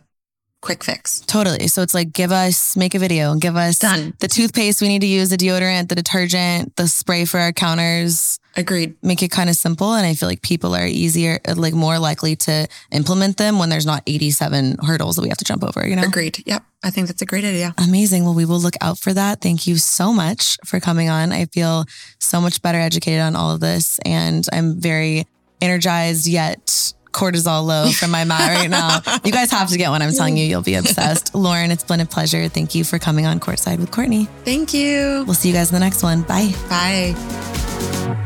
quick 0.61 0.82
fix. 0.82 1.20
Totally. 1.20 1.68
So 1.68 1.82
it's 1.82 1.94
like, 1.94 2.12
give 2.12 2.32
us, 2.32 2.76
make 2.76 2.94
a 2.94 2.99
video 2.99 3.36
give 3.36 3.57
us 3.57 3.78
Done. 3.78 4.14
the 4.18 4.28
toothpaste 4.28 4.82
we 4.82 4.88
need 4.88 5.01
to 5.01 5.07
use, 5.07 5.30
the 5.30 5.36
deodorant, 5.36 5.88
the 5.88 5.94
detergent, 5.94 6.74
the 6.76 6.88
spray 6.88 7.24
for 7.24 7.38
our 7.38 7.53
counters. 7.53 8.38
Agreed. 8.57 8.96
Make 9.03 9.22
it 9.22 9.30
kind 9.30 9.49
of 9.49 9.57
simple. 9.57 9.94
And 9.94 10.07
I 10.07 10.14
feel 10.14 10.28
like 10.28 10.42
people 10.42 10.74
are 10.74 10.86
easier, 10.86 11.38
like 11.57 11.74
more 11.74 11.99
likely 11.99 12.36
to 12.36 12.66
implement 12.90 13.36
them 13.36 13.59
when 13.59 13.68
there's 13.68 13.86
not 13.86 14.03
87 14.07 14.78
hurdles 14.84 15.16
that 15.16 15.22
we 15.22 15.28
have 15.28 15.38
to 15.38 15.44
jump 15.44 15.62
over, 15.62 15.86
you 15.86 15.94
know? 15.96 16.03
Agreed. 16.03 16.42
Yep. 16.46 16.64
I 16.82 16.90
think 16.90 17.07
that's 17.09 17.22
a 17.22 17.26
great 17.26 17.44
idea. 17.44 17.74
Amazing. 17.78 18.24
Well, 18.24 18.34
we 18.34 18.44
will 18.44 18.61
look 18.61 18.74
out 18.80 18.99
for 18.99 19.12
that. 19.12 19.40
Thank 19.40 19.66
you 19.66 19.76
so 19.76 20.12
much 20.12 20.59
for 20.64 20.80
coming 20.80 21.09
on. 21.09 21.32
I 21.32 21.46
feel 21.46 21.84
so 22.18 22.40
much 22.40 22.62
better 22.62 22.78
educated 22.78 23.20
on 23.20 23.36
all 23.36 23.53
of 23.53 23.61
this. 23.61 23.99
And 24.05 24.46
I'm 24.53 24.80
very 24.80 25.26
energized 25.61 26.26
yet 26.26 26.92
cortisol 27.12 27.64
low 27.64 27.90
from 27.90 28.11
my 28.11 28.24
mat 28.24 28.57
right 28.57 28.70
now. 28.70 29.01
You 29.24 29.32
guys 29.32 29.51
have 29.51 29.68
to 29.70 29.76
get 29.76 29.90
one. 29.90 30.01
I'm 30.01 30.12
telling 30.12 30.36
you, 30.36 30.44
you'll 30.44 30.62
be 30.62 30.74
obsessed. 30.74 31.34
Lauren, 31.34 31.70
it's 31.70 31.84
been 31.84 32.01
a 32.01 32.07
pleasure. 32.07 32.49
Thank 32.49 32.74
you 32.74 32.84
for 32.84 32.99
coming 32.99 33.26
on 33.26 33.40
Courtside 33.40 33.78
with 33.78 33.90
Courtney. 33.90 34.26
Thank 34.44 34.72
you. 34.72 35.24
We'll 35.26 35.34
see 35.34 35.49
you 35.49 35.55
guys 35.55 35.70
in 35.70 35.74
the 35.74 35.80
next 35.80 36.03
one. 36.03 36.22
Bye. 36.22 36.55
Bye. 36.68 38.24